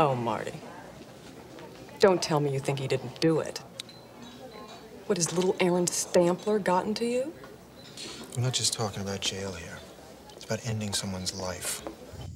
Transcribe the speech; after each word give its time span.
Oh, 0.00 0.14
Marty. 0.14 0.52
Don't 1.98 2.22
tell 2.22 2.38
me 2.38 2.52
you 2.52 2.60
think 2.60 2.78
he 2.78 2.86
didn't 2.86 3.20
do 3.20 3.40
it. 3.40 3.60
What, 5.06 5.18
has 5.18 5.32
little 5.32 5.56
Aaron 5.58 5.88
Stampler 5.88 6.60
gotten 6.60 6.94
to 6.94 7.04
you? 7.04 7.32
We're 8.36 8.44
not 8.44 8.52
just 8.52 8.72
talking 8.72 9.02
about 9.02 9.20
jail 9.20 9.50
here. 9.50 9.76
It's 10.36 10.44
about 10.44 10.64
ending 10.64 10.94
someone's 10.94 11.34
life. 11.34 11.82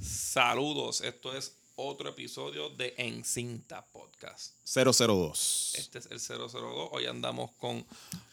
Saludos, 0.00 1.02
esto 1.02 1.30
es 1.36 1.52
otro 1.76 2.10
episodio 2.10 2.70
de 2.70 2.94
Encinta 2.98 3.86
Podcast. 3.92 4.54
002. 4.64 5.74
Este 5.78 5.98
es 6.00 6.06
el 6.10 6.18
002. 6.18 6.88
Hoy 6.90 7.06
andamos 7.06 7.52
con 7.60 7.86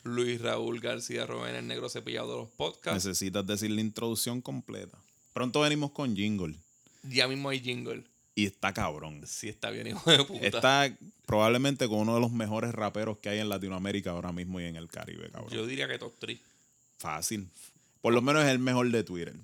Luis 0.06 0.42
Raúl 0.42 0.80
García 0.80 1.28
Rubén, 1.28 1.54
el 1.54 1.68
negro 1.68 1.88
cepillado 1.88 2.32
de 2.32 2.38
los 2.38 2.50
podcasts. 2.50 3.06
Necesitas 3.06 3.46
decir 3.46 3.70
la 3.70 3.82
introducción 3.82 4.42
completa. 4.42 4.98
Pronto 5.34 5.60
venimos 5.60 5.92
con 5.92 6.16
jingle. 6.16 6.56
Ya 7.04 7.28
mismo 7.28 7.50
hay 7.50 7.60
jingle. 7.60 8.04
Y 8.40 8.46
está 8.46 8.74
cabrón. 8.74 9.22
Sí, 9.28 9.50
está 9.50 9.70
bien, 9.70 9.88
hijo 9.88 10.10
de 10.10 10.24
puta. 10.24 10.46
Está 10.46 10.98
probablemente 11.26 11.90
con 11.90 12.00
uno 12.00 12.16
de 12.16 12.22
los 12.22 12.32
mejores 12.32 12.72
raperos 12.72 13.18
que 13.18 13.28
hay 13.28 13.40
en 13.40 13.50
Latinoamérica 13.50 14.12
ahora 14.12 14.32
mismo 14.32 14.62
y 14.62 14.66
en 14.66 14.78
el 14.78 14.88
Caribe, 14.88 15.30
cabrón. 15.30 15.52
Yo 15.52 15.66
diría 15.66 15.90
que 15.90 16.00
top 16.00 16.14
3. 16.20 16.40
Fácil. 17.00 17.50
Por 18.02 18.14
lo 18.14 18.22
menos 18.22 18.46
es 18.46 18.50
el 18.50 18.60
mejor 18.60 18.90
de 18.92 19.04
Twitter. 19.04 19.36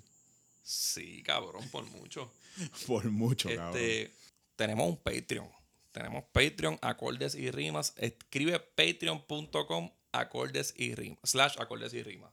Sí, 0.62 1.22
cabrón, 1.22 1.68
por 1.70 1.84
mucho. 1.90 2.32
Por 2.86 3.04
mucho, 3.10 3.50
cabrón. 3.50 3.76
Este, 3.76 4.10
tenemos 4.56 4.88
un 4.88 4.96
Patreon. 4.96 5.46
Tenemos 5.92 6.24
Patreon, 6.32 6.78
acordes 6.80 7.34
y 7.34 7.50
rimas. 7.50 7.92
Escribe 7.98 8.58
patreon.com 8.58 9.90
acordes 10.12 10.72
y 10.74 10.94
rimas. 10.94 11.18
Slash 11.24 11.56
acordes 11.58 11.92
y 11.92 12.02
rimas. 12.02 12.32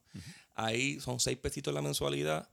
Ahí 0.55 1.01
son 1.01 1.19
seis 1.19 1.37
pesitos 1.37 1.73
la 1.73 1.81
mensualidad. 1.81 2.47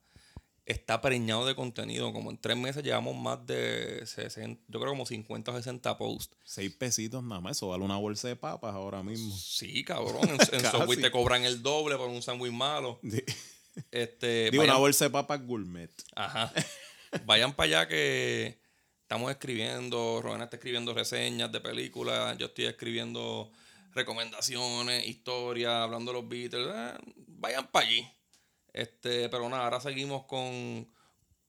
Está 0.66 1.00
preñado 1.00 1.46
de 1.46 1.54
contenido. 1.54 2.12
Como 2.12 2.30
en 2.30 2.38
tres 2.38 2.56
meses 2.56 2.82
llevamos 2.82 3.16
más 3.16 3.44
de 3.46 4.06
60, 4.06 4.62
yo 4.68 4.80
creo 4.80 4.92
como 4.92 5.06
50 5.06 5.50
o 5.50 5.56
60 5.56 5.98
posts. 5.98 6.36
Seis 6.44 6.72
pesitos 6.74 7.22
nada 7.22 7.40
más. 7.40 7.56
Eso 7.56 7.68
vale 7.68 7.84
una 7.84 7.96
bolsa 7.96 8.28
de 8.28 8.36
papas 8.36 8.74
ahora 8.74 9.02
mismo. 9.02 9.36
Sí, 9.36 9.82
cabrón. 9.84 10.20
En, 10.52 10.60
en. 10.60 10.70
Subway 10.70 11.00
te 11.00 11.10
cobran 11.10 11.44
el 11.44 11.62
doble 11.62 11.96
por 11.96 12.08
un 12.08 12.22
sándwich 12.22 12.52
malo. 12.52 13.00
Este, 13.90 14.50
Digo, 14.52 14.62
una 14.62 14.76
bolsa 14.76 15.06
de 15.06 15.10
papas 15.10 15.44
gourmet. 15.44 15.90
Ajá. 16.14 16.52
Vayan 17.24 17.54
para 17.54 17.66
allá 17.66 17.88
que 17.88 18.60
estamos 19.02 19.30
escribiendo, 19.32 20.20
Rowena 20.22 20.44
está 20.44 20.56
escribiendo 20.56 20.94
reseñas 20.94 21.50
de 21.50 21.60
películas, 21.60 22.38
yo 22.38 22.46
estoy 22.46 22.66
escribiendo 22.66 23.50
recomendaciones, 23.92 25.06
historias, 25.06 25.72
hablando 25.72 26.12
de 26.12 26.20
los 26.20 26.28
Beatles. 26.28 26.68
eh, 26.72 26.98
vayan 27.26 27.66
para 27.72 27.86
allí. 27.86 28.06
Este, 28.72 29.28
pero 29.28 29.48
nada, 29.48 29.64
ahora 29.64 29.80
seguimos 29.80 30.24
con, 30.26 30.86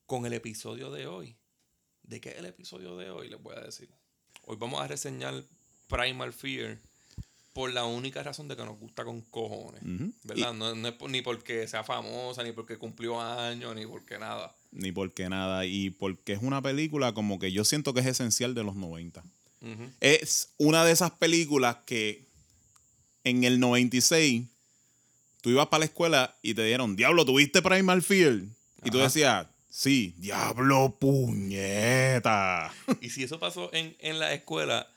con 0.05 0.25
el 0.25 0.33
episodio 0.33 0.91
de 0.91 1.07
hoy. 1.07 1.35
¿De 2.03 2.19
qué 2.19 2.29
es 2.29 2.37
el 2.37 2.45
episodio 2.45 2.97
de 2.97 3.09
hoy? 3.09 3.29
Les 3.29 3.41
voy 3.41 3.55
a 3.55 3.61
decir. 3.61 3.89
Hoy 4.45 4.57
vamos 4.59 4.81
a 4.81 4.87
reseñar 4.87 5.43
Primal 5.87 6.33
Fear 6.33 6.79
por 7.53 7.71
la 7.73 7.85
única 7.85 8.23
razón 8.23 8.47
de 8.47 8.55
que 8.55 8.63
nos 8.65 8.79
gusta 8.79 9.03
con 9.05 9.21
cojones. 9.21 9.81
¿Verdad? 10.23 10.53
No, 10.53 10.73
no 10.73 10.87
es 10.87 10.93
por- 10.95 11.09
ni 11.09 11.21
porque 11.21 11.67
sea 11.67 11.83
famosa, 11.83 12.43
ni 12.43 12.51
porque 12.53 12.77
cumplió 12.77 13.19
años, 13.21 13.75
ni 13.75 13.85
porque 13.85 14.17
nada. 14.17 14.55
Ni 14.71 14.91
porque 14.91 15.29
nada. 15.29 15.65
Y 15.65 15.89
porque 15.91 16.33
es 16.33 16.41
una 16.41 16.61
película 16.61 17.13
como 17.13 17.39
que 17.39 17.51
yo 17.51 17.63
siento 17.65 17.93
que 17.93 17.99
es 17.99 18.05
esencial 18.07 18.55
de 18.55 18.63
los 18.63 18.75
90. 18.75 19.21
Ujú. 19.61 19.91
Es 19.99 20.53
una 20.57 20.83
de 20.85 20.91
esas 20.93 21.11
películas 21.11 21.77
que 21.85 22.25
en 23.23 23.43
el 23.43 23.59
96 23.59 24.45
tú 25.41 25.49
ibas 25.49 25.67
para 25.67 25.79
la 25.79 25.85
escuela 25.85 26.35
y 26.41 26.53
te 26.53 26.63
dieron, 26.63 26.95
Diablo, 26.95 27.25
¿tuviste 27.25 27.61
Primal 27.61 28.01
Fear? 28.01 28.41
Y 28.83 28.89
tú 28.91 28.97
decías, 28.99 29.47
sí, 29.69 30.15
Diablo, 30.17 30.97
puñeta. 30.99 32.73
Y 33.01 33.09
si 33.09 33.23
eso 33.23 33.39
pasó 33.39 33.69
en, 33.73 33.95
en 33.99 34.19
la 34.19 34.33
escuela, 34.33 34.87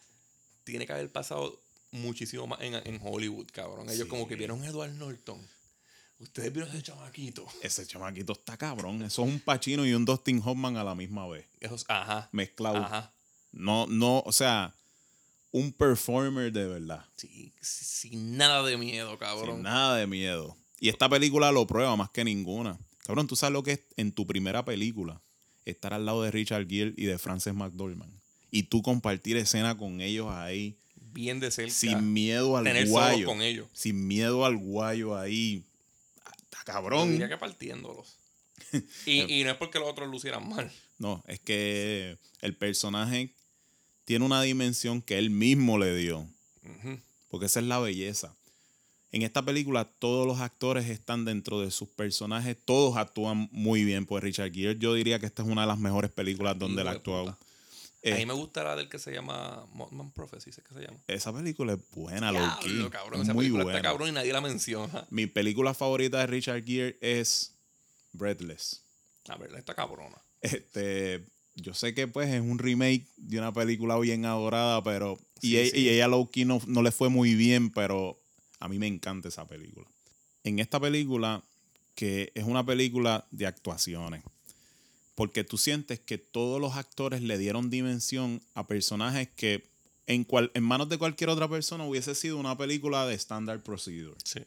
tiene 0.64 0.86
que 0.86 0.92
haber 0.92 1.10
pasado 1.10 1.60
muchísimo 1.90 2.46
más 2.46 2.60
en, 2.60 2.74
en 2.74 3.00
Hollywood, 3.02 3.46
cabrón. 3.52 3.88
Ellos 3.88 4.04
Sí. 4.04 4.08
como 4.08 4.26
que 4.26 4.36
vieron 4.36 4.62
a 4.62 4.66
Edward 4.66 4.92
Norton. 4.92 5.40
Ustedes 6.20 6.52
vieron 6.52 6.70
ese 6.70 6.82
chamaquito. 6.82 7.46
Ese 7.62 7.86
chamaquito 7.86 8.32
está 8.32 8.56
cabrón. 8.56 9.02
Eso 9.02 9.24
es 9.24 9.28
un 9.32 9.40
Pacino 9.40 9.84
y 9.84 9.92
un 9.94 10.04
Dustin 10.04 10.40
Hoffman 10.44 10.76
a 10.76 10.84
la 10.84 10.94
misma 10.94 11.26
vez. 11.28 11.44
Esos, 11.60 11.84
ajá. 11.88 12.28
Mezclado. 12.32 12.76
Ajá. 12.78 13.12
No, 13.52 13.86
no, 13.86 14.20
o 14.24 14.32
sea, 14.32 14.74
un 15.54 15.72
performer 15.72 16.50
de 16.52 16.66
verdad. 16.66 17.04
Sí, 17.16 17.52
sin 17.62 18.36
nada 18.36 18.64
de 18.64 18.76
miedo, 18.76 19.16
cabrón. 19.20 19.54
Sin 19.58 19.62
nada 19.62 19.96
de 19.96 20.06
miedo. 20.08 20.56
Y 20.80 20.88
esta 20.88 21.08
película 21.08 21.52
lo 21.52 21.64
prueba 21.64 21.94
más 21.94 22.10
que 22.10 22.24
ninguna. 22.24 22.76
Cabrón, 23.04 23.28
tú 23.28 23.36
sabes 23.36 23.52
lo 23.52 23.62
que 23.62 23.72
es 23.72 23.80
en 23.96 24.10
tu 24.10 24.26
primera 24.26 24.64
película 24.64 25.20
estar 25.64 25.94
al 25.94 26.04
lado 26.06 26.22
de 26.24 26.32
Richard 26.32 26.66
Gere 26.68 26.92
y 26.96 27.04
de 27.04 27.18
Frances 27.18 27.54
McDormand. 27.54 28.12
Y 28.50 28.64
tú 28.64 28.82
compartir 28.82 29.36
escena 29.36 29.78
con 29.78 30.00
ellos 30.00 30.26
ahí, 30.30 30.76
Bien 31.12 31.38
de 31.38 31.52
cerca. 31.52 31.72
sin 31.72 32.12
miedo 32.12 32.56
al 32.56 32.64
Tener 32.64 32.88
guayo. 32.88 33.26
con 33.26 33.40
ellos. 33.40 33.68
Sin 33.72 34.08
miedo 34.08 34.44
al 34.44 34.56
guayo 34.56 35.16
ahí. 35.16 35.62
Está 36.42 36.58
Yo 36.58 36.64
cabrón. 36.64 37.12
diría 37.12 37.28
que 37.28 37.36
partiéndolos. 37.36 38.16
Y, 39.06 39.32
y 39.40 39.44
no 39.44 39.50
es 39.52 39.56
porque 39.56 39.78
los 39.78 39.88
otros 39.88 40.08
lucieran 40.08 40.48
mal. 40.48 40.68
No, 40.98 41.22
es 41.28 41.38
que 41.38 42.18
el 42.40 42.56
personaje 42.56 43.32
tiene 44.04 44.24
una 44.24 44.42
dimensión 44.42 45.02
que 45.02 45.18
él 45.18 45.30
mismo 45.30 45.78
le 45.78 45.94
dio. 45.96 46.26
Porque 47.28 47.46
esa 47.46 47.60
es 47.60 47.66
la 47.66 47.78
belleza. 47.78 48.34
En 49.12 49.22
esta 49.22 49.42
película 49.44 49.84
todos 49.84 50.26
los 50.26 50.40
actores 50.40 50.88
están 50.88 51.24
dentro 51.24 51.60
de 51.60 51.70
sus 51.70 51.88
personajes, 51.88 52.56
todos 52.64 52.96
actúan 52.96 53.48
muy 53.52 53.84
bien. 53.84 54.06
Pues 54.06 54.24
Richard 54.24 54.52
Gere 54.52 54.76
yo 54.78 54.94
diría 54.94 55.18
que 55.20 55.26
esta 55.26 55.42
es 55.42 55.48
una 55.48 55.60
de 55.62 55.68
las 55.68 55.78
mejores 55.78 56.10
películas 56.10 56.58
donde 56.58 56.82
él 56.82 57.00
puta. 57.00 57.38
Eh, 58.02 58.12
A 58.12 58.16
mí 58.16 58.26
me 58.26 58.34
gusta 58.34 58.62
la 58.64 58.76
del 58.76 58.88
que 58.90 58.98
se 58.98 59.12
llama 59.12 59.66
Mothman 59.72 60.10
Prophecy, 60.10 60.50
¿es 60.50 60.56
que 60.58 60.74
se 60.74 60.80
llama? 60.82 60.98
esa 61.06 61.32
película 61.32 61.72
es 61.72 61.78
buena, 61.92 62.30
Diablo, 62.32 62.48
low-key. 62.54 62.90
cabrón. 62.90 63.14
Es 63.20 63.24
Esa 63.24 63.32
muy 63.34 63.44
película 63.44 63.64
buena. 63.64 63.78
está 63.78 63.88
cabrón 63.88 64.08
y 64.10 64.12
nadie 64.12 64.32
la 64.32 64.40
menciona. 64.42 65.06
Mi 65.10 65.26
película 65.26 65.72
favorita 65.74 66.18
de 66.18 66.26
Richard 66.26 66.64
Gere 66.66 66.98
es 67.00 67.54
Breathless. 68.12 68.82
La 69.26 69.36
verdad 69.36 69.58
está 69.58 69.74
cabrona. 69.74 70.18
Este, 70.42 71.24
yo 71.56 71.74
sé 71.74 71.94
que 71.94 72.06
pues 72.08 72.28
es 72.32 72.40
un 72.40 72.58
remake 72.58 73.06
de 73.16 73.38
una 73.38 73.52
película 73.52 73.98
bien 73.98 74.24
adorada, 74.24 74.82
pero 74.82 75.18
y, 75.40 75.50
Sí, 75.50 75.56
e- 75.58 75.70
sí. 75.70 75.80
y 75.80 75.88
ella 75.90 76.08
low-key 76.08 76.44
no, 76.44 76.60
no 76.66 76.82
le 76.82 76.90
fue 76.90 77.08
muy 77.08 77.34
bien, 77.34 77.70
pero 77.70 78.18
a 78.60 78.68
mí 78.68 78.78
me 78.78 78.86
encanta 78.86 79.28
esa 79.28 79.46
película. 79.46 79.86
En 80.42 80.58
esta 80.58 80.80
película, 80.80 81.42
que 81.94 82.32
es 82.34 82.44
una 82.44 82.64
película 82.66 83.26
de 83.30 83.46
actuaciones, 83.46 84.22
porque 85.14 85.44
tú 85.44 85.58
sientes 85.58 86.00
que 86.00 86.18
todos 86.18 86.60
los 86.60 86.74
actores 86.76 87.22
le 87.22 87.38
dieron 87.38 87.70
dimensión 87.70 88.42
a 88.54 88.66
personajes 88.66 89.28
que 89.36 89.64
en, 90.06 90.24
cual, 90.24 90.50
en 90.54 90.64
manos 90.64 90.88
de 90.88 90.98
cualquier 90.98 91.30
otra 91.30 91.48
persona 91.48 91.86
hubiese 91.86 92.14
sido 92.14 92.36
una 92.36 92.58
película 92.58 93.06
de 93.06 93.14
standard 93.14 93.62
procedure. 93.62 94.16
Sí. 94.24 94.40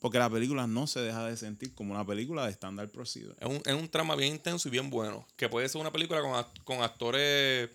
Porque 0.00 0.18
la 0.18 0.28
película 0.30 0.66
no 0.66 0.86
se 0.86 1.00
deja 1.00 1.26
de 1.26 1.36
sentir 1.36 1.74
como 1.74 1.92
una 1.94 2.04
película 2.06 2.44
de 2.46 2.52
standard 2.52 2.90
procedure. 2.90 3.34
Es 3.40 3.46
un, 3.48 3.62
es 3.64 3.74
un 3.74 3.88
trama 3.88 4.14
bien 4.14 4.34
intenso 4.34 4.68
y 4.68 4.70
bien 4.70 4.90
bueno. 4.90 5.26
Que 5.36 5.48
puede 5.48 5.68
ser 5.68 5.80
una 5.80 5.90
película 5.92 6.20
con, 6.20 6.32
act- 6.32 6.62
con 6.64 6.82
actores 6.82 7.70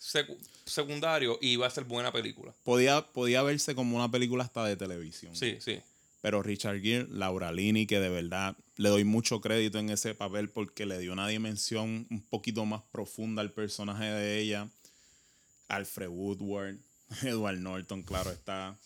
secu- 0.00 0.36
secundarios 0.64 1.38
y 1.40 1.56
va 1.56 1.66
a 1.66 1.70
ser 1.70 1.84
buena 1.84 2.12
película. 2.12 2.52
Podía, 2.64 3.02
podía 3.12 3.42
verse 3.42 3.74
como 3.74 3.96
una 3.96 4.10
película 4.10 4.44
hasta 4.44 4.64
de 4.64 4.76
televisión. 4.76 5.34
Sí, 5.34 5.56
sí. 5.60 5.80
Pero 6.20 6.40
Richard 6.42 6.80
Gere, 6.80 7.08
Laura 7.10 7.50
Linney, 7.50 7.86
que 7.86 7.98
de 7.98 8.08
verdad 8.08 8.54
le 8.76 8.88
doy 8.90 9.02
mucho 9.04 9.40
crédito 9.40 9.78
en 9.78 9.90
ese 9.90 10.14
papel 10.14 10.48
porque 10.50 10.86
le 10.86 10.98
dio 11.00 11.12
una 11.12 11.26
dimensión 11.26 12.06
un 12.10 12.20
poquito 12.22 12.64
más 12.64 12.82
profunda 12.92 13.42
al 13.42 13.50
personaje 13.50 14.04
de 14.04 14.38
ella. 14.38 14.68
Alfred 15.68 16.08
Woodward, 16.08 16.76
Edward 17.22 17.56
Norton, 17.58 18.02
claro 18.02 18.30
está. 18.30 18.76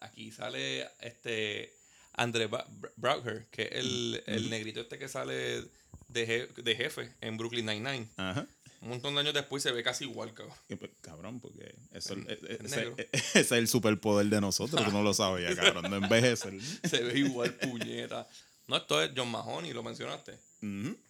Aquí 0.00 0.30
sale 0.32 0.88
este 1.00 1.74
André 2.14 2.48
Brauger, 2.96 3.46
que 3.50 3.62
es 3.62 3.72
el, 3.72 4.22
el 4.26 4.50
negrito 4.50 4.80
este 4.80 4.98
que 4.98 5.08
sale 5.08 5.62
de, 6.08 6.26
je- 6.48 6.54
de 6.62 6.76
jefe 6.76 7.12
en 7.20 7.36
Brooklyn 7.38 7.66
Nine-Nine. 7.66 8.08
Ajá. 8.16 8.46
Un 8.82 8.88
montón 8.88 9.14
de 9.14 9.20
años 9.20 9.32
después 9.34 9.62
se 9.62 9.70
ve 9.70 9.82
casi 9.84 10.04
igual, 10.04 10.34
cabrón. 10.34 10.56
Y 10.68 10.74
pues, 10.74 10.90
Cabrón, 11.00 11.38
porque 11.40 11.74
eso, 11.92 12.14
Es- 12.14 12.26
e- 12.26 12.32
e- 12.32 12.54
es 12.54 12.60
ese, 12.64 12.76
negro. 12.76 12.94
e- 12.98 13.08
ese 13.12 13.40
es 13.40 13.52
el 13.52 13.68
superpoder 13.68 14.26
de 14.26 14.40
nosotros, 14.40 14.84
tú 14.84 14.90
no 14.90 15.02
lo 15.02 15.14
sabías, 15.14 15.54
cabrón, 15.54 15.88
no 15.88 15.96
envejecer. 15.96 16.52
Se 16.90 17.00
ve 17.02 17.18
igual, 17.18 17.54
puñeta. 17.54 18.28
No, 18.66 18.76
esto 18.76 19.00
es 19.02 19.10
John 19.16 19.30
Mahoney, 19.30 19.72
lo 19.72 19.82
mencionaste. 19.82 20.38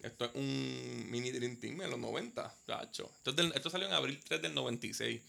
Esto 0.01 0.25
es 0.25 0.31
un 0.35 1.05
mini 1.09 1.31
Dream 1.31 1.57
Team 1.57 1.81
en 1.81 1.89
los 1.91 1.99
90, 1.99 2.55
gacho. 2.67 3.11
Esto, 3.17 3.29
es 3.31 3.35
del- 3.35 3.51
esto 3.55 3.69
salió 3.69 3.87
en 3.87 3.93
abril 3.93 4.19
3 4.23 4.41
del 4.41 4.53
96. 4.53 5.21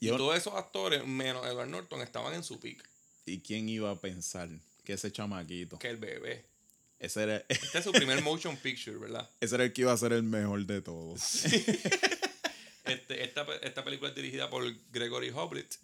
Y 0.00 0.06
Yo- 0.06 0.16
todos 0.16 0.36
esos 0.36 0.54
actores, 0.54 1.06
menos 1.06 1.46
Edward 1.46 1.68
Norton, 1.68 2.00
estaban 2.02 2.32
en 2.34 2.42
su 2.44 2.58
pick. 2.60 2.82
¿Y 3.26 3.40
quién 3.40 3.68
iba 3.68 3.90
a 3.90 3.96
pensar 3.96 4.48
que 4.90 4.94
ese 4.94 5.12
chamaquito, 5.12 5.78
Que 5.78 5.88
el 5.88 5.98
bebé. 5.98 6.44
ese 6.98 7.22
era, 7.22 7.44
Este 7.48 7.78
es 7.78 7.84
su 7.84 7.92
primer 7.92 8.22
motion 8.22 8.56
picture, 8.56 8.96
¿verdad? 8.98 9.30
ese 9.40 9.54
era 9.54 9.64
el 9.64 9.72
que 9.72 9.82
iba 9.82 9.92
a 9.92 9.96
ser 9.96 10.12
el 10.12 10.22
mejor 10.24 10.66
de 10.66 10.82
todos? 10.82 11.20
Este, 12.84 13.22
esta, 13.22 13.46
esta 13.62 13.84
película 13.84 14.08
es 14.10 14.16
dirigida 14.16 14.50
por 14.50 14.64
Gregory 14.90 15.30
Hoblit. 15.30 15.74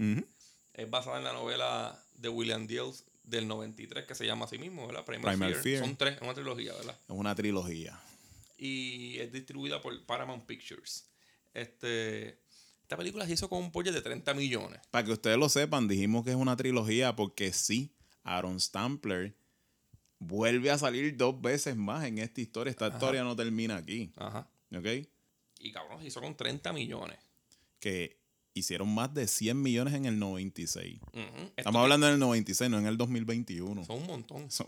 Es 0.74 0.90
basada 0.90 1.18
en 1.18 1.24
la 1.24 1.32
novela 1.32 2.02
de 2.14 2.28
William 2.28 2.66
Diels 2.66 3.04
del 3.22 3.46
93, 3.46 4.06
que 4.06 4.14
se 4.16 4.26
llama 4.26 4.46
así 4.46 4.58
mismo, 4.58 4.88
¿verdad? 4.88 5.04
Primal, 5.04 5.32
Primal 5.36 5.52
Fear. 5.52 5.62
Fear. 5.62 5.84
Son 5.84 5.96
tres, 5.96 6.16
es 6.16 6.22
una 6.22 6.34
trilogía, 6.34 6.72
¿verdad? 6.72 6.98
Es 7.08 7.14
una 7.14 7.34
trilogía. 7.36 8.00
y 8.58 9.18
es 9.20 9.30
distribuida 9.30 9.80
por 9.80 10.04
Paramount 10.04 10.46
Pictures. 10.46 11.04
Este, 11.54 12.40
Esta 12.82 12.96
película 12.96 13.24
se 13.26 13.34
hizo 13.34 13.48
con 13.48 13.62
un 13.62 13.70
budget 13.70 13.92
de 13.94 14.00
30 14.02 14.34
millones. 14.34 14.80
Para 14.90 15.04
que 15.04 15.12
ustedes 15.12 15.38
lo 15.38 15.48
sepan, 15.48 15.86
dijimos 15.86 16.24
que 16.24 16.30
es 16.30 16.36
una 16.36 16.56
trilogía 16.56 17.14
porque 17.14 17.52
sí, 17.52 17.92
Aaron 18.26 18.60
Stampler 18.60 19.34
vuelve 20.18 20.70
a 20.70 20.78
salir 20.78 21.16
dos 21.16 21.40
veces 21.40 21.76
más 21.76 22.04
en 22.04 22.18
esta 22.18 22.40
historia. 22.40 22.70
Esta 22.70 22.88
historia 22.88 23.22
no 23.22 23.36
termina 23.36 23.76
aquí. 23.76 24.12
Ajá. 24.16 24.48
¿Ok? 24.74 24.86
Y 25.60 25.72
cabrón, 25.72 26.00
se 26.00 26.08
hizo 26.08 26.20
con 26.20 26.36
30 26.36 26.72
millones. 26.72 27.18
Que 27.80 28.18
hicieron 28.54 28.92
más 28.94 29.12
de 29.14 29.26
100 29.28 29.60
millones 29.60 29.94
en 29.94 30.06
el 30.06 30.18
96. 30.18 30.98
Ujú. 31.02 31.12
Esto 31.22 31.52
Estamos 31.56 31.82
hablando 31.82 32.06
del 32.06 32.18
96, 32.18 32.70
no 32.70 32.78
en 32.78 32.86
el 32.86 32.96
2021. 32.96 33.84
Son 33.84 33.96
un 33.98 34.06
montón. 34.06 34.50
Son- 34.50 34.66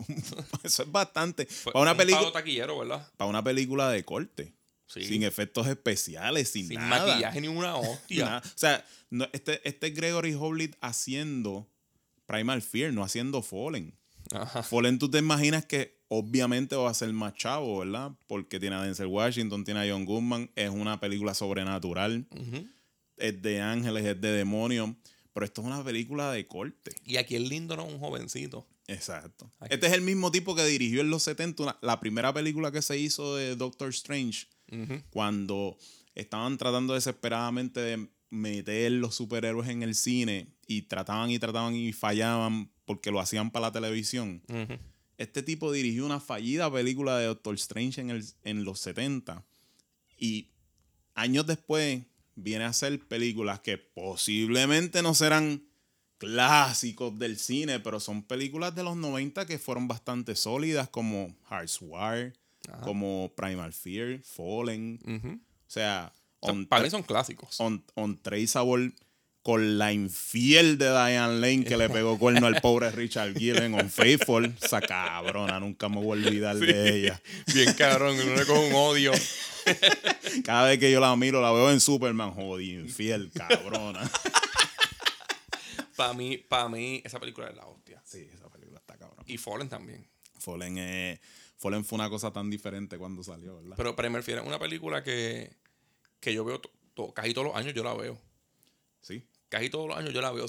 eso 0.63 0.83
es 0.83 0.91
bastante. 0.91 1.45
Fue 1.45 1.73
Para 1.73 1.83
una, 1.83 1.91
un 1.91 1.97
película, 1.97 2.31
taquillero, 2.31 2.79
¿verdad? 2.79 3.11
para 3.17 3.29
una 3.29 3.43
película 3.43 3.89
de 3.89 4.03
corte. 4.05 4.53
Sí. 4.87 5.03
Sin 5.05 5.21
efectos 5.21 5.67
especiales, 5.67 6.49
sin, 6.49 6.67
Sin 6.67 6.77
nada. 6.79 7.05
maquillaje 7.07 7.41
ni 7.41 7.47
una 7.47 7.75
hostia. 7.75 8.25
Nada. 8.25 8.39
O 8.43 8.57
sea, 8.57 8.83
no, 9.11 9.27
este, 9.33 9.61
este 9.67 9.87
es 9.87 9.93
Gregory 9.93 10.33
Howlett 10.33 10.75
haciendo 10.81 11.67
Primal 12.29 12.61
Fear, 12.61 12.93
no 12.93 13.03
haciendo 13.03 13.41
Fallen. 13.41 13.97
Ajá. 14.31 14.61
Fallen 14.61 14.99
tú 14.99 15.09
te 15.09 15.17
imaginas 15.17 15.65
que 15.65 15.97
obviamente 16.09 16.75
va 16.75 16.89
a 16.91 16.93
ser 16.93 17.11
más 17.11 17.33
chavo, 17.33 17.79
¿verdad? 17.79 18.11
Porque 18.27 18.59
tiene 18.59 18.75
a 18.75 18.83
Denzel 18.83 19.07
Washington, 19.07 19.63
tiene 19.63 19.79
a 19.87 19.91
John 19.91 20.05
Goodman, 20.05 20.51
es 20.55 20.69
una 20.69 20.99
película 20.99 21.33
sobrenatural, 21.33 22.27
es 23.17 23.41
de 23.41 23.61
ángeles, 23.61 24.05
es 24.05 24.21
de 24.21 24.31
demonios, 24.31 24.91
pero 25.33 25.45
esto 25.45 25.61
es 25.61 25.67
una 25.67 25.83
película 25.83 26.31
de 26.31 26.45
corte. 26.45 26.91
Y 27.03 27.17
aquí 27.17 27.35
el 27.35 27.49
lindo 27.49 27.75
no 27.75 27.87
es 27.87 27.93
un 27.93 27.99
jovencito. 27.99 28.67
Exacto. 28.87 29.51
Aquí- 29.59 29.73
Este 29.73 29.87
es 29.87 29.93
el 29.93 30.01
mismo 30.01 30.31
tipo 30.31 30.55
que 30.55 30.65
dirigió 30.65 31.01
en 31.01 31.09
los 31.09 31.23
70 31.23 31.63
una- 31.63 31.77
la 31.81 31.99
primera 31.99 32.31
película 32.33 32.71
que 32.71 32.81
se 32.83 32.97
hizo 32.97 33.35
de 33.35 33.55
Doctor 33.55 33.89
Strange, 33.89 34.47
cuando 35.09 35.77
estaban 36.15 36.57
tratando 36.57 36.93
desesperadamente 36.93 37.79
de 37.79 38.07
meter 38.29 38.91
los 38.91 39.15
superhéroes 39.15 39.69
en 39.69 39.83
el 39.83 39.95
cine 39.95 40.47
y 40.67 40.83
trataban 40.83 41.29
y 41.31 41.39
trataban 41.39 41.73
y 41.75 41.93
fallaban 41.93 42.69
porque 42.85 43.11
lo 43.11 43.19
hacían 43.19 43.51
para 43.51 43.67
la 43.67 43.71
televisión. 43.71 44.41
Este 45.17 45.43
tipo 45.43 45.71
dirigió 45.71 46.05
una 46.05 46.19
fallida 46.19 46.71
película 46.71 47.17
de 47.17 47.25
Doctor 47.25 47.55
Strange 47.55 47.99
en, 48.01 48.09
el- 48.11 48.25
en 48.43 48.63
los 48.63 48.79
70 48.79 49.43
y 50.17 50.49
años 51.15 51.45
después 51.47 52.03
viene 52.35 52.63
a 52.65 52.69
hacer 52.69 52.99
películas 53.07 53.59
que 53.59 53.77
posiblemente 53.77 55.01
no 55.01 55.13
serán 55.13 55.63
clásicos 56.19 57.17
del 57.17 57.37
cine, 57.37 57.79
pero 57.79 57.99
son 57.99 58.23
películas 58.23 58.75
de 58.75 58.83
los 58.83 58.95
90 58.97 59.45
que 59.45 59.57
fueron 59.57 59.87
bastante 59.87 60.35
sólidas 60.35 60.89
como 60.89 61.35
Heartswire, 61.49 62.33
Ajá. 62.69 62.81
como 62.81 63.33
Primal 63.35 63.73
Fear, 63.73 64.21
Fallen, 64.23 64.99
O 65.67 65.71
sea, 65.71 66.13
On, 66.41 66.65
para 66.65 66.83
mí 66.83 66.89
son 66.89 67.03
clásicos. 67.03 67.59
on, 67.59 67.83
on 67.95 68.21
Traceable 68.21 68.93
con 69.41 69.77
la 69.77 69.93
infiel 69.93 70.77
de 70.77 70.89
Diane 70.89 71.39
Lane 71.39 71.63
que 71.63 71.77
le 71.77 71.89
pegó 71.89 72.19
cuerno 72.19 72.47
al 72.47 72.61
pobre 72.61 72.91
Richard 72.91 73.33
Gere 73.33 73.65
en 73.65 73.73
Unfaithful. 73.73 74.53
Esa 74.61 74.81
cabrona, 74.81 75.59
nunca 75.59 75.89
me 75.89 75.95
voy 75.95 76.23
a 76.23 76.27
olvidar 76.27 76.57
de 76.57 76.95
ella. 76.95 77.21
Bien 77.53 77.73
cabrón, 77.73 78.17
uno 78.19 78.35
le 78.35 78.45
coge 78.45 78.67
un 78.67 78.75
odio. 78.75 79.11
Cada 80.43 80.67
vez 80.67 80.79
que 80.79 80.91
yo 80.91 80.99
la 80.99 81.15
miro, 81.15 81.41
la 81.41 81.51
veo 81.51 81.71
en 81.71 81.79
Superman, 81.79 82.31
jodido, 82.31 82.81
infiel, 82.81 83.31
cabrona. 83.33 84.09
Para 85.95 86.13
mí, 86.13 86.37
para 86.37 86.69
mí, 86.69 87.01
esa 87.03 87.19
película 87.19 87.49
es 87.49 87.55
la 87.55 87.65
hostia. 87.65 88.01
Sí, 88.05 88.27
esa 88.33 88.49
película 88.49 88.79
está 88.79 88.97
cabrón. 88.97 89.25
Y 89.27 89.37
Fallen 89.37 89.67
también. 89.67 90.07
Fallen, 90.37 90.77
eh, 90.77 91.19
Fallen 91.57 91.83
fue 91.83 91.97
una 91.97 92.09
cosa 92.09 92.31
tan 92.31 92.49
diferente 92.49 92.97
cuando 92.97 93.23
salió, 93.23 93.57
¿verdad? 93.57 93.75
Pero 93.75 93.95
Primer 93.95 94.23
Fear 94.23 94.39
es 94.39 94.45
una 94.45 94.59
película 94.59 95.03
que, 95.03 95.57
que 96.19 96.33
yo 96.33 96.43
veo 96.45 96.59
to- 96.59 96.71
to- 96.93 97.13
casi 97.13 97.33
todos 97.33 97.47
los 97.47 97.55
años 97.55 97.73
yo 97.73 97.83
la 97.83 97.93
veo. 97.93 98.17
sí. 99.01 99.23
Casi 99.49 99.71
todos 99.71 99.87
los 99.87 99.97
años 99.97 100.13
yo 100.13 100.21
la 100.21 100.31
veo. 100.31 100.45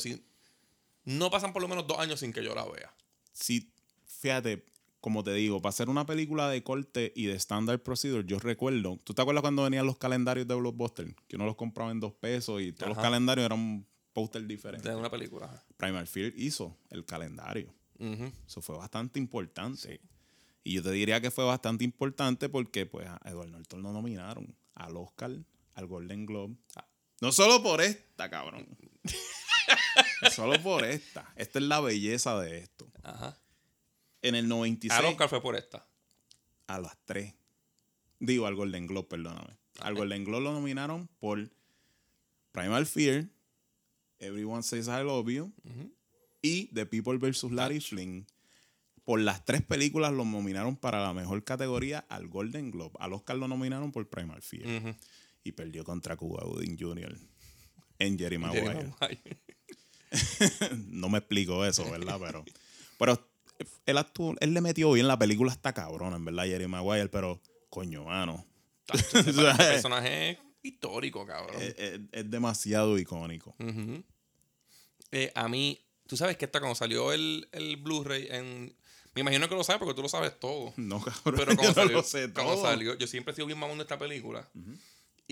No 1.06 1.30
pasan 1.30 1.54
por 1.54 1.62
lo 1.62 1.68
menos 1.68 1.86
dos 1.86 1.98
años 1.98 2.20
sin 2.20 2.32
que 2.34 2.44
yo 2.44 2.54
la 2.54 2.66
vea. 2.66 2.92
Sí, 3.32 3.72
fíjate, 4.04 4.62
como 5.00 5.24
te 5.24 5.32
digo, 5.32 5.62
para 5.62 5.70
hacer 5.70 5.88
una 5.88 6.04
película 6.04 6.50
de 6.50 6.62
corte 6.62 7.10
y 7.16 7.24
de 7.24 7.32
standard 7.36 7.80
procedure, 7.80 8.26
yo 8.26 8.38
recuerdo, 8.38 8.98
¿tú 9.02 9.14
te 9.14 9.22
acuerdas 9.22 9.40
cuando 9.40 9.62
venían 9.62 9.86
los 9.86 9.96
calendarios 9.96 10.46
de 10.46 10.54
Blockbuster? 10.54 11.14
Que 11.26 11.36
uno 11.36 11.46
los 11.46 11.56
compraba 11.56 11.90
en 11.90 12.00
dos 12.00 12.12
pesos 12.12 12.60
y 12.60 12.72
todos 12.72 12.90
los 12.90 12.98
calendarios 12.98 13.46
eran 13.46 13.58
un 13.58 13.86
póster 14.12 14.46
diferente. 14.46 14.86
De 14.86 14.94
una 14.94 15.10
película. 15.10 15.64
Primal 15.78 16.06
Fear 16.06 16.34
hizo 16.36 16.76
el 16.90 17.06
calendario. 17.06 17.72
Eso 18.46 18.60
fue 18.60 18.76
bastante 18.76 19.18
importante. 19.18 20.00
Y 20.62 20.74
yo 20.74 20.82
te 20.82 20.90
diría 20.90 21.22
que 21.22 21.30
fue 21.30 21.44
bastante 21.44 21.84
importante 21.84 22.50
porque 22.50 22.84
pues 22.84 23.06
a 23.08 23.18
Edward 23.24 23.48
Norton 23.48 23.80
lo 23.82 23.94
nominaron 23.94 24.54
al 24.74 24.96
Oscar, 24.98 25.30
al 25.80 25.86
Golden 25.86 26.26
Globe. 26.26 26.56
Ah. 26.76 26.86
No 27.20 27.32
solo 27.32 27.62
por 27.62 27.80
esta, 27.80 28.30
cabrón. 28.30 28.66
no 30.22 30.30
solo 30.30 30.62
por 30.62 30.84
esta. 30.84 31.32
Esta 31.36 31.58
es 31.58 31.64
la 31.64 31.80
belleza 31.80 32.38
de 32.40 32.58
esto. 32.58 32.90
Ajá. 33.02 33.36
En 34.22 34.34
el 34.34 34.48
96 34.48 34.98
Al 34.98 35.06
Oscar 35.06 35.28
fue 35.28 35.42
por 35.42 35.56
esta. 35.56 35.86
a 36.66 36.78
las 36.78 36.96
3. 37.06 37.34
Digo, 38.20 38.46
al 38.46 38.54
Golden 38.54 38.86
Globe, 38.86 39.08
perdóname. 39.08 39.56
Al 39.80 39.94
Golden 39.94 40.24
Globe 40.24 40.44
lo 40.44 40.52
nominaron 40.52 41.08
por 41.18 41.50
Primal 42.52 42.84
Fear, 42.86 43.28
Everyone 44.18 44.62
Says 44.62 44.88
I 44.88 45.02
Love 45.02 45.28
You 45.30 45.52
y 46.42 46.66
The 46.74 46.84
People 46.84 47.16
vs. 47.16 47.44
Larry 47.50 47.80
Flynn. 47.80 48.26
Por 49.04 49.20
las 49.20 49.44
tres 49.46 49.62
películas 49.62 50.12
lo 50.12 50.24
nominaron 50.26 50.76
para 50.76 51.02
la 51.02 51.14
mejor 51.14 51.42
categoría 51.44 52.00
al 52.10 52.28
Golden 52.28 52.70
Globe. 52.70 52.92
Al 53.00 53.14
Oscar 53.14 53.36
lo 53.36 53.48
nominaron 53.48 53.90
por 53.90 54.06
Primal 54.08 54.42
Fear. 54.42 54.94
Y 55.44 55.52
perdió 55.52 55.84
contra 55.84 56.16
Cuba 56.16 56.42
Gooding 56.44 56.76
Jr. 56.78 57.16
en 57.98 58.18
Jerry 58.18 58.38
Maguire. 58.38 58.92
No 60.88 61.08
me 61.08 61.18
explico 61.18 61.64
eso, 61.64 61.88
¿verdad? 61.90 62.18
Pero, 62.20 62.44
pero 62.98 63.30
él, 63.86 63.96
actuó- 63.98 64.36
él 64.40 64.52
le 64.54 64.60
metió 64.60 64.90
bien 64.92 65.06
la 65.06 65.18
película 65.18 65.52
hasta 65.52 65.72
cabrona, 65.72 66.16
en 66.16 66.24
verdad, 66.24 66.44
Jerry 66.44 66.66
Maguire, 66.66 67.08
pero 67.08 67.40
coño, 67.68 68.04
mano. 68.04 68.44
Sea, 69.12 69.56
personaje 69.56 70.30
es 70.30 70.38
histórico, 70.62 71.24
cabrón. 71.24 71.54
es, 71.62 71.74
es- 71.78 72.00
es 72.12 72.30
demasiado 72.30 72.98
icónico. 72.98 73.54
Eh, 75.12 75.30
a 75.34 75.48
mí, 75.48 75.80
tú 76.08 76.16
sabes 76.16 76.36
que 76.36 76.44
esta 76.46 76.58
cuando 76.60 76.74
salió 76.74 77.12
el, 77.12 77.48
el 77.52 77.76
Blu-ray 77.76 78.28
en... 78.30 78.74
Me 79.14 79.22
imagino 79.22 79.48
que 79.48 79.54
lo 79.56 79.64
sabes 79.64 79.78
porque 79.80 79.94
tú 79.94 80.02
lo 80.02 80.08
sabes 80.08 80.38
todo. 80.38 80.72
No, 80.76 81.00
cabrón, 81.00 81.34
Pero 81.36 81.52
yo 81.52 81.56
cuando, 81.56 81.62
no 81.68 81.74
salió, 81.74 81.96
lo 81.96 82.02
sé 82.02 82.32
cuando 82.32 82.52
todo. 82.54 82.62
salió, 82.62 82.94
yo 82.96 83.06
siempre 83.06 83.32
he 83.32 83.34
sido 83.34 83.46
bien 83.46 83.58
mamón 83.58 83.78
de 83.78 83.82
esta 83.82 83.98
película. 83.98 84.48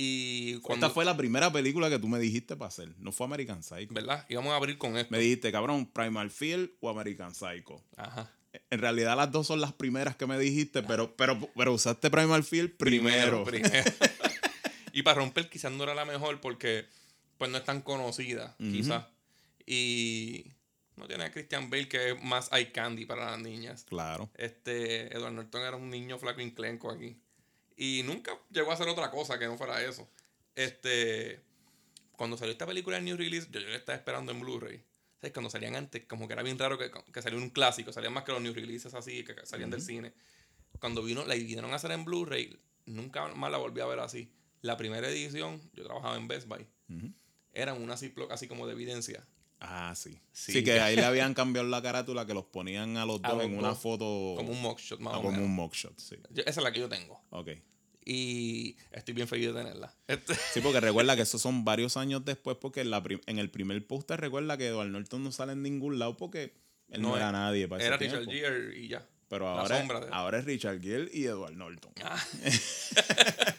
Y 0.01 0.61
cuando, 0.61 0.87
Esta 0.87 0.95
fue 0.95 1.05
la 1.05 1.17
primera 1.17 1.51
película 1.53 1.91
que 1.91 1.99
tú 1.99 2.07
me 2.07 2.21
dijiste 2.21 2.55
para 2.55 2.69
hacer. 2.69 2.95
No 2.99 3.11
fue 3.11 3.27
American 3.27 3.65
Psycho. 3.65 3.93
¿verdad? 3.93 4.25
Íbamos 4.29 4.53
a 4.53 4.57
abrir 4.57 4.79
con 4.79 4.97
esto. 4.97 5.11
Me 5.11 5.19
dijiste, 5.19 5.51
cabrón, 5.51 5.87
Primal 5.87 6.31
Fear 6.31 6.71
o 6.79 6.89
American 6.89 7.35
Psycho. 7.35 7.83
Ajá. 7.97 8.31
En 8.71 8.79
realidad 8.79 9.17
las 9.17 9.33
dos 9.33 9.49
son 9.49 9.61
las 9.61 9.73
primeras 9.73 10.15
que 10.15 10.29
me 10.29 10.39
dijiste, 10.39 10.85
pero, 10.85 11.17
pero, 11.17 11.51
pero 11.57 11.73
usaste 11.73 12.11
Primal 12.11 12.45
Fear 12.45 12.71
primero. 12.77 13.43
primero. 13.43 13.73
y 14.93 15.03
para 15.03 15.17
romper 15.17 15.51
quizás 15.51 15.73
no 15.73 15.83
era 15.83 15.97
la 15.97 16.05
mejor 16.05 16.41
porque 16.41 16.87
pues 17.37 17.51
no 17.51 17.59
es 17.59 17.65
tan 17.65 17.83
conocida, 17.83 18.55
quizás. 18.59 19.05
Y 19.67 20.47
no 20.95 21.09
tiene 21.09 21.25
a 21.25 21.33
Christian 21.33 21.71
Bale 21.71 21.89
que 21.89 22.13
es 22.13 22.23
más 22.23 22.51
eye 22.53 22.71
candy 22.71 23.05
para 23.05 23.33
las 23.33 23.41
niñas. 23.41 23.85
Claro. 23.89 24.31
Este, 24.35 25.13
Edward 25.13 25.33
Norton 25.33 25.63
era 25.63 25.77
un 25.77 25.91
niño 25.91 26.21
flaco 26.21 26.41
inclenco 26.41 26.89
aquí. 26.89 27.21
Y 27.81 28.03
nunca 28.05 28.33
llegó 28.51 28.73
a 28.73 28.75
hacer 28.75 28.89
otra 28.89 29.11
cosa 29.11 29.39
que 29.39 29.47
no 29.47 29.57
fuera 29.57 29.83
eso. 29.83 30.11
Este, 30.57 31.41
cuando 32.17 32.37
salió 32.37 32.51
esta 32.51 32.67
película 32.67 32.99
en 32.99 33.05
New 33.05 33.17
Release, 33.17 33.47
yo, 33.53 33.61
yo 33.61 33.69
la 33.69 33.77
estaba 33.77 33.97
esperando 33.97 34.33
en 34.33 34.41
Blu-ray. 34.41 34.83
¿Sabes? 35.21 35.33
Cuando 35.33 35.49
salían 35.49 35.77
antes, 35.77 36.05
como 36.07 36.27
que 36.27 36.33
era 36.35 36.43
bien 36.43 36.59
raro 36.59 36.77
que, 36.77 36.91
que 36.91 37.23
saliera 37.23 37.43
un 37.43 37.51
clásico, 37.51 37.93
salían 37.93 38.13
más 38.13 38.25
que 38.25 38.33
los 38.33 38.43
New 38.43 38.53
Releases 38.53 38.95
así, 38.95 39.25
que 39.25 39.35
salían 39.47 39.71
del 39.71 39.81
cine. 39.81 40.13
Cuando 40.81 41.03
vino, 41.03 41.25
la 41.25 41.35
vinieron 41.35 41.73
a 41.73 41.77
hacer 41.77 41.93
en 41.93 42.05
Blu-ray, 42.05 42.59
nunca 42.87 43.27
más 43.29 43.51
la 43.51 43.59
volví 43.59 43.81
a 43.81 43.87
ver 43.87 44.01
así. 44.01 44.31
La 44.61 44.77
primera 44.77 45.09
edición, 45.09 45.61
yo 45.73 45.85
trabajaba 45.85 46.17
en 46.17 46.27
Best 46.27 46.49
Buy, 46.49 46.67
Ujú. 46.89 47.13
era 47.53 47.75
una 47.75 47.97
Ziploc 47.97 48.31
así 48.33 48.49
como 48.49 48.67
de 48.67 48.73
evidencia. 48.73 49.25
Ah, 49.61 49.93
sí. 49.97 50.21
Sí. 50.33 50.53
Sí, 50.53 50.65
que 50.65 50.81
ahí 50.81 50.95
le 50.95 51.05
habían 51.05 51.35
cambiado 51.35 51.67
la 51.69 51.83
carátula 51.83 52.27
que 52.27 52.35
los 52.35 52.45
ponían 52.45 52.97
a 52.97 53.05
los 53.05 53.21
dos 53.21 53.43
en 53.43 53.59
una 53.59 53.75
foto. 53.75 54.35
Como 54.37 54.53
un 54.53 54.63
mugshot, 54.63 55.01
más 55.01 55.15
ah, 55.15 55.19
o 55.19 55.23
como 55.23 55.33
menos. 55.33 55.47
un 55.47 55.55
mugshot, 55.55 55.99
sí. 55.99 56.17
Yo- 56.31 56.43
esa 56.43 56.61
es 56.61 56.65
la 56.65 56.71
que 56.71 56.79
yo 56.79 56.89
tengo. 56.89 57.21
Ok. 57.31 57.51
Y 58.11 58.79
estoy 58.91 59.13
bien 59.13 59.29
feliz 59.29 59.49
de 59.49 59.53
tenerla. 59.53 59.95
Este- 60.07 60.35
Sí, 60.55 60.63
porque 60.63 60.81
recuerda 60.81 61.15
que 61.15 61.21
esos 61.23 61.43
son 61.43 61.67
varios 61.67 61.99
años 61.99 62.25
después, 62.25 62.57
porque 62.59 62.81
en, 62.81 62.91
la 62.91 63.05
en 63.27 63.39
el 63.39 63.51
primer 63.51 63.87
póster 63.87 64.19
recuerda 64.19 64.57
que 64.57 64.69
Edward 64.69 64.89
Norton 64.89 65.23
no 65.23 65.31
sale 65.31 65.53
en 65.53 65.63
ningún 65.63 65.99
lado 65.99 66.17
porque 66.17 66.55
él 66.89 67.03
no, 67.03 67.11
No, 67.11 67.17
era 67.19 67.31
nadie 67.33 67.69
para 67.69 67.83
ese 67.83 67.89
Era 67.89 67.97
Richard. 67.99 68.25
Gere 68.25 68.79
y 68.79 68.89
ya. 68.89 69.07
Pero 69.29 69.47
ahora, 69.47 69.83
de 69.83 70.09
ahora 70.11 70.39
es 70.39 70.47
Richard 70.47 70.81
Gere 70.81 71.11
y 71.13 71.25
Edward 71.27 71.53
Norton. 71.55 71.93
Ah. 72.03 72.25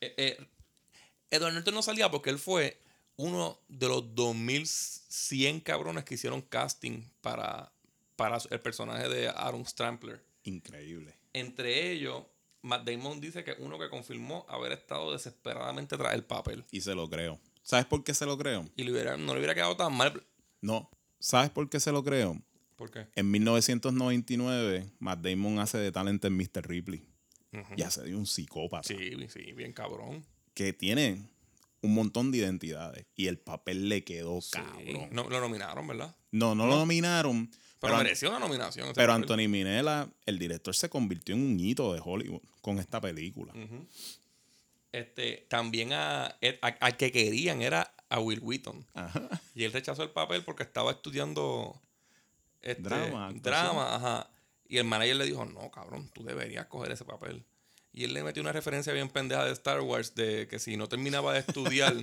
Eh, 0.00 0.14
eh, 0.16 0.46
Edward 1.28 1.54
Norton 1.54 1.74
no 1.74 1.82
salía 1.82 2.08
porque 2.08 2.30
él 2.30 2.38
fue 2.38 2.78
uno 3.16 3.58
de 3.66 3.88
los 3.88 4.14
2100 4.14 5.58
cabrones 5.58 6.04
que 6.04 6.14
hicieron 6.14 6.40
casting 6.40 7.02
para, 7.20 7.72
para 8.14 8.38
el 8.48 8.60
personaje 8.60 9.08
de 9.08 9.28
Aaron 9.28 9.66
Strampler. 9.66 10.22
Increíble. 10.44 11.16
Entre 11.32 11.90
ellos, 11.90 12.22
Matt 12.62 12.84
Damon 12.88 13.20
dice 13.20 13.44
que 13.44 13.54
uno 13.58 13.78
que 13.78 13.88
confirmó 13.88 14.44
haber 14.48 14.72
estado 14.72 15.12
desesperadamente 15.12 15.96
tras 15.96 16.14
el 16.14 16.24
papel. 16.24 16.64
Y 16.70 16.80
se 16.80 16.94
lo 16.94 17.08
creo. 17.08 17.38
¿Sabes 17.62 17.86
por 17.86 18.02
qué 18.04 18.14
se 18.14 18.26
lo 18.26 18.36
creo? 18.38 18.66
Y 18.76 18.84
le 18.84 18.92
hubiera- 18.92 19.16
no 19.16 19.32
le 19.32 19.38
hubiera 19.40 19.54
quedado 19.54 19.76
tan 19.76 19.94
mal. 19.94 20.22
No. 20.60 20.90
¿Sabes 21.20 21.50
por 21.50 21.68
qué 21.68 21.80
se 21.80 21.92
lo 21.92 22.02
creo? 22.02 22.40
¿Por 22.76 22.90
qué? 22.90 23.06
En 23.16 23.30
1999, 23.30 24.90
Matt 24.98 25.20
Damon 25.20 25.58
hace 25.58 25.78
de 25.78 25.92
talento 25.92 26.26
en 26.26 26.36
Mr. 26.36 26.66
Ripley. 26.68 27.04
Y 27.76 27.82
hace 27.82 28.02
de 28.02 28.14
un 28.14 28.26
psicópata. 28.26 28.86
Sí, 28.86 29.10
sí, 29.28 29.52
bien 29.52 29.72
cabrón. 29.72 30.24
Que 30.54 30.72
tiene 30.72 31.26
un 31.80 31.94
montón 31.94 32.30
de 32.30 32.38
identidades. 32.38 33.06
Y 33.14 33.26
el 33.26 33.38
papel 33.38 33.88
le 33.88 34.04
quedó 34.04 34.40
Sí. 34.40 34.52
cabrón. 34.52 35.08
No, 35.12 35.28
lo 35.28 35.40
nominaron, 35.40 35.86
¿verdad? 35.86 36.14
No, 36.30 36.54
no 36.54 36.66
lo 36.66 36.76
nominaron. 36.76 37.50
Pero, 37.80 37.96
mereció 37.98 38.30
una 38.30 38.40
nominación. 38.40 38.86
pero 38.94 39.12
papel. 39.12 39.22
Anthony 39.22 39.48
Minella, 39.48 40.08
el 40.26 40.38
director, 40.38 40.74
se 40.74 40.88
convirtió 40.88 41.34
en 41.36 41.42
un 41.42 41.60
hito 41.60 41.92
de 41.92 42.00
Hollywood 42.04 42.40
con 42.60 42.78
esta 42.80 43.00
película. 43.00 43.52
Este, 44.90 45.46
también 45.48 45.92
a, 45.92 46.26
al 46.80 46.96
que 46.96 47.12
querían 47.12 47.62
era 47.62 47.92
a 48.08 48.20
Will 48.20 48.40
Wheaton. 48.42 48.84
Ajá. 48.94 49.28
Y 49.54 49.64
él 49.64 49.72
rechazó 49.72 50.02
el 50.02 50.10
papel 50.10 50.42
porque 50.44 50.62
estaba 50.62 50.90
estudiando 50.92 51.80
este, 52.62 52.82
Drama, 52.82 53.32
drama, 53.34 53.94
ajá. 53.94 54.30
Y 54.66 54.78
el 54.78 54.84
manager 54.84 55.16
le 55.16 55.24
dijo, 55.26 55.44
no, 55.44 55.70
cabrón, 55.70 56.10
tú 56.12 56.24
deberías 56.24 56.66
coger 56.66 56.92
ese 56.92 57.04
papel. 57.04 57.44
Y 57.98 58.04
él 58.04 58.14
le 58.14 58.22
metió 58.22 58.40
una 58.42 58.52
referencia 58.52 58.92
bien 58.92 59.08
pendeja 59.08 59.44
de 59.44 59.50
Star 59.52 59.80
Wars 59.80 60.14
de 60.14 60.46
que 60.46 60.60
si 60.60 60.76
no 60.76 60.86
terminaba 60.88 61.32
de 61.32 61.40
estudiar 61.40 61.96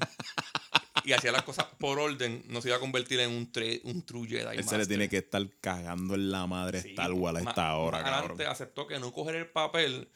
y 1.06 1.14
hacía 1.14 1.32
las 1.32 1.44
cosas 1.44 1.68
por 1.80 2.00
orden, 2.00 2.44
no 2.50 2.62
se 2.62 2.68
iba 2.68 2.76
a 2.76 2.80
convertir 2.82 3.22
en 3.22 3.32
un, 3.32 3.50
tre- 3.50 3.80
un 3.86 4.02
true 4.06 4.28
Jedi. 4.28 4.58
Él 4.58 4.64
se 4.66 4.78
le 4.78 4.86
tiene 4.88 5.08
que 5.08 5.20
estar 5.20 5.42
cagando 5.62 6.16
en 6.16 6.32
la 6.32 6.48
madre 6.48 6.82
Sí, 6.82 6.90
Star 6.90 7.14
Wars 7.14 7.38
a 7.38 7.50
esta 7.50 7.76
hora, 7.78 8.04
cabrón. 8.04 8.42
aceptó 8.42 8.88
que 8.88 9.00
no 9.00 9.14
coger 9.14 9.36
el 9.36 9.48
papel 9.48 10.10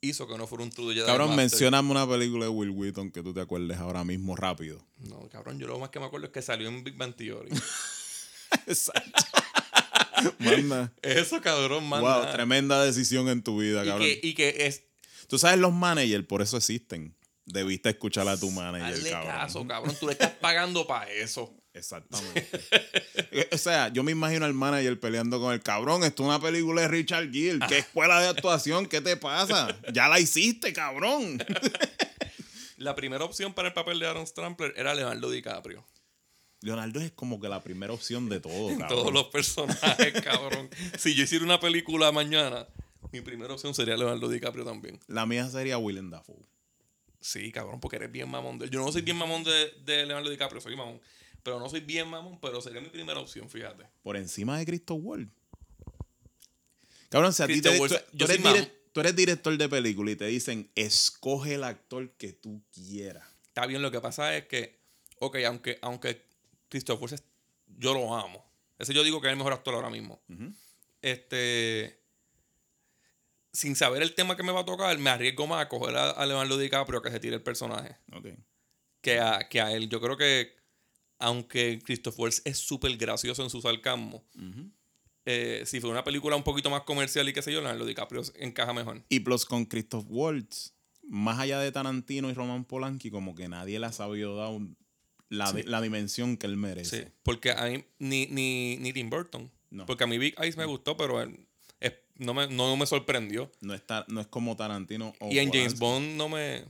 hizo 0.00 0.28
que 0.28 0.38
no 0.38 0.46
fuera 0.46 0.62
un 0.62 0.70
true 0.70 0.94
Jedi. 0.94 1.06
Cabrón, 1.06 1.34
mencioname 1.34 1.90
una 1.90 2.08
película 2.08 2.44
de 2.44 2.50
Will 2.50 2.70
Wheaton 2.70 3.10
que 3.10 3.20
tú 3.20 3.34
te 3.34 3.40
acuerdes 3.40 3.76
ahora 3.78 4.04
mismo 4.04 4.36
rápido. 4.36 4.86
No, 4.98 5.28
cabrón, 5.30 5.58
yo 5.58 5.66
lo 5.66 5.80
más 5.80 5.88
que 5.90 5.98
me 5.98 6.06
acuerdo 6.06 6.26
es 6.26 6.32
que 6.32 6.42
salió 6.42 6.68
en 6.68 6.84
Big 6.84 6.96
Bang 6.96 7.16
Theory. 7.16 7.50
Exacto. 8.68 9.24
Manda. 10.38 10.92
Eso, 11.02 11.40
cabrón, 11.40 11.88
man. 11.88 12.02
Wow, 12.02 12.30
tremenda 12.32 12.84
decisión 12.84 13.28
en 13.28 13.42
tu 13.42 13.58
vida, 13.58 13.84
y, 13.84 13.88
cabrón. 13.88 14.06
que, 14.06 14.20
y 14.22 14.34
que 14.34 14.66
es. 14.66 14.84
Tú 15.28 15.38
sabes, 15.38 15.58
los 15.58 15.72
managers 15.72 16.26
por 16.26 16.42
eso 16.42 16.56
existen. 16.56 17.14
Debiste 17.44 17.90
escuchar 17.90 18.26
a 18.28 18.36
tu 18.36 18.50
manager, 18.50 18.92
Hazle 18.94 19.10
cabrón. 19.10 19.32
caso, 19.32 19.66
cabrón. 19.66 19.96
Tú 19.98 20.06
le 20.06 20.12
estás 20.12 20.32
pagando 20.32 20.86
para 20.86 21.10
eso. 21.10 21.54
Exactamente. 21.72 22.48
O 23.52 23.58
sea, 23.58 23.88
yo 23.88 24.02
me 24.02 24.12
imagino 24.12 24.44
al 24.46 24.54
manager 24.54 24.98
peleando 24.98 25.38
con 25.40 25.52
el 25.52 25.62
cabrón. 25.62 26.02
Esto 26.02 26.22
es 26.22 26.28
una 26.28 26.40
película 26.40 26.82
de 26.82 26.88
Richard 26.88 27.30
Gere. 27.30 27.58
¿Qué 27.68 27.78
escuela 27.78 28.20
de 28.20 28.28
actuación? 28.28 28.86
¿Qué 28.86 29.00
te 29.00 29.16
pasa? 29.16 29.76
Ya 29.92 30.08
la 30.08 30.18
hiciste, 30.18 30.72
cabrón. 30.72 31.38
La 32.78 32.94
primera 32.94 33.24
opción 33.24 33.54
para 33.54 33.68
el 33.68 33.74
papel 33.74 33.98
de 33.98 34.06
Aaron 34.06 34.26
Strampler 34.26 34.72
era 34.76 34.94
Leonardo 34.94 35.30
DiCaprio. 35.30 35.84
Leonardo 36.60 37.00
es 37.00 37.10
como 37.10 37.40
que 37.40 37.48
la 37.48 37.62
primera 37.62 37.92
opción 37.92 38.28
de 38.28 38.38
todo, 38.40 38.68
cabrón. 38.70 38.88
Todos 38.88 39.12
los 39.12 39.26
personajes, 39.26 40.12
cabrón. 40.22 40.70
Si 40.98 41.14
yo 41.14 41.24
hiciera 41.24 41.44
una 41.44 41.58
película 41.60 42.12
mañana, 42.12 42.68
mi 43.12 43.20
primera 43.20 43.52
opción 43.54 43.74
sería 43.74 43.96
Leonardo 43.96 44.28
DiCaprio 44.28 44.64
también. 44.64 44.98
La 45.06 45.26
mía 45.26 45.48
sería 45.48 45.78
Willem 45.78 46.10
Dafoe. 46.10 46.44
Sí, 47.20 47.50
cabrón, 47.52 47.80
porque 47.80 47.96
eres 47.96 48.12
bien 48.12 48.30
mamón. 48.30 48.58
de- 48.58 48.70
Yo 48.70 48.80
no 48.80 48.92
soy 48.92 49.02
bien 49.02 49.16
mamón 49.16 49.42
de, 49.44 49.72
de 49.84 50.06
Leonardo 50.06 50.30
DiCaprio, 50.30 50.60
soy 50.60 50.76
mamón. 50.76 51.00
Pero 51.42 51.58
no 51.58 51.68
soy 51.68 51.80
bien 51.80 52.08
mamón, 52.08 52.38
pero 52.40 52.60
sería 52.60 52.80
mi 52.80 52.88
primera 52.88 53.18
opción, 53.20 53.48
fíjate. 53.48 53.84
Por 54.02 54.16
encima 54.16 54.58
de 54.58 54.66
Cristo 54.66 54.94
Ward. 54.94 55.26
Cabrón, 57.08 57.32
si 57.32 57.42
a 57.42 57.46
ti 57.46 57.60
te 57.60 57.74
tú, 57.74 57.80
Waltz, 57.82 58.04
tú 58.10 58.16
yo 58.18 58.26
eres 58.26 58.70
tú 58.92 59.00
eres 59.00 59.16
director 59.16 59.56
de 59.56 59.68
película 59.68 60.10
y 60.10 60.16
te 60.16 60.26
dicen, 60.26 60.70
escoge 60.74 61.54
el 61.54 61.64
actor 61.64 62.10
que 62.12 62.32
tú 62.32 62.62
quieras. 62.72 63.26
Está 63.46 63.66
bien, 63.66 63.80
lo 63.82 63.90
que 63.90 64.00
pasa 64.00 64.36
es 64.36 64.46
que, 64.46 64.78
ok, 65.20 65.36
aunque, 65.46 65.78
aunque 65.82 66.22
Christoph 66.68 67.00
Waltz 67.00 67.14
es- 67.14 67.24
yo 67.78 67.94
lo 67.94 68.14
amo. 68.14 68.44
Ese 68.78 68.92
yo 68.92 69.02
digo 69.04 69.20
que 69.20 69.28
es 69.28 69.32
el 69.32 69.38
mejor 69.38 69.52
actor 69.54 69.74
ahora 69.74 69.90
mismo. 69.90 70.20
Este. 71.02 71.97
Sin 73.58 73.74
saber 73.74 74.02
el 74.02 74.14
tema 74.14 74.36
que 74.36 74.44
me 74.44 74.52
va 74.52 74.60
a 74.60 74.64
tocar, 74.64 74.96
me 74.98 75.10
arriesgo 75.10 75.48
más 75.48 75.62
a 75.64 75.68
coger 75.68 75.96
a, 75.96 76.10
a 76.10 76.26
Leonardo 76.26 76.56
DiCaprio 76.58 77.02
que 77.02 77.10
se 77.10 77.18
tire 77.18 77.34
el 77.34 77.42
personaje. 77.42 77.96
Ok. 78.12 78.28
Que 79.00 79.18
a, 79.18 79.48
que 79.48 79.60
a 79.60 79.72
él. 79.72 79.88
Yo 79.88 80.00
creo 80.00 80.16
que, 80.16 80.54
aunque 81.18 81.80
Christoph 81.84 82.16
Waltz 82.20 82.42
es 82.44 82.58
súper 82.58 82.96
gracioso 82.96 83.42
en 83.42 83.50
su 83.50 83.60
sarcasmo, 83.60 84.24
eh, 85.24 85.64
si 85.66 85.80
fue 85.80 85.90
una 85.90 86.04
película 86.04 86.36
un 86.36 86.44
poquito 86.44 86.70
más 86.70 86.82
comercial 86.82 87.28
y 87.28 87.32
qué 87.32 87.42
sé 87.42 87.52
yo, 87.52 87.60
Leonardo 87.60 87.84
DiCaprio 87.84 88.22
encaja 88.36 88.72
mejor. 88.72 89.02
Y 89.08 89.20
plus 89.20 89.44
con 89.44 89.64
Christoph 89.64 90.06
Waltz, 90.08 90.74
más 91.02 91.40
allá 91.40 91.58
de 91.58 91.72
Tarantino 91.72 92.30
y 92.30 92.34
Roman 92.34 92.64
Polanski, 92.64 93.10
como 93.10 93.34
que 93.34 93.48
nadie 93.48 93.80
le 93.80 93.86
ha 93.86 93.92
sabido 93.92 94.36
dar 94.36 94.52
la, 95.30 95.48
Sí. 95.48 95.62
la 95.64 95.80
dimensión 95.80 96.36
que 96.36 96.46
él 96.46 96.56
merece. 96.56 97.02
Sí, 97.04 97.08
porque 97.24 97.50
a 97.50 97.64
mí, 97.64 97.84
ni, 97.98 98.26
ni, 98.26 98.76
ni 98.76 98.92
Tim 98.92 99.10
Burton. 99.10 99.50
No. 99.70 99.84
Porque 99.84 100.04
a 100.04 100.06
mí 100.06 100.16
Big 100.16 100.34
Eyes 100.40 100.56
me 100.56 100.64
gustó, 100.64 100.96
pero 100.96 101.20
él- 101.20 101.47
no, 102.18 102.34
me, 102.34 102.48
no 102.48 102.76
me 102.76 102.86
sorprendió. 102.86 103.50
No, 103.60 103.74
está, 103.74 104.04
no 104.08 104.20
es 104.20 104.26
como 104.26 104.56
Tarantino 104.56 105.14
o 105.20 105.30
y 105.30 105.38
en 105.38 105.50
James. 105.50 105.78
Bond 105.78 106.16
no 106.16 106.28
me... 106.28 106.64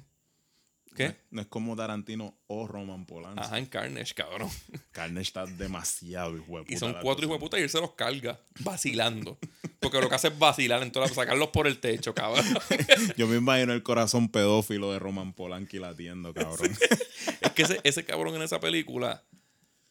¿Qué? 0.94 1.14
no 1.30 1.40
es 1.40 1.46
como 1.46 1.76
Tarantino 1.76 2.36
o 2.48 2.66
Roman 2.66 3.06
Polanski. 3.06 3.40
Ajá, 3.40 3.58
en 3.58 3.66
Carnage, 3.66 4.14
cabrón. 4.14 4.50
Carnage 4.92 5.28
está 5.28 5.46
demasiado 5.46 6.36
hijo 6.36 6.58
de 6.58 6.74
Y 6.74 6.76
son 6.76 6.96
cuatro 7.00 7.24
hijos 7.24 7.36
de 7.36 7.40
puta 7.40 7.58
y 7.58 7.62
él 7.62 7.70
se 7.70 7.80
los 7.80 7.92
carga, 7.92 8.40
vacilando. 8.60 9.38
Porque 9.78 10.00
lo 10.00 10.08
que 10.08 10.16
hace 10.16 10.28
es 10.28 10.38
vacilar, 10.38 10.82
entonces 10.82 11.14
sacarlos 11.14 11.50
por 11.50 11.68
el 11.68 11.78
techo, 11.78 12.14
cabrón. 12.14 12.44
Yo 13.16 13.28
me 13.28 13.36
imagino 13.36 13.72
el 13.74 13.84
corazón 13.84 14.28
pedófilo 14.28 14.92
de 14.92 14.98
Roman 14.98 15.34
Polanski 15.34 15.78
latiendo, 15.78 16.34
cabrón. 16.34 16.76
es 17.40 17.52
que 17.52 17.62
ese, 17.62 17.80
ese 17.84 18.04
cabrón 18.04 18.34
en 18.34 18.42
esa 18.42 18.58
película, 18.58 19.22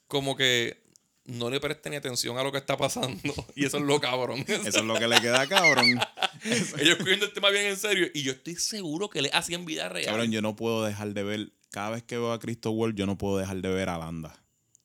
como 0.09 0.35
que 0.35 0.87
no 1.27 1.50
le 1.50 1.60
presta 1.60 1.89
ni 1.89 1.98
atención 1.98 2.38
a 2.38 2.43
lo 2.43 2.51
que 2.51 2.57
está 2.57 2.77
pasando. 2.77 3.19
Y 3.55 3.65
eso 3.65 3.77
es 3.77 3.84
lo 3.84 4.00
cabrón. 4.00 4.43
Eso 4.48 4.79
es 4.79 4.84
lo 4.84 4.96
que 4.96 5.07
le 5.07 5.19
queda, 5.22 5.48
cabrón. 5.48 6.00
Ellos 6.79 6.98
cogiendo 6.98 7.25
el 7.25 7.34
tema 7.34 7.50
bien 7.50 7.65
en 7.65 7.77
serio. 7.77 8.07
Y 8.13 8.24
yo 8.24 8.31
estoy 8.31 8.55
seguro 8.55 9.10
que 9.10 9.22
le 9.22 9.29
hacían 9.34 9.65
vida 9.65 9.89
real. 9.89 10.07
Cabrón, 10.07 10.31
yo 10.31 10.41
no 10.41 10.55
puedo 10.55 10.84
dejar 10.86 11.13
de 11.13 11.24
ver, 11.24 11.51
cada 11.72 11.91
vez 11.91 12.03
que 12.03 12.17
veo 12.17 12.31
a 12.31 12.39
Cristo 12.39 12.72
World, 12.72 12.96
yo 12.96 13.05
no 13.05 13.17
puedo 13.17 13.38
dejar 13.38 13.57
de 13.57 13.69
ver 13.69 13.89
a 13.89 13.98
Landa 13.98 14.39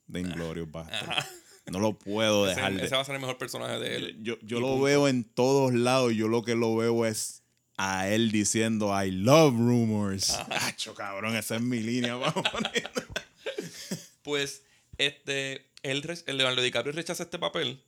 de 0.06 0.20
Inglorious 0.20 0.70
Bastard. 0.70 1.24
No 1.70 1.78
lo 1.78 1.98
puedo 1.98 2.46
ese, 2.46 2.56
dejar 2.56 2.72
ese 2.72 2.82
de 2.82 2.90
va 2.90 3.00
a 3.00 3.04
ser 3.04 3.14
el 3.14 3.20
mejor 3.20 3.38
personaje 3.38 3.78
de 3.78 3.96
él. 3.96 4.18
Yo, 4.22 4.36
yo 4.42 4.58
lo 4.60 4.80
veo 4.80 5.08
en 5.08 5.24
todos 5.24 5.72
lados. 5.72 6.12
Yo 6.14 6.28
lo 6.28 6.42
que 6.42 6.54
lo 6.54 6.74
veo 6.74 7.06
es 7.06 7.42
a 7.76 8.08
él 8.08 8.32
diciendo 8.32 8.92
I 9.00 9.10
love 9.10 9.54
rumors. 9.54 10.30
Acho, 10.50 10.94
cabrón, 10.94 11.36
esa 11.36 11.56
es 11.56 11.62
mi 11.62 11.80
línea. 11.80 12.16
Vamos. 12.16 12.44
Pues, 14.22 14.62
este, 14.98 15.71
él, 15.82 16.22
el 16.26 16.36
Leonardo 16.36 16.62
DiCaprio 16.62 16.92
rechaza 16.92 17.22
este 17.22 17.38
papel 17.38 17.82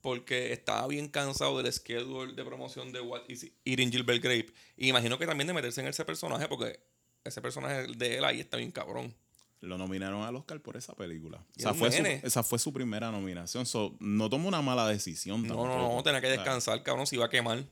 porque 0.00 0.52
estaba 0.52 0.86
bien 0.86 1.08
cansado 1.08 1.60
del 1.60 1.72
schedule 1.72 2.34
de 2.34 2.44
promoción 2.44 2.92
de 2.92 3.00
What 3.00 3.22
is 3.28 3.50
Eating 3.64 3.90
Gilbert 3.90 4.22
Grape. 4.22 4.52
Y 4.76 4.88
imagino 4.88 5.18
que 5.18 5.26
también 5.26 5.48
de 5.48 5.52
meterse 5.52 5.80
en 5.80 5.88
ese 5.88 6.04
personaje 6.04 6.46
porque 6.48 6.78
ese 7.24 7.40
personaje 7.42 7.88
de 7.88 8.18
él 8.18 8.24
ahí 8.24 8.40
está 8.40 8.56
bien 8.56 8.70
cabrón. 8.70 9.14
Lo 9.60 9.78
nominaron 9.78 10.22
al 10.22 10.36
Oscar 10.36 10.60
por 10.60 10.76
esa 10.76 10.94
película. 10.94 11.44
Un 11.64 11.74
fue, 11.74 11.90
su, 11.90 12.04
esa 12.04 12.42
fue 12.42 12.58
su 12.58 12.72
primera 12.72 13.10
nominación. 13.10 13.66
So, 13.66 13.96
no 13.98 14.28
tomó 14.28 14.48
una 14.48 14.62
mala 14.62 14.86
decisión. 14.86 15.42
No, 15.42 15.48
tampoco. 15.48 15.68
no, 15.68 15.96
no, 15.96 16.02
tenía 16.02 16.20
que 16.20 16.28
O 16.28 16.30
descansar, 16.30 16.82
cabrón, 16.82 17.06
se 17.06 17.16
iba 17.16 17.24
a 17.24 17.30
quemar. 17.30 17.64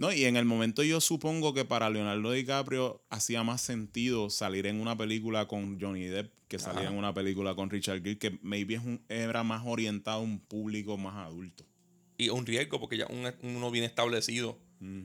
No, 0.00 0.10
y 0.10 0.24
en 0.24 0.36
el 0.38 0.46
momento 0.46 0.82
yo 0.82 0.98
supongo 0.98 1.52
que 1.52 1.66
para 1.66 1.90
Leonardo 1.90 2.32
DiCaprio 2.32 3.04
hacía 3.10 3.42
más 3.44 3.60
sentido 3.60 4.30
salir 4.30 4.64
en 4.66 4.80
una 4.80 4.96
película 4.96 5.46
con 5.46 5.78
Johnny 5.78 6.06
Depp 6.06 6.32
que 6.48 6.58
salir 6.58 6.84
Ajá. 6.84 6.90
en 6.92 6.96
una 6.96 7.12
película 7.12 7.54
con 7.54 7.68
Richard 7.68 7.98
Gere, 8.02 8.16
que 8.18 8.38
maybe 8.40 8.76
es 8.76 8.80
un- 8.82 9.04
era 9.10 9.42
más 9.42 9.62
orientado 9.66 10.20
a 10.20 10.22
un 10.22 10.40
público 10.40 10.96
más 10.96 11.16
adulto. 11.26 11.66
Y 12.16 12.30
un 12.30 12.46
riesgo 12.46 12.80
porque 12.80 12.96
ya 12.96 13.06
un- 13.08 13.30
uno 13.42 13.70
bien 13.70 13.84
establecido. 13.84 14.58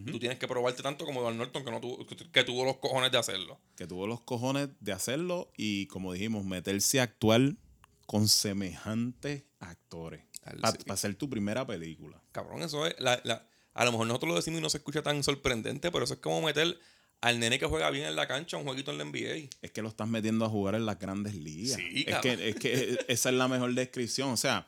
Tú 0.09 0.17
tienes 0.19 0.39
que 0.39 0.47
probarte 0.47 0.81
tanto 0.81 1.03
como 1.03 1.19
Edward 1.19 1.35
Norton 1.35 1.65
que, 1.65 1.71
no 1.71 1.81
tuvo, 1.81 2.05
que 2.31 2.43
tuvo 2.45 2.63
los 2.63 2.77
cojones 2.77 3.11
de 3.11 3.17
hacerlo. 3.17 3.59
Que 3.75 3.85
tuvo 3.85 4.07
los 4.07 4.21
cojones 4.21 4.69
de 4.79 4.93
hacerlo 4.93 5.51
y, 5.57 5.87
como 5.87 6.13
dijimos, 6.13 6.45
meterse 6.45 7.01
a 7.01 7.03
actuar 7.03 7.57
con 8.05 8.29
semejantes 8.29 9.43
actores. 9.59 10.23
Para 10.61 10.95
ser 10.95 11.15
tu 11.15 11.29
primera 11.29 11.67
película. 11.67 12.21
Cabrón, 12.31 12.61
eso 12.61 12.87
es. 12.87 12.95
La, 12.99 13.19
la- 13.25 13.45
a 13.75 13.85
lo 13.85 13.91
mejor 13.91 14.07
nosotros 14.07 14.29
lo 14.29 14.35
decimos 14.35 14.59
y 14.59 14.63
no 14.63 14.69
se 14.69 14.77
escucha 14.77 15.03
tan 15.03 15.21
sorprendente, 15.23 15.91
pero 15.91 16.05
eso 16.05 16.15
es 16.15 16.19
como 16.21 16.41
meter 16.41 16.79
al 17.21 17.39
nene 17.39 17.59
que 17.59 17.65
juega 17.65 17.89
bien 17.89 18.05
en 18.05 18.15
la 18.15 18.27
cancha 18.27 18.57
un 18.57 18.63
jueguito 18.63 18.91
en 18.91 18.97
la 18.97 19.05
NBA. 19.05 19.49
Es 19.61 19.71
que 19.71 19.81
lo 19.81 19.89
estás 19.89 20.07
metiendo 20.07 20.45
a 20.45 20.49
jugar 20.49 20.75
en 20.75 20.85
las 20.85 20.97
grandes 20.97 21.35
ligas. 21.35 21.77
Sí, 21.77 22.05
es, 22.07 22.17
que, 22.19 22.49
es 22.49 22.55
que 22.55 23.05
esa 23.07 23.29
es 23.29 23.35
la 23.35 23.47
mejor 23.47 23.73
descripción. 23.73 24.29
O 24.29 24.37
sea, 24.37 24.65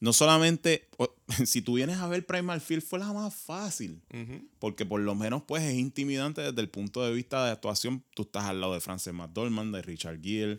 no 0.00 0.12
solamente, 0.12 0.88
si 1.46 1.62
tú 1.62 1.74
vienes 1.74 1.98
a 1.98 2.08
ver 2.08 2.26
Primal 2.26 2.60
Field 2.60 2.82
fue 2.82 2.98
la 2.98 3.12
más 3.12 3.32
fácil. 3.32 4.02
Porque 4.58 4.84
por 4.84 5.00
lo 5.00 5.14
menos 5.14 5.44
pues 5.46 5.62
es 5.62 5.74
intimidante 5.74 6.40
desde 6.40 6.60
el 6.60 6.68
punto 6.68 7.04
de 7.04 7.12
vista 7.12 7.44
de 7.44 7.52
actuación. 7.52 8.02
Tú 8.14 8.22
estás 8.22 8.44
al 8.44 8.60
lado 8.60 8.74
de 8.74 8.80
Frances 8.80 9.14
McDormand, 9.14 9.74
de 9.74 9.82
Richard 9.82 10.20
Gere, 10.20 10.58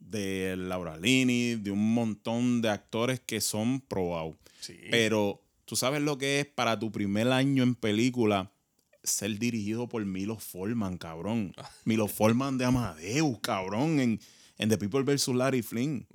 de 0.00 0.56
Laura 0.56 0.96
Linney, 0.96 1.54
de 1.54 1.70
un 1.70 1.94
montón 1.94 2.60
de 2.60 2.70
actores 2.70 3.20
que 3.20 3.40
son 3.40 3.80
probados. 3.80 4.34
Sí. 4.60 4.76
Pero 4.90 5.45
tú 5.66 5.76
sabes 5.76 6.00
lo 6.00 6.16
que 6.16 6.40
es 6.40 6.46
para 6.46 6.78
tu 6.78 6.90
primer 6.90 7.30
año 7.30 7.62
en 7.62 7.74
película 7.74 8.50
ser 9.04 9.38
dirigido 9.38 9.88
por 9.88 10.04
Milo 10.04 10.38
Forman, 10.38 10.98
cabrón. 10.98 11.54
Milo 11.84 12.08
Forman 12.08 12.58
de 12.58 12.64
Amadeus, 12.64 13.38
cabrón. 13.40 14.00
En, 14.00 14.20
en 14.58 14.68
The 14.68 14.78
People 14.78 15.02
vs. 15.02 15.28
Larry 15.28 15.62
Flynn. 15.62 16.06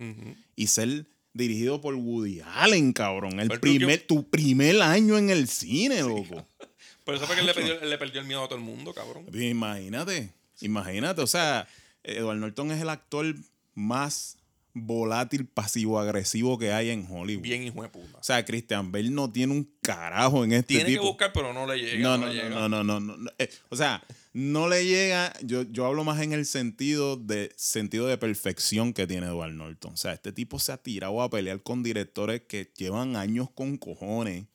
Y 0.55 0.67
ser 0.67 1.05
dirigido 1.33 1.79
por 1.79 1.95
Woody 1.95 2.41
Allen, 2.41 2.93
cabrón. 2.93 3.39
El 3.39 3.59
primer, 3.59 4.05
tu 4.05 4.29
primer 4.29 4.81
año 4.81 5.17
en 5.17 5.29
el 5.29 5.47
cine, 5.47 6.01
loco. 6.01 6.45
Por 7.03 7.15
eso 7.15 7.25
fue 7.25 7.35
que 7.35 7.41
él 7.41 7.47
le 7.47 7.53
perdió, 7.53 7.81
él 7.81 7.89
le 7.89 7.97
perdió 7.97 8.21
el 8.21 8.27
miedo 8.27 8.43
a 8.43 8.47
todo 8.47 8.59
el 8.59 8.63
mundo, 8.63 8.93
cabrón. 8.93 9.25
Imagínate, 9.33 10.33
imagínate. 10.61 11.21
O 11.21 11.27
sea, 11.27 11.67
Edward 12.03 12.37
Norton 12.37 12.71
es 12.71 12.81
el 12.81 12.89
actor 12.89 13.35
más 13.73 14.37
volátil, 14.73 15.45
pasivo-agresivo 15.47 16.57
que 16.57 16.71
hay 16.71 16.89
en 16.89 17.05
Hollywood. 17.09 17.43
Bien 17.43 17.63
hijo 17.63 17.81
de 17.83 17.89
puta. 17.89 18.17
O 18.17 18.23
sea, 18.23 18.43
Christian 18.45 18.91
Bale 18.91 19.09
no 19.09 19.31
tiene 19.31 19.53
un 19.53 19.69
carajo 19.81 20.43
en 20.43 20.53
este 20.53 20.75
Tiene 20.75 20.85
que 20.85 20.91
tipo. 20.93 21.03
buscar, 21.07 21.31
pero 21.33 21.53
no 21.53 21.65
le 21.67 21.77
llega. 21.77 21.99
no, 22.01 22.17
no, 22.17 22.25
no, 22.25 22.27
le 22.27 22.33
llega. 22.35 22.49
no, 22.49 22.69
no, 22.69 22.83
no, 22.83 22.99
no, 22.99 23.17
no. 23.17 23.31
Eh, 23.37 23.49
O 23.69 23.75
sea, 23.75 24.03
no 24.33 24.69
le 24.69 24.85
llega. 24.85 25.33
Yo, 25.43 25.63
yo 25.63 25.85
hablo 25.85 26.03
más 26.03 26.21
en 26.21 26.33
el 26.33 26.45
sentido 26.45 27.17
de 27.17 27.51
sentido 27.57 28.07
de 28.07 28.17
perfección 28.17 28.93
que 28.93 29.07
tiene 29.07 29.27
Edward 29.27 29.53
Norton. 29.53 29.93
O 29.93 29.97
sea, 29.97 30.13
este 30.13 30.31
tipo 30.31 30.59
se 30.59 30.71
ha 30.71 30.77
tirado 30.77 31.21
a 31.21 31.29
pelear 31.29 31.61
con 31.63 31.83
directores 31.83 32.41
que 32.47 32.71
llevan 32.77 33.15
años 33.15 33.49
con 33.49 33.77
cojones. 33.77 34.45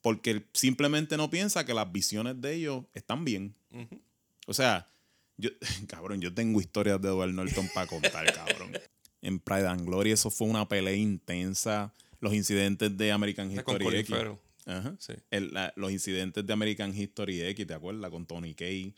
Porque 0.00 0.46
simplemente 0.52 1.16
no 1.16 1.30
piensa 1.30 1.66
que 1.66 1.74
las 1.74 1.90
visiones 1.90 2.40
de 2.40 2.54
ellos 2.54 2.84
están 2.94 3.24
bien. 3.24 3.54
O 4.46 4.54
sea, 4.54 4.88
yo, 5.36 5.50
cabrón, 5.88 6.20
yo 6.20 6.32
tengo 6.32 6.60
historias 6.60 7.00
de 7.02 7.08
Edward 7.08 7.32
Norton 7.32 7.68
para 7.74 7.86
contar, 7.86 8.32
cabrón. 8.32 8.70
En 9.26 9.40
Pride 9.40 9.66
and 9.66 9.84
Glory 9.86 10.12
eso 10.12 10.30
fue 10.30 10.46
una 10.48 10.68
pelea 10.68 10.94
intensa. 10.94 11.92
Los 12.20 12.32
incidentes 12.34 12.96
de 12.96 13.12
American 13.12 13.50
History 13.50 13.98
X. 13.98 14.16
Ajá. 14.66 14.96
Sí. 14.98 15.12
El- 15.30 15.52
la- 15.52 15.72
los 15.76 15.90
incidentes 15.92 16.46
de 16.46 16.52
American 16.52 16.96
History 16.96 17.42
X, 17.42 17.66
¿te 17.66 17.74
acuerdas? 17.74 18.10
Con 18.10 18.26
Tony 18.26 18.54
Kay. 18.54 18.94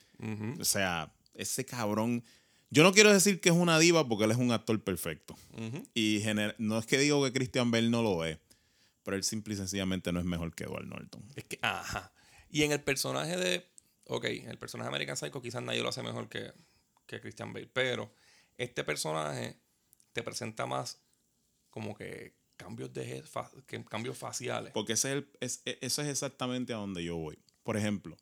O 0.61 0.64
sea, 0.64 1.12
ese 1.35 1.64
cabrón. 1.64 2.23
Yo 2.70 2.82
no 2.82 2.92
quiero 2.92 3.12
decir 3.12 3.40
que 3.40 3.49
es 3.49 3.54
una 3.54 3.78
diva 3.78 4.06
porque 4.06 4.25
él 4.26 4.30
es 4.30 4.37
un 4.37 4.52
actor 4.52 4.82
perfecto. 4.85 5.37
ujú. 5.56 5.87
Y 5.94 6.20
gener- 6.20 6.54
no 6.58 6.78
es 6.78 6.87
que 6.87 6.99
digo 6.99 7.25
que 7.25 7.32
Christian 7.32 7.70
Bale 7.70 7.88
no 7.88 8.02
lo 8.02 8.25
es, 8.25 8.38
pero 9.04 9.16
él 9.16 9.25
simple 9.25 9.54
y 9.54 9.56
sencillamente 9.56 10.12
no 10.12 10.20
es 10.20 10.26
mejor 10.26 10.54
que 10.54 10.64
Edward 10.64 10.87
Norton. 10.87 11.23
Es 11.37 11.44
que, 11.44 11.58
ajá. 11.62 12.12
Y 12.50 12.62
en 12.64 12.73
el 12.73 12.80
personaje 12.82 13.37
de. 13.37 13.66
Ok, 14.04 14.25
el 14.26 14.58
personaje 14.58 14.87
de 14.87 14.94
American 14.94 15.16
Psycho 15.16 15.40
quizás 15.42 15.62
nadie 15.62 15.82
lo 15.82 15.88
hace 15.88 16.02
mejor 16.02 16.28
que, 16.28 16.52
que 17.06 17.20
Christian 17.20 17.52
Bale. 17.52 17.68
Pero 17.73 18.11
este 18.58 18.85
personaje 18.85 19.56
te 20.12 20.22
presenta 20.22 20.66
más 20.66 21.00
como 21.70 21.94
que 21.96 22.34
cambios 22.56 22.92
de 22.92 23.22
fa- 23.22 23.50
que 23.66 23.84
cambios 23.84 24.18
faciales. 24.18 24.72
Porque 24.72 24.94
ese 24.94 25.10
es 25.10 25.14
el- 25.16 25.28
es- 25.40 25.62
e- 25.64 25.78
eso 25.80 26.02
es 26.02 26.08
exactamente 26.08 26.72
a 26.72 26.76
donde 26.76 27.04
yo 27.04 27.16
voy. 27.16 27.38
Por 27.62 27.76
ejemplo, 27.76 28.16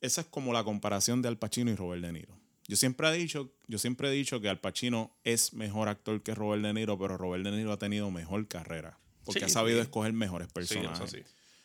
esa 0.00 0.22
es 0.22 0.26
como 0.26 0.52
la 0.52 0.64
comparación 0.64 1.22
de 1.22 1.28
Al 1.28 1.38
Pacino 1.38 1.70
y 1.70 1.76
Robert 1.76 2.02
De 2.02 2.12
Niro. 2.12 2.38
Yo 2.66 2.76
siempre 2.76 3.08
he 3.08 3.12
dicho, 3.12 3.54
yo 3.66 3.78
siempre 3.78 4.08
he 4.08 4.12
dicho 4.12 4.40
que 4.40 4.48
Al 4.48 4.58
Pacino 4.60 5.16
es 5.22 5.52
mejor 5.52 5.88
actor 5.88 6.22
que 6.22 6.34
Robert 6.34 6.62
De 6.62 6.72
Niro, 6.72 6.98
pero 6.98 7.16
Robert 7.18 7.44
De 7.44 7.50
Niro 7.52 7.72
ha 7.72 7.78
tenido 7.78 8.10
mejor 8.10 8.48
carrera. 8.48 8.98
Porque 9.24 9.40
Sí, 9.40 9.46
ha 9.46 9.48
sabido 9.50 9.78
sí. 9.78 9.82
escoger 9.84 10.12
mejores 10.12 10.48
personajes. 10.52 11.10
sí. 11.10 11.22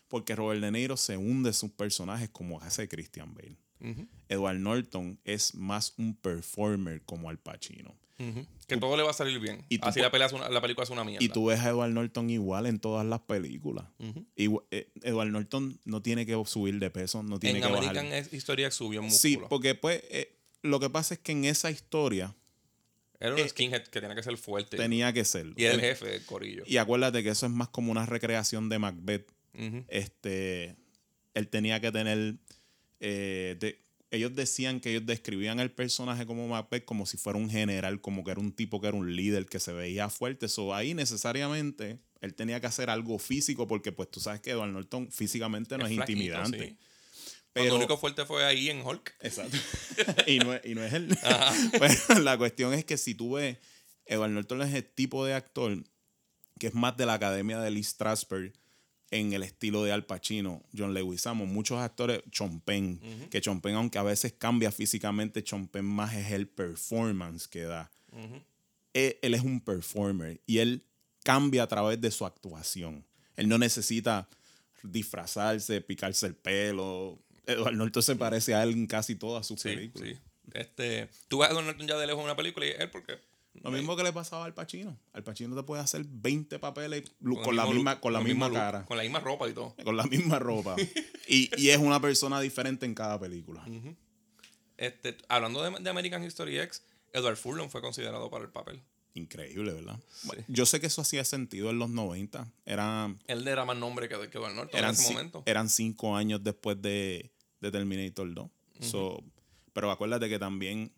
Porque 0.09 0.35
Robert 0.35 0.61
De 0.61 0.71
Niro 0.71 0.97
se 0.97 1.17
hunde 1.17 1.53
sus 1.53 1.71
personajes 1.71 2.29
como 2.29 2.59
hace 2.61 2.87
Christian 2.87 3.33
Bale. 3.33 3.57
Edward 4.27 4.57
Norton 4.59 5.19
es 5.23 5.55
más 5.55 5.93
un 5.97 6.15
performer 6.15 7.01
como 7.05 7.29
Al 7.29 7.39
Pacino. 7.39 7.95
Que 8.67 8.77
todo 8.77 8.97
le 8.97 9.03
va 9.03 9.11
a 9.11 9.13
salir 9.13 9.39
bien. 9.39 9.65
y 9.69 9.79
Así 9.81 9.99
la, 10.01 10.11
pelea 10.11 10.27
es 10.27 10.33
una- 10.33 10.49
la 10.49 10.61
película 10.61 10.83
es 10.83 10.89
una 10.89 11.03
mierda. 11.03 11.23
Y 11.23 11.29
tú 11.29 11.45
ves 11.45 11.59
a 11.61 11.69
Edward 11.69 11.91
Norton 11.91 12.29
igual 12.29 12.65
en 12.65 12.79
todas 12.79 13.05
las 13.05 13.21
películas. 13.21 13.85
Eh, 14.35 14.91
Edward 15.01 15.29
Norton 15.29 15.79
no 15.85 16.01
tiene 16.01 16.25
que 16.25 16.33
subir 16.45 16.77
de 16.79 16.89
peso, 16.91 17.23
no 17.23 17.39
tiene 17.39 17.59
En 17.59 17.63
que 17.65 17.69
American 17.69 18.09
bajar. 18.09 18.33
History 18.33 18.63
X 18.65 18.75
subió 18.75 19.01
músculo. 19.01 19.19
Sí, 19.21 19.39
porque 19.49 19.73
pues 19.75 20.03
eh, 20.09 20.35
lo 20.61 20.79
que 20.79 20.89
pasa 20.89 21.13
es 21.13 21.19
que 21.21 21.31
en 21.31 21.45
esa 21.45 21.71
historia 21.71 22.35
Era 23.21 23.33
un 23.33 23.39
eh, 23.39 23.47
skinhead 23.49 23.83
que 23.87 24.01
tenía 24.01 24.15
que 24.15 24.23
ser 24.23 24.37
fuerte. 24.37 24.75
tenía 24.77 25.11
que 25.13 25.23
serlo. 25.25 25.53
y 25.57 25.63
era 25.63 25.73
el 25.75 25.81
jefe 25.81 26.05
del 26.07 26.25
corillo. 26.25 26.63
Y 26.67 26.77
acuérdate 26.77 27.23
que 27.23 27.29
eso 27.29 27.45
es 27.45 27.51
más 27.51 27.69
como 27.69 27.91
una 27.91 28.05
recreación 28.05 28.67
de 28.69 28.79
Macbeth. 28.79 29.31
Este, 29.87 30.75
él 31.33 31.47
tenía 31.47 31.79
que 31.79 31.91
tener. 31.91 32.35
eh, 33.01 33.55
de- 33.59 33.81
ellos 34.11 34.35
decían 34.35 34.79
que 34.79 34.91
ellos 34.91 35.05
describían 35.05 35.59
el 35.59 35.71
personaje 35.71 36.25
como 36.25 36.47
Macbeth 36.47 36.85
como 36.85 37.05
si 37.05 37.17
fuera 37.17 37.37
un 37.37 37.49
general, 37.49 38.01
como 38.01 38.23
que 38.23 38.31
era 38.31 38.39
un 38.39 38.51
tipo 38.51 38.81
que 38.81 38.87
era 38.87 38.97
un 38.97 39.15
líder, 39.15 39.45
que 39.45 39.59
se 39.59 39.71
veía 39.71 40.09
fuerte. 40.09 40.47
So, 40.47 40.73
ahí 40.73 40.93
necesariamente 40.93 41.99
él 42.21 42.33
tenía 42.33 42.59
que 42.59 42.67
hacer 42.67 42.89
algo 42.89 43.19
físico, 43.19 43.67
porque 43.67 43.91
pues 43.91 44.09
tú 44.09 44.19
sabes 44.19 44.41
que 44.41 44.51
Edward 44.51 44.71
Norton 44.71 45.11
físicamente 45.11 45.77
no 45.77 45.85
es, 45.85 45.93
flaquito, 45.93 46.11
intimidante. 46.11 46.57
sí. 46.57 46.77
Cuando 47.51 47.53
Pero, 47.53 47.69
Lo 47.69 47.75
único 47.77 47.97
fuerte 47.97 48.25
fue 48.25 48.45
ahí 48.45 48.69
en 48.69 48.85
Hulk. 48.85 49.15
Exacto. 49.21 49.57
y, 50.27 50.39
no 50.39 50.53
es, 50.53 50.61
y 50.65 50.75
no 50.75 50.83
es 50.83 50.93
él. 50.93 51.17
Pero 51.71 52.19
la 52.21 52.37
cuestión 52.37 52.73
es 52.73 52.85
que 52.85 52.97
si 52.97 53.15
tú 53.15 53.33
ves, 53.33 53.57
Edward 54.05 54.31
Norton 54.31 54.61
es 54.61 54.73
el 54.73 54.85
tipo 54.85 55.25
de 55.25 55.33
actor 55.33 55.83
que 56.59 56.67
es 56.67 56.73
más 56.73 56.97
de 56.97 57.05
la 57.05 57.13
academia 57.13 57.59
de 57.59 57.71
Lee 57.71 57.83
Strasberg 57.83 58.53
en 59.11 59.33
el 59.33 59.43
estilo 59.43 59.83
de 59.83 59.91
Al 59.91 60.05
Pacino, 60.05 60.61
John 60.77 60.93
Leguizamo, 60.93 61.45
muchos 61.45 61.79
actores, 61.79 62.21
Chompen, 62.31 62.99
que 63.31 63.41
Chompen 63.41 63.75
aunque 63.75 63.97
a 63.97 64.03
veces 64.03 64.33
cambia 64.37 64.71
físicamente, 64.71 65.43
Chompen 65.43 65.85
más 65.85 66.13
es 66.15 66.31
el 66.31 66.47
performance 66.47 67.47
que 67.47 67.63
da. 67.63 67.89
él, 68.93 69.17
él 69.21 69.33
es 69.33 69.41
un 69.41 69.61
performer 69.61 70.39
y 70.45 70.59
él 70.59 70.83
cambia 71.23 71.63
a 71.63 71.67
través 71.67 71.99
de 72.01 72.11
su 72.11 72.25
actuación. 72.25 73.03
Él 73.35 73.47
no 73.49 73.57
necesita 73.57 74.27
disfrazarse, 74.83 75.81
picarse 75.81 76.25
el 76.27 76.35
pelo. 76.35 77.19
Edward 77.45 77.75
Norton 77.75 78.03
se 78.03 78.15
parece 78.15 78.53
a 78.53 78.63
él 78.63 78.71
en 78.71 78.87
casi 78.87 79.15
todas 79.15 79.45
sus 79.47 79.59
Sí, 79.61 79.69
películas. 79.69 80.09
sí. 80.09 80.17
Este, 80.53 81.09
tú 81.27 81.39
ves 81.39 81.49
a 81.49 81.51
Edward 81.53 81.65
Norton 81.65 81.87
ya 81.87 81.97
de 81.97 82.07
lejos 82.07 82.19
en 82.19 82.25
una 82.25 82.35
película 82.35 82.65
y 82.65 82.69
él 82.69 82.89
porque 82.89 83.19
Lo 83.53 83.71
mismo 83.71 83.95
que 83.95 84.03
le 84.03 84.13
pasaba 84.13 84.45
al 84.45 84.53
Pacino. 84.53 84.97
Al 85.11 85.23
Pacino 85.23 85.55
te 85.55 85.63
puede 85.63 85.81
hacer 85.81 86.05
20 86.07 86.59
papeles 86.59 87.03
con, 87.43 87.55
la 87.55 87.65
misma, 87.65 87.93
look, 87.93 88.01
con 88.01 88.13
la 88.13 88.21
misma 88.21 88.47
look, 88.47 88.57
cara, 88.57 88.85
con 88.85 88.97
la 88.97 89.03
misma 89.03 89.19
ropa 89.19 89.49
y 89.49 89.53
todo. 89.53 89.75
con 89.83 89.97
la 89.97 90.03
misma 90.03 90.39
ropa. 90.39 90.75
y, 91.27 91.49
y 91.61 91.69
es 91.69 91.77
una 91.77 91.99
persona 91.99 92.39
diferente 92.39 92.85
en 92.85 92.95
cada 92.95 93.19
película. 93.19 93.65
Este, 94.77 95.17
hablando 95.27 95.61
de, 95.63 95.77
de 95.81 95.89
American 95.89 96.23
History 96.23 96.59
X, 96.59 96.83
Edward 97.11 97.35
Furlong 97.35 97.69
fue 97.69 97.81
considerado 97.81 98.29
para 98.29 98.45
el 98.45 98.51
papel. 98.51 98.81
Increíble, 99.15 99.73
¿verdad? 99.73 99.99
Bueno, 100.23 100.43
Yo 100.47 100.65
sé 100.65 100.79
que 100.79 100.87
eso 100.87 101.01
hacía 101.01 101.25
sentido 101.25 101.69
en 101.71 101.79
los 101.79 101.89
90. 101.89 102.47
Era, 102.65 103.13
Él 103.27 103.47
era 103.47 103.65
más 103.65 103.75
nombre 103.75 104.07
que, 104.07 104.15
que 104.29 104.37
Edward 104.37 104.53
Norton 104.53 104.77
eran, 104.77 104.93
en 104.93 105.01
ese 105.01 105.11
momento. 105.11 105.43
eran 105.45 105.69
cinco 105.69 106.15
años 106.15 106.43
después 106.43 106.81
de, 106.81 107.31
de 107.59 107.71
Terminator 107.71 108.33
2. 108.33 108.49
So, 108.81 109.21
pero 109.73 109.91
acuérdate 109.91 110.29
que 110.29 110.39
también 110.39 110.91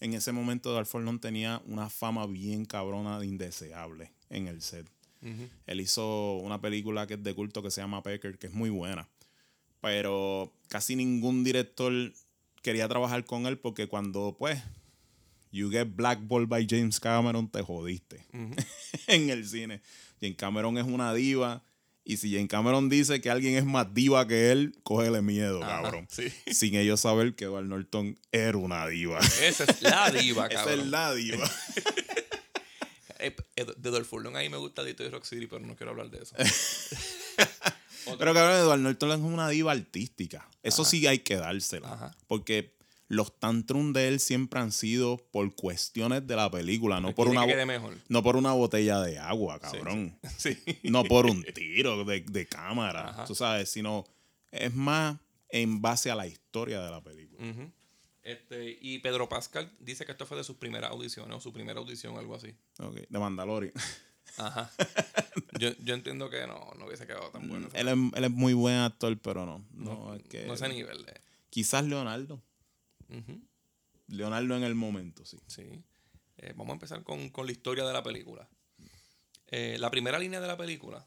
en 0.00 0.14
ese 0.14 0.32
momento 0.32 0.72
Darth 0.72 0.88
Furlong 0.88 1.20
tenía 1.20 1.62
una 1.66 1.88
fama 1.88 2.26
bien 2.26 2.64
cabrona 2.64 3.18
de 3.18 3.26
indeseable 3.26 4.12
en 4.30 4.48
el 4.48 4.62
set. 4.62 4.86
Él 5.66 5.80
hizo 5.80 6.36
una 6.36 6.60
película 6.60 7.08
que 7.08 7.14
es 7.14 7.22
de 7.22 7.34
culto 7.34 7.60
que 7.60 7.72
se 7.72 7.80
llama 7.80 8.02
Pecker, 8.02 8.38
que 8.38 8.46
es 8.46 8.52
muy 8.52 8.70
buena. 8.70 9.08
Pero 9.80 10.52
casi 10.68 10.94
ningún 10.94 11.42
director 11.42 11.92
quería 12.62 12.86
trabajar 12.86 13.24
con 13.24 13.46
él 13.46 13.58
porque 13.58 13.88
cuando, 13.88 14.36
pues, 14.38 14.62
you 15.50 15.68
get 15.70 15.88
blackballed 15.96 16.48
by 16.48 16.66
James 16.68 17.00
Cameron, 17.00 17.48
te 17.48 17.62
jodiste 17.62 18.24
en 19.08 19.30
el 19.30 19.48
cine. 19.48 19.80
James 20.20 20.36
Cameron 20.36 20.78
es 20.78 20.84
una 20.84 21.12
diva. 21.12 21.64
Y 22.08 22.18
si 22.18 22.32
James 22.32 22.48
Cameron 22.48 22.88
dice 22.88 23.20
que 23.20 23.30
alguien 23.30 23.56
es 23.56 23.64
más 23.64 23.92
diva 23.92 24.28
que 24.28 24.52
él, 24.52 24.78
cógele 24.84 25.22
miedo, 25.22 25.60
Ajá, 25.64 25.82
cabrón. 25.82 26.06
sí. 26.08 26.32
Sin 26.54 26.76
ellos 26.76 27.00
saber 27.00 27.34
que 27.34 27.46
Edward 27.46 27.64
Norton 27.66 28.16
era 28.30 28.56
una 28.56 28.86
diva. 28.86 29.18
Esa 29.42 29.64
es 29.64 29.82
la 29.82 30.10
diva, 30.12 30.46
Esa 30.46 30.54
cabrón. 30.60 30.80
es 30.80 30.86
la 30.86 31.14
diva. 31.14 31.50
Eh, 33.18 33.34
de 33.78 34.04
Furlong 34.04 34.36
ahí 34.36 34.50
me 34.50 34.58
gusta 34.58 34.84
Detroit 34.84 35.10
Rock 35.10 35.24
City, 35.24 35.46
pero 35.46 35.64
no 35.66 35.74
quiero 35.74 35.92
hablar 35.92 36.10
de 36.10 36.22
eso. 36.22 36.36
Pero 38.18 38.34
cabrón, 38.34 38.58
Edward 38.60 38.80
Norton 38.80 39.10
es 39.12 39.18
una 39.20 39.48
diva 39.48 39.72
artística. 39.72 40.46
Eso 40.62 40.84
sí 40.84 41.06
hay 41.06 41.20
que 41.20 41.36
dársela. 41.36 41.94
Ajá. 41.94 42.16
Porque 42.28 42.75
los 43.08 43.38
tantrums 43.38 43.92
de 43.94 44.08
él 44.08 44.20
siempre 44.20 44.58
han 44.60 44.72
sido 44.72 45.16
por 45.30 45.54
cuestiones 45.54 46.26
de 46.26 46.36
la 46.36 46.50
película, 46.50 47.00
no 47.00 47.14
por 47.14 47.28
una 47.28 47.46
que 47.46 47.64
mejor. 47.66 47.94
no 48.08 48.22
por 48.22 48.36
una 48.36 48.52
botella 48.52 49.00
de 49.00 49.18
agua, 49.18 49.60
cabrón. 49.60 50.18
Sí. 50.36 50.58
No 50.82 51.04
por 51.04 51.26
un 51.26 51.42
tiro 51.54 52.04
de, 52.04 52.20
de 52.20 52.46
cámara, 52.46 53.10
Ajá. 53.10 53.24
tú 53.24 53.34
sabes, 53.34 53.70
sino 53.70 54.04
es 54.50 54.74
más 54.74 55.18
en 55.50 55.80
base 55.80 56.10
a 56.10 56.14
la 56.14 56.26
historia 56.26 56.80
de 56.80 56.90
la 56.90 57.00
película. 57.02 57.44
Este, 58.22 58.76
y 58.80 58.98
Pedro 58.98 59.28
Pascal 59.28 59.70
dice 59.78 60.04
que 60.04 60.10
esto 60.12 60.26
fue 60.26 60.36
de 60.36 60.42
sus 60.42 60.56
primeras 60.56 60.90
audiciones 60.90 61.36
o 61.36 61.40
su 61.40 61.52
primera 61.52 61.78
audición, 61.78 62.16
algo 62.18 62.34
así. 62.34 62.52
Ok, 62.80 62.96
De 63.08 63.18
Mandalorian. 63.20 63.72
Ajá. 64.36 64.70
yo, 65.60 65.70
yo 65.84 65.94
entiendo 65.94 66.28
que 66.28 66.44
no, 66.48 66.72
no 66.76 66.86
hubiese 66.86 67.06
quedado 67.06 67.30
tan 67.30 67.48
bueno. 67.48 67.68
él, 67.72 67.88
es, 67.88 67.94
él 68.16 68.24
es 68.24 68.30
muy 68.30 68.52
buen 68.52 68.74
actor, 68.78 69.16
pero 69.18 69.46
no. 69.46 69.64
No, 69.72 70.14
es 70.16 70.24
que. 70.24 70.44
no 70.44 70.54
ese 70.54 70.68
nivel 70.68 71.04
de. 71.06 71.20
Quizás 71.50 71.84
Leonardo. 71.84 72.42
Leonardo 74.08 74.56
en 74.56 74.62
el 74.62 74.74
momento, 74.74 75.24
sí. 75.24 75.38
Sí. 75.46 75.62
Eh, 76.38 76.52
vamos 76.56 76.70
a 76.70 76.72
empezar 76.74 77.02
con, 77.02 77.30
con 77.30 77.46
la 77.46 77.52
historia 77.52 77.84
de 77.84 77.92
la 77.92 78.02
película. 78.02 78.48
Eh, 79.48 79.76
la 79.78 79.90
primera 79.90 80.18
línea 80.18 80.40
de 80.40 80.46
la 80.46 80.56
película 80.56 81.06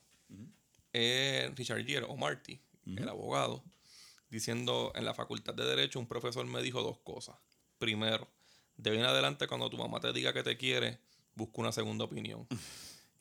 es 0.94 1.54
Richard 1.56 1.86
Gere 1.86 2.06
o 2.08 2.16
Marty, 2.18 2.60
el 2.86 3.08
abogado, 3.08 3.64
diciendo 4.30 4.92
en 4.96 5.06
la 5.06 5.14
facultad 5.14 5.54
de 5.54 5.66
Derecho 5.66 6.00
un 6.00 6.08
profesor 6.08 6.46
me 6.46 6.62
dijo 6.64 6.82
dos 6.82 6.98
cosas. 7.00 7.36
Primero, 7.78 8.28
de 8.78 8.92
hoy 8.92 8.98
en 8.98 9.06
adelante 9.06 9.48
cuando 9.48 9.70
tu 9.70 9.78
mamá 9.78 10.00
te 10.00 10.12
diga 10.14 10.34
que 10.34 10.42
te 10.44 10.58
quiere, 10.58 11.00
busca 11.36 11.62
una 11.62 11.72
segunda 11.72 12.06
opinión. 12.06 12.48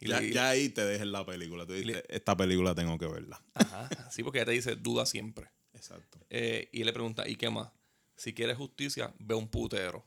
Y 0.01 0.07
Ya, 0.07 0.21
le- 0.21 0.33
ya 0.33 0.49
ahí 0.51 0.69
te 0.69 0.85
dejes 0.87 1.09
la 1.09 1.27
película. 1.27 1.67
Tú 1.67 1.73
dices, 1.73 2.05
esta 2.09 2.37
película 2.37 2.73
tengo 2.73 2.97
que 2.99 3.09
verla. 3.09 3.43
Ajá, 3.53 3.88
sí, 4.12 4.23
porque 4.23 4.38
ella 4.38 4.47
te 4.47 4.53
dice, 4.53 4.77
duda 4.77 5.05
siempre. 5.05 5.51
Exacto. 5.73 6.21
Eh, 6.31 6.69
y 6.73 6.83
él 6.83 6.87
le 6.87 6.93
pregunta, 6.93 7.29
¿y 7.29 7.35
qué 7.35 7.51
más? 7.51 7.73
Si 8.19 8.35
quieres 8.35 8.57
justicia, 8.59 9.15
ve 9.19 9.35
un 9.35 9.49
putero. 9.49 10.05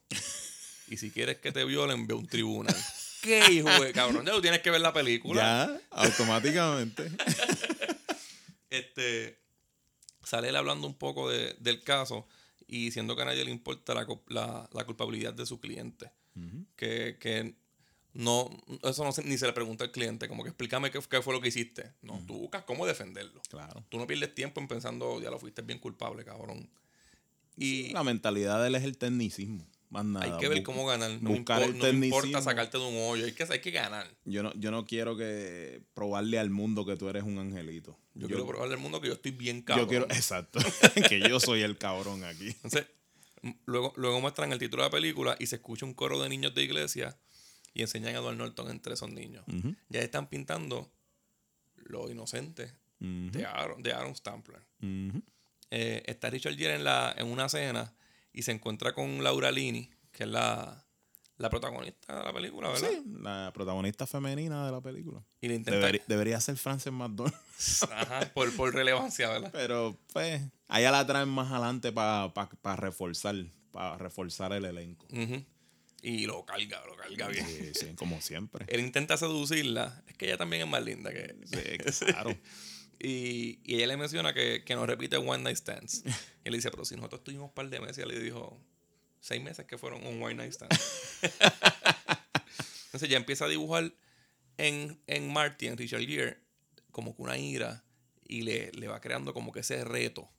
y 0.88 0.98
si 0.98 1.10
quieres 1.10 1.38
que 1.38 1.52
te 1.52 1.66
violen, 1.66 2.06
ve 2.06 2.14
un 2.14 2.28
tribunal. 2.28 2.76
¿Qué 3.24 3.44
hijo 3.52 3.70
de 3.82 3.92
cabrón? 3.94 4.26
Ya 4.26 4.34
tú 4.34 4.42
tienes 4.42 4.62
que 4.62 4.70
ver 4.70 4.82
la 4.82 4.94
película. 4.94 5.42
Ya, 5.42 5.82
automáticamente. 5.92 7.10
Este, 8.70 9.38
sale 10.24 10.50
él 10.50 10.56
hablando 10.56 10.88
un 10.88 10.94
poco 10.98 11.30
de- 11.30 11.56
del 11.60 11.84
caso 11.84 12.26
y 12.68 12.86
diciendo 12.86 13.16
que 13.16 13.22
a 13.24 13.26
nadie 13.26 13.44
le 13.44 13.52
importa 13.52 13.94
la, 13.94 14.08
la- 14.30 14.70
la 14.72 14.86
culpabilidad 14.86 15.34
de 15.34 15.46
su 15.46 15.60
cliente. 15.60 16.12
que, 16.78 17.18
que 17.20 17.54
no, 18.14 18.50
eso 18.84 19.04
no 19.04 19.12
se- 19.12 19.24
ni 19.26 19.38
se 19.38 19.46
le 19.46 19.52
pregunta 19.52 19.84
al 19.84 19.92
cliente, 19.92 20.30
como 20.30 20.44
que 20.44 20.50
explícame 20.50 20.90
qué, 20.90 21.00
qué 21.10 21.22
fue 21.22 21.34
lo 21.34 21.42
que 21.42 21.50
hiciste. 21.50 21.92
No, 22.02 22.24
tú 22.26 22.38
buscas 22.38 22.64
cómo 22.64 22.86
defenderlo. 22.88 23.42
Claro. 23.50 23.84
Tú 23.90 23.98
no 23.98 24.08
pierdes 24.08 24.34
tiempo 24.34 24.62
en 24.62 24.70
pensando, 24.70 25.22
ya 25.22 25.30
lo 25.30 25.38
fuiste 25.38 25.62
bien 25.62 25.80
culpable, 25.80 26.24
cabrón. 26.24 26.70
Y 27.58 27.92
La 27.94 28.04
mentalidad 28.04 28.62
de 28.62 28.68
él 28.68 28.76
es 28.76 28.84
el 28.84 28.98
tecnicismo. 28.98 29.68
Más 29.90 30.06
nada. 30.06 30.26
hay 30.26 30.38
que 30.40 30.48
ver 30.48 30.64
cómo 30.64 30.86
ganar. 30.86 31.12
No, 31.22 31.32
buscar 31.32 31.62
impo- 31.64 31.84
el 31.86 32.00
no 32.00 32.06
importa 32.06 32.42
sacarte 32.42 32.78
de 32.78 32.86
un 32.86 32.96
hoyo, 32.98 33.26
hay 33.26 33.34
que, 33.34 33.44
hay 33.44 33.60
que 33.60 33.72
ganar. 33.72 34.08
Yo 34.24 34.42
no, 34.42 34.54
yo 34.54 34.72
no 34.72 34.86
quiero 34.86 35.18
que 35.18 35.84
probarle 35.94 36.40
al 36.40 36.50
mundo 36.50 36.86
que 36.86 36.96
tú 36.96 37.10
eres 37.10 37.24
un 37.24 37.38
angelito. 37.40 38.00
Yo, 38.14 38.28
quiero 38.28 38.48
probarle 38.48 38.76
al 38.76 38.80
mundo 38.80 39.02
que 39.02 39.08
yo 39.10 39.14
estoy 39.16 39.32
bien 39.32 39.62
cabrón. 39.62 39.86
Yo 39.86 39.90
quiero, 39.90 40.06
exacto, 40.06 40.60
que 41.10 41.20
yo 41.28 41.42
soy 41.42 41.62
el 41.62 41.78
cabrón 41.78 42.24
aquí. 42.24 42.48
Entonces, 42.48 42.88
luego, 43.66 43.92
luego 43.98 44.22
muestran 44.22 44.54
el 44.54 44.60
título 44.60 44.84
de 44.84 44.88
la 44.88 44.92
película 44.92 45.36
y 45.40 45.48
se 45.48 45.58
escucha 45.58 45.86
un 45.86 45.94
coro 45.94 46.22
de 46.22 46.30
niños 46.30 46.56
de 46.56 46.64
iglesia 46.64 47.18
y 47.74 47.82
enseñan 47.82 48.16
a 48.16 48.20
Edward 48.20 48.38
Norton 48.38 48.70
entre 48.72 48.94
esos 48.94 49.12
niños. 49.12 49.44
Ujú. 49.54 49.76
Ya 49.90 50.00
están 50.00 50.30
pintando 50.30 50.90
lo 51.76 52.10
inocente 52.10 52.72
Ujú. 53.02 53.32
de 53.32 53.46
Aaron, 53.46 53.84
de 53.84 53.92
Aaron 53.92 54.16
Stampler. 54.16 54.62
Ujú. 54.82 55.22
Eh, 55.72 56.04
está 56.06 56.30
Richard 56.30 56.58
Gere 56.58 56.76
en, 56.76 56.84
la, 56.84 57.14
en 57.18 57.28
una 57.28 57.50
cena 57.50 57.94
y 58.34 58.44
se 58.44 58.52
encuentra 58.52 58.94
con 58.94 59.24
Laura 59.24 59.52
Linney, 59.52 59.90
que 60.12 60.24
es 60.24 60.30
la, 60.30 60.86
la 61.38 61.50
protagonista 61.50 62.18
de 62.20 62.24
la 62.24 62.34
película, 62.34 62.70
¿verdad? 62.70 62.90
Sí, 62.90 63.04
la 63.20 63.52
protagonista 63.54 64.06
femenina 64.06 64.66
de 64.66 64.72
la 64.72 64.82
película. 64.82 65.24
Y 65.40 65.48
le 65.48 65.56
intenta... 65.56 65.80
Debería, 65.80 66.02
debería 66.08 66.42
ser 66.42 66.58
Frances 66.58 66.92
McDormand. 66.92 67.36
Ajá, 67.92 68.32
por, 68.34 68.56
por 68.56 68.74
relevancia, 68.74 69.30
¿verdad? 69.30 69.50
Pero, 69.54 69.98
pues, 70.14 70.42
allá 70.68 70.92
la 70.92 71.08
traen 71.08 71.30
más 71.30 71.52
adelante 71.52 71.92
para 71.92 72.76
reforzar, 72.76 73.36
para 73.72 73.98
reforzar 73.98 74.54
el 74.54 74.66
elenco. 74.66 75.08
Y 76.04 76.26
lo 76.26 76.46
carga, 76.46 76.84
lo 76.86 76.96
carga 76.96 77.28
bien. 77.28 77.46
Sí, 77.48 77.72
sí, 77.74 77.96
como 77.96 78.22
siempre. 78.22 78.66
Él 78.70 78.82
intenta 78.82 79.18
seducirla. 79.18 80.04
Es 80.08 80.18
que 80.18 80.26
ella 80.26 80.38
también 80.38 80.64
es 80.64 80.68
más 80.68 80.84
linda 80.84 81.12
que... 81.12 81.36
Sí, 81.46 82.06
claro. 82.06 82.36
Y, 83.04 83.60
y 83.64 83.76
ella 83.76 83.88
le 83.88 83.98
menciona 83.98 84.34
que, 84.34 84.64
que 84.64 84.76
no 84.76 84.86
repite 84.86 85.18
One 85.18 85.44
Night 85.44 85.58
Stands. 85.58 86.04
Y 86.44 86.48
él 86.48 86.56
dice, 86.56 86.72
pero 86.72 86.86
si 86.86 86.96
nosotros 86.96 87.24
tuvimos 87.24 87.50
un 87.50 87.54
par 87.54 87.70
de 87.70 87.80
meses, 87.80 88.00
ella 88.00 88.08
le 88.08 88.20
dijo, 88.20 88.60
seis 89.20 89.42
meses 89.44 89.66
que 89.68 89.78
fueron 89.78 90.04
un 90.06 90.22
One 90.22 90.34
Night 90.34 90.54
Stand. 90.54 90.72
Entonces 92.86 93.08
ya 93.08 93.18
empieza 93.18 93.46
a 93.46 93.48
dibujar 93.48 93.94
en, 94.58 95.00
en 95.08 95.32
Marty, 95.32 95.68
en 95.68 95.78
Richard 95.78 96.02
Gere, 96.02 96.40
como 96.92 97.16
que 97.16 97.22
una 97.22 97.38
ira 97.38 97.84
y 98.28 98.42
le, 98.42 98.72
le 98.72 98.88
va 98.88 99.00
creando 99.00 99.34
como 99.34 99.52
que 99.52 99.60
ese 99.60 99.84
reto 99.84 100.30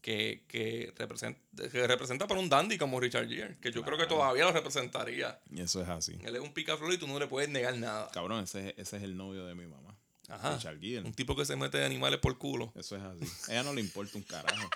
que, 0.00 0.44
que, 0.48 0.94
representa, 0.96 1.40
que 1.70 1.86
representa 1.86 2.26
para 2.26 2.40
un 2.40 2.48
dandy 2.48 2.78
como 2.78 2.98
Richard 2.98 3.28
Gere, 3.28 3.58
que 3.60 3.70
yo 3.70 3.82
creo 3.82 3.98
que 3.98 4.06
todavía 4.06 4.44
lo 4.44 4.52
representaría. 4.52 5.38
Y 5.50 5.60
eso 5.60 5.82
es 5.82 5.88
así. 5.88 6.18
Él 6.24 6.36
es 6.36 6.40
un 6.42 6.54
picaflor 6.54 6.92
y 6.92 6.98
tú 6.98 7.06
no 7.06 7.18
le 7.18 7.26
puedes 7.26 7.50
negar 7.50 7.76
nada. 7.76 8.08
Cabrón, 8.12 8.44
ese, 8.44 8.74
ese 8.78 8.96
es 8.96 9.02
el 9.02 9.16
novio 9.16 9.44
de 9.44 9.54
mi 9.54 9.66
mamá. 9.66 9.97
Ajá. 10.28 10.58
Un 11.04 11.14
tipo 11.14 11.34
que 11.34 11.44
se 11.44 11.56
mete 11.56 11.78
de 11.78 11.86
animales 11.86 12.20
por 12.20 12.36
culo. 12.38 12.72
Eso 12.76 12.96
es 12.96 13.02
así. 13.02 13.50
A 13.50 13.54
ella 13.54 13.62
no 13.62 13.72
le 13.72 13.80
importa 13.80 14.18
un 14.18 14.24
carajo. 14.24 14.68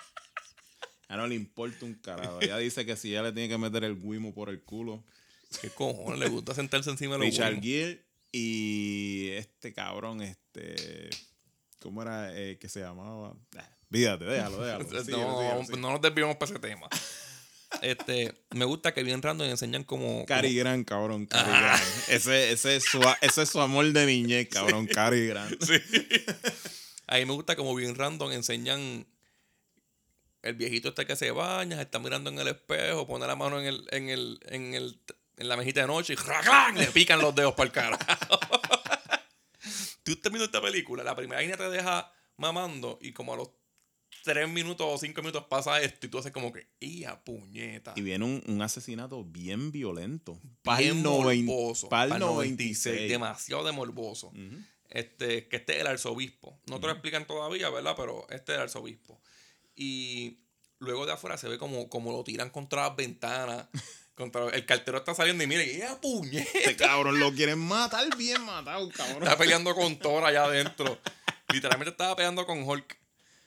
A 1.07 1.13
ella 1.13 1.17
no 1.17 1.27
le 1.27 1.35
importa 1.35 1.85
un 1.85 1.93
carajo. 1.95 2.41
Ella 2.41 2.57
dice 2.57 2.85
que 2.85 2.95
si 2.95 3.11
ella 3.11 3.23
le 3.23 3.31
tiene 3.31 3.49
que 3.49 3.57
meter 3.57 3.83
el 3.83 3.99
guimo 3.99 4.33
por 4.33 4.49
el 4.49 4.63
culo. 4.63 5.03
¿Qué 5.61 5.69
cojones? 5.69 6.19
Le 6.19 6.29
gusta 6.29 6.55
sentarse 6.55 6.89
encima 6.89 7.13
de 7.13 7.19
los 7.19 7.27
Richard. 7.27 7.61
Gere 7.61 8.03
y 8.31 9.29
este 9.33 9.73
cabrón, 9.73 10.21
este. 10.21 11.09
¿Cómo 11.79 12.01
era 12.01 12.35
eh, 12.35 12.57
que 12.57 12.67
se 12.69 12.79
llamaba? 12.79 13.35
Ah, 13.55 13.69
Vídate, 13.89 14.25
déjalo, 14.25 14.63
déjalo. 14.63 14.83
no, 14.91 15.03
síguelo. 15.03 15.77
no 15.77 15.91
nos 15.91 16.01
desviamos 16.01 16.37
para 16.37 16.51
ese 16.51 16.59
tema. 16.59 16.89
Este, 17.81 18.33
me 18.51 18.65
gusta 18.65 18.93
que 18.93 19.03
bien 19.03 19.21
random 19.21 19.47
enseñan 19.49 19.83
como. 19.83 20.25
Cary 20.25 20.55
Grant, 20.55 20.87
cabrón, 20.87 21.25
Cary 21.25 21.49
Grant. 21.49 21.83
Ese, 22.07 22.51
ese, 22.51 22.75
es 22.77 22.83
su, 22.85 23.01
ese 23.21 23.41
es 23.43 23.49
su 23.49 23.59
amor 23.59 23.91
de 23.91 24.05
niñez, 24.05 24.47
cabrón, 24.49 24.87
Cary 24.87 25.27
Grant. 25.27 25.57
como- 25.59 25.73
a 27.07 27.17
mí 27.17 27.25
me 27.25 27.33
gusta 27.33 27.55
como 27.55 27.75
bien 27.75 27.95
random 27.95 28.31
enseñan. 28.31 29.05
El 30.41 30.55
viejito 30.55 30.89
este 30.89 31.05
que 31.05 31.15
se 31.15 31.31
baña, 31.31 31.77
se 31.77 31.83
está 31.83 31.99
mirando 31.99 32.29
en 32.29 32.37
el 32.37 32.49
espejo, 32.49 33.07
pone 33.07 33.25
la 33.25 33.35
mano 33.37 33.61
en 33.61 33.65
el, 33.65 33.87
en 33.91 34.09
el, 34.09 34.39
en 34.47 34.73
el, 34.73 34.99
en 35.37 35.47
la 35.47 35.55
mejita 35.55 35.79
de 35.81 35.87
noche 35.87 36.13
y 36.13 36.15
¡raclán! 36.17 36.77
le 36.77 36.87
pican 36.87 37.19
los 37.19 37.33
dedos 37.33 37.53
para 37.53 37.67
el 37.67 37.71
carajo. 37.71 38.03
Tú 40.03 40.11
estás 40.11 40.29
viendo 40.31 40.43
esta 40.43 40.61
película, 40.61 41.01
la 41.01 41.15
primera 41.15 41.39
línea 41.39 41.55
te 41.55 41.69
deja 41.69 42.11
mamando 42.35 42.99
y 43.01 43.13
como 43.13 43.33
a 43.33 43.37
los 43.37 43.49
tres 44.23 44.49
minutos 44.49 44.87
o 44.89 44.97
cinco 44.97 45.21
minutos 45.21 45.45
pasa 45.49 45.81
esto 45.81 46.07
y 46.07 46.09
tú 46.09 46.17
haces 46.17 46.31
como 46.31 46.51
que, 46.51 46.67
¡ia 46.79 47.23
puñeta! 47.23 47.93
Y 47.95 48.01
viene 48.01 48.25
un, 48.25 48.41
un 48.47 48.61
asesinato 48.61 49.23
bien 49.23 49.71
violento. 49.71 50.39
bien 50.77 51.03
morboso. 51.03 51.89
pal 51.89 52.09
Pal 52.09 52.19
96. 52.19 52.85
96. 52.85 53.09
Demasiado 53.11 53.63
de 53.65 53.71
morboso. 53.73 54.27
Ujú. 54.27 54.63
Este, 54.89 55.47
que 55.47 55.57
este 55.57 55.75
es 55.75 55.81
el 55.81 55.87
arzobispo. 55.87 56.57
No 56.67 56.79
te 56.79 56.87
lo 56.87 56.93
explican 56.93 57.27
todavía, 57.27 57.69
¿verdad? 57.69 57.95
Pero 57.97 58.25
este 58.29 58.53
es 58.53 58.57
el 58.57 58.63
arzobispo. 58.63 59.19
Y 59.75 60.39
luego 60.79 61.05
de 61.05 61.13
afuera 61.13 61.37
se 61.37 61.49
ve 61.49 61.57
como, 61.57 61.89
como 61.89 62.11
lo 62.11 62.23
tiran 62.23 62.49
contra 62.49 62.87
las 62.87 62.95
ventanas. 62.95 63.67
Contra, 64.15 64.47
el 64.49 64.63
cartero 64.67 64.99
está 64.99 65.15
saliendo 65.15 65.43
y 65.43 65.47
mire, 65.47 65.75
¡ya 65.75 65.99
puñeta! 65.99 66.47
Este 66.53 66.75
cabrón 66.75 67.19
lo 67.19 67.33
quieren 67.33 67.57
matar 67.57 68.15
bien 68.15 68.43
matado, 68.45 68.87
cabrón. 68.95 69.23
Está 69.23 69.35
peleando 69.39 69.73
con 69.73 69.97
Thor 69.97 70.23
allá 70.23 70.43
adentro. 70.43 70.99
Literalmente 71.51 71.89
estaba 71.89 72.15
peleando 72.15 72.45
con 72.45 72.61
Hulk. 72.61 73.02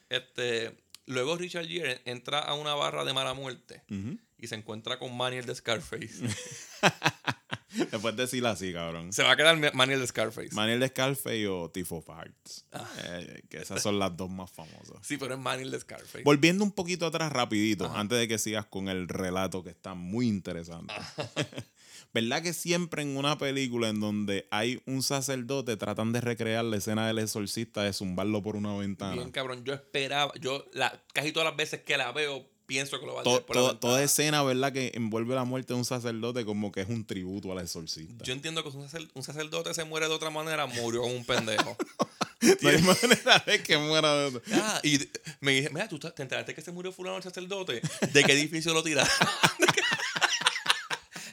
Este, 0.09 0.77
luego 1.05 1.37
Richard 1.37 1.67
Gere 1.67 2.01
entra 2.05 2.39
a 2.39 2.53
una 2.53 2.73
barra 2.75 3.03
de 3.03 3.13
mala 3.13 3.33
muerte 3.33 3.83
y 4.37 4.47
se 4.47 4.55
encuentra 4.55 4.99
con 4.99 5.15
Manny 5.15 5.37
el 5.37 5.45
de 5.45 5.55
Scarface. 5.55 6.27
Después 7.91 8.15
de 8.15 8.23
decirlo 8.23 8.49
así, 8.49 8.73
cabrón. 8.73 9.13
se 9.13 9.23
va 9.23 9.31
a 9.31 9.35
quedar 9.35 9.73
Manny 9.73 9.93
el 9.93 9.99
de 9.99 10.07
Scarface. 10.07 10.49
Manuel 10.53 10.79
de 10.79 10.87
Scarface 10.87 11.47
o 11.47 11.69
Tifo 11.69 12.03
Parts. 12.03 12.65
Ah. 12.71 12.89
Eh, 13.03 13.43
que 13.49 13.57
esas 13.57 13.81
son 13.81 13.99
las 13.99 14.15
dos 14.15 14.29
más 14.29 14.49
famosas. 14.51 14.97
Sí, 15.01 15.17
pero 15.17 15.35
es 15.35 15.39
Manny 15.39 15.63
el 15.63 15.71
de 15.71 15.79
Scarface. 15.79 16.23
Volviendo 16.23 16.63
un 16.63 16.71
poquito 16.71 17.05
atrás 17.05 17.31
rapidito, 17.31 17.91
antes 17.93 18.17
de 18.17 18.27
que 18.27 18.37
sigas 18.37 18.65
con 18.65 18.87
el 18.89 19.07
relato 19.07 19.63
que 19.63 19.69
está 19.69 19.93
muy 19.93 20.27
interesante. 20.27 20.93
¿Verdad 22.13 22.41
que 22.41 22.53
siempre 22.53 23.01
en 23.03 23.15
una 23.17 23.37
película 23.37 23.89
en 23.89 23.99
donde 23.99 24.47
hay 24.51 24.81
un 24.85 25.03
sacerdote 25.03 25.77
tratan 25.77 26.13
de 26.13 26.21
recrear 26.21 26.65
la 26.65 26.77
escena 26.77 27.05
del 27.07 27.19
exorcista 27.19 27.83
de 27.83 27.93
zumbarlo 27.93 28.41
por 28.41 28.55
una 28.55 28.75
ventana? 28.75 29.13
Bien, 29.15 29.31
cabrón. 29.31 29.63
Yo 29.63 29.73
esperaba, 29.73 30.31
yo 30.39 30.65
la, 30.73 31.01
casi 31.13 31.31
todas 31.31 31.47
las 31.49 31.57
veces 31.57 31.81
que 31.83 31.97
la 31.97 32.11
veo, 32.11 32.47
pienso 32.65 32.99
que 32.99 33.05
lo 33.05 33.13
va 33.15 33.21
a 33.21 33.23
tirar 33.23 33.45
por 33.45 33.55
la 33.55 33.61
to- 33.61 33.67
ventana. 33.69 33.79
toda 33.79 34.03
escena, 34.03 34.43
¿verdad? 34.43 34.73
Que 34.73 34.91
envuelve 34.95 35.35
la 35.35 35.43
muerte 35.43 35.73
de 35.73 35.79
un 35.79 35.85
sacerdote 35.85 36.43
como 36.45 36.71
que 36.71 36.81
es 36.81 36.89
un 36.89 37.05
tributo 37.05 37.51
al 37.51 37.59
exorcista. 37.59 38.23
Yo 38.25 38.33
entiendo 38.33 38.63
que 38.63 38.69
un, 38.69 38.89
sacer- 38.89 39.09
un 39.13 39.23
sacerdote 39.23 39.73
se 39.73 39.83
muere 39.83 40.07
de 40.07 40.13
otra 40.13 40.29
manera, 40.29 40.65
murió 40.65 41.01
como 41.01 41.13
un 41.15 41.25
pendejo. 41.25 41.77
no 42.61 42.69
hay 42.69 42.81
manera 42.81 43.43
de 43.45 43.61
que 43.63 43.77
muera 43.77 44.13
de 44.15 44.25
otro. 44.27 44.41
Ah, 44.53 44.79
y 44.83 44.99
me 45.39 45.53
dije, 45.53 45.69
mira, 45.71 45.87
¿tú 45.87 45.97
te 45.99 46.09
enteraste 46.21 46.53
que 46.55 46.61
se 46.61 46.71
murió 46.71 46.91
fulano 46.91 47.17
el 47.17 47.23
sacerdote? 47.23 47.81
¿De 48.13 48.23
qué 48.23 48.33
edificio 48.33 48.73
lo 48.73 48.81
tiraron? 48.83 49.11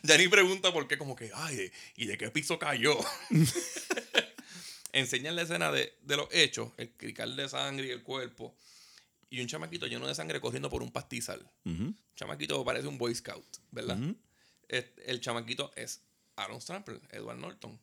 ya 0.05 0.17
ni 0.19 0.29
pregunta 0.29 0.73
por 0.73 0.87
qué, 0.87 0.97
como 0.97 1.17
que, 1.17 1.31
ay, 1.35 1.73
¿y 1.97 2.07
de 2.07 2.17
qué 2.17 2.31
piso 2.31 2.59
cayó? 2.59 2.97
Enseñan 4.93 5.35
la 5.35 5.43
escena 5.43 5.73
de, 5.73 5.93
de 6.03 6.17
los 6.17 6.29
hechos, 6.33 6.71
el 6.77 6.90
crical 6.93 7.35
de 7.35 7.49
sangre 7.49 7.87
y 7.88 7.90
el 7.90 8.03
cuerpo, 8.03 8.55
y 9.29 9.40
un 9.40 9.49
chamaquito 9.49 9.87
lleno 9.87 10.07
de 10.07 10.14
sangre 10.14 10.40
corriendo 10.40 10.71
por 10.71 10.83
un 10.83 10.93
pastizal. 10.93 11.40
Ujú, 11.64 11.93
chamaquito 12.14 12.64
parece 12.64 12.87
un 12.87 12.97
Boy 12.99 13.14
Scout, 13.14 13.45
¿verdad? 13.73 13.99
Es- 14.69 14.87
el 15.07 15.21
chamaquito 15.21 15.73
es 15.75 16.01
Aaron 16.37 16.61
Strample, 16.61 17.01
Edward 17.11 17.38
Norton. 17.38 17.79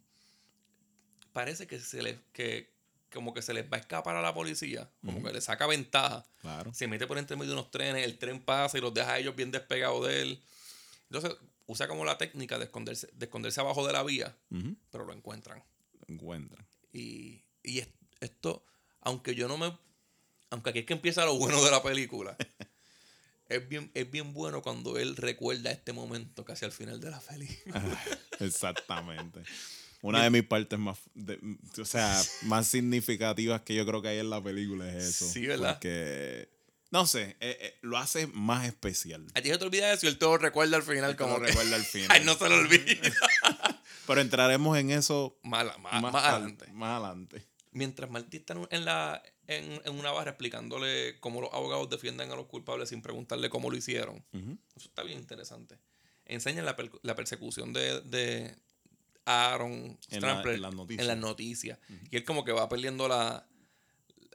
Parece 1.34 1.68
que 1.68 1.80
se 1.80 2.02
le, 2.02 2.18
que 2.32 2.72
como 3.12 3.34
que 3.34 3.42
se 3.42 3.54
les 3.54 3.66
va 3.70 3.76
a 3.76 3.80
escapar 3.82 4.16
a 4.16 4.22
la 4.22 4.34
policía, 4.34 4.90
como 5.04 5.22
que 5.22 5.34
le 5.34 5.42
saca 5.42 5.68
ventaja. 5.68 6.26
Claro. 6.40 6.74
Se 6.74 6.88
mete 6.88 7.08
por 7.08 7.18
entre 7.18 7.36
medio 7.36 7.52
de 7.52 7.58
unos 7.60 7.72
trenes, 7.72 8.06
el 8.06 8.18
tren 8.18 8.40
pasa 8.42 8.78
y 8.78 8.82
los 8.82 8.94
deja 8.94 9.12
a 9.14 9.20
ellos 9.20 9.36
bien 9.36 9.52
despegados 9.52 10.08
de 10.08 10.22
él. 10.22 10.42
Entonces 11.10 11.38
usa 11.72 11.88
como 11.88 12.06
la 12.06 12.18
técnica 12.18 12.58
de 12.60 12.66
esconderse, 12.66 13.10
de 13.14 13.26
esconderse 13.26 13.60
abajo 13.62 13.86
de 13.88 13.94
la 13.94 14.04
vía, 14.04 14.36
pero 14.92 15.06
lo 15.06 15.14
encuentran. 15.14 15.64
Encuentran. 16.08 16.66
Y, 16.94 17.44
y 17.64 17.80
es- 17.80 17.90
esto, 18.20 18.66
aunque 19.02 19.34
yo 19.36 19.48
no 19.48 19.58
me. 19.58 19.76
Aunque 20.50 20.70
aquí 20.72 20.80
es 20.80 20.86
que 20.86 20.94
empieza 20.94 21.26
lo 21.26 21.38
bueno 21.38 21.64
de 21.64 21.72
la 21.72 21.82
película. 21.82 22.36
es 23.50 23.68
bien, 23.70 23.90
es 23.94 24.10
bien 24.12 24.34
bueno 24.34 24.62
cuando 24.62 24.98
él 24.98 25.16
recuerda 25.16 25.72
este 25.72 25.94
momento 25.94 26.44
casi 26.46 26.66
al 26.66 26.72
final 26.72 27.00
de 27.00 27.10
la 27.12 27.20
película. 27.22 28.00
Exactamente. 28.40 29.42
Una 30.04 30.24
de 30.24 30.32
mis 30.32 30.44
partes 30.44 30.80
más, 30.80 30.98
de- 31.14 31.40
o 31.80 31.86
sea, 31.86 32.20
más 32.44 32.68
significativas 32.68 33.62
que 33.62 33.76
yo 33.76 33.86
creo 33.86 34.02
que 34.02 34.08
hay 34.10 34.18
en 34.20 34.30
la 34.32 34.42
película 34.44 34.92
es 34.92 35.04
eso. 35.04 35.30
Sí, 35.30 35.46
¿verdad? 35.46 35.74
Porque, 35.76 36.50
no 36.92 37.06
sé, 37.08 37.38
eh, 37.40 37.58
eh, 37.60 37.78
lo 37.82 37.98
hace 37.98 38.28
más 38.28 38.66
especial. 38.68 39.26
A 39.34 39.42
ti 39.42 39.50
se 39.50 39.58
te 39.58 39.64
olvida 39.66 39.92
eso 39.92 40.06
y 40.06 40.10
él 40.10 40.18
todo 40.18 40.38
recuerda 40.38 40.78
al 40.78 40.84
final 40.84 41.12
Él 41.12 41.16
como 41.16 41.40
que- 41.40 41.48
recuerda 41.48 41.76
al 41.78 41.84
final. 41.86 42.10
Ay, 42.12 42.24
no 42.26 42.36
se 42.36 42.48
lo 42.50 42.56
olvida. 42.56 42.84
Pero 44.08 44.22
entraremos 44.22 44.78
en 44.78 44.92
eso 44.92 45.38
más, 45.44 45.66
más, 45.80 45.94
al- 45.94 46.16
adelante. 46.16 46.68
Más 46.74 47.02
adelante. 47.02 47.48
Mientras 47.72 48.10
Marty 48.10 48.38
está 48.38 48.56
en- 48.70 48.84
la, 48.86 49.24
en, 49.48 49.82
en 49.86 49.94
una 50.00 50.12
barra 50.12 50.32
explicándole 50.32 51.18
cómo 51.22 51.40
los 51.42 51.54
abogados 51.54 51.90
defienden 51.90 52.30
a 52.32 52.36
los 52.36 52.48
culpables 52.48 52.90
sin 52.90 53.02
preguntarle 53.02 53.50
cómo 53.50 53.70
lo 53.72 53.78
hicieron. 53.78 54.26
Eso 54.76 54.90
está 54.90 55.04
bien 55.04 55.20
interesante. 55.20 55.80
Enseñan 56.26 56.66
la, 56.66 56.76
per- 56.76 56.92
la 57.04 57.16
persecución 57.16 57.72
de, 57.72 58.02
de 58.02 58.56
Aaron 59.26 59.98
En 60.10 60.22
la- 60.22 60.42
en 60.42 60.62
las 60.62 60.74
noticias. 60.74 61.02
en 61.02 61.08
las 61.08 61.18
noticias. 61.18 61.80
Y 62.10 62.18
él 62.18 62.26
como 62.26 62.44
que 62.44 62.52
va 62.52 62.68
perdiendo 62.68 63.08
la, 63.08 63.48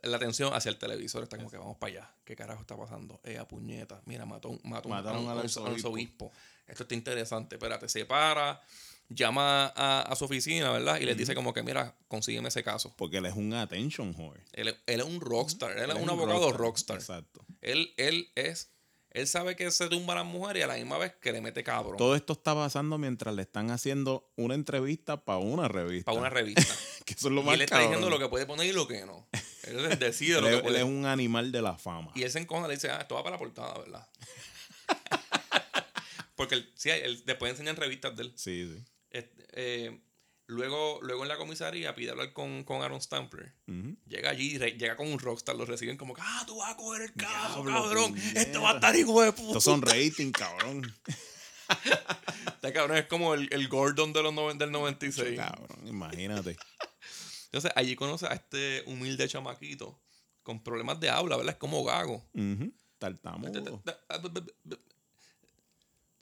la 0.07 0.17
atención 0.17 0.53
hacia 0.55 0.69
el 0.71 0.79
televisor. 0.79 1.23
Está 1.23 1.37
como 1.37 1.51
que 1.51 1.57
vamos 1.59 1.77
para 1.79 1.93
allá. 1.93 2.11
¿Qué 2.25 2.35
carajo 2.37 2.61
está 2.61 2.77
pasando? 2.77 3.21
Eh, 3.25 3.39
a 3.39 3.47
puñeta. 3.47 4.01
Mira, 4.07 4.25
mató, 4.27 4.59
mató 4.65 4.89
un- 4.89 4.95
a 4.95 4.99
Mataron 4.99 5.23
un, 5.25 5.31
a 5.31 5.35
un 5.35 5.73
arzobispo. 5.73 6.33
Esto 6.67 6.83
está 6.85 6.95
interesante. 6.95 7.57
Espérate, 7.57 7.89
se 7.89 8.05
para, 8.05 8.61
llama 9.09 9.67
a, 9.77 10.03
a 10.03 10.17
su 10.17 10.25
oficina, 10.25 10.71
¿verdad? 10.73 10.99
Y 11.01 11.05
les 11.05 11.17
dice 11.17 11.35
como 11.35 11.53
que, 11.55 11.63
mira, 11.63 11.95
consígueme 12.09 12.49
ese 12.49 12.63
caso. 12.65 12.93
Porque 12.97 13.19
él 13.19 13.27
es 13.27 13.35
un 13.35 13.53
attention 13.55 14.15
whore. 14.17 14.41
Él, 14.53 14.69
es- 14.69 14.77
él 14.87 15.01
es 15.01 15.07
un 15.07 15.21
rockstar. 15.21 15.73
Él, 15.73 15.85
Él 15.85 15.91
es 15.91 15.97
un 15.97 16.03
un 16.03 16.11
abogado 16.11 16.53
rockstar. 16.53 16.97
rockstar. 16.97 16.97
Exacto. 16.99 17.45
Él, 17.61 17.93
él 17.97 18.31
es. 18.35 18.71
Él 19.11 19.27
sabe 19.27 19.57
que 19.57 19.71
se 19.71 19.89
tumba 19.89 20.13
a 20.13 20.17
las 20.17 20.27
mujeres 20.27 20.61
y 20.61 20.65
a 20.65 20.67
la 20.67 20.75
misma 20.75 20.99
vez 20.99 21.15
que 21.23 21.33
le 21.33 21.41
mete 21.41 21.65
cabrón. 21.65 21.97
Todo 21.97 22.15
esto 22.17 22.35
está 22.35 22.55
pasando 22.55 22.99
mientras 22.99 23.35
le 23.35 23.41
están 23.43 23.71
haciendo 23.71 24.29
una 24.37 24.55
entrevista 24.55 25.25
para 25.25 25.39
una 25.39 25.69
revista. 25.69 26.05
Para 26.11 26.19
una 26.21 26.29
revista. 26.29 26.61
que 27.07 27.15
eso 27.15 27.29
es 27.29 27.33
lo 27.35 27.41
y 27.41 27.45
más 27.45 27.55
él 27.55 27.63
está 27.63 27.77
cabrón. 27.77 27.93
diciendo 27.93 28.11
lo 28.11 28.19
que 28.23 28.29
puede 28.29 28.45
poner 28.45 28.67
y 28.67 28.73
lo 28.73 28.87
que 28.87 29.07
no. 29.07 29.27
Él 29.67 29.99
decide 29.99 30.37
él, 30.37 30.41
lo 30.43 30.49
es- 30.49 30.53
que 30.53 30.57
él 30.59 30.63
puede. 30.65 30.79
es 30.79 30.85
un 30.85 31.07
animal 31.07 31.53
de 31.53 31.63
la 31.63 31.77
fama. 31.79 32.13
Y 32.15 32.23
él 32.23 32.31
se 32.31 32.39
encojona 32.39 32.67
y 32.67 32.71
le 32.71 32.75
dice, 32.77 32.91
ah, 32.91 32.99
esto 33.01 33.15
va 33.17 33.23
para 33.23 33.35
la 33.37 33.39
portada, 33.39 33.79
¿verdad? 33.79 34.09
Porque 36.37 36.55
él, 36.57 36.71
sí, 36.75 36.91
él, 36.91 37.23
después 37.25 37.51
enseñan 37.53 37.77
revistas 37.77 38.15
de 38.17 38.25
él. 38.25 38.33
Sí, 38.37 38.71
sí. 38.75 38.85
Este, 39.11 39.45
eh, 39.55 40.01
luego, 40.47 40.99
luego 41.03 41.23
en 41.23 41.29
la 41.29 41.39
comisaría 41.39 41.95
pide 41.95 42.11
hablar 42.11 42.33
con, 42.35 42.63
con 42.65 42.83
Aaron 42.83 43.01
Stampler. 43.01 43.55
Llega 44.07 44.31
allí, 44.31 44.59
re- 44.59 44.73
llega 44.73 44.97
con 44.97 45.09
un 45.11 45.19
rockstar, 45.19 45.57
lo 45.57 45.65
reciben 45.65 45.97
como 45.97 46.13
que, 46.15 46.21
ah, 46.25 46.45
tú 46.47 46.59
vas 46.59 46.73
a 46.73 46.77
coger 46.77 47.03
el 47.03 47.13
caso, 47.15 47.63
Diablo, 47.63 47.73
cabrón. 47.85 48.13
puñeta. 48.13 48.41
Esto 48.43 48.61
va 48.63 48.73
a 48.73 48.75
estar 48.75 48.95
hijo 48.97 49.23
de 49.23 49.33
puta. 49.33 49.49
Estos 49.49 49.65
son 49.65 49.83
rating, 49.83 50.31
cabrón. 50.33 50.95
Este 52.47 52.73
cabrón 52.73 52.97
es 52.97 53.07
como 53.07 53.35
el, 53.35 53.49
el 53.53 53.67
Gordon 53.69 54.13
de 54.13 54.23
los 54.23 54.33
noven- 54.33 54.57
del 54.59 54.71
96. 54.71 55.37
cabrón, 55.37 55.87
imagínate. 55.89 56.57
Entonces, 57.47 57.73
allí 57.75 57.97
conoce 57.97 58.27
a 58.27 58.35
este 58.35 58.83
humilde 58.87 59.27
chamaquito 59.29 59.99
con 60.43 60.63
problemas 60.63 61.01
de 61.01 61.11
habla, 61.11 61.37
¿verdad? 61.37 61.55
Es 61.55 61.59
como 61.59 61.83
gago. 61.85 62.23
Tartamudo. 62.99 63.83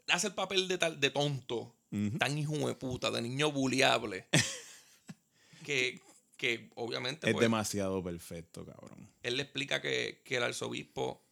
Hace 0.09 0.27
el 0.29 0.35
papel 0.35 0.69
de, 0.69 0.79
tal, 0.79 1.01
de 1.01 1.11
tonto, 1.11 1.75
tan 2.19 2.37
hijo 2.39 2.55
de 2.69 2.75
puta, 2.75 3.11
de 3.11 3.23
niño 3.23 3.51
buleable, 3.53 4.27
que, 5.65 6.01
que 6.37 6.71
obviamente 6.75 7.27
Es 7.29 7.33
pues, 7.33 7.43
demasiado 7.43 8.03
perfecto, 8.03 8.67
cabrón. 8.67 9.09
él 9.23 9.37
le 9.37 9.45
explica 9.45 9.81
que, 9.81 10.21
que 10.25 10.37
el 10.37 10.43
arzobispo, 10.43 11.24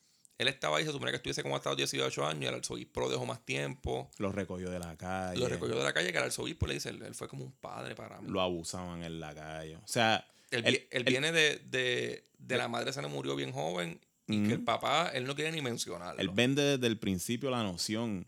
él 0.43 0.49
estaba 0.49 0.77
ahí, 0.79 0.85
se 0.85 0.93
supone 0.93 1.11
que 1.11 1.17
estuviese 1.17 1.43
como 1.43 1.57
hasta 1.57 1.71
los 1.71 1.77
18 1.79 2.27
años, 2.27 2.43
y 2.43 2.47
el 2.47 2.55
arzobispo 2.55 3.01
lo 3.01 3.09
dejó 3.09 3.25
más 3.27 3.45
tiempo, 3.45 4.11
Lo 4.19 4.31
recogió 4.33 4.71
de 4.71 4.79
la 4.79 4.97
calle. 4.97 5.39
lo 5.41 5.49
recogió 5.49 5.77
de 5.77 5.83
la 5.85 5.93
calle, 5.93 6.13
que 6.13 6.19
el 6.19 6.25
arzobispo 6.25 6.67
le 6.67 6.75
dice, 6.75 6.91
él, 6.91 7.03
él 7.03 7.15
fue 7.15 7.29
como 7.29 7.45
un 7.45 7.53
padre 7.53 7.95
para 7.95 8.21
mí. 8.21 8.31
Lo 8.31 8.41
abusaban 8.41 9.03
en 9.03 9.19
la 9.21 9.35
calle. 9.35 9.77
O 9.77 9.87
sea, 9.89 10.27
Él, 10.51 10.65
él- 10.67 10.73
vi- 10.73 10.79
él 10.79 10.87
él- 10.91 11.05
viene 11.05 11.33
de, 11.33 11.57
de, 11.71 12.29
de 12.39 12.57
la 12.59 12.69
madre 12.69 12.93
se 12.93 13.01
le 13.01 13.09
murió 13.09 13.35
bien 13.37 13.53
joven 13.53 13.99
y 14.29 14.47
que 14.47 14.53
el 14.55 14.63
papá, 14.65 15.11
él 15.15 15.25
no 15.27 15.35
quiere 15.35 15.53
ni 15.53 15.61
mencionarlo. 15.63 16.21
él 16.21 16.31
vende 16.31 16.63
desde 16.63 16.87
el 16.87 16.99
principio 16.99 17.51
la 17.51 17.63
noción 17.63 18.27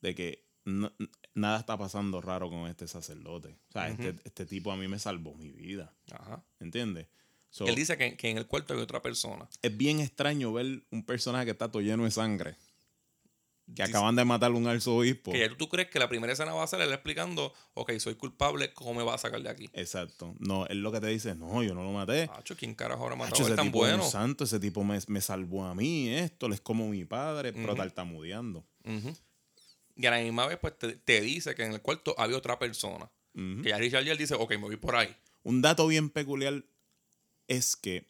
de 0.00 0.14
que 0.14 0.44
no- 0.64 0.92
nada 1.34 1.58
está 1.60 1.76
pasando 1.76 2.20
raro 2.20 2.48
con 2.48 2.66
este 2.68 2.86
sacerdote. 2.88 3.56
O 3.68 3.72
sea, 3.72 3.88
este, 3.88 4.14
este 4.24 4.46
tipo 4.46 4.72
a 4.72 4.76
mí 4.76 4.88
me 4.88 4.98
salvó 4.98 5.34
mi 5.34 5.50
vida. 5.50 5.92
Ajá. 6.12 6.42
¿Entiendes? 6.60 7.06
So, 7.54 7.68
Él 7.68 7.76
dice 7.76 7.96
que, 7.96 8.16
que 8.16 8.30
en 8.30 8.36
el 8.36 8.48
cuarto 8.48 8.74
hay 8.74 8.80
otra 8.80 9.00
persona. 9.00 9.48
es 9.62 9.76
bien 9.76 10.00
extraño 10.00 10.52
ver 10.52 10.82
un 10.90 11.04
personaje 11.04 11.44
que 11.44 11.52
está 11.52 11.70
todo 11.70 11.82
lleno 11.82 12.02
de 12.02 12.10
sangre. 12.10 12.56
Que 13.66 13.84
Dice- 13.84 13.90
acaban 13.90 14.16
de 14.16 14.24
matar 14.24 14.50
a 14.50 14.54
un 14.54 14.66
arzobispo. 14.66 15.30
Que 15.30 15.38
ya 15.38 15.56
tú, 15.56 15.68
crees 15.68 15.88
que 15.88 16.00
la 16.00 16.08
primera 16.08 16.32
escena 16.32 16.52
va 16.52 16.64
a 16.64 16.66
ser 16.66 16.80
él 16.80 16.92
explicando, 16.92 17.54
ok, 17.74 17.92
soy 17.98 18.16
culpable, 18.16 18.72
¿cómo 18.74 18.92
me 18.94 19.04
va 19.04 19.14
a 19.14 19.18
sacar 19.18 19.40
de 19.40 19.48
aquí? 19.48 19.70
Exacto. 19.72 20.34
No, 20.40 20.66
él 20.66 20.80
lo 20.82 20.90
que 20.90 20.98
te 20.98 21.06
dice, 21.06 21.36
no, 21.36 21.62
yo 21.62 21.76
no 21.76 21.84
lo 21.84 21.92
maté. 21.92 22.28
Hacho, 22.34 22.56
¿quién 22.56 22.74
carajo 22.74 23.04
ahora 23.04 23.14
mató 23.14 23.34
Hacho, 23.36 23.44
a 23.44 23.46
ese 23.46 23.54
tan 23.56 23.66
tipo 23.66 23.86
es 23.86 23.94
un 23.94 24.02
santo, 24.02 24.42
ese 24.42 24.58
tipo 24.58 24.82
me, 24.82 24.98
me 25.06 25.20
salvó 25.20 25.64
a 25.64 25.76
mí, 25.76 26.08
esto, 26.08 26.46
él 26.46 26.54
es 26.54 26.60
como 26.60 26.88
mi 26.88 27.04
padre, 27.04 27.52
pero 27.52 27.76
tartamudeando. 27.76 28.66
Ujú. 28.84 29.16
Y 29.94 30.06
a 30.06 30.10
la 30.10 30.18
misma 30.18 30.48
vez, 30.48 30.58
pues 30.58 30.76
te, 30.76 30.96
te 30.96 31.20
dice 31.20 31.54
que 31.54 31.62
en 31.62 31.72
el 31.72 31.80
cuarto 31.80 32.16
había 32.18 32.36
otra 32.36 32.58
persona. 32.58 33.08
Ujú. 33.34 33.62
Que 33.62 33.68
ya 33.68 33.78
Richard 33.78 34.02
Gere 34.02 34.16
dice, 34.16 34.34
ok, 34.34 34.50
me 34.50 34.56
voy 34.58 34.76
por 34.76 34.96
ahí. 34.96 35.14
Un 35.44 35.62
dato 35.62 35.86
bien 35.86 36.10
peculiar 36.10 36.64
es 37.48 37.76
que 37.76 38.06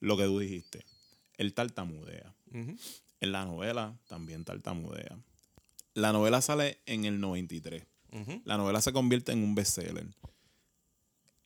lo 0.00 0.16
que 0.16 0.24
tú 0.24 0.38
dijiste, 0.38 0.84
él 1.36 1.54
tartamudea. 1.54 2.34
En 3.20 3.32
la 3.32 3.44
novela 3.44 3.98
también 4.08 4.44
tartamudea. 4.44 5.18
La 5.94 6.12
novela 6.12 6.40
sale 6.40 6.78
en 6.86 7.04
el 7.04 7.20
93. 7.20 7.84
Ujú. 8.12 8.42
La 8.44 8.56
novela 8.56 8.80
se 8.80 8.92
convierte 8.92 9.32
en 9.32 9.42
un 9.42 9.54
bestseller. 9.54 10.06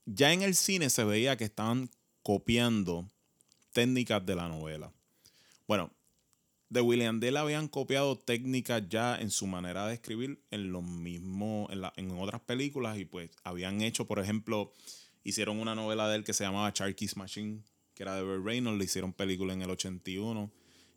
Ya 0.05 0.33
en 0.33 0.43
el 0.43 0.55
cine 0.55 0.91
se 0.91 1.05
veía 1.05 1.37
que 1.37 1.45
estaban 1.45 1.89
copiando 2.23 3.09
técnicas 3.73 4.25
de 4.27 4.35
la 4.35 4.49
novela. 4.49 4.93
Bueno, 5.67 5.91
de 6.69 6.81
William 6.81 7.21
Dale 7.21 7.39
habían 7.39 7.69
copiado 7.69 8.19
técnicas 8.19 8.83
ya 8.89 9.17
en 9.17 9.31
su 9.31 9.47
manera 9.47 9.87
de 9.87 9.95
escribir 9.95 10.43
en 10.51 10.73
los 10.73 10.83
mismos, 10.83 11.71
en, 11.71 11.81
la- 11.83 11.93
en 11.97 12.11
otras 12.13 12.41
películas 12.43 12.99
y 12.99 13.05
pues 13.05 13.31
habían 13.45 13.81
hecho, 13.83 14.07
por 14.07 14.19
ejemplo, 14.19 14.73
hicieron 15.25 15.59
una 15.59 15.75
novela 15.75 16.09
de 16.09 16.17
él 16.17 16.25
que 16.25 16.33
se 16.33 16.45
llamaba 16.45 16.73
Sharky's 16.75 17.17
Machine, 17.17 17.63
que 17.95 18.03
era 18.03 18.17
de 18.17 18.23
Burt 18.23 18.45
Reynolds, 18.45 18.79
le 18.79 18.85
hicieron 18.85 19.13
película 19.13 19.53
en 19.53 19.63
el 19.63 19.71
81, 19.71 20.51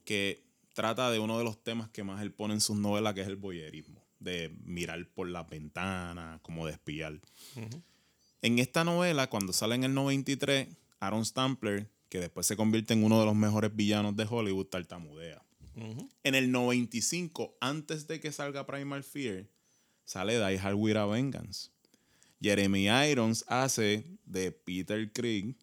que 0.04 0.44
trata 0.74 1.10
de 1.10 1.20
uno 1.20 1.38
de 1.38 1.44
los 1.44 1.64
temas 1.64 1.90
que 1.90 2.04
más 2.04 2.22
él 2.22 2.32
pone 2.32 2.54
en 2.54 2.62
sus 2.62 2.78
novelas, 2.78 3.14
que 3.14 3.22
es 3.22 3.28
el 3.28 3.36
boyerismo, 3.36 4.02
de 4.20 4.56
mirar 4.64 5.06
por 5.08 5.28
las 5.28 5.50
ventanas, 5.50 6.40
como 6.42 6.66
de 6.66 6.74
espiar. 6.74 7.20
En 8.42 8.60
esta 8.60 8.84
novela, 8.84 9.28
cuando 9.28 9.54
sale 9.54 9.76
en 9.76 9.84
el 9.84 9.94
93, 9.94 10.68
Aaron 11.00 11.26
Stampler, 11.26 11.90
que 12.10 12.20
después 12.20 12.46
se 12.46 12.56
convierte 12.56 12.94
en 12.94 13.04
uno 13.04 13.20
de 13.20 13.26
los 13.26 13.36
mejores 13.36 13.76
villanos 13.76 14.16
de 14.16 14.28
Hollywood, 14.30 14.68
tartamudea. 14.68 15.42
Ujú. 15.76 16.10
En 16.24 16.36
el 16.36 16.52
95, 16.52 17.58
antes 17.60 18.08
de 18.08 18.20
que 18.20 18.32
salga 18.32 18.66
Primal 18.66 19.04
Fear, 19.04 19.48
sale 20.06 20.38
Die 20.38 20.60
Hard 20.60 20.76
with 20.76 20.96
a 20.96 21.06
Vengeance. 21.06 21.70
Jeremy 22.46 22.90
Irons 23.10 23.44
hace 23.48 24.06
de 24.24 24.52
Peter 24.52 25.12
Krieg, 25.12 25.56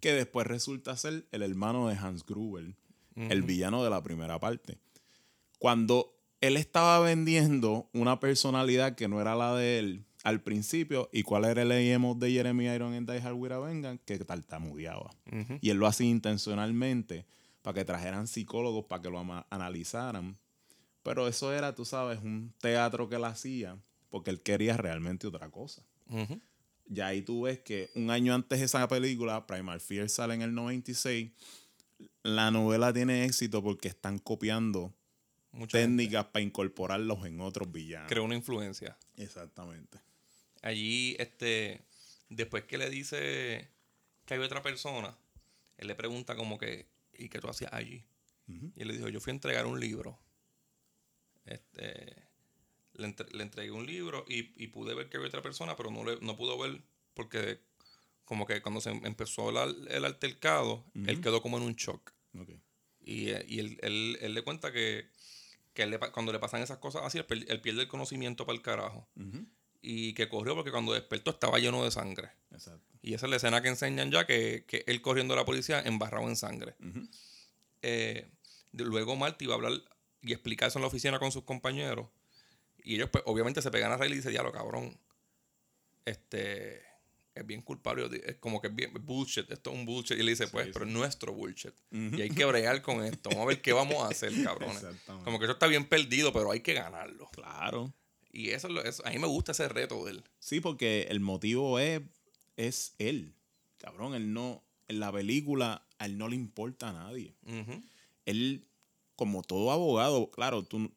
que 0.00 0.14
después 0.14 0.46
resulta 0.46 0.96
ser 0.96 1.26
el 1.30 1.42
hermano 1.42 1.88
de 1.88 1.94
Hans 1.94 2.24
Gruber, 2.24 2.74
el 3.16 3.42
villano 3.42 3.84
de 3.84 3.90
la 3.90 4.02
primera 4.02 4.40
parte. 4.40 4.78
Cuando 5.58 6.16
él 6.40 6.56
estaba 6.56 7.00
vendiendo 7.00 7.90
una 7.92 8.18
personalidad 8.18 8.94
que 8.94 9.08
no 9.08 9.20
era 9.20 9.34
la 9.34 9.54
de 9.56 9.78
él 9.78 10.06
al 10.24 10.42
principio, 10.42 11.10
¿y 11.12 11.22
cuál 11.22 11.44
era 11.44 11.60
el 11.60 11.70
emo 11.72 12.14
de 12.14 12.30
Jeremy 12.30 12.64
Irons 12.64 12.96
en 12.96 13.04
Die 13.04 13.20
Hard 13.20 13.34
with 13.34 13.52
a? 13.52 13.98
Que 14.06 14.18
tartamudeaba. 14.18 15.14
Y 15.60 15.68
él 15.68 15.76
lo 15.76 15.86
hacía 15.86 16.08
intencionalmente 16.08 17.26
para 17.60 17.74
que 17.74 17.84
trajeran 17.84 18.26
psicólogos 18.26 18.86
para 18.86 19.02
que 19.02 19.10
lo 19.10 19.22
analizaran. 19.50 20.38
Pero 21.02 21.28
eso 21.28 21.52
era, 21.52 21.74
tú 21.74 21.84
sabes, 21.84 22.20
un 22.22 22.54
teatro 22.58 23.06
que 23.06 23.16
él 23.16 23.24
hacía 23.24 23.76
porque 24.08 24.30
él 24.30 24.40
quería 24.40 24.78
realmente 24.78 25.26
otra 25.26 25.50
cosa. 25.50 25.82
Ujú. 26.08 26.40
Ya 26.88 27.08
ahí 27.08 27.22
tú 27.22 27.42
ves 27.42 27.58
que 27.60 27.90
un 27.94 28.10
año 28.10 28.34
antes 28.34 28.60
de 28.60 28.66
esa 28.66 28.86
película, 28.86 29.46
Primal 29.46 29.80
Fear 29.80 30.08
sale 30.08 30.34
en 30.34 30.42
el 30.42 30.54
96, 30.54 31.32
la 32.22 32.50
novela 32.50 32.92
tiene 32.92 33.24
éxito 33.24 33.62
porque 33.62 33.88
están 33.88 34.18
copiando 34.18 34.94
Mucha 35.52 35.78
gente 35.78 36.02
técnicas 36.02 36.26
para 36.26 36.42
incorporarlos 36.42 37.24
en 37.24 37.40
otros 37.40 37.70
villanos. 37.72 38.08
Creó 38.08 38.24
una 38.24 38.34
influencia. 38.34 38.96
Exactamente. 39.16 39.98
Allí, 40.62 41.16
este, 41.18 41.82
después 42.28 42.64
que 42.64 42.78
le 42.78 42.90
dice 42.90 43.68
que 44.24 44.34
hay 44.34 44.40
otra 44.40 44.62
persona, 44.62 45.16
él 45.78 45.88
le 45.88 45.94
pregunta 45.94 46.36
como 46.36 46.58
que, 46.58 46.86
¿y 47.14 47.28
qué 47.28 47.40
tú 47.40 47.48
hacías 47.48 47.72
allí? 47.72 48.04
Y 48.48 48.82
él 48.82 48.88
le 48.88 48.94
dijo, 48.94 49.08
yo 49.08 49.20
fui 49.20 49.32
a 49.32 49.34
entregar 49.34 49.66
un 49.66 49.80
libro. 49.80 50.18
Este, 51.46 52.25
le, 52.98 53.06
entre- 53.06 53.30
le 53.36 53.42
entregué 53.42 53.70
un 53.70 53.86
libro 53.86 54.24
y, 54.28 54.52
y 54.62 54.68
pude 54.68 54.94
ver 54.94 55.08
que 55.08 55.16
había 55.16 55.28
otra 55.28 55.42
persona, 55.42 55.76
pero 55.76 55.90
no, 55.90 56.04
le, 56.04 56.18
no 56.20 56.36
pudo 56.36 56.58
ver 56.58 56.82
porque 57.14 57.60
como 58.24 58.44
que 58.46 58.60
cuando 58.62 58.80
se 58.80 58.90
empezó 58.90 59.50
el, 59.50 59.56
al- 59.56 59.88
el 59.88 60.04
altercado, 60.04 60.84
él 60.94 61.20
quedó 61.20 61.40
como 61.42 61.56
en 61.58 61.62
un 61.64 61.74
shock. 61.76 62.12
Y, 63.04 63.30
eh, 63.30 63.44
y 63.48 63.60
él, 63.60 63.78
él- 63.82 64.18
él 64.20 64.34
le 64.34 64.42
cuenta 64.42 64.72
que, 64.72 65.08
que 65.72 65.84
él 65.84 65.90
le 65.90 65.98
cuando 65.98 66.32
le 66.32 66.38
pasan 66.38 66.60
esas 66.62 66.78
cosas 66.78 67.02
así, 67.04 67.18
él, 67.18 67.60
pierde 67.60 67.82
el 67.82 67.88
conocimiento 67.88 68.44
para 68.46 68.56
el 68.56 68.62
carajo. 68.62 69.08
Y 69.82 70.14
que 70.14 70.28
corrió 70.28 70.54
porque 70.56 70.72
cuando 70.72 70.92
despertó 70.92 71.30
estaba 71.30 71.58
lleno 71.60 71.84
de 71.84 71.90
sangre. 71.92 72.30
Exacto. 72.50 72.82
Y 73.02 73.14
esa 73.14 73.26
es 73.26 73.30
la 73.30 73.36
escena 73.36 73.62
que 73.62 73.68
enseñan 73.68 74.10
ya, 74.10 74.26
que, 74.26 74.64
que 74.66 74.82
él 74.88 75.00
corriendo 75.00 75.34
a 75.34 75.36
la 75.36 75.44
policía 75.44 75.80
embarrado 75.82 76.28
en 76.28 76.34
sangre. 76.34 76.74
Eh, 77.82 78.28
luego 78.72 79.14
Marty 79.14 79.46
va 79.46 79.54
a 79.54 79.56
hablar 79.56 79.72
y 80.22 80.32
explicar 80.32 80.68
eso 80.68 80.78
en 80.78 80.82
la 80.82 80.88
oficina 80.88 81.20
con 81.20 81.30
sus 81.30 81.44
compañeros. 81.44 82.08
Y 82.86 82.94
ellos, 82.94 83.10
pues, 83.10 83.24
obviamente, 83.26 83.60
se 83.60 83.70
pegan 83.70 83.90
a 83.92 83.96
reír 83.96 84.12
y 84.12 84.16
dicen, 84.16 84.30
diablo, 84.30 84.52
cabrón. 84.52 84.96
Este 86.04 86.82
es 87.34 87.44
bien 87.46 87.60
culpable. 87.62 88.08
Es 88.24 88.36
como 88.36 88.60
que 88.60 88.68
es 88.68 88.74
bien 88.74 88.92
bullshit. 89.02 89.50
Esto 89.50 89.70
es 89.70 89.76
un 89.76 89.84
bullshit. 89.84 90.16
Y 90.18 90.22
le 90.22 90.30
dice, 90.30 90.46
pues, 90.48 90.68
pero 90.72 90.84
es 90.86 90.90
nuestro 90.92 91.32
bullshit. 91.32 91.74
Y 91.90 92.20
hay 92.22 92.30
que 92.30 92.44
bregar 92.44 92.80
con 92.82 93.04
esto. 93.04 93.28
Vamos 93.30 93.44
a 93.44 93.48
ver 93.48 93.60
qué 93.60 93.72
vamos 93.72 93.96
a 94.02 94.08
hacer, 94.08 94.32
cabrones. 94.42 94.76
Exactamente. 94.82 95.24
Como 95.24 95.38
que 95.38 95.44
eso 95.46 95.52
está 95.52 95.66
bien 95.66 95.86
perdido, 95.88 96.32
pero 96.32 96.50
hay 96.50 96.60
que 96.60 96.74
ganarlo. 96.74 97.28
Claro. 97.32 97.92
Y 98.30 98.50
eso, 98.50 98.68
eso- 98.84 99.04
a 99.06 99.10
mí 99.10 99.18
me 99.18 99.26
gusta 99.26 99.52
ese 99.52 99.68
reto 99.68 100.04
de 100.04 100.12
él. 100.12 100.24
Sí, 100.38 100.60
porque 100.60 101.08
el 101.10 101.20
motivo 101.20 101.78
es, 101.78 102.02
es 102.56 102.94
él. 102.98 103.34
Cabrón, 103.78 104.14
él 104.14 104.32
no. 104.32 104.62
En 104.88 105.00
la 105.00 105.10
película, 105.10 105.84
a 105.98 106.06
él 106.06 106.16
no 106.16 106.28
le 106.28 106.36
importa 106.36 106.90
a 106.90 106.92
nadie. 106.92 107.34
Él, 108.26 108.68
como 109.16 109.42
todo 109.42 109.72
abogado, 109.72 110.30
claro, 110.30 110.62
tú, 110.62 110.92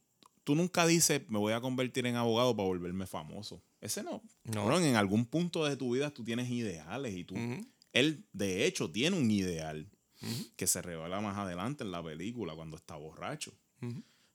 tú 0.49 0.55
nunca 0.55 0.87
dices, 0.87 1.21
me 1.29 1.37
voy 1.37 1.53
a 1.53 1.61
convertir 1.61 2.07
en 2.07 2.15
abogado 2.15 2.55
para 2.55 2.65
volverme 2.65 3.05
famoso. 3.05 3.61
Ese 3.81 4.01
no. 4.01 4.23
No. 4.45 4.51
Cabrón, 4.51 4.81
en 4.81 4.95
algún 4.95 5.27
punto 5.27 5.63
de 5.63 5.77
tu 5.77 5.93
vida 5.93 6.09
tú 6.09 6.23
tienes 6.23 6.49
ideales 6.49 7.15
y 7.15 7.23
tú. 7.23 7.35
Él, 7.93 8.25
de 8.33 8.65
hecho, 8.65 8.89
tiene 8.89 9.15
un 9.15 9.29
ideal 9.29 9.87
que 10.55 10.65
se 10.65 10.81
revela 10.81 11.21
más 11.21 11.37
adelante 11.37 11.83
en 11.83 11.91
la 11.91 12.01
película 12.01 12.55
cuando 12.55 12.77
está 12.77 12.95
borracho. 12.95 13.53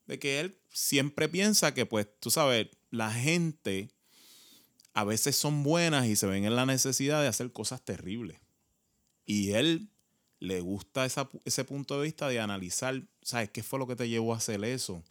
De 0.05 0.17
que 0.17 0.39
él 0.39 0.57
siempre 0.69 1.27
piensa 1.27 1.73
que, 1.73 1.85
pues, 1.85 2.07
tú 2.21 2.31
sabes, 2.31 2.69
la 2.91 3.11
gente 3.11 3.91
a 4.93 5.03
veces 5.03 5.35
son 5.35 5.63
buenas 5.63 6.05
y 6.05 6.15
se 6.15 6.27
ven 6.27 6.45
en 6.45 6.55
la 6.55 6.65
necesidad 6.65 7.21
de 7.21 7.27
hacer 7.27 7.51
cosas 7.51 7.83
terribles. 7.83 8.39
Y 9.25 9.51
él 9.51 9.89
le 10.39 10.61
gusta 10.61 11.05
esa 11.05 11.29
ese 11.43 11.65
punto 11.65 11.97
de 11.97 12.05
vista 12.05 12.29
de 12.29 12.39
analizar, 12.39 13.03
¿sabes? 13.21 13.49
¿Qué 13.49 13.63
fue 13.63 13.79
lo 13.79 13.87
que 13.87 13.97
te 13.97 14.07
llevó 14.07 14.33
a 14.33 14.37
hacer 14.37 14.63
eso? 14.63 15.03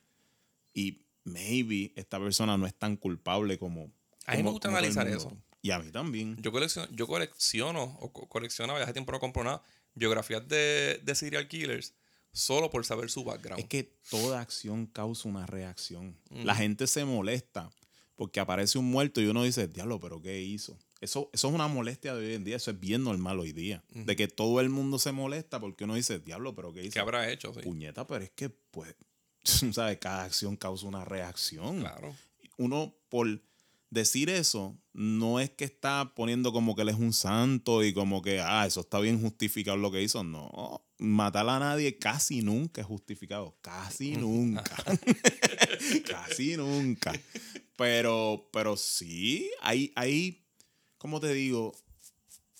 Y 0.74 1.06
maybe 1.24 1.92
esta 1.96 2.18
persona 2.18 2.58
no 2.58 2.66
es 2.66 2.74
tan 2.74 2.96
culpable 2.96 3.58
como... 3.58 3.90
A 4.26 4.36
mí 4.36 4.42
me 4.42 4.50
gusta 4.50 4.68
analizar 4.68 5.06
eso. 5.08 5.36
Y 5.62 5.70
a 5.70 5.78
mí 5.78 5.90
también. 5.90 6.36
Yo 6.42 6.52
colecciono, 6.52 6.88
yo 6.92 7.06
colecciono 7.06 7.84
o 8.00 8.12
co- 8.12 8.28
coleccionaba, 8.28 8.78
ya 8.78 8.84
hace 8.84 8.92
tiempo 8.92 9.12
no 9.12 9.20
compro 9.20 9.44
nada, 9.44 9.62
biografías 9.94 10.46
de, 10.46 11.00
de 11.02 11.14
serial 11.14 11.48
killers 11.48 11.94
solo 12.32 12.68
por 12.68 12.84
saber 12.84 13.10
su 13.10 13.24
background. 13.24 13.60
Es 13.60 13.68
que 13.68 13.84
toda 14.10 14.40
acción 14.40 14.86
causa 14.86 15.28
una 15.28 15.46
reacción. 15.46 16.18
La 16.30 16.54
gente 16.54 16.86
se 16.86 17.04
molesta 17.04 17.70
porque 18.16 18.40
aparece 18.40 18.78
un 18.78 18.86
muerto 18.90 19.20
y 19.20 19.26
uno 19.26 19.42
dice, 19.44 19.68
diablo, 19.68 20.00
pero 20.00 20.20
¿qué 20.20 20.42
hizo? 20.42 20.76
Eso, 21.00 21.30
eso 21.32 21.48
es 21.48 21.54
una 21.54 21.68
molestia 21.68 22.14
de 22.14 22.26
hoy 22.26 22.34
en 22.34 22.44
día, 22.44 22.56
eso 22.56 22.70
es 22.70 22.80
bien 22.80 23.04
normal 23.04 23.38
hoy 23.38 23.52
día. 23.52 23.82
De 23.90 24.16
que 24.16 24.26
todo 24.28 24.60
el 24.60 24.68
mundo 24.70 24.98
se 24.98 25.12
molesta 25.12 25.60
porque 25.60 25.84
uno 25.84 25.94
dice, 25.94 26.18
diablo, 26.18 26.54
pero 26.54 26.72
¿qué 26.72 26.82
hizo? 26.82 26.92
¿Qué 26.92 26.98
habrá 27.00 27.30
hecho? 27.30 27.52
Sí, 27.54 27.60
Puñeta, 27.60 28.06
pero 28.06 28.24
es 28.24 28.30
que, 28.30 28.48
pues, 28.50 28.94
¿sabes? 29.72 29.98
Cada 29.98 30.24
acción 30.24 30.56
causa 30.56 30.86
una 30.86 31.04
reacción. 31.04 31.80
claro. 31.80 32.14
Uno, 32.56 32.94
por 33.08 33.42
decir 33.90 34.30
eso, 34.30 34.76
no 34.92 35.40
es 35.40 35.50
que 35.50 35.64
está 35.64 36.14
poniendo 36.14 36.52
como 36.52 36.74
que 36.74 36.82
él 36.82 36.88
es 36.88 36.96
un 36.96 37.12
santo 37.12 37.82
y 37.82 37.92
como 37.92 38.22
que, 38.22 38.40
ah, 38.40 38.66
eso 38.66 38.80
está 38.80 39.00
bien 39.00 39.20
justificado 39.20 39.76
lo 39.76 39.90
que 39.90 40.02
hizo. 40.02 40.22
No, 40.22 40.84
matar 40.98 41.48
a 41.48 41.58
nadie 41.58 41.98
casi 41.98 42.42
nunca 42.42 42.80
es 42.80 42.86
justificado. 42.86 43.56
Casi 43.60 44.16
nunca. 44.16 44.76
casi 46.06 46.56
nunca. 46.56 47.12
Pero, 47.76 48.48
pero 48.52 48.76
sí, 48.76 49.50
hay, 49.60 49.92
hay, 49.96 50.44
¿cómo 50.98 51.18
te 51.20 51.32
digo? 51.34 51.74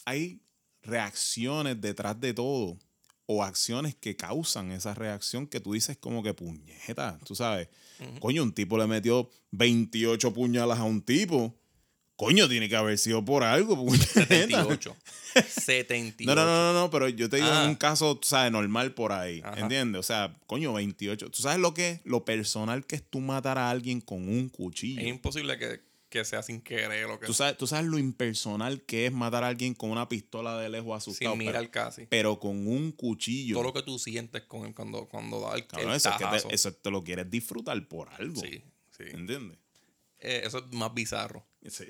Hay 0.05 0.42
reacciones 0.83 1.81
detrás 1.81 2.20
de 2.20 2.35
todo 2.35 2.79
o 3.27 3.43
acciones 3.43 3.95
que 3.95 4.17
causan 4.17 4.71
esa 4.73 4.95
reacción 4.95 5.47
que 5.47 5.61
tú 5.61 5.73
dices 5.73 5.97
como 5.97 6.23
que 6.23 6.35
puñeta, 6.35 7.19
tú 7.25 7.35
sabes. 7.35 7.69
Coño, 8.21 8.43
un 8.43 8.53
tipo 8.53 8.77
le 8.77 8.87
metió 8.87 9.31
28 9.53 10.33
puñalas 10.35 10.79
a 10.79 10.85
un 10.85 11.01
tipo. 11.03 11.55
Coño, 12.17 12.49
tiene 12.49 12.69
que 12.69 12.77
haber 12.77 12.97
sido 12.99 13.25
por 13.25 13.43
algo, 13.43 13.75
puñeta. 13.85 14.05
78. 14.27 14.97
78. 15.49 16.25
No, 16.27 16.35
no, 16.35 16.45
no, 16.45 16.73
no, 16.73 16.81
no, 16.81 16.91
pero 16.91 17.09
yo 17.09 17.29
te 17.29 17.37
digo 17.37 17.49
Ah. 17.51 17.67
un 17.67 17.75
caso, 17.75 18.17
tú 18.17 18.29
sabes, 18.29 18.53
normal 18.53 18.93
por 18.95 19.13
ahí. 19.13 19.41
Ajá. 19.45 19.61
¿Entiendes? 19.61 19.99
O 20.01 20.03
sea, 20.03 20.37
coño, 20.47 20.73
28. 20.75 21.31
¿Tú 21.31 21.43
sabes 21.43 21.59
lo 21.59 21.75
que 21.75 21.91
es? 21.91 22.01
Lo 22.05 22.25
personal 22.25 22.87
que 22.87 22.97
es 22.97 23.03
tú 23.09 23.21
matar 23.21 23.59
a 23.59 23.71
alguien 23.71 24.01
con 24.01 24.29
un 24.29 24.49
cuchillo. 24.49 25.01
Es 25.01 25.07
imposible 25.09 25.59
que, 25.59 25.81
que 26.14 26.24
sea 26.24 26.44
sin 26.44 26.61
querer 26.61 27.07
o 27.07 27.18
que 27.18 27.27
¿Tú 27.27 27.35
sabes, 27.35 27.57
tú 27.59 27.66
sabes 27.66 27.87
lo 27.87 27.98
impersonal 27.98 28.83
que 28.83 29.07
es 29.07 29.12
matar 29.12 29.42
a 29.42 29.48
alguien 29.48 29.74
con 29.74 29.90
una 29.90 30.09
pistola 30.09 30.57
de 30.61 30.68
lejos 30.68 30.96
asustado. 30.96 31.33
sin 31.33 31.38
mirar 31.40 31.62
pero, 31.62 31.70
casi. 31.72 32.07
pero 32.07 32.38
con 32.38 32.68
un 32.68 32.92
cuchillo. 32.92 33.55
Todo 33.57 33.64
lo 33.64 33.72
que 33.72 33.83
tú 33.83 33.98
sientes 33.98 34.42
con 34.42 34.64
él 34.64 34.72
cuando, 34.74 35.07
cuando 35.09 35.40
da 35.40 35.57
el, 35.57 35.66
Cabrón, 35.66 35.90
el 35.90 35.96
eso, 35.96 36.11
es 36.11 36.16
que 36.16 36.48
te, 36.48 36.55
eso 36.55 36.72
te 36.72 36.90
lo 36.92 37.03
quieres 37.03 37.29
disfrutar 37.29 37.88
por 37.88 38.09
algo. 38.11 38.40
Sí, 38.40 38.62
sí. 38.96 39.05
¿Entiendes? 39.11 39.59
Eh, 40.20 40.42
eso 40.44 40.59
es 40.59 40.64
más 40.72 40.94
bizarro. 40.94 41.44
Sí. 41.68 41.85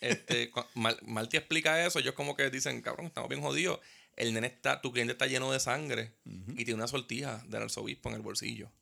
Este, 0.00 0.50
Mal- 0.74 0.98
Marty 1.02 1.36
explica 1.36 1.84
eso, 1.84 1.98
ellos 1.98 2.14
como 2.14 2.34
que 2.34 2.48
dicen, 2.48 2.80
cabrón, 2.80 3.08
estamos 3.08 3.28
bien 3.28 3.42
jodidos. 3.42 3.80
El 4.16 4.32
nene 4.32 4.46
está, 4.46 4.80
tu 4.80 4.90
cliente 4.90 5.12
está 5.12 5.26
lleno 5.26 5.52
de 5.52 5.60
sangre 5.60 6.14
y 6.24 6.64
tiene 6.64 6.74
una 6.76 6.88
sortija 6.88 7.44
del 7.46 7.64
arzobispo 7.64 8.08
en 8.08 8.14
el 8.14 8.22
bolsillo. 8.22 8.72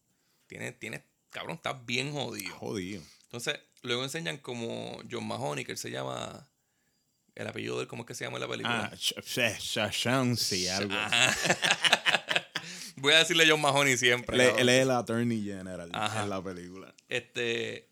Tiene, 0.47 0.71
tiene, 0.71 1.03
cabrón, 1.31 1.57
está 1.57 1.73
bien 1.73 2.13
jodido. 2.13 2.55
Jodido. 2.55 3.03
Entonces, 3.37 3.61
luego 3.83 4.05
enseñan 4.05 4.39
como 4.39 5.01
John 5.11 5.27
Mahoney, 5.27 5.65
que 5.65 5.73
él 5.73 5.79
se 5.79 5.91
llama, 5.91 6.49
el 7.35 7.47
apellido 7.49 7.77
de 7.77 7.83
él, 7.83 7.89
¿cómo 7.89 8.03
es 8.03 8.07
que 8.07 8.15
se 8.15 8.25
llama 8.25 8.37
en 8.37 8.43
la 8.43 8.49
película? 8.49 8.91
Ah, 8.93 8.95
sh- 8.95 9.17
sh- 9.23 9.59
Shashansi, 9.59 10.69
algo. 10.69 10.95
Voy 12.97 13.13
a 13.13 13.19
decirle 13.19 13.45
John 13.49 13.61
Mahoney 13.61 13.97
siempre. 13.97 14.37
Él, 14.37 14.55
él 14.61 14.69
es 14.69 14.83
el 14.83 14.91
attorney 14.93 15.43
general 15.43 15.91
Ajá. 15.93 16.23
en 16.23 16.31
la 16.31 16.43
película. 16.43 16.95
este 17.09 17.91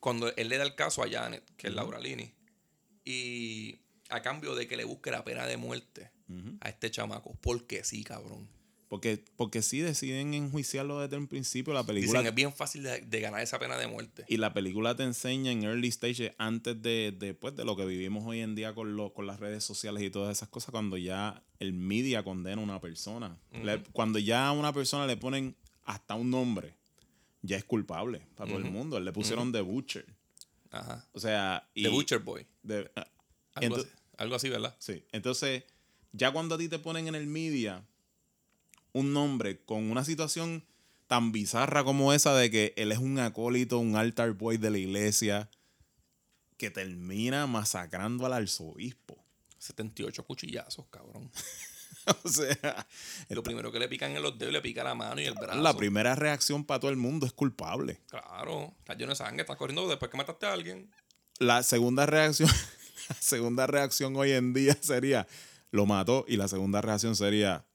cuando 0.00 0.32
él 0.36 0.48
le 0.50 0.58
da 0.58 0.64
el 0.64 0.74
caso 0.76 1.02
a 1.02 1.08
Janet, 1.10 1.42
que 1.56 1.66
es 1.68 1.74
Laura 1.74 1.98
Lini, 1.98 2.32
y 3.04 3.80
a 4.10 4.20
cambio 4.22 4.54
de 4.54 4.68
que 4.68 4.76
le 4.76 4.84
busque 4.84 5.10
la 5.10 5.24
pena 5.24 5.46
de 5.46 5.56
muerte 5.56 6.12
a 6.60 6.68
este 6.68 6.90
chamaco, 6.92 7.36
porque 7.40 7.82
sí, 7.82 8.04
cabrón. 8.04 8.48
Porque, 8.88 9.24
porque 9.36 9.62
sí 9.62 9.80
deciden 9.80 10.32
enjuiciarlo 10.34 11.00
desde 11.00 11.16
un 11.16 11.26
principio. 11.26 11.74
La 11.74 11.82
película 11.84 12.20
Dicen, 12.20 12.28
es 12.28 12.34
bien 12.36 12.52
fácil 12.52 12.84
de, 12.84 13.00
de 13.00 13.20
ganar 13.20 13.40
esa 13.40 13.58
pena 13.58 13.76
de 13.76 13.88
muerte. 13.88 14.24
Y 14.28 14.36
la 14.36 14.52
película 14.54 14.94
te 14.94 15.02
enseña 15.02 15.50
en 15.50 15.64
early 15.64 15.90
stages, 15.90 16.32
antes 16.38 16.80
de, 16.80 17.12
de, 17.18 17.34
pues, 17.34 17.56
de 17.56 17.64
lo 17.64 17.74
que 17.76 17.84
vivimos 17.84 18.24
hoy 18.24 18.40
en 18.40 18.54
día 18.54 18.74
con, 18.76 18.94
lo, 18.96 19.12
con 19.12 19.26
las 19.26 19.40
redes 19.40 19.64
sociales 19.64 20.04
y 20.04 20.10
todas 20.10 20.36
esas 20.36 20.48
cosas, 20.48 20.70
cuando 20.70 20.96
ya 20.96 21.42
el 21.58 21.72
media 21.72 22.22
condena 22.22 22.60
a 22.60 22.64
una 22.64 22.80
persona. 22.80 23.36
Le- 23.52 23.82
cuando 23.92 24.20
ya 24.20 24.46
a 24.48 24.52
una 24.52 24.72
persona 24.72 25.04
le 25.06 25.16
ponen 25.16 25.56
hasta 25.84 26.14
un 26.14 26.30
nombre, 26.30 26.74
ya 27.42 27.56
es 27.56 27.64
culpable 27.64 28.22
para 28.36 28.50
todo 28.50 28.58
el 28.60 28.70
mundo. 28.70 29.00
Le 29.00 29.12
pusieron 29.12 29.50
The 29.50 29.62
Butcher. 29.62 30.06
Ajá. 30.70 31.04
O 31.12 31.18
sea, 31.18 31.68
y 31.74 31.82
The 31.82 31.88
Butcher 31.88 32.18
Boy. 32.20 32.46
de- 32.62 32.88
ah, 32.94 33.08
Algo, 33.54 33.76
ento- 33.76 33.80
así, 33.80 33.90
algo 34.18 34.34
así, 34.36 34.48
¿verdad? 34.48 34.76
Sí. 34.78 35.02
Entonces, 35.10 35.64
ya 36.12 36.30
cuando 36.30 36.54
a 36.54 36.58
ti 36.58 36.68
te 36.68 36.78
ponen 36.78 37.08
en 37.08 37.14
el 37.16 37.26
media 37.26 37.84
un 38.96 39.12
nombre 39.12 39.62
con 39.64 39.90
una 39.90 40.04
situación 40.04 40.64
tan 41.06 41.30
bizarra 41.30 41.84
como 41.84 42.14
esa 42.14 42.34
de 42.34 42.50
que 42.50 42.72
él 42.76 42.92
es 42.92 42.98
un 42.98 43.18
acólito, 43.18 43.78
un 43.78 43.94
altar 43.94 44.32
boy 44.32 44.56
de 44.56 44.70
la 44.70 44.78
iglesia, 44.78 45.50
que 46.56 46.70
termina 46.70 47.46
masacrando 47.46 48.24
al 48.24 48.32
arzobispo. 48.32 49.22
78 49.58 50.24
cuchillazos, 50.24 50.86
cabrón. 50.90 51.30
o 52.24 52.28
sea, 52.28 52.86
Lo 53.28 53.42
primero 53.42 53.70
que 53.70 53.78
le 53.78 53.88
pican 53.88 54.16
en 54.16 54.22
los 54.22 54.38
dedos, 54.38 54.54
le 54.54 54.62
pica 54.62 54.82
la 54.82 54.94
mano 54.94 55.20
y 55.20 55.26
el 55.26 55.34
brazo. 55.34 55.60
la 55.60 55.76
primera 55.76 56.14
reacción 56.14 56.64
para 56.64 56.80
todo 56.80 56.90
el 56.90 56.96
mundo 56.96 57.26
es 57.26 57.32
culpable. 57.34 58.00
Claro, 58.08 58.74
está 58.78 58.94
lleno 58.94 59.10
de 59.10 59.16
sangre, 59.16 59.42
estás 59.42 59.56
corriendo 59.56 59.86
después 59.88 60.10
que 60.10 60.16
mataste 60.16 60.46
a 60.46 60.54
alguien. 60.54 60.90
La 61.38 61.62
segunda 61.62 62.06
reacción, 62.06 62.48
la 63.10 63.16
segunda 63.16 63.66
reacción 63.66 64.16
hoy 64.16 64.32
en 64.32 64.54
día 64.54 64.74
sería, 64.80 65.26
lo 65.70 65.84
mató, 65.84 66.24
y 66.26 66.38
la 66.38 66.48
segunda 66.48 66.80
reacción 66.80 67.14
sería, 67.14 67.66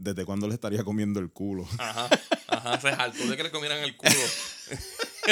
¿desde 0.00 0.24
cuándo 0.24 0.48
le 0.48 0.54
estaría 0.54 0.82
comiendo 0.84 1.20
el 1.20 1.30
culo? 1.30 1.66
Ajá, 1.78 2.08
ajá, 2.48 2.80
se 2.80 2.88
hartó 2.88 3.26
de 3.26 3.36
que 3.36 3.42
le 3.44 3.50
comieran 3.50 3.78
el 3.84 3.96
culo. 3.96 4.10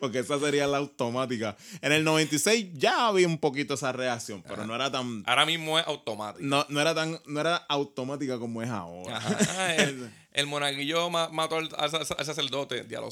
Porque 0.00 0.20
esa 0.20 0.38
sería 0.38 0.66
la 0.66 0.78
automática. 0.78 1.56
En 1.82 1.92
el 1.92 2.04
96 2.04 2.68
ya 2.74 3.08
había 3.08 3.26
un 3.26 3.38
poquito 3.38 3.74
esa 3.74 3.92
reacción, 3.92 4.42
pero 4.46 4.66
no 4.66 4.74
era 4.74 4.90
tan 4.90 5.22
Ahora 5.26 5.46
mismo 5.46 5.78
es 5.78 5.86
automático. 5.86 6.44
no, 6.44 6.64
no 6.68 6.80
era 6.80 6.94
tan 6.94 7.20
no 7.26 7.40
era 7.40 7.56
automática 7.56 8.38
como 8.38 8.62
es 8.62 8.70
ahora. 8.70 9.16
Ajá. 9.18 9.74
El, 9.76 10.10
el 10.32 10.46
monaguillo 10.46 11.10
ma- 11.10 11.28
mató 11.28 11.56
al, 11.56 11.68
al 11.76 11.90
sac- 11.90 12.16
al 12.18 12.24
sacerdote. 12.24 12.84
Diablo, 12.84 13.08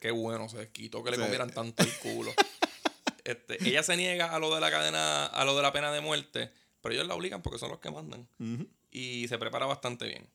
qué 0.00 0.10
bueno, 0.10 0.48
se 0.48 0.70
quitó 0.70 1.02
que 1.02 1.10
le 1.12 1.16
Sí. 1.16 1.22
comieran 1.22 1.50
tanto 1.50 1.82
el 1.82 1.92
culo. 1.98 2.32
Este, 3.24 3.56
ella 3.68 3.82
se 3.82 3.96
niega 3.96 4.34
a 4.34 4.38
lo 4.38 4.54
de 4.54 4.60
la 4.60 4.70
cadena, 4.70 5.26
a 5.26 5.44
lo 5.44 5.56
de 5.56 5.62
la 5.62 5.72
pena 5.72 5.92
de 5.92 6.00
muerte, 6.00 6.50
pero 6.80 6.94
ellos 6.94 7.06
la 7.06 7.14
obligan 7.14 7.42
porque 7.42 7.58
son 7.58 7.70
los 7.70 7.78
que 7.78 7.90
mandan. 7.90 8.26
Y 8.90 9.26
se 9.28 9.38
prepara 9.38 9.66
bastante 9.66 10.06
bien. 10.06 10.26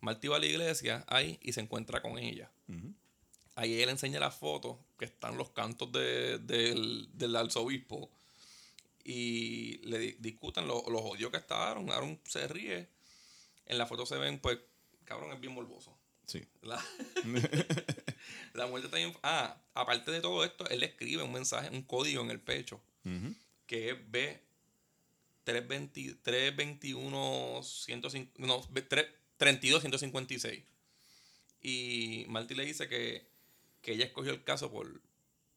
Marty 0.00 0.28
va 0.28 0.36
a 0.36 0.40
la 0.40 0.46
iglesia 0.46 1.04
ahí 1.08 1.38
y 1.42 1.52
se 1.52 1.60
encuentra 1.60 2.00
con 2.02 2.18
ella. 2.18 2.50
Ahí 3.54 3.74
ella 3.74 3.86
le 3.86 3.92
enseña 3.92 4.18
la 4.18 4.30
foto 4.30 4.78
que 4.98 5.04
están 5.04 5.36
los 5.36 5.50
cantos 5.50 5.92
de- 5.92 6.38
del, 6.38 7.08
del 7.12 7.36
arzobispo 7.36 8.10
y 9.04 9.78
le 9.86 9.98
di- 9.98 10.16
discuten 10.18 10.66
lo- 10.66 10.84
los 10.88 11.02
odios 11.02 11.30
que 11.30 11.36
está 11.36 11.68
Aaron. 11.70 11.90
Aaron 11.90 12.18
se 12.24 12.48
ríe. 12.48 12.88
En 13.66 13.78
la 13.78 13.86
foto 13.86 14.06
se 14.06 14.16
ven, 14.16 14.38
pues, 14.38 14.58
cabrón, 15.04 15.32
es 15.32 15.40
bien 15.40 15.52
morboso. 15.52 15.96
Sí. 16.26 16.42
La, 16.62 16.82
la 18.54 18.66
muerte 18.66 18.88
bien. 18.96 19.14
Ah, 19.22 19.56
aparte 19.74 20.10
de 20.10 20.20
todo 20.20 20.44
esto, 20.44 20.68
él 20.68 20.82
escribe 20.82 21.22
un 21.22 21.32
mensaje, 21.32 21.68
un 21.70 21.82
código 21.82 22.22
en 22.22 22.30
el 22.30 22.40
pecho, 22.40 22.80
que 23.66 23.90
es 23.90 24.10
B 24.10 24.40
320 25.44 26.14
321 26.22 27.60
105, 27.62 28.32
no, 28.38 28.62
B- 28.70 28.82
3 28.82 29.06
32 29.36 29.80
156. 29.82 30.62
Y 31.62 32.24
Marty 32.28 32.54
le 32.54 32.64
dice 32.64 32.88
que, 32.88 33.26
que 33.80 33.92
ella 33.92 34.04
escogió 34.04 34.32
el 34.32 34.42
caso 34.44 34.70
por, 34.70 35.00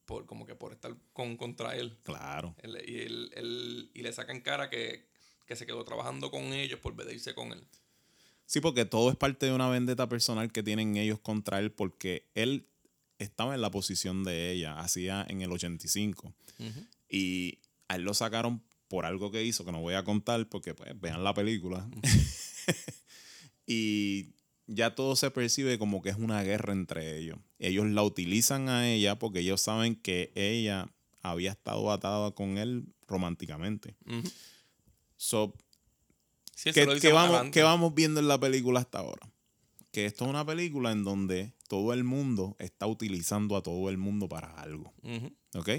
por 0.06 0.26
como 0.26 0.46
que 0.46 0.56
por 0.56 0.72
estar 0.74 0.96
con, 1.14 1.38
contra 1.38 1.76
él. 1.76 1.98
Claro. 2.04 2.56
Él- 2.62 2.84
y, 2.88 3.00
él- 3.02 3.32
él- 3.36 3.92
y 3.94 4.02
le 4.02 4.14
saca 4.14 4.32
en 4.32 4.42
cara 4.42 4.70
que, 4.70 5.06
que 5.46 5.56
se 5.56 5.66
quedó 5.66 5.84
trabajando 5.84 6.30
con 6.32 6.54
ellos 6.54 6.80
por 6.80 6.96
vez 6.96 7.08
de 7.08 7.14
irse 7.16 7.34
con 7.34 7.52
él. 7.52 7.64
Sí, 8.46 8.60
porque 8.62 8.86
todo 8.86 9.10
es 9.10 9.16
parte 9.18 9.48
de 9.48 9.52
una 9.54 9.70
vendetta 9.70 10.08
personal 10.08 10.52
que 10.52 10.62
tienen 10.62 10.98
ellos 10.98 11.20
contra 11.20 11.60
él 11.60 11.72
porque 11.72 12.28
él 12.36 12.68
estaba 13.18 13.56
en 13.56 13.62
la 13.62 13.72
posición 13.72 14.24
de 14.24 14.52
ella, 14.52 14.80
hacía 14.80 15.26
en 15.28 15.42
el 15.42 15.52
85. 15.52 16.34
Y 17.10 17.58
a 17.88 17.96
él 17.96 18.04
lo 18.04 18.14
sacaron 18.14 18.62
por 18.88 19.06
algo 19.06 19.32
que 19.32 19.44
hizo, 19.44 19.66
que 19.66 19.72
no 19.72 19.82
voy 19.82 19.96
a 19.96 20.04
contar 20.04 20.48
porque 20.48 20.74
pues 20.74 21.00
vean 21.00 21.24
la 21.24 21.34
película. 21.34 21.90
y 23.68 24.34
ya 24.68 24.96
todo 24.96 25.16
se 25.16 25.32
percibe 25.32 25.78
como 25.78 26.02
que 26.02 26.10
es 26.10 26.18
una 26.18 26.42
guerra 26.44 26.74
entre 26.74 27.18
ellos. 27.18 27.38
Ellos 27.60 27.86
la 27.88 28.04
utilizan 28.04 28.70
a 28.70 28.90
ella 28.90 29.20
porque 29.20 29.40
ellos 29.40 29.62
saben 29.62 29.96
que 29.96 30.32
ella 30.36 30.90
había 31.22 31.52
estado 31.52 31.92
atada 31.92 32.32
con 32.32 32.58
él 32.58 32.86
románticamente. 33.08 33.96
So, 35.18 35.56
Sí, 36.56 36.70
él 36.70 36.76
¿Qué, 36.76 36.82
se 36.82 36.86
lo 36.88 36.94
dice 36.94 37.08
qué 37.10 37.14
más 37.14 37.30
vamos, 37.30 37.54
vamos 37.54 37.94
viendo 37.94 38.20
en 38.20 38.28
la 38.28 38.40
película 38.40 38.80
hasta 38.80 39.00
ahora? 39.00 39.30
Que 39.92 40.06
esto 40.06 40.24
es 40.24 40.30
una 40.30 40.46
película 40.46 40.92
en 40.92 41.04
donde 41.04 41.54
todo 41.68 41.94
el 41.94 42.04
mundo 42.04 42.56
está 42.60 42.88
utilizando 42.88 43.58
a 43.58 43.62
todo 43.62 43.90
el 43.90 43.98
mundo 43.98 44.30
para 44.30 44.54
algo. 44.62 44.94
¿Ok? 45.54 45.70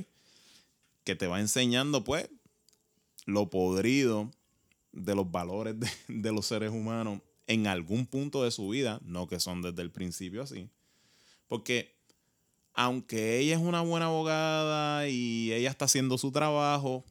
Que 1.04 1.16
te 1.16 1.26
va 1.26 1.40
enseñando, 1.40 2.04
pues, 2.04 2.28
lo 3.26 3.50
podrido 3.50 4.30
de 4.92 5.14
los 5.14 5.30
valores 5.30 5.78
de, 5.78 5.88
de 6.08 6.32
los 6.32 6.46
seres 6.46 6.70
humanos 6.70 7.20
en 7.46 7.66
algún 7.66 8.06
punto 8.06 8.42
de 8.42 8.50
su 8.50 8.68
vida, 8.70 8.98
no 9.04 9.28
que 9.28 9.38
son 9.38 9.60
desde 9.62 9.82
el 9.82 9.90
principio 9.92 10.42
así. 10.42 10.68
Porque 11.46 11.94
aunque 12.72 13.38
ella 13.38 13.54
es 13.54 13.60
una 13.60 13.82
buena 13.82 14.06
abogada 14.06 15.08
y 15.08 15.52
ella 15.52 15.70
está 15.70 15.84
haciendo 15.84 16.18
su 16.18 16.32
trabajo, 16.32 17.04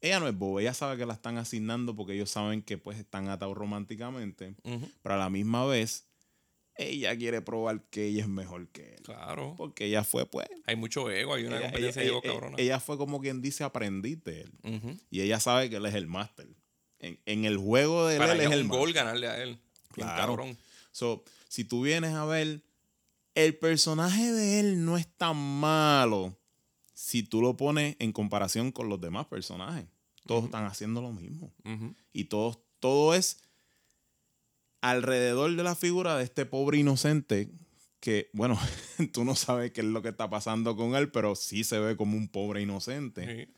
ella 0.00 0.18
no 0.20 0.26
es 0.28 0.36
boba, 0.36 0.60
ella 0.60 0.74
sabe 0.74 0.96
que 0.98 1.06
la 1.06 1.14
están 1.14 1.38
asignando 1.38 1.94
porque 1.94 2.14
ellos 2.14 2.28
saben 2.30 2.60
que 2.60 2.76
pues 2.76 2.98
están 2.98 3.28
atados 3.28 3.56
románticamente, 3.56 4.56
Ujú. 4.64 4.88
pero 5.02 5.14
a 5.14 5.18
la 5.18 5.30
misma 5.30 5.64
vez 5.64 6.06
ella 6.88 7.16
quiere 7.16 7.40
probar 7.42 7.82
que 7.90 8.06
ella 8.06 8.22
es 8.22 8.28
mejor 8.28 8.68
que 8.68 8.94
él. 8.94 9.02
Claro. 9.02 9.54
Porque 9.56 9.86
ella 9.86 10.04
fue 10.04 10.26
pues 10.26 10.46
Hay 10.66 10.76
mucho 10.76 11.10
ego, 11.10 11.34
hay 11.34 11.44
una 11.44 11.56
ella, 11.58 11.66
competencia 11.70 12.02
ella- 12.02 12.10
de 12.12 12.18
ego 12.18 12.22
cabrona. 12.22 12.56
ella 12.58 12.80
fue 12.80 12.98
como 12.98 13.20
quien 13.20 13.40
dice 13.42 13.64
aprendiz 13.64 14.22
de 14.24 14.42
él. 14.42 14.52
Y 15.10 15.20
ella 15.20 15.40
sabe 15.40 15.70
que 15.70 15.76
él 15.76 15.86
es 15.86 15.94
el 15.94 16.06
máster. 16.06 16.46
En, 16.98 17.18
en 17.26 17.44
el 17.44 17.56
juego 17.58 18.06
de 18.06 18.14
él, 18.14 18.18
Para 18.20 18.32
él 18.34 18.40
ella 18.40 18.48
es 18.50 18.54
el 18.56 18.62
un 18.62 18.68
gol 18.68 18.92
ganarle 18.92 19.26
a 19.26 19.42
él. 19.42 19.58
Claro. 19.92 20.36
cabrón. 20.36 20.56
So, 20.92 21.24
si 21.48 21.64
tú 21.64 21.82
vienes 21.82 22.12
a 22.14 22.24
ver, 22.24 22.62
el 23.34 23.56
personaje 23.58 24.30
de 24.32 24.60
él 24.60 24.84
no 24.84 24.96
es 24.96 25.06
tan 25.16 25.36
malo 25.36 26.38
si 26.94 27.22
tú 27.22 27.40
lo 27.42 27.56
pones 27.56 27.96
en 27.98 28.12
comparación 28.12 28.70
con 28.72 28.88
los 28.88 29.00
demás 29.00 29.26
personajes. 29.26 29.86
Todos 30.26 30.44
están 30.44 30.64
haciendo 30.66 31.02
lo 31.02 31.10
mismo. 31.12 31.52
Y 32.12 32.24
todos, 32.24 32.58
todo 32.78 33.14
es 33.14 33.38
alrededor 34.82 35.56
de 35.56 35.62
la 35.62 35.74
figura 35.74 36.16
de 36.16 36.24
este 36.24 36.44
pobre 36.44 36.78
inocente 36.78 37.50
que, 38.00 38.28
bueno, 38.34 38.58
tú 39.12 39.24
no 39.24 39.34
sabes 39.34 39.70
qué 39.70 39.80
es 39.80 39.86
lo 39.86 40.02
que 40.02 40.10
está 40.10 40.28
pasando 40.28 40.76
con 40.76 40.94
él, 40.96 41.10
pero 41.10 41.34
sí 41.34 41.64
se 41.64 41.78
ve 41.78 41.96
como 41.96 42.16
un 42.16 42.28
pobre 42.28 42.60
inocente. 42.60 43.46
Sí. 43.46 43.54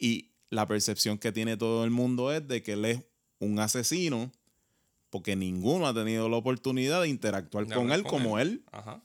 Y 0.00 0.32
la 0.50 0.66
percepción 0.66 1.18
que 1.18 1.32
tiene 1.32 1.56
todo 1.56 1.84
el 1.84 1.90
mundo 1.90 2.32
es 2.32 2.48
de 2.48 2.62
que 2.62 2.72
él 2.72 2.84
es 2.86 3.04
un 3.38 3.58
asesino 3.60 4.32
porque 5.10 5.36
ninguno 5.36 5.86
ha 5.86 5.92
tenido 5.92 6.30
la 6.30 6.38
oportunidad 6.38 7.02
de 7.02 7.08
interactuar 7.08 7.66
De 7.66 7.74
con 7.74 7.92
él 7.92 8.02
con 8.02 8.10
como 8.10 8.38
él. 8.38 8.48
él. 8.48 8.64
Ajá. 8.72 9.04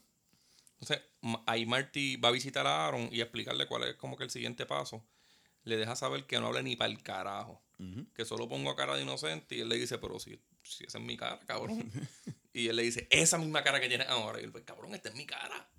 Entonces, 0.80 1.02
ahí 1.44 1.66
Marty 1.66 2.16
va 2.16 2.30
a 2.30 2.32
visitar 2.32 2.66
a 2.66 2.86
Aaron 2.86 3.10
y 3.12 3.20
explicarle 3.20 3.66
cuál 3.66 3.82
es 3.82 3.96
como 3.96 4.16
que 4.16 4.24
el 4.24 4.30
siguiente 4.30 4.64
paso. 4.64 5.04
Le 5.68 5.76
deja 5.76 5.94
saber 5.96 6.24
que 6.26 6.38
no 6.40 6.46
hable 6.48 6.62
ni 6.62 6.76
para 6.76 6.90
el 6.90 7.02
carajo. 7.02 7.62
Que 8.14 8.24
solo 8.24 8.48
pongo 8.48 8.74
cara 8.74 8.96
de 8.96 9.02
inocente 9.02 9.54
y 9.54 9.60
él 9.60 9.68
le 9.68 9.76
dice, 9.76 9.98
pero 9.98 10.18
si, 10.18 10.40
si 10.64 10.82
esa 10.84 10.98
es 10.98 11.04
mi 11.04 11.16
cara, 11.16 11.38
cabrón. 11.46 11.88
y 12.52 12.66
él 12.68 12.74
le 12.76 12.82
dice, 12.82 13.06
esa 13.10 13.38
misma 13.38 13.62
cara 13.62 13.80
que 13.80 13.88
tienes 13.88 14.08
ahora. 14.08 14.40
Y 14.40 14.44
él, 14.44 14.50
pues, 14.50 14.64
cabrón, 14.64 14.94
esta 14.94 15.10
es 15.10 15.14
mi 15.14 15.26
cara. 15.26 15.70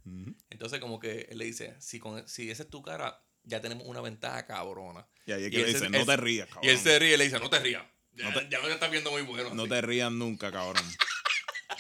Entonces, 0.49 0.79
como 0.79 0.99
que 0.99 1.27
él 1.29 1.37
le 1.37 1.45
dice, 1.45 1.75
si, 1.79 1.99
con, 1.99 2.25
si 2.27 2.49
esa 2.49 2.63
es 2.63 2.69
tu 2.69 2.81
cara, 2.81 3.21
ya 3.43 3.59
tenemos 3.61 3.85
una 3.85 3.99
ventaja 4.01 4.45
cabrona. 4.45 5.05
Y 5.25 5.33
ahí 5.33 5.41
es 5.43 5.47
Y 5.47 5.51
que 5.51 5.57
él 5.57 5.63
le 5.65 5.71
se- 5.79 5.85
dice, 5.87 5.99
no 5.99 6.05
te 6.05 6.17
rías, 6.17 6.47
Y 6.47 6.67
él 6.67 6.75
cabrón. 6.75 6.77
se 6.83 6.99
ríe 6.99 7.13
y 7.13 7.17
le 7.17 7.23
dice, 7.25 7.39
no 7.39 7.49
te 7.49 7.59
rías. 7.59 7.83
Ya, 8.13 8.29
No 8.31 8.39
te- 8.39 8.49
ya 8.49 8.59
me 8.61 8.71
estás 8.71 8.89
viendo 8.91 9.11
muy 9.11 9.21
bueno. 9.23 9.53
No 9.53 9.63
así. 9.63 9.69
te 9.69 9.81
rías 9.81 10.11
nunca, 10.11 10.51
cabrón. 10.51 10.83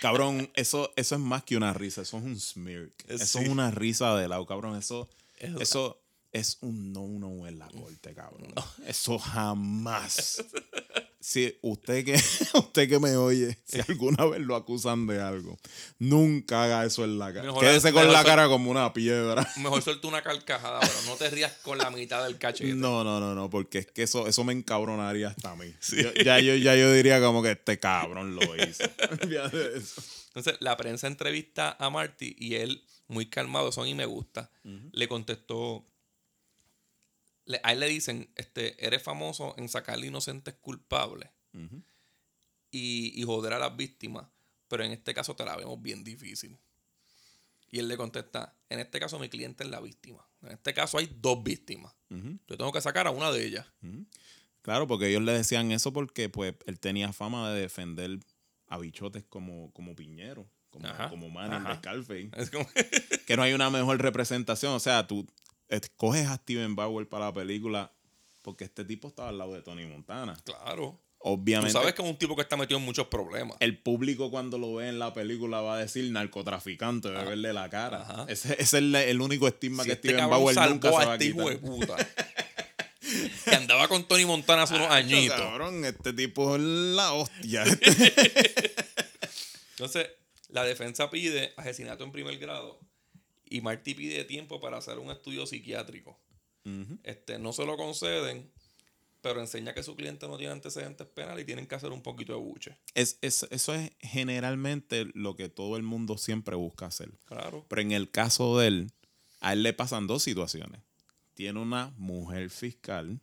Cabrón, 0.01 0.51
eso, 0.55 0.93
eso 0.95 1.15
es 1.15 1.21
más 1.21 1.43
que 1.43 1.57
una 1.57 1.73
risa, 1.73 2.01
eso 2.01 2.17
es 2.17 2.23
un 2.23 2.39
smirk. 2.39 2.93
Eso 3.07 3.39
es 3.39 3.49
una 3.49 3.71
risa 3.71 4.15
de 4.15 4.27
lado, 4.27 4.45
cabrón. 4.45 4.77
Eso, 4.77 5.09
Eso- 5.37 5.59
eso 5.61 6.01
es 6.31 6.57
un 6.61 6.91
no 6.93 7.07
no 7.07 7.47
en 7.47 7.57
la 7.59 7.67
corte, 7.69 8.13
cabrón. 8.13 8.53
Eso 8.87 9.17
jamás. 9.19 10.43
Si 11.21 11.53
usted 11.61 12.05
que, 12.05 12.13
usted 12.53 12.87
que 12.87 12.97
me 12.97 13.17
oye, 13.17 13.59
si 13.65 13.81
alguna 13.81 14.25
vez 14.25 14.39
lo 14.39 14.55
acusan 14.55 15.05
de 15.05 15.19
algo, 15.21 15.59
nunca 15.99 16.63
haga 16.63 16.85
eso 16.85 17.03
en 17.03 17.19
la 17.19 17.33
cara. 17.33 17.53
Quédese 17.59 17.91
con 17.91 18.09
la 18.09 18.23
cara 18.23 18.47
como 18.47 18.71
una 18.71 18.93
piedra. 18.93 19.45
Mejor 19.57 19.81
suelta 19.81 20.07
una 20.07 20.21
carcajada, 20.23 20.79
pero 20.79 20.93
no 21.07 21.17
te 21.17 21.29
rías 21.29 21.51
con 21.61 21.77
la 21.77 21.91
mitad 21.91 22.23
del 22.23 22.37
cachete. 22.37 22.73
No, 22.73 23.03
no, 23.03 23.19
no, 23.19 23.35
no, 23.35 23.49
porque 23.49 23.79
es 23.79 23.87
que 23.87 24.03
eso, 24.03 24.27
eso 24.27 24.45
me 24.45 24.53
encabronaría 24.53 25.27
hasta 25.27 25.51
a 25.51 25.55
mí. 25.57 25.65
Yo- 25.91 26.13
ya, 26.23 26.39
yo, 26.39 26.55
ya 26.55 26.77
yo 26.77 26.93
diría 26.93 27.19
como 27.19 27.43
que 27.43 27.51
este 27.51 27.77
cabrón 27.79 28.35
lo 28.35 28.55
hizo. 28.55 28.85
Entonces, 30.27 30.55
la 30.61 30.77
prensa 30.77 31.07
entrevista 31.07 31.75
a 31.79 31.89
Marty 31.89 32.33
y 32.39 32.55
él, 32.55 32.81
muy 33.09 33.25
calmado, 33.29 33.73
son 33.73 33.87
y 33.89 33.93
me 33.93 34.05
gusta, 34.05 34.51
le 34.93 35.07
contestó. 35.09 35.85
Le- 37.49 37.59
a 37.63 37.73
él 37.73 37.79
le 37.81 37.87
dicen: 37.89 38.29
este, 38.35 38.83
Eres 38.85 39.01
famoso 39.03 39.53
en 39.57 39.67
sacarle 39.69 40.07
inocentes 40.07 40.53
culpables 40.61 41.29
y, 42.71 43.19
y 43.19 43.23
joder 43.23 43.53
a 43.53 43.59
las 43.59 43.75
víctimas, 43.75 44.27
pero 44.67 44.83
en 44.83 44.91
este 44.91 45.13
caso 45.13 45.35
te 45.35 45.43
la 45.45 45.55
vemos 45.55 45.81
bien 45.81 46.03
difícil. 46.03 46.57
Y 47.71 47.79
él 47.79 47.87
le 47.87 47.97
contesta: 47.97 48.55
En 48.69 48.79
este 48.79 48.99
caso, 48.99 49.19
mi 49.19 49.29
cliente 49.29 49.63
es 49.63 49.69
la 49.69 49.79
víctima. 49.79 50.25
En 50.41 50.51
este 50.51 50.73
caso, 50.73 50.97
hay 50.97 51.09
dos 51.19 51.43
víctimas. 51.43 51.93
Yo 52.09 52.57
tengo 52.57 52.71
que 52.71 52.81
sacar 52.81 53.05
a 53.07 53.11
una 53.11 53.31
de 53.31 53.45
ellas. 53.45 53.67
Claro, 54.61 54.87
porque 54.87 55.07
ellos 55.07 55.21
le 55.23 55.33
decían 55.33 55.71
eso 55.71 55.93
porque 55.93 56.29
pues 56.29 56.53
él 56.65 56.79
tenía 56.79 57.13
fama 57.13 57.51
de 57.51 57.61
defender 57.61 58.19
a 58.67 58.77
bichotes 58.77 59.23
como, 59.29 59.71
como 59.73 59.95
Piñero, 59.95 60.47
como, 60.69 60.87
Ajá, 60.87 61.09
como 61.09 61.29
Manning 61.29 61.59
ajá. 61.61 61.69
de 61.69 61.75
Scarface. 61.77 62.29
Es 62.37 62.49
como. 62.51 62.67
Que 63.27 63.35
no 63.37 63.43
hay 63.43 63.53
una 63.53 63.69
mejor 63.69 64.01
representación. 64.01 64.73
O 64.73 64.79
sea, 64.79 65.05
tú 65.05 65.27
escoges 65.69 66.27
a 66.27 66.35
Steven 66.37 66.75
Bauer 66.75 67.07
para 67.07 67.25
la 67.25 67.33
película 67.33 67.93
porque 68.41 68.63
este 68.65 68.83
tipo 68.85 69.09
estaba 69.09 69.29
al 69.29 69.37
lado 69.37 69.53
de 69.53 69.61
Tony 69.61 69.85
Montana. 69.85 70.35
claro. 70.43 70.99
Tú 71.21 71.31
Obviamente. 71.31 71.73
sabes 71.73 71.93
que 71.93 72.01
es 72.01 72.07
un 72.07 72.17
tipo 72.17 72.33
que 72.33 72.43
está 72.43 72.55
metido 72.55 72.79
en 72.79 72.85
muchos 72.85 73.07
problemas. 73.07 73.57
el 73.59 73.77
público 73.77 74.31
cuando 74.31 74.57
lo 74.57 74.75
ve 74.75 74.87
en 74.87 74.99
la 74.99 75.13
película 75.13 75.59
va 75.59 75.75
a 75.75 75.79
decir 75.79 76.09
narcotraficante, 76.13 77.09
de 77.09 77.25
verle 77.25 77.51
la 77.51 77.69
cara. 77.69 78.03
Ajá. 78.03 78.25
Ese, 78.29 78.53
ese 78.53 78.61
es 78.63 78.73
el, 78.73 78.95
el 78.95 79.19
único 79.19 79.45
estigma 79.45 79.83
Si 79.83 79.89
que 79.89 79.93
este 79.95 80.07
Steven 80.11 80.29
Bauer 80.29 80.55
nunca 80.69 80.89
se 80.89 80.95
va 80.95 81.11
a 81.11 81.13
este 81.15 81.25
hijo 81.25 81.39
quitar. 81.49 81.59
de 81.59 81.67
puta. 81.67 81.95
que 83.45 83.55
andaba 83.55 83.89
con 83.89 84.07
Tony 84.07 84.23
Montana 84.23 84.63
hace 84.63 84.75
unos 84.75 84.89
añitos. 84.91 85.37
Cabrón, 85.37 85.83
este 85.83 86.13
tipo 86.13 86.55
es 86.55 86.61
la 86.61 87.11
hostia. 87.11 87.65
Entonces, 89.71 90.07
la 90.47 90.63
defensa 90.63 91.09
pide 91.09 91.51
asesinato 91.57 92.05
en 92.05 92.13
primer 92.13 92.37
grado 92.37 92.79
y 93.49 93.61
Marty 93.61 93.93
pide 93.95 94.23
tiempo 94.25 94.59
para 94.59 94.77
hacer 94.77 94.99
un 94.99 95.11
estudio 95.11 95.45
psiquiátrico. 95.45 96.19
este, 97.03 97.39
no 97.39 97.51
se 97.51 97.65
lo 97.65 97.77
conceden, 97.77 98.51
pero 99.21 99.39
enseña 99.41 99.73
que 99.73 99.81
su 99.81 99.95
cliente 99.95 100.27
no 100.27 100.37
tiene 100.37 100.53
antecedentes 100.53 101.07
penales 101.07 101.43
y 101.43 101.45
tienen 101.45 101.65
que 101.67 101.73
hacer 101.75 101.91
un 101.91 102.01
poquito 102.03 102.33
de 102.33 102.39
buche. 102.39 102.77
Es, 102.93 103.17
es- 103.21 103.47
eso 103.49 103.73
es 103.73 103.91
generalmente 103.99 105.07
lo 105.15 105.35
que 105.35 105.49
todo 105.49 105.77
el 105.77 105.83
mundo 105.83 106.17
siempre 106.17 106.55
busca 106.55 106.85
hacer. 106.85 107.11
Claro. 107.25 107.65
Pero 107.67 107.81
en 107.81 107.91
el 107.91 108.11
caso 108.11 108.59
de 108.59 108.67
él, 108.67 108.91
a 109.39 109.53
él 109.53 109.63
le 109.63 109.73
pasan 109.73 110.05
dos 110.05 110.21
situaciones. 110.23 110.81
Tiene 111.33 111.59
una 111.59 111.91
mujer 111.97 112.49
fiscal 112.51 113.19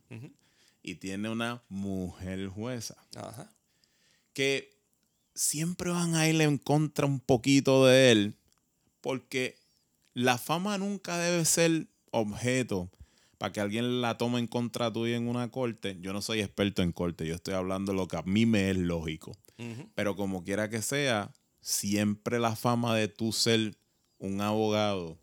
y 0.83 0.95
tiene 0.95 1.29
una 1.29 1.63
mujer 1.69 2.47
jueza. 2.49 2.97
Ajá. 3.15 3.53
Que 4.33 4.75
siempre 5.35 5.91
van 5.91 6.15
a 6.15 6.27
ir 6.27 6.41
en 6.41 6.57
contra 6.57 7.05
un 7.05 7.19
poquito 7.19 7.85
de 7.85 8.11
él, 8.11 8.35
porque 9.01 9.57
la 10.17 10.39
fama 10.39 10.79
nunca 10.79 11.15
debe 11.19 11.45
ser 11.45 11.85
objeto 12.09 12.89
para 13.37 13.53
que 13.53 13.59
alguien 13.59 14.01
la 14.01 14.17
tome 14.17 14.39
en 14.39 14.47
contra 14.47 14.91
tuya 14.91 15.15
en 15.15 15.27
una 15.27 15.51
corte. 15.51 15.95
Yo 16.01 16.11
no 16.11 16.23
soy 16.23 16.39
experto 16.39 16.81
en 16.81 16.91
corte, 16.91 17.27
yo 17.27 17.35
estoy 17.35 17.53
hablando 17.53 17.91
de 17.91 17.99
lo 17.99 18.07
que 18.07 18.17
a 18.17 18.23
mí 18.23 18.47
me 18.47 18.71
es 18.71 18.77
lógico. 18.77 19.37
Pero 19.93 20.15
como 20.15 20.43
quiera 20.43 20.71
que 20.71 20.81
sea, 20.81 21.31
siempre 21.61 22.39
la 22.39 22.55
fama 22.55 22.95
de 22.95 23.07
tú 23.09 23.31
ser 23.31 23.77
un 24.17 24.41
abogado 24.41 25.19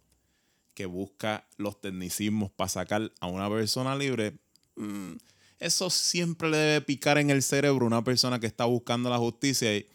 que 0.75 0.87
busca 0.87 1.45
los 1.57 1.81
tecnicismos 1.81 2.53
para 2.53 2.69
sacar 2.69 3.11
a 3.19 3.27
una 3.27 3.51
persona 3.51 3.97
libre, 3.97 4.39
mm, 4.77 5.15
eso 5.59 5.91
siempre 5.91 6.49
le 6.49 6.57
debe 6.57 6.81
picar 6.83 7.19
en 7.19 7.31
el 7.31 7.43
cerebro 7.43 7.85
a 7.85 7.89
una 7.89 8.05
persona 8.05 8.39
que 8.39 8.47
está 8.47 8.65
buscando 8.65 9.11
la 9.11 9.19
justicia. 9.19 9.77
Y, 9.77 9.89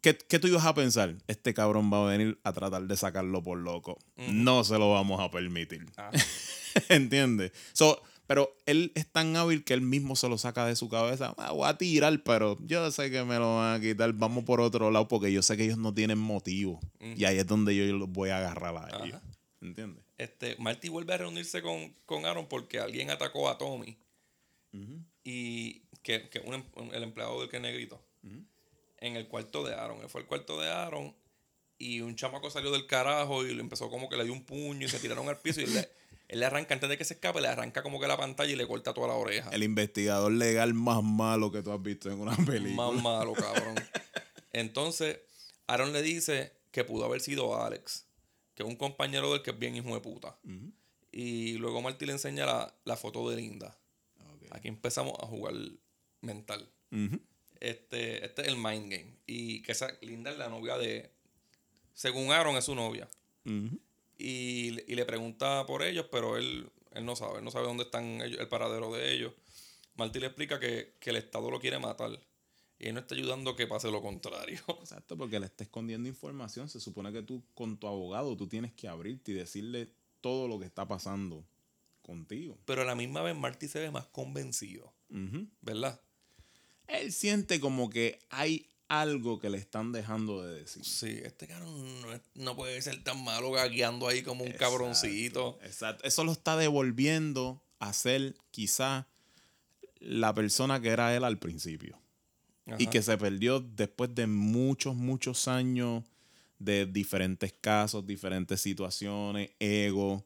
¿qué, 0.00 0.16
qué 0.16 0.38
tú 0.38 0.48
ibas 0.48 0.64
a 0.66 0.74
pensar? 0.74 1.14
Este 1.26 1.54
cabrón 1.54 1.92
va 1.92 2.02
a 2.06 2.10
venir 2.10 2.38
a 2.44 2.52
tratar 2.52 2.82
de 2.82 2.96
sacarlo 2.96 3.42
por 3.42 3.58
loco. 3.58 3.98
No 4.16 4.64
se 4.64 4.78
lo 4.78 4.92
vamos 4.92 5.20
a 5.20 5.30
permitir. 5.30 5.86
Ah, 5.96 6.10
¿Entiendes? 6.88 7.52
So, 7.72 8.02
pero 8.26 8.56
él 8.66 8.90
es 8.96 9.06
tan 9.06 9.36
hábil 9.36 9.62
que 9.64 9.72
él 9.74 9.82
mismo 9.82 10.16
se 10.16 10.28
lo 10.28 10.36
saca 10.36 10.66
de 10.66 10.74
su 10.76 10.88
cabeza. 10.88 11.34
Ah, 11.38 11.52
voy 11.52 11.68
a 11.68 11.78
tirar, 11.78 12.22
pero 12.24 12.58
yo 12.66 12.90
sé 12.90 13.10
que 13.10 13.22
me 13.24 13.36
lo 13.38 13.56
van 13.58 13.76
a 13.76 13.80
quitar. 13.80 14.12
Vamos 14.14 14.44
por 14.44 14.60
otro 14.60 14.90
lado 14.90 15.06
porque 15.08 15.32
yo 15.32 15.42
sé 15.42 15.56
que 15.56 15.64
ellos 15.64 15.78
no 15.78 15.94
tienen 15.94 16.18
motivo. 16.18 16.80
Y 17.00 17.24
ahí 17.24 17.38
es 17.38 17.46
donde 17.46 17.74
yo 17.76 17.84
los 17.96 18.08
voy 18.10 18.30
a 18.30 18.38
agarrar 18.38 18.76
a 18.76 19.04
ellos. 19.04 19.18
Ajá. 19.18 19.22
¿Entiendes? 19.60 20.02
este, 20.18 20.56
Marty 20.58 20.88
vuelve 20.88 21.12
a 21.14 21.18
reunirse 21.18 21.60
con, 21.62 21.94
con 22.06 22.24
Aaron 22.26 22.46
porque 22.48 22.78
alguien 22.80 23.10
atacó 23.10 23.48
a 23.50 23.58
Tommy. 23.58 23.96
Y 25.24 25.82
que, 26.02 26.28
que 26.28 26.40
un 26.40 26.54
em- 26.54 26.64
un- 26.74 26.94
el 26.94 27.02
empleado 27.02 27.40
del 27.40 27.48
que 27.48 27.56
es 27.56 27.62
negrito. 27.62 28.00
En 29.06 29.16
el 29.16 29.28
cuarto 29.28 29.64
de 29.64 29.74
Aaron. 29.74 30.00
Él 30.02 30.08
fue 30.08 30.22
al 30.22 30.26
cuarto 30.26 30.60
de 30.60 30.68
Aaron 30.68 31.14
y 31.78 32.00
un 32.00 32.16
chamaco 32.16 32.50
salió 32.50 32.70
del 32.70 32.86
carajo 32.86 33.44
y 33.44 33.54
le 33.54 33.60
empezó 33.60 33.90
como 33.90 34.08
que 34.08 34.16
le 34.16 34.24
dio 34.24 34.32
un 34.32 34.44
puño 34.44 34.86
y 34.86 34.88
se 34.88 34.98
tiraron 34.98 35.28
al 35.28 35.38
piso 35.38 35.60
y 35.60 35.64
él 35.64 35.74
le, 35.74 35.88
él 36.28 36.40
le 36.40 36.46
arranca, 36.46 36.74
antes 36.74 36.88
de 36.88 36.98
que 36.98 37.04
se 37.04 37.14
escape, 37.14 37.40
le 37.40 37.48
arranca 37.48 37.82
como 37.82 38.00
que 38.00 38.06
la 38.06 38.16
pantalla 38.16 38.52
y 38.52 38.56
le 38.56 38.66
corta 38.66 38.94
toda 38.94 39.08
la 39.08 39.14
oreja. 39.14 39.50
El 39.50 39.62
investigador 39.62 40.32
legal 40.32 40.74
más 40.74 41.02
malo 41.02 41.52
que 41.52 41.62
tú 41.62 41.70
has 41.72 41.82
visto 41.82 42.10
en 42.10 42.20
una 42.20 42.36
película. 42.36 42.90
Más 42.90 42.94
malo, 43.02 43.34
cabrón. 43.34 43.74
Entonces, 44.52 45.18
Aaron 45.66 45.92
le 45.92 46.02
dice 46.02 46.52
que 46.70 46.84
pudo 46.84 47.04
haber 47.04 47.20
sido 47.20 47.62
Alex, 47.62 48.06
que 48.54 48.62
es 48.62 48.68
un 48.68 48.76
compañero 48.76 49.32
del 49.32 49.42
que 49.42 49.50
es 49.50 49.58
bien 49.58 49.76
hijo 49.76 49.94
de 49.94 50.00
puta. 50.00 50.36
Y 51.12 51.54
luego 51.54 51.80
Marty 51.80 52.06
le 52.06 52.12
enseña 52.12 52.46
la, 52.46 52.74
la 52.84 52.96
foto 52.96 53.28
de 53.30 53.36
Linda. 53.36 53.78
Aquí 54.50 54.68
empezamos 54.68 55.14
a 55.20 55.26
jugar 55.26 55.54
mental. 56.22 56.68
Este, 57.60 58.24
este 58.24 58.42
es 58.42 58.48
el 58.48 58.56
mind 58.56 58.90
game. 58.90 59.16
Y 59.26 59.62
que 59.62 59.72
esa 59.72 59.88
Linda 60.02 60.30
es 60.30 60.38
la 60.38 60.48
novia 60.48 60.76
de. 60.78 61.10
Según 61.94 62.30
Aaron, 62.32 62.56
es 62.56 62.64
su 62.64 62.74
novia. 62.74 63.08
Y, 64.18 64.70
le- 64.70 64.84
y 64.88 64.94
le 64.94 65.04
pregunta 65.04 65.64
por 65.66 65.82
ellos, 65.82 66.06
pero 66.10 66.36
él, 66.36 66.70
él 66.92 67.04
no 67.04 67.16
sabe. 67.16 67.38
Él 67.38 67.44
no 67.44 67.50
sabe 67.50 67.66
dónde 67.66 67.84
están 67.84 68.20
ellos, 68.22 68.40
el 68.40 68.48
paradero 68.48 68.92
de 68.92 69.12
ellos. 69.14 69.32
Marty 69.96 70.20
le 70.20 70.26
explica 70.26 70.58
que, 70.60 70.94
que 71.00 71.10
el 71.10 71.16
Estado 71.16 71.50
lo 71.50 71.58
quiere 71.60 71.78
matar. 71.78 72.10
Y 72.78 72.88
él 72.88 72.94
no 72.94 73.00
está 73.00 73.14
ayudando 73.14 73.50
a 73.52 73.56
que 73.56 73.66
pase 73.66 73.90
lo 73.90 74.02
contrario. 74.02 74.60
Exacto, 74.80 75.16
porque 75.16 75.40
le 75.40 75.46
está 75.46 75.64
escondiendo 75.64 76.08
información. 76.08 76.68
Se 76.68 76.80
supone 76.80 77.12
que 77.12 77.22
tú, 77.22 77.42
con 77.54 77.78
tu 77.78 77.86
abogado, 77.86 78.36
tú 78.36 78.46
tienes 78.46 78.72
que 78.74 78.88
abrirte 78.88 79.32
y 79.32 79.34
decirle 79.34 79.90
todo 80.20 80.48
lo 80.48 80.58
que 80.58 80.66
está 80.66 80.86
pasando 80.86 81.46
contigo. 82.02 82.58
Pero 82.66 82.82
a 82.82 82.84
la 82.84 82.94
misma 82.94 83.22
vez 83.22 83.34
Marty 83.36 83.68
se 83.68 83.80
ve 83.80 83.90
más 83.90 84.06
convencido. 84.06 84.92
¿verdad? 85.62 86.00
Él 86.88 87.12
siente 87.12 87.60
como 87.60 87.90
que 87.90 88.18
hay 88.30 88.66
algo 88.88 89.38
que 89.40 89.50
le 89.50 89.58
están 89.58 89.92
dejando 89.92 90.42
de 90.42 90.60
decir. 90.60 90.84
Sí, 90.84 91.20
este 91.24 91.46
cabrón 91.46 92.02
no, 92.02 92.20
no 92.34 92.56
puede 92.56 92.80
ser 92.82 93.02
tan 93.02 93.22
malo 93.24 93.50
gagueando 93.50 94.08
ahí 94.08 94.22
como 94.22 94.44
un 94.44 94.52
cabroncito. 94.52 95.58
Exacto. 95.62 96.04
Eso 96.04 96.24
lo 96.24 96.32
está 96.32 96.56
devolviendo 96.56 97.62
a 97.78 97.92
ser 97.92 98.36
quizá 98.50 99.06
la 99.98 100.34
persona 100.34 100.80
que 100.80 100.88
era 100.88 101.14
él 101.16 101.24
al 101.24 101.38
principio. 101.38 101.98
Y 102.78 102.88
que 102.88 103.00
se 103.00 103.16
perdió 103.16 103.60
después 103.60 104.12
de 104.12 104.26
muchos, 104.26 104.96
muchos 104.96 105.46
años 105.46 106.02
de 106.58 106.84
diferentes 106.84 107.52
casos, 107.52 108.04
diferentes 108.04 108.60
situaciones, 108.60 109.50
ego, 109.60 110.24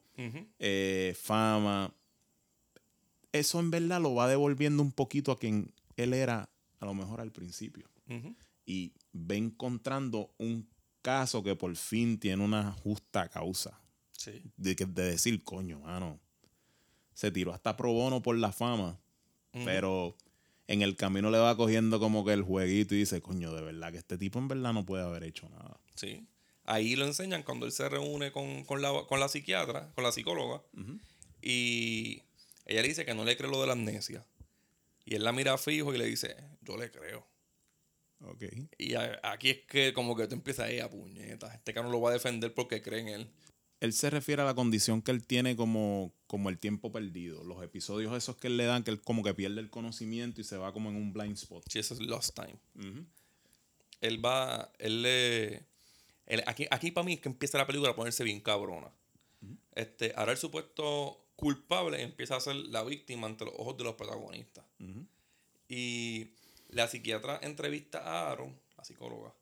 eh, 0.57 1.15
fama. 1.21 1.93
Eso 3.31 3.59
en 3.59 3.69
verdad 3.69 4.01
lo 4.01 4.15
va 4.15 4.27
devolviendo 4.27 4.81
un 4.81 4.91
poquito 4.91 5.31
a 5.31 5.37
quien 5.37 5.71
él 6.03 6.13
era 6.13 6.49
a 6.79 6.85
lo 6.85 6.93
mejor 6.93 7.21
al 7.21 7.31
principio. 7.31 7.89
Y 8.65 8.93
va 9.15 9.35
encontrando 9.35 10.33
un 10.37 10.67
caso 11.01 11.43
que 11.43 11.55
por 11.55 11.75
fin 11.75 12.19
tiene 12.19 12.43
una 12.43 12.71
justa 12.73 13.27
causa. 13.29 13.79
Sí. 14.11 14.41
De, 14.57 14.75
que- 14.75 14.85
de 14.85 15.03
decir, 15.03 15.43
coño, 15.43 15.79
mano, 15.79 16.19
se 17.13 17.31
tiró 17.31 17.53
hasta 17.53 17.75
pro 17.77 17.91
bono 17.93 18.21
por 18.21 18.37
la 18.37 18.51
fama, 18.51 18.99
pero 19.65 20.15
en 20.67 20.81
el 20.81 20.95
camino 20.95 21.29
le 21.31 21.37
va 21.39 21.57
cogiendo 21.57 21.99
como 21.99 22.23
que 22.23 22.33
el 22.33 22.43
jueguito 22.43 22.95
y 22.95 22.99
dice, 22.99 23.21
coño, 23.21 23.53
de 23.53 23.61
verdad 23.61 23.91
que 23.91 23.97
este 23.97 24.17
tipo 24.17 24.39
en 24.39 24.47
verdad 24.47 24.73
no 24.73 24.85
puede 24.85 25.03
haber 25.03 25.23
hecho 25.23 25.49
nada. 25.49 25.79
Sí. 25.95 26.25
Ahí 26.65 26.95
lo 26.95 27.05
enseñan 27.05 27.43
cuando 27.43 27.65
él 27.65 27.71
se 27.71 27.89
reúne 27.89 28.31
con, 28.31 28.63
con 28.65 28.81
la, 28.81 28.91
con 29.07 29.19
la 29.19 29.27
psiquiatra, 29.27 29.91
con 29.95 30.03
la 30.03 30.11
psicóloga. 30.11 30.61
Y 31.41 32.21
ella 32.65 32.81
le 32.81 32.87
dice 32.87 33.05
que 33.05 33.13
no 33.15 33.23
le 33.25 33.35
cree 33.35 33.49
lo 33.49 33.59
de 33.61 33.67
la 33.67 33.73
amnesia. 33.73 34.25
Y 35.05 35.15
él 35.15 35.23
la 35.23 35.31
mira 35.31 35.57
fijo 35.57 35.93
y 35.93 35.97
le 35.97 36.05
dice, 36.05 36.35
yo 36.61 36.77
le 36.77 36.91
creo. 36.91 37.27
Ok. 38.23 38.43
Y 38.77 38.93
a- 38.93 39.19
aquí 39.23 39.49
es 39.49 39.57
que 39.67 39.93
como 39.93 40.15
que 40.15 40.27
te 40.27 40.35
empieza 40.35 40.65
a 40.65 40.71
ir 40.71 40.81
a 40.83 40.89
puñetas. 40.89 41.53
Este 41.55 41.73
cabrón 41.73 41.91
lo 41.91 42.01
va 42.01 42.11
a 42.11 42.13
defender 42.13 42.53
porque 42.53 42.81
cree 42.81 42.99
en 43.01 43.07
él. 43.09 43.31
Él 43.79 43.93
se 43.93 44.11
refiere 44.11 44.43
a 44.43 44.45
la 44.45 44.53
condición 44.53 45.01
que 45.01 45.09
él 45.09 45.25
tiene 45.25 45.55
como, 45.55 46.13
como 46.27 46.49
el 46.49 46.59
tiempo 46.59 46.91
perdido. 46.91 47.43
Los 47.43 47.63
episodios 47.63 48.15
esos 48.15 48.35
que 48.37 48.45
él 48.45 48.57
le 48.57 48.65
dan, 48.65 48.83
que 48.83 48.91
él 48.91 49.01
como 49.01 49.23
que 49.23 49.33
pierde 49.33 49.59
el 49.59 49.71
conocimiento 49.71 50.39
y 50.39 50.43
se 50.43 50.55
va 50.57 50.71
como 50.71 50.91
en 50.91 50.97
un 50.97 51.11
blind 51.13 51.33
spot. 51.35 51.63
Sí, 51.67 51.79
eso 51.79 51.95
es 51.95 51.99
Lost 51.99 52.35
Time. 52.39 52.59
Él 54.01 54.23
va, 54.23 54.71
él 54.77 55.01
le... 55.01 55.65
él- 56.27 56.43
aquí, 56.45 56.67
aquí 56.69 56.91
para 56.91 57.05
mí 57.05 57.13
es 57.13 57.21
que 57.21 57.29
empieza 57.29 57.57
la 57.57 57.65
película 57.65 57.91
a 57.91 57.95
ponerse 57.95 58.23
bien 58.23 58.39
cabrona. 58.39 58.91
este, 59.73 60.13
ahora 60.15 60.33
el 60.33 60.37
supuesto 60.37 61.25
culpable 61.35 62.03
empieza 62.03 62.35
a 62.35 62.39
ser 62.39 62.55
la 62.55 62.83
víctima 62.83 63.25
ante 63.25 63.45
los 63.45 63.53
ojos 63.57 63.77
de 63.77 63.83
los 63.83 63.95
protagonistas. 63.95 64.63
Y 65.67 66.31
la 66.69 66.87
psiquiatra 66.87 67.39
entrevista 67.41 67.99
a 67.99 68.31
Aaron, 68.31 68.57
la 68.77 68.83
psicóloga, 68.83 69.33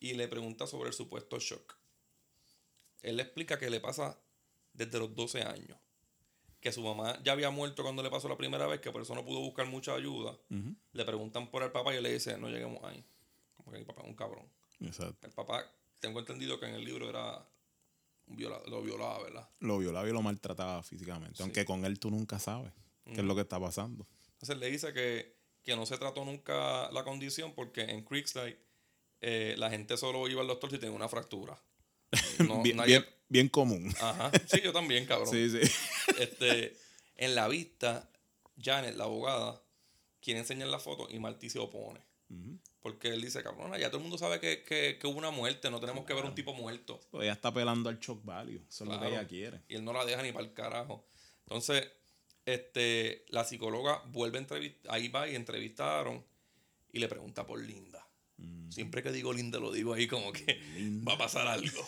y 0.00 0.14
le 0.14 0.28
pregunta 0.28 0.66
sobre 0.66 0.88
el 0.88 0.94
supuesto 0.94 1.38
shock. 1.38 1.76
Él 3.02 3.16
le 3.16 3.22
explica 3.22 3.58
que 3.58 3.70
le 3.70 3.80
pasa 3.80 4.18
desde 4.74 4.98
los 4.98 5.14
12 5.14 5.42
años. 5.42 5.78
Que 6.60 6.72
su 6.72 6.82
mamá 6.82 7.18
ya 7.22 7.32
había 7.32 7.50
muerto 7.50 7.82
cuando 7.82 8.02
le 8.02 8.10
pasó 8.10 8.28
la 8.28 8.36
primera 8.36 8.66
vez, 8.66 8.80
que 8.80 8.90
por 8.90 9.00
eso 9.02 9.14
no 9.14 9.24
pudo 9.24 9.40
buscar 9.40 9.66
mucha 9.66 9.94
ayuda. 9.94 10.36
Le 10.92 11.04
preguntan 11.04 11.50
por 11.50 11.62
el 11.62 11.70
papá 11.70 11.94
y 11.94 11.98
él 11.98 12.02
le 12.02 12.12
dice, 12.12 12.36
no 12.38 12.48
lleguemos 12.48 12.82
ahí. 12.84 13.04
Como 13.56 13.70
que 13.72 13.78
mi 13.78 13.84
papá 13.84 14.02
es 14.02 14.08
un 14.08 14.14
cabrón. 14.16 14.46
Exacto. 14.80 15.26
El 15.26 15.32
papá, 15.32 15.64
tengo 16.00 16.18
entendido 16.18 16.58
que 16.58 16.66
en 16.66 16.74
el 16.74 16.84
libro 16.84 17.08
era 17.08 17.46
viola- 18.26 18.60
lo 18.66 18.82
violaba, 18.82 19.22
¿verdad? 19.22 19.48
Lo 19.60 19.78
violaba 19.78 20.08
y 20.08 20.12
lo 20.12 20.22
maltrataba 20.22 20.82
físicamente. 20.82 21.42
Aunque 21.42 21.64
con 21.64 21.84
él 21.84 21.98
tú 22.00 22.10
nunca 22.10 22.38
sabes 22.38 22.72
qué 23.04 23.12
es 23.20 23.24
lo 23.24 23.34
que 23.34 23.42
está 23.42 23.60
pasando. 23.60 24.06
Entonces 24.36 24.58
le 24.58 24.70
dice 24.70 24.92
que, 24.92 25.36
que 25.62 25.76
no 25.76 25.86
se 25.86 25.98
trató 25.98 26.24
nunca 26.24 26.90
la 26.92 27.04
condición 27.04 27.54
porque 27.54 27.82
en 27.82 28.04
Creekside 28.04 28.58
eh, 29.20 29.54
la 29.58 29.70
gente 29.70 29.96
solo 29.96 30.28
iba 30.28 30.40
al 30.42 30.46
doctor 30.46 30.70
si 30.70 30.78
tenía 30.78 30.94
una 30.94 31.08
fractura. 31.08 31.60
No, 32.46 32.62
bien, 32.62 32.76
nadie- 32.76 32.86
bien, 33.00 33.06
bien 33.28 33.48
común. 33.48 33.92
Ajá. 34.00 34.30
Sí, 34.46 34.60
yo 34.62 34.72
también, 34.72 35.06
cabrón. 35.06 35.28
Sí, 35.32 35.48
sí. 35.50 35.60
Este, 36.20 36.76
en 37.16 37.34
la 37.34 37.48
vista, 37.48 38.08
Janet, 38.62 38.94
la 38.96 39.04
abogada, 39.04 39.60
quiere 40.20 40.40
enseñar 40.40 40.68
la 40.68 40.78
foto 40.78 41.08
y 41.10 41.18
Marty 41.18 41.50
se 41.50 41.58
opone. 41.58 42.00
Porque 42.80 43.08
él 43.08 43.20
dice, 43.22 43.42
cabrón, 43.42 43.72
ya 43.78 43.88
todo 43.88 43.96
el 43.98 44.02
mundo 44.02 44.18
sabe 44.18 44.38
que, 44.40 44.62
que, 44.64 44.98
que 45.00 45.06
hubo 45.06 45.18
una 45.18 45.30
muerte, 45.30 45.70
no 45.70 45.80
tenemos 45.80 46.04
que 46.04 46.14
ver 46.14 46.24
un 46.24 46.34
tipo 46.34 46.54
muerto. 46.54 47.00
Pues 47.10 47.24
ella 47.24 47.32
está 47.32 47.48
apelando 47.48 47.88
al 47.88 47.98
shock 47.98 48.24
value. 48.24 48.62
Eso 48.68 48.84
es 48.84 48.90
lo 48.90 49.00
que 49.00 49.08
ella 49.08 49.26
quiere. 49.26 49.60
Y 49.68 49.74
él 49.76 49.84
no 49.84 49.92
la 49.92 50.04
deja 50.04 50.22
ni 50.22 50.30
para 50.32 50.44
el 50.44 50.52
carajo. 50.52 51.04
Entonces, 51.40 51.88
este, 52.46 53.24
la 53.28 53.44
psicóloga 53.44 54.02
vuelve 54.06 54.38
a 54.38 54.40
entrevistar, 54.40 54.94
ahí 54.94 55.08
va 55.08 55.28
y 55.28 55.34
entrevista 55.34 55.84
a 55.84 56.00
Aaron 56.00 56.24
y 56.92 56.98
le 56.98 57.08
pregunta 57.08 57.46
por 57.46 57.60
Linda. 57.60 58.06
Siempre 58.70 59.02
que 59.02 59.12
digo 59.12 59.32
Linda 59.32 59.58
lo 59.58 59.72
digo 59.72 59.94
ahí 59.94 60.06
como 60.06 60.32
que 60.32 60.60
va 61.06 61.14
a 61.14 61.18
pasar 61.18 61.46
algo. 61.46 61.86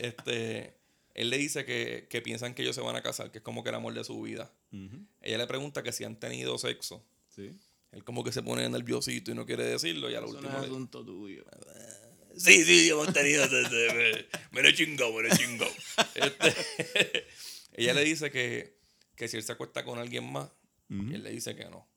este, 0.00 0.74
él 1.14 1.30
le 1.30 1.38
dice 1.38 1.64
que, 1.64 2.06
que 2.10 2.20
piensan 2.20 2.54
que 2.54 2.62
ellos 2.62 2.74
se 2.74 2.82
van 2.82 2.96
a 2.96 3.02
casar, 3.02 3.30
que 3.30 3.38
es 3.38 3.44
como 3.44 3.62
que 3.62 3.70
el 3.70 3.76
amor 3.76 3.94
de 3.94 4.04
su 4.04 4.20
vida. 4.22 4.52
Ella 5.22 5.38
le 5.38 5.46
pregunta 5.46 5.82
que 5.82 5.92
si 5.92 6.04
han 6.04 6.16
tenido 6.18 6.58
sexo. 6.58 7.04
Sí. 7.28 7.52
Él 7.92 8.04
como 8.04 8.24
que 8.24 8.32
se 8.32 8.42
pone 8.42 8.68
nerviosito 8.68 9.30
y 9.30 9.34
no 9.34 9.46
quiere 9.46 9.64
decirlo. 9.64 10.10
Y 10.10 10.14
a 10.14 10.20
lo 10.20 10.26
Eso 10.26 10.34
no 10.34 10.40
último 10.40 10.56
es 10.58 10.62
le- 10.62 10.66
asunto 10.68 11.04
tuyo. 11.04 11.44
Sí, 12.36 12.64
sí, 12.64 12.90
hemos 12.90 13.10
tenido. 13.14 13.46
me, 13.48 14.26
me 14.50 14.62
lo 14.62 14.70
chingó, 14.76 15.12
me 15.12 15.28
lo 15.28 15.34
chingó. 15.36 15.66
Este, 16.14 17.26
ella 17.72 17.94
le 17.94 18.04
dice 18.04 18.30
que, 18.30 18.75
que 19.16 19.28
si 19.28 19.36
él 19.36 19.42
se 19.42 19.52
acuesta 19.52 19.84
con 19.84 19.98
alguien 19.98 20.30
más, 20.30 20.50
él 20.88 21.22
le 21.22 21.30
dice 21.30 21.56
que 21.56 21.64
no. 21.64 21.88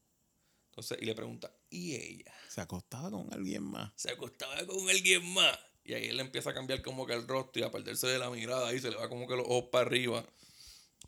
Entonces, 0.70 0.98
y 1.02 1.06
le 1.06 1.14
pregunta, 1.14 1.52
¿y 1.70 1.96
ella? 1.96 2.34
Se 2.48 2.62
acostaba 2.62 3.12
con 3.12 3.32
alguien 3.34 3.64
más. 3.64 3.92
Se 3.96 4.12
acostaba 4.12 4.66
con 4.66 4.90
alguien 4.90 5.26
más. 5.34 5.58
Y 5.84 5.94
ahí 5.94 6.06
él 6.08 6.18
le 6.18 6.22
empieza 6.24 6.52
a 6.52 6.54
cambiar 6.54 6.82
como 6.82 7.06
que 7.06 7.14
el 7.14 7.28
rostro 7.28 7.62
y 7.62 7.66
a 7.66 7.72
perderse 7.72 8.08
de 8.08 8.20
la 8.20 8.30
mirada 8.30 8.74
y 8.74 8.80
se 8.80 8.90
le 8.92 8.96
va 8.98 9.10
como 9.10 9.28
que 9.28 9.36
los 9.36 9.46
ojos 9.48 9.70
para 9.72 9.86
arriba. 9.86 10.26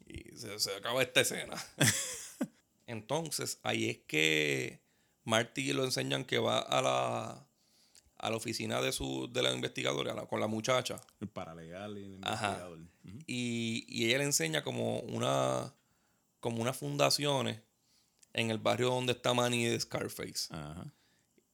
Y 0.08 0.36
se, 0.38 0.60
se 0.60 0.76
acaba 0.76 1.02
esta 1.02 1.22
escena. 1.22 1.56
Entonces, 2.88 3.60
ahí 3.64 3.90
es 3.90 3.98
que 4.08 4.82
Marty 5.24 5.74
lo 5.74 5.86
enseñan 5.86 6.26
que 6.26 6.40
va 6.40 6.60
a 6.60 6.82
la, 6.82 7.48
a 8.18 8.30
la 8.30 8.36
oficina 8.36 8.82
de 8.82 8.92
su 8.92 9.30
de 9.32 9.42
la 9.44 9.54
investigadora 9.54 10.14
la- 10.14 10.26
con 10.28 10.40
la 10.40 10.48
muchacha. 10.48 11.00
El 11.20 11.30
paralegal 11.30 11.98
y 11.98 12.04
el 12.16 12.20
Ajá. 12.24 12.48
investigador. 12.48 12.80
Y, 13.28 13.86
y 13.88 14.06
ella 14.08 14.18
le 14.20 14.24
enseña 14.26 14.64
como 14.64 15.00
una 15.02 15.74
como 16.42 16.62
unas 16.62 16.76
fundaciones 16.76 17.62
en 18.34 18.52
el 18.52 18.58
barrio 18.58 18.90
donde 18.90 19.14
está 19.14 19.34
Manny 19.34 19.64
de 19.64 19.80
Scarface. 19.80 20.54
Ajá. 20.54 20.94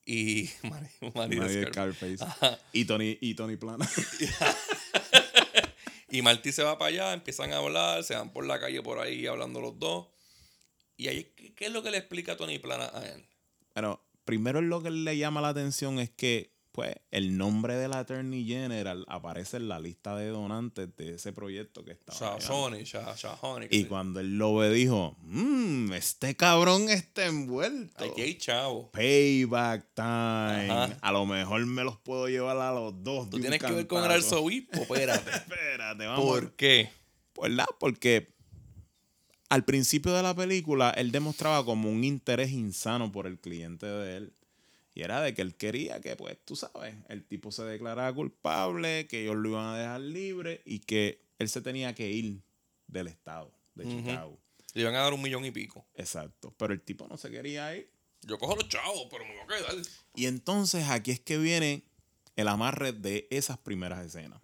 Y 0.04 0.50
Manny, 0.62 0.88
Manny 1.14 1.36
de. 1.36 1.66
Scarface. 1.68 2.18
Y 2.72 2.84
Tony, 2.84 3.16
y 3.20 3.34
Tony 3.34 3.56
Plana. 3.56 3.88
Y 6.10 6.22
Marty 6.22 6.52
se 6.52 6.62
va 6.62 6.78
para 6.78 6.88
allá, 6.88 7.12
empiezan 7.12 7.52
a 7.52 7.58
hablar, 7.58 8.02
se 8.02 8.14
van 8.14 8.32
por 8.32 8.46
la 8.46 8.58
calle 8.58 8.82
por 8.82 8.98
ahí 8.98 9.26
hablando 9.26 9.60
los 9.60 9.78
dos. 9.78 10.06
Y 10.96 11.08
ahí, 11.08 11.24
¿qué, 11.36 11.54
qué 11.54 11.66
es 11.66 11.72
lo 11.72 11.82
que 11.82 11.90
le 11.90 11.98
explica 11.98 12.36
Tony 12.36 12.58
Plana 12.58 12.90
a 12.94 13.06
él? 13.06 13.26
Bueno, 13.74 14.02
primero 14.24 14.60
lo 14.62 14.82
que 14.82 14.90
le 14.90 15.16
llama 15.18 15.40
la 15.40 15.50
atención 15.50 15.98
es 15.98 16.10
que, 16.10 16.50
pues, 16.78 16.94
el 17.10 17.36
nombre 17.36 17.74
del 17.74 17.92
Attorney 17.92 18.46
General 18.46 19.04
aparece 19.08 19.56
en 19.56 19.66
la 19.66 19.80
lista 19.80 20.14
de 20.14 20.28
donantes 20.28 20.94
de 20.94 21.16
ese 21.16 21.32
proyecto 21.32 21.84
que 21.84 21.90
estaba. 21.90 22.38
Shahoni, 22.38 22.84
Shah, 22.84 23.16
Shahoni. 23.16 23.66
Y 23.70 23.86
cuando 23.86 24.20
él 24.20 24.38
lo 24.38 24.54
ve, 24.54 24.70
dijo: 24.70 25.16
Mmm, 25.22 25.92
este 25.94 26.36
cabrón 26.36 26.88
está 26.88 27.26
envuelto. 27.26 28.04
Aquí 28.04 28.20
hay 28.20 28.34
chavo. 28.36 28.92
Payback 28.92 29.88
time. 29.92 30.70
Ajá. 30.70 30.96
A 31.00 31.10
lo 31.10 31.26
mejor 31.26 31.66
me 31.66 31.82
los 31.82 31.98
puedo 31.98 32.28
llevar 32.28 32.56
a 32.58 32.70
los 32.72 33.02
dos. 33.02 33.24
de 33.24 33.30
Tú 33.32 33.40
tienes 33.40 33.60
que 33.60 33.72
ver 33.72 33.88
con 33.88 34.04
el 34.04 34.12
arzobispo, 34.12 34.78
espérate. 34.78 35.30
Espérate, 35.34 36.06
vamos. 36.06 36.24
¿Por 36.24 36.52
qué? 36.52 36.90
¿Verdad? 37.42 37.66
Porque 37.80 38.36
al 39.48 39.64
principio 39.64 40.12
de 40.12 40.22
la 40.22 40.32
película 40.36 40.90
él 40.90 41.10
demostraba 41.10 41.64
como 41.64 41.90
un 41.90 42.04
interés 42.04 42.52
insano 42.52 43.10
por 43.10 43.26
el 43.26 43.40
cliente 43.40 43.86
de 43.86 44.16
él. 44.18 44.32
Y 44.94 45.02
era 45.02 45.20
de 45.20 45.34
que 45.34 45.42
él 45.42 45.54
quería 45.54 46.00
que, 46.00 46.16
pues, 46.16 46.38
tú 46.44 46.56
sabes, 46.56 46.94
el 47.08 47.24
tipo 47.24 47.52
se 47.52 47.64
declarara 47.64 48.12
culpable, 48.12 49.06
que 49.06 49.22
ellos 49.22 49.36
lo 49.36 49.50
iban 49.50 49.66
a 49.66 49.78
dejar 49.78 50.00
libre 50.00 50.62
y 50.64 50.80
que 50.80 51.22
él 51.38 51.48
se 51.48 51.60
tenía 51.60 51.94
que 51.94 52.10
ir 52.10 52.42
del 52.86 53.06
estado 53.06 53.52
de. 53.74 53.84
Chicago. 53.84 54.38
Le 54.74 54.82
iban 54.82 54.94
a 54.94 54.98
dar 54.98 55.12
un 55.12 55.22
millón 55.22 55.44
y 55.44 55.50
pico. 55.50 55.86
Exacto. 55.94 56.54
Pero 56.58 56.72
el 56.72 56.80
tipo 56.80 57.06
no 57.06 57.16
se 57.16 57.30
quería 57.30 57.76
ir. 57.76 57.90
Yo 58.22 58.38
cojo 58.38 58.56
los 58.56 58.68
chavos, 58.68 59.06
pero 59.10 59.24
me 59.24 59.32
voy 59.34 59.42
a 59.42 59.46
quedar. 59.46 59.76
Y 60.14 60.26
entonces 60.26 60.88
aquí 60.88 61.12
es 61.12 61.20
que 61.20 61.38
viene 61.38 61.84
el 62.36 62.48
amarre 62.48 62.92
de 62.92 63.26
esas 63.30 63.58
primeras 63.58 64.04
escenas. 64.04 64.40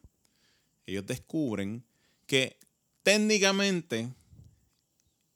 Ellos 0.86 1.06
descubren 1.06 1.84
que 2.26 2.58
técnicamente 3.02 4.08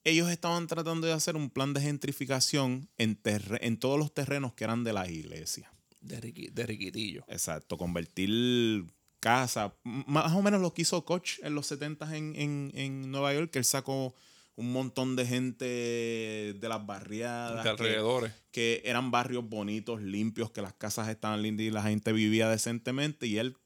ellos 0.05 0.31
estaban 0.31 0.67
tratando 0.67 1.07
de 1.07 1.13
hacer 1.13 1.37
un 1.37 1.51
plan 1.51 1.75
de 1.75 1.81
gentrificación 1.81 2.89
en, 2.99 3.21
en 3.25 3.79
todos 3.79 3.99
los 3.99 4.13
terrenos 4.15 4.55
que 4.55 4.65
eran 4.65 4.85
de 4.85 4.93
las 4.93 5.09
iglesias. 5.11 5.71
De, 6.01 6.21
riqui- 6.21 6.51
de 6.53 6.67
riquitillo. 6.67 7.25
Exacto, 7.29 7.77
convertir 7.77 8.85
casa, 9.21 9.75
más 9.83 10.33
o 10.33 10.43
menos 10.43 10.61
lo 10.61 10.73
que 10.73 10.83
hizo 10.83 11.05
Koch 11.05 11.41
en 11.43 11.55
los 11.55 11.67
70 11.67 12.17
en, 12.17 12.37
en, 12.37 12.71
en 12.75 13.11
Nueva 13.11 13.35
York, 13.35 13.51
que 13.51 13.59
él 13.59 13.65
sacó 13.65 14.15
un 14.55 14.73
montón 14.73 15.17
de 15.17 15.27
gente 15.27 15.65
de 15.65 16.69
las 16.69 16.85
barriadas. 16.87 17.63
De 17.65 17.71
alrededores. 17.71 18.33
que 18.53 18.81
eran 18.85 19.11
barrios 19.11 19.49
bonitos, 19.49 20.01
limpios, 20.03 20.51
que 20.53 20.63
las 20.63 20.73
casas 20.73 21.09
estaban 21.09 21.43
lindas 21.43 21.67
y 21.67 21.71
la 21.71 21.83
gente 21.83 22.13
vivía 22.13 22.49
decentemente. 22.49 23.27
Y 23.27 23.39
él 23.39 23.57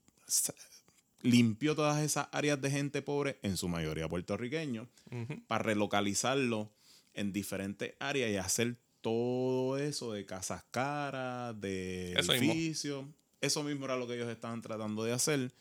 limpió 1.22 1.74
todas 1.74 2.02
esas 2.02 2.28
áreas 2.32 2.60
de 2.60 2.70
gente 2.70 3.02
pobre, 3.02 3.38
en 3.42 3.56
su 3.56 3.68
mayoría 3.68 4.08
puertorriqueños, 4.08 4.88
Ujú. 5.10 5.40
para 5.46 5.62
relocalizarlo 5.64 6.70
en 7.14 7.32
diferentes 7.32 7.94
áreas 8.00 8.30
y 8.30 8.36
hacer 8.36 8.76
todo 9.00 9.78
eso 9.78 10.12
de 10.12 10.24
casas 10.26 10.64
caras, 10.70 11.60
de 11.60 12.12
Eso 12.12 12.32
mismo. 12.32 12.52
edificios. 12.52 13.04
Eso 13.40 13.62
mismo 13.64 13.84
era 13.86 13.96
lo 13.96 14.06
que 14.06 14.14
ellos 14.14 14.28
estaban 14.28 14.62
tratando 14.62 15.02
de 15.04 15.12
hacer. 15.12 15.52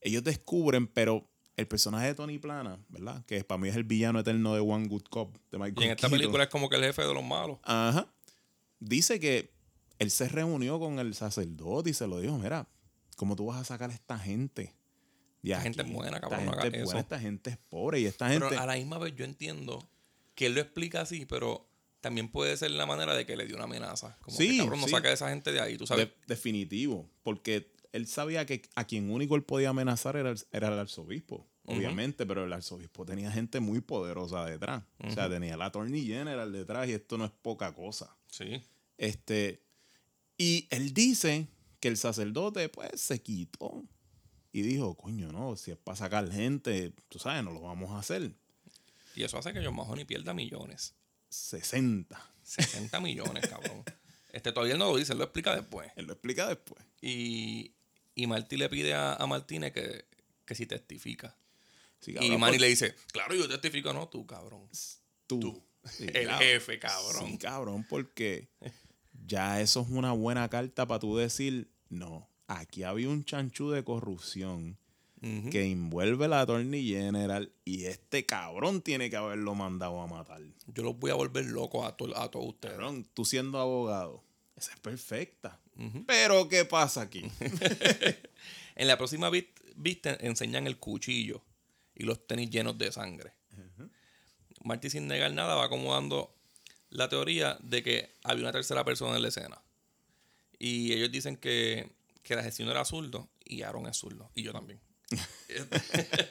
Ellos 0.00 0.22
descubren, 0.24 0.86
pero 0.86 1.28
el 1.56 1.66
personaje 1.68 2.06
de 2.06 2.14
Tony 2.14 2.38
Plana, 2.38 2.78
¿verdad? 2.88 3.24
Que 3.26 3.42
para 3.44 3.58
mí 3.60 3.68
es 3.68 3.76
el 3.76 3.84
villano 3.84 4.20
eterno 4.20 4.54
de 4.54 4.60
One 4.60 4.86
Good 4.88 5.02
Cop, 5.10 5.36
de 5.50 5.58
Michael 5.58 5.74
Y 5.80 5.84
en 5.84 5.90
esta 5.90 6.08
Keaton. 6.08 6.18
película 6.18 6.44
es 6.44 6.50
como 6.50 6.68
que 6.68 6.76
el 6.76 6.82
jefe 6.84 7.02
de 7.02 7.12
los 7.14 7.24
malos. 7.24 7.58
Ajá. 7.64 8.06
Dice 8.80 9.20
que 9.20 9.50
él 9.98 10.10
se 10.10 10.28
reunió 10.28 10.78
con 10.80 10.98
el 10.98 11.14
sacerdote 11.14 11.90
y 11.90 11.94
se 11.94 12.06
lo 12.06 12.20
dijo, 12.20 12.38
mira, 12.38 12.66
¿cómo 13.22 13.36
tú 13.36 13.46
vas 13.46 13.60
a 13.60 13.64
sacar 13.64 13.88
a 13.88 13.94
esta 13.94 14.18
gente? 14.18 14.74
de 15.42 15.52
Esta 15.52 15.62
gente 15.62 15.82
es 15.82 15.92
buena, 15.92 16.16
Esta 16.16 16.28
cabrón, 16.28 16.46
no 16.46 16.52
gente 16.60 16.78
es 16.78 16.84
buena, 16.84 16.98
eso". 16.98 17.06
esta 17.06 17.20
gente 17.20 17.50
es 17.50 17.56
pobre 17.56 18.00
y 18.00 18.06
esta 18.06 18.26
Pero 18.26 18.48
gente... 18.48 18.60
a 18.60 18.66
la 18.66 18.74
misma 18.74 18.98
vez 18.98 19.14
yo 19.14 19.24
entiendo 19.24 19.88
que 20.34 20.46
él 20.46 20.54
lo 20.54 20.60
explica 20.60 21.02
así, 21.02 21.24
pero 21.24 21.68
también 22.00 22.28
puede 22.28 22.56
ser 22.56 22.72
la 22.72 22.84
manera 22.84 23.14
de 23.14 23.24
que 23.24 23.36
le 23.36 23.46
dio 23.46 23.54
una 23.54 23.64
amenaza. 23.66 24.18
Como 24.22 24.36
Sí, 24.36 24.50
que 24.50 24.56
cabrón, 24.58 24.80
no 24.80 24.86
sí. 24.86 24.90
saca 24.90 25.08
a 25.10 25.12
esa 25.12 25.28
gente 25.28 25.52
de 25.52 25.60
ahí, 25.60 25.76
tú 25.76 25.86
sabes. 25.86 26.06
de- 26.08 26.14
definitivo, 26.26 27.08
porque 27.22 27.72
él 27.92 28.08
sabía 28.08 28.44
que 28.44 28.62
a 28.74 28.84
quien 28.88 29.08
único 29.08 29.36
él 29.36 29.44
podía 29.44 29.68
amenazar 29.68 30.16
era 30.16 30.30
el, 30.30 30.38
era 30.50 30.66
el 30.66 30.78
arzobispo, 30.80 31.46
obviamente, 31.66 32.26
pero 32.26 32.44
el 32.44 32.52
arzobispo 32.52 33.04
tenía 33.04 33.30
gente 33.30 33.60
muy 33.60 33.80
poderosa 33.80 34.44
detrás. 34.46 34.82
O 34.98 35.10
sea, 35.12 35.28
tenía 35.30 35.56
la 35.56 35.66
attorney 35.66 36.04
general 36.04 36.50
detrás 36.52 36.88
y 36.88 36.92
esto 36.92 37.18
no 37.18 37.24
es 37.24 37.30
poca 37.30 37.72
cosa. 37.72 38.16
Sí. 38.26 38.64
Este, 38.98 39.62
y 40.36 40.66
él 40.70 40.92
dice 40.94 41.46
que 41.82 41.88
el 41.88 41.96
sacerdote, 41.96 42.68
pues, 42.68 42.98
se 43.00 43.20
quitó. 43.20 43.84
Y 44.52 44.62
dijo, 44.62 44.94
coño, 44.94 45.32
no, 45.32 45.56
si 45.56 45.72
es 45.72 45.76
para 45.76 45.96
sacar 45.96 46.30
gente, 46.30 46.92
tú 47.08 47.18
sabes, 47.18 47.42
no 47.42 47.50
lo 47.50 47.60
vamos 47.62 47.90
a 47.90 47.98
hacer. 47.98 48.32
Y 49.16 49.24
eso 49.24 49.36
hace 49.36 49.52
que 49.52 49.64
John 49.64 49.74
Mahoney 49.74 50.04
pierda 50.04 50.32
millones. 50.32 50.94
60. 51.30 52.32
60 52.44 53.00
millones, 53.00 53.48
cabrón. 53.48 53.82
Este 54.32 54.52
todavía 54.52 54.74
él 54.74 54.78
no 54.78 54.92
lo 54.92 54.96
dice, 54.96 55.12
él 55.12 55.18
lo 55.18 55.24
explica 55.24 55.56
después. 55.56 55.90
Él 55.96 56.06
lo 56.06 56.12
explica 56.12 56.46
después. 56.48 56.84
Y, 57.00 57.74
y 58.14 58.26
Martí 58.28 58.56
le 58.56 58.68
pide 58.68 58.94
a, 58.94 59.14
a 59.14 59.26
Martínez 59.26 59.72
que, 59.72 60.04
que 60.44 60.54
si 60.54 60.66
testifica. 60.66 61.36
Sí, 62.00 62.14
y 62.20 62.30
Manny 62.36 62.52
por- 62.56 62.60
le 62.60 62.68
dice, 62.68 62.94
claro, 63.12 63.34
yo 63.34 63.48
testifico, 63.48 63.92
no, 63.92 64.08
tú, 64.08 64.24
cabrón. 64.26 64.68
tú. 65.26 65.40
tú. 65.40 65.64
Sí, 65.90 66.06
El 66.14 66.30
jefe, 66.30 66.78
cabrón. 66.78 67.26
Sí, 67.26 67.38
cabrón, 67.38 67.84
porque 67.88 68.48
ya 69.32 69.60
eso 69.62 69.80
es 69.80 69.88
una 69.88 70.12
buena 70.12 70.48
carta 70.50 70.86
para 70.86 71.00
tú 71.00 71.16
decir, 71.16 71.70
no, 71.88 72.28
aquí 72.48 72.82
había 72.82 73.08
un 73.08 73.24
chanchú 73.24 73.70
de 73.70 73.82
corrupción 73.82 74.76
que 75.52 75.70
envuelve 75.70 76.26
la 76.26 76.40
attorney 76.40 76.84
general 76.88 77.52
y 77.64 77.84
este 77.84 78.26
cabrón 78.26 78.82
tiene 78.82 79.08
que 79.08 79.14
haberlo 79.16 79.54
mandado 79.54 80.00
a 80.00 80.06
matar. 80.08 80.40
Yo 80.66 80.82
los 80.82 80.98
voy 80.98 81.12
a 81.12 81.14
volver 81.14 81.44
locos 81.46 81.86
a, 81.86 81.96
to- 81.96 82.16
a 82.18 82.28
todos 82.28 82.48
ustedes. 82.48 82.74
Cabrón, 82.74 83.06
tú 83.14 83.24
siendo 83.24 83.60
abogado, 83.60 84.24
esa 84.56 84.72
es 84.74 84.80
perfecta. 84.80 85.60
Pero, 86.06 86.48
¿qué 86.48 86.64
pasa 86.64 87.02
aquí? 87.02 87.22
En 88.74 88.88
la 88.88 88.96
próxima 88.98 89.30
vis- 89.30 89.46
vista 89.76 90.16
enseñan 90.20 90.66
el 90.66 90.78
cuchillo 90.78 91.42
y 91.94 92.02
los 92.04 92.26
tenis 92.26 92.50
llenos 92.50 92.76
de 92.78 92.90
sangre. 92.90 93.32
Marty 94.64 94.90
sin 94.90 95.06
negar 95.08 95.32
nada 95.32 95.54
va 95.56 95.64
acomodando 95.66 96.34
la 96.92 97.08
teoría 97.08 97.58
de 97.62 97.82
que 97.82 98.14
había 98.22 98.44
una 98.44 98.52
tercera 98.52 98.84
persona 98.84 99.16
en 99.16 99.22
la 99.22 99.28
escena. 99.28 99.60
Y 100.58 100.92
ellos 100.92 101.10
dicen 101.10 101.36
que, 101.36 101.90
que 102.22 102.34
el 102.34 102.38
asesino 102.40 102.70
era 102.70 102.84
zurdo 102.84 103.28
y 103.44 103.62
Aaron 103.62 103.86
es 103.86 103.96
zurdo. 103.96 104.30
Y 104.34 104.42
yo 104.42 104.52
también. 104.52 104.80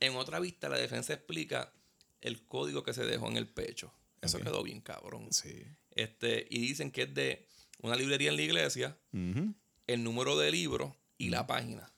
en 0.00 0.14
otra 0.16 0.40
vista, 0.40 0.68
la 0.68 0.76
defensa 0.78 1.12
explica 1.14 1.72
el 2.20 2.44
código 2.46 2.82
que 2.82 2.92
se 2.94 3.04
dejó 3.04 3.28
en 3.28 3.36
el 3.36 3.48
pecho. 3.48 3.92
Eso 4.20 4.38
quedó 4.38 4.62
bien 4.62 4.80
cabrón. 4.80 5.28
Sí. 5.32 5.64
Este, 5.92 6.46
y 6.50 6.60
dicen 6.60 6.90
que 6.90 7.02
es 7.02 7.14
de 7.14 7.46
una 7.80 7.96
librería 7.96 8.30
en 8.30 8.36
la 8.36 8.42
iglesia, 8.42 8.98
el 9.12 10.02
número 10.04 10.36
de 10.38 10.50
libro 10.50 10.96
y 11.18 11.30
la 11.30 11.46
página. 11.46 11.92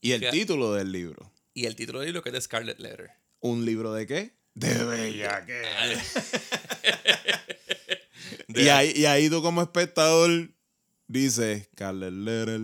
Y 0.00 0.12
el 0.12 0.20
Que- 0.20 0.30
título 0.30 0.72
del 0.74 0.92
libro. 0.92 1.32
Y 1.54 1.66
el 1.66 1.76
título 1.76 2.00
del 2.00 2.08
libro 2.08 2.22
que 2.22 2.28
es 2.30 2.34
de 2.34 2.40
Scarlet 2.40 2.78
Letter. 2.78 3.10
¿Un 3.40 3.64
libro 3.64 3.92
de 3.92 4.06
qué? 4.06 4.34
De 4.54 4.84
bella 4.84 5.40
De- 8.48 8.62
Y 8.62 8.68
ahí, 8.68 8.92
y 8.94 9.06
ahí 9.06 9.28
tú 9.28 9.42
como 9.42 9.62
espectador 9.62 10.50
dices, 11.06 11.68
Carles 11.74 12.12
Letter, 12.12 12.60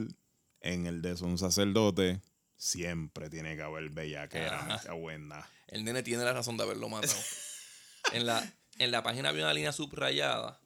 en 0.61 0.87
el 0.87 1.03
de 1.03 1.15
un 1.15 1.37
sacerdote, 1.39 2.21
siempre 2.57 3.29
tiene 3.31 3.57
que 3.57 3.63
haber 3.63 3.91
bellaquera, 3.91 4.81
buena. 4.95 5.49
El 5.69 5.85
nene 5.85 6.03
tiene 6.03 6.25
la 6.25 6.33
razón 6.33 6.57
de 6.57 6.63
haberlo 6.65 6.89
matado. 6.89 7.15
en, 8.13 8.27
la, 8.27 8.53
en 8.79 8.91
la 8.91 9.03
página 9.03 9.31
había 9.31 9.45
una 9.45 9.55
línea 9.55 9.73
subrayada 9.73 10.61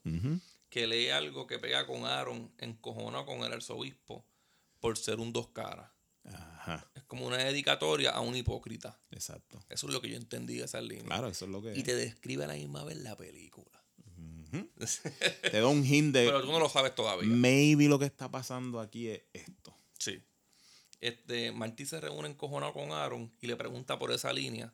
que 0.68 0.86
lee 0.86 1.08
algo 1.10 1.46
que 1.46 1.58
pega 1.58 1.86
con 1.86 2.04
Aaron 2.04 2.52
encojonado 2.58 3.24
con 3.26 3.40
el 3.44 3.52
arzobispo 3.52 4.26
por 4.80 4.98
ser 4.98 5.20
un 5.20 5.32
dos 5.32 5.48
caras. 5.48 5.90
Ajá, 6.66 6.90
Es 6.94 7.02
como 7.04 7.26
una 7.26 7.36
dedicatoria 7.36 8.10
a 8.10 8.20
un 8.20 8.34
hipócrita. 8.34 8.98
exacto. 9.10 9.60
Eso 9.68 9.86
es 9.86 9.92
lo 9.92 10.00
que 10.00 10.08
yo 10.08 10.16
entendí 10.16 10.56
de 10.56 10.64
esa 10.64 10.80
línea. 10.80 11.04
Claro, 11.04 11.28
eso 11.28 11.44
es 11.44 11.50
lo 11.50 11.60
que 11.62 11.76
Y 11.76 11.82
te 11.82 11.94
describe 11.94 12.44
a 12.44 12.46
la 12.46 12.54
misma 12.54 12.84
vez 12.84 12.96
la 12.98 13.16
película. 13.16 13.70
Te 15.50 15.60
da 15.60 15.66
un 15.66 15.84
hint 15.84 16.14
de 16.14 16.26
Pero 16.26 16.40
tú 16.40 16.52
no 16.52 16.60
lo 16.60 16.68
sabes 16.68 16.94
todavía. 16.94 17.28
maybe 17.28 17.88
lo 17.88 17.98
que 17.98 18.04
está 18.06 18.30
pasando 18.30 18.78
aquí 18.80 19.08
es 19.08 19.22
esto. 19.32 19.76
Sí. 19.98 20.22
Este, 21.00 21.50
Marty 21.52 21.84
se 21.84 22.00
reúne 22.00 22.28
encojonado 22.28 22.72
con 22.72 22.92
Aaron 22.92 23.32
y 23.40 23.46
le 23.48 23.56
pregunta 23.56 23.98
por 23.98 24.12
esa 24.12 24.32
línea. 24.32 24.72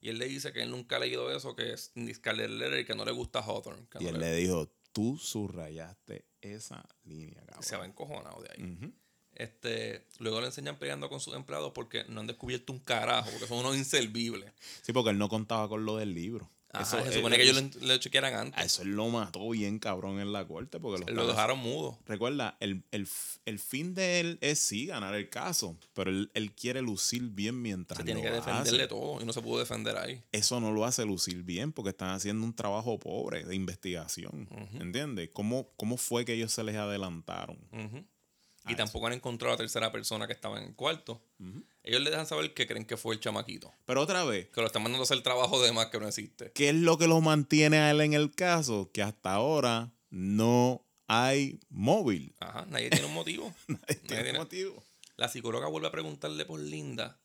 Y 0.00 0.08
él 0.08 0.18
le 0.18 0.26
dice 0.26 0.52
que 0.52 0.62
él 0.62 0.70
nunca 0.70 0.96
ha 0.96 0.98
leído 0.98 1.34
eso, 1.34 1.54
que 1.54 1.72
es 1.72 1.92
ni 1.94 2.12
Scarlet 2.12 2.50
Letter 2.50 2.80
y 2.80 2.84
que 2.84 2.94
no 2.96 3.04
le 3.04 3.12
gusta 3.12 3.38
Hawthorne. 3.40 3.86
Y 4.00 4.04
no 4.04 4.10
él 4.10 4.18
le 4.18 4.34
dijo, 4.34 4.74
tú 4.92 5.16
subrayaste 5.16 6.26
esa 6.40 6.84
línea, 7.04 7.44
cabrón. 7.46 7.62
se 7.62 7.76
va 7.76 7.86
encojonado 7.86 8.42
de 8.42 8.50
ahí. 8.50 8.62
Ujú. 8.72 8.92
Este, 9.34 10.04
luego 10.18 10.40
le 10.40 10.46
enseñan 10.48 10.78
peleando 10.78 11.08
con 11.08 11.20
sus 11.20 11.34
empleados 11.34 11.72
porque 11.74 12.04
no 12.08 12.20
han 12.20 12.26
descubierto 12.26 12.72
un 12.72 12.78
carajo, 12.80 13.30
porque 13.30 13.46
son 13.46 13.58
unos 13.58 13.76
inservibles. 13.76 14.52
Sí, 14.82 14.92
porque 14.92 15.10
él 15.10 15.18
no 15.18 15.28
contaba 15.28 15.68
con 15.68 15.84
lo 15.84 15.96
del 15.96 16.14
libro. 16.14 16.50
Ajá, 16.74 16.84
Eso- 17.00 17.04
se 17.10 17.16
supone 17.16 17.36
que 17.36 17.42
ellos 17.42 17.62
le, 17.82 17.86
le 17.86 18.00
chequearan 18.00 18.32
antes. 18.34 18.64
Eso 18.64 18.80
él 18.80 18.92
lo 18.92 19.06
mató 19.10 19.50
bien 19.50 19.78
cabrón 19.78 20.20
en 20.20 20.32
la 20.32 20.46
corte 20.46 20.80
porque 20.80 21.04
lo, 21.04 21.12
Lo 21.12 21.26
dejaron 21.26 21.58
mudo. 21.58 21.98
Recuerda, 22.06 22.56
el, 22.60 22.82
el 22.92 23.06
el 23.44 23.58
fin 23.58 23.92
de 23.92 24.20
él 24.20 24.38
es 24.40 24.60
sí 24.60 24.86
ganar 24.86 25.14
el 25.14 25.28
caso, 25.28 25.76
pero 25.94 26.10
él, 26.10 26.30
él 26.32 26.52
quiere 26.52 26.80
lucir 26.80 27.24
bien 27.24 27.60
mientras 27.60 27.98
Se 27.98 28.04
tiene 28.04 28.22
lo 28.22 28.26
que 28.30 28.34
defenderle 28.36 28.84
hace. 28.84 28.88
todo 28.88 29.20
y 29.20 29.24
no 29.26 29.32
se 29.34 29.42
pudo 29.42 29.58
defender 29.58 29.96
ahí. 29.98 30.22
Eso 30.32 30.60
no 30.60 30.70
lo 30.72 30.84
hace 30.86 31.04
lucir 31.04 31.42
bien 31.42 31.72
porque 31.72 31.90
están 31.90 32.10
haciendo 32.10 32.46
un 32.46 32.54
trabajo 32.54 32.98
pobre 32.98 33.44
de 33.44 33.54
investigación. 33.54 34.48
¿Entiendes? 34.80 35.28
¿Cómo, 35.32 35.68
¿Cómo 35.76 35.96
fue 35.98 36.24
que 36.24 36.34
ellos 36.34 36.52
se 36.52 36.62
les 36.64 36.76
adelantaron? 36.76 37.58
Ah, 38.64 38.72
Y 38.72 38.76
tampoco 38.76 39.06
han 39.08 39.12
encontrado 39.14 39.50
a 39.52 39.54
la 39.54 39.58
tercera 39.58 39.90
persona 39.90 40.26
que 40.26 40.32
estaba 40.32 40.58
en 40.58 40.68
el 40.68 40.74
cuarto. 40.74 41.20
Ellos 41.82 42.00
le 42.00 42.10
dejan 42.10 42.26
saber 42.26 42.54
que 42.54 42.66
creen 42.66 42.84
que 42.84 42.96
fue 42.96 43.14
el 43.14 43.20
chamaquito. 43.20 43.72
Pero 43.86 44.00
otra 44.02 44.24
vez, 44.24 44.48
Que 44.50 44.60
lo 44.60 44.66
están 44.68 44.82
mandando 44.82 45.02
a 45.02 45.04
hacer 45.04 45.20
trabajo 45.22 45.60
de 45.62 45.72
más 45.72 45.86
que 45.86 45.98
no 45.98 46.06
existe. 46.06 46.52
¿qué 46.52 46.68
es 46.68 46.74
lo 46.76 46.96
que 46.98 47.08
lo 47.08 47.20
mantiene 47.20 47.78
a 47.78 47.90
él 47.90 48.00
en 48.00 48.12
el 48.14 48.32
caso? 48.34 48.90
Que 48.92 49.02
hasta 49.02 49.32
ahora 49.32 49.92
no 50.10 50.84
hay 51.08 51.58
móvil. 51.70 52.34
Ajá, 52.38 52.64
nadie 52.68 52.88
tiene 52.90 53.06
un 53.06 53.14
motivo. 53.14 53.52
Nadie 53.68 53.84
¿Qué 54.06 54.22
tiene- 54.22 54.38
motivo? 54.38 54.84
La 55.16 55.28
psicóloga 55.28 55.66
vuelve 55.68 55.88
a 55.88 55.92
preguntarle 55.92 56.44
por 56.46 56.58
Linda 56.60 57.20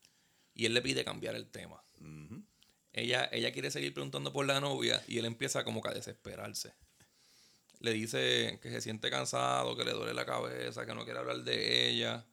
y 0.53 0.65
él 0.65 0.73
le 0.73 0.81
pide 0.81 1.05
cambiar 1.05 1.35
el 1.35 1.47
tema. 1.49 1.81
ella, 2.93 3.29
ella 3.31 3.51
quiere 3.53 3.69
seguir 3.71 3.93
preguntando 3.93 4.33
por 4.33 4.45
la 4.45 4.59
novia 4.59 5.03
y 5.07 5.19
él 5.19 5.25
empieza 5.25 5.63
como 5.63 5.81
que 5.81 5.89
a 5.89 5.93
desesperarse. 5.93 6.73
Le 7.79 7.93
dice 7.93 8.59
que 8.61 8.69
se 8.69 8.81
siente 8.81 9.09
cansado, 9.09 9.75
que 9.77 9.83
le 9.83 9.91
duele 9.91 10.13
la 10.13 10.25
cabeza, 10.25 10.85
que 10.85 10.95
no 10.95 11.03
quiere 11.03 11.19
hablar 11.19 11.37
de 11.43 11.89
ella. 11.89 12.25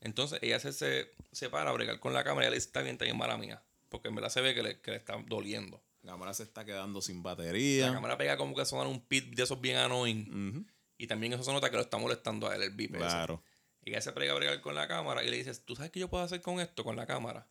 Entonces 0.00 0.38
ella 0.42 0.60
se, 0.60 0.72
se, 0.72 1.10
se 1.32 1.50
para 1.50 1.70
a 1.70 1.72
bregar 1.72 1.98
con 1.98 2.12
la 2.12 2.22
cámara 2.22 2.44
y 2.44 2.46
ella 2.46 2.50
le 2.50 2.56
dice, 2.56 2.68
está 2.68 2.82
bien, 2.82 2.94
está 2.94 3.04
bien, 3.04 3.16
mala 3.16 3.36
mía. 3.36 3.62
Porque 3.88 4.08
en 4.08 4.14
verdad 4.14 4.30
se 4.30 4.40
ve 4.40 4.54
que 4.54 4.62
le, 4.62 4.80
que 4.80 4.92
le 4.92 4.96
está 4.98 5.16
doliendo. 5.26 5.82
La 6.02 6.12
cámara 6.12 6.34
se 6.34 6.44
está 6.44 6.64
quedando 6.64 7.02
sin 7.02 7.16
La 7.16 7.34
batería. 7.34 7.92
cámara 7.92 8.16
pega 8.16 8.36
como 8.36 8.54
que 8.54 8.64
suena 8.64 8.88
un 8.88 9.00
pit 9.00 9.34
de 9.34 9.42
esos 9.42 9.60
bien 9.60 9.76
annoying. 9.78 10.66
Y 10.98 11.06
también 11.08 11.32
eso 11.32 11.42
se 11.42 11.52
nota 11.52 11.68
que 11.68 11.76
lo 11.76 11.82
está 11.82 11.98
molestando 11.98 12.48
a 12.48 12.54
él, 12.54 12.62
el 12.62 12.70
beep 12.70 12.94
ese. 12.94 13.04
Claro. 13.04 13.42
Y 13.84 13.90
ella 13.90 14.00
se 14.00 14.12
prega 14.12 14.32
a 14.32 14.36
bregar 14.36 14.60
con 14.60 14.74
la 14.74 14.86
cámara 14.88 15.24
y 15.24 15.30
le 15.30 15.36
dices, 15.36 15.64
¿tú 15.64 15.76
sabes 15.76 15.90
qué 15.90 16.00
yo 16.00 16.08
puedo 16.08 16.22
hacer 16.24 16.40
con 16.40 16.60
esto, 16.60 16.84
con 16.84 16.96
la 16.96 17.06
cámara? 17.06 17.46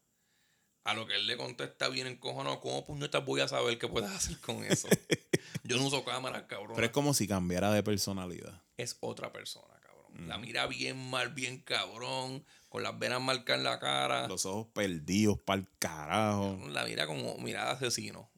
A 0.85 0.93
lo 0.93 1.07
que 1.07 1.15
él 1.15 1.25
le 1.25 1.35
contesta 1.35 1.89
bien 1.89 2.05
encojonado, 2.05 2.61
¿cómo 2.61 2.85
puñetas 2.85 3.25
voy 3.25 3.41
a 3.41 3.47
saber 3.47 3.79
qué 3.79 3.87
puedes 3.87 4.11
hacer 4.11 4.39
con 4.39 4.63
eso? 4.63 4.87
yo 5.63 5.77
no 5.77 5.87
uso 5.87 6.05
cámaras, 6.05 6.43
cabrón. 6.43 6.73
Pero 6.75 6.85
es 6.85 6.93
como 6.93 7.15
si 7.15 7.27
cambiara 7.27 7.71
de 7.71 7.81
personalidad. 7.81 8.61
Es 8.77 8.97
otra 8.99 9.33
persona, 9.33 9.73
cabrón. 9.81 10.27
La 10.27 10.37
mira 10.37 10.67
bien 10.67 11.09
mal, 11.09 11.33
bien 11.33 11.57
cabrón, 11.57 12.45
con 12.69 12.83
las 12.83 12.97
venas 12.99 13.19
marcadas 13.19 13.61
en 13.61 13.63
la 13.63 13.79
cara. 13.79 14.27
Los 14.27 14.45
ojos 14.45 14.67
perdidos 14.73 15.39
para 15.39 15.61
el 15.61 15.67
carajo. 15.79 16.59
La 16.69 16.85
mira 16.85 17.07
como 17.07 17.35
mirada 17.39 17.73
de 17.75 17.87
asesino. 17.87 18.29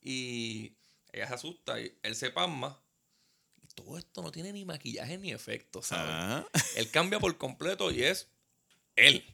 Y 0.00 0.76
ella 1.12 1.26
se 1.26 1.34
asusta 1.34 1.80
y 1.80 1.92
él 2.04 2.14
se 2.14 2.30
pasma. 2.30 2.80
Y 3.64 3.74
todo 3.74 3.98
esto 3.98 4.22
no 4.22 4.30
tiene 4.30 4.52
ni 4.52 4.64
maquillaje 4.64 5.18
ni 5.18 5.32
efecto, 5.32 5.82
¿sabes? 5.82 6.08
Ajá. 6.08 6.46
Él 6.76 6.88
cambia 6.92 7.18
por 7.18 7.36
completo 7.36 7.90
y 7.90 8.04
es 8.04 8.28
él. 8.94 9.24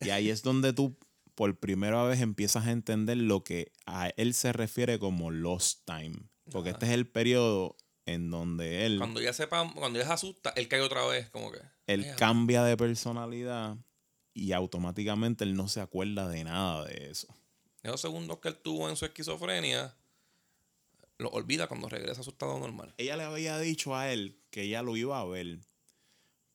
Y 0.00 0.08
ahí 0.08 0.30
es 0.30 0.42
donde 0.42 0.72
tú 0.72 0.96
por 1.36 1.58
primera 1.58 2.02
vez 2.02 2.20
empiezas 2.20 2.66
a 2.66 2.72
entender 2.72 3.18
lo 3.18 3.44
que 3.44 3.70
a 3.84 4.08
él 4.16 4.34
se 4.34 4.52
refiere 4.52 4.98
como 4.98 5.30
lost 5.30 5.84
time. 5.84 6.16
Porque 6.50 6.70
este 6.70 6.86
es 6.86 6.92
el 6.92 7.06
periodo 7.06 7.76
en 8.06 8.30
donde 8.30 8.86
él, 8.86 8.98
Cuando 8.98 9.20
ella 9.20 9.32
sepa, 9.32 9.70
cuando 9.74 9.98
ella 9.98 10.08
se 10.08 10.14
asusta, 10.14 10.50
él 10.56 10.66
cae 10.68 10.80
otra 10.80 11.04
vez, 11.06 11.28
como 11.30 11.52
que. 11.52 11.58
él 11.86 12.06
cambia 12.16 12.64
de 12.64 12.76
personalidad 12.76 13.76
y 14.32 14.52
automáticamente 14.52 15.44
él 15.44 15.54
no 15.54 15.68
se 15.68 15.80
acuerda 15.80 16.28
de 16.28 16.44
nada 16.44 16.84
de 16.84 17.10
eso. 17.10 17.28
Esos 17.82 18.00
segundos 18.00 18.38
que 18.38 18.48
él 18.48 18.56
tuvo 18.56 18.88
en 18.88 18.96
su 18.96 19.04
esquizofrenia, 19.04 19.94
lo 21.18 21.28
olvida 21.30 21.66
cuando 21.66 21.88
regresa 21.88 22.22
a 22.22 22.24
su 22.24 22.30
estado 22.30 22.58
normal. 22.58 22.94
Ella 22.96 23.16
le 23.16 23.24
había 23.24 23.58
dicho 23.58 23.94
a 23.94 24.10
él 24.10 24.40
que 24.50 24.62
ella 24.62 24.82
lo 24.82 24.96
iba 24.96 25.20
a 25.20 25.24
ver 25.24 25.58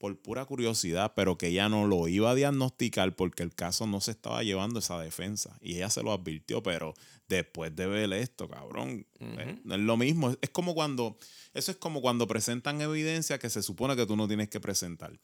por 0.02 0.20
pura 0.20 0.45
curiosidad, 0.45 1.14
pero 1.16 1.38
que 1.38 1.49
ella 1.49 1.70
no 1.70 1.86
lo 1.86 2.08
iba 2.08 2.32
a 2.32 2.36
diagnosticar 2.36 3.16
porque 3.16 3.43
el 3.43 3.54
caso 3.54 3.86
no 3.86 4.02
se 4.02 4.10
estaba 4.10 4.41
llevando 4.41 4.80
esa 4.80 4.99
defensa. 4.99 5.56
Y 5.62 5.76
ella 5.76 5.91
se 5.91 6.02
lo 6.02 6.12
advirtió, 6.12 6.64
pero 6.64 6.95
después 7.30 7.76
de 7.76 7.86
ver 7.86 8.12
esto, 8.14 8.49
cabrón, 8.49 9.06
eh, 9.20 9.60
no 9.64 9.76
es 9.76 9.82
lo 9.82 9.97
mismo. 9.97 10.36
Es, 10.41 10.49
como 10.49 10.74
cuando, 10.74 11.20
eso 11.54 11.70
es 11.70 11.78
como 11.78 12.02
cuando 12.02 12.28
presentan 12.28 12.82
evidencia 12.82 13.38
que 13.38 13.52
se 13.52 13.62
supone 13.62 13.95
que 13.95 14.08
tú 14.08 14.18
no 14.18 14.28
tienes 14.28 14.49
que 14.49 14.60
presentar. 14.60 15.20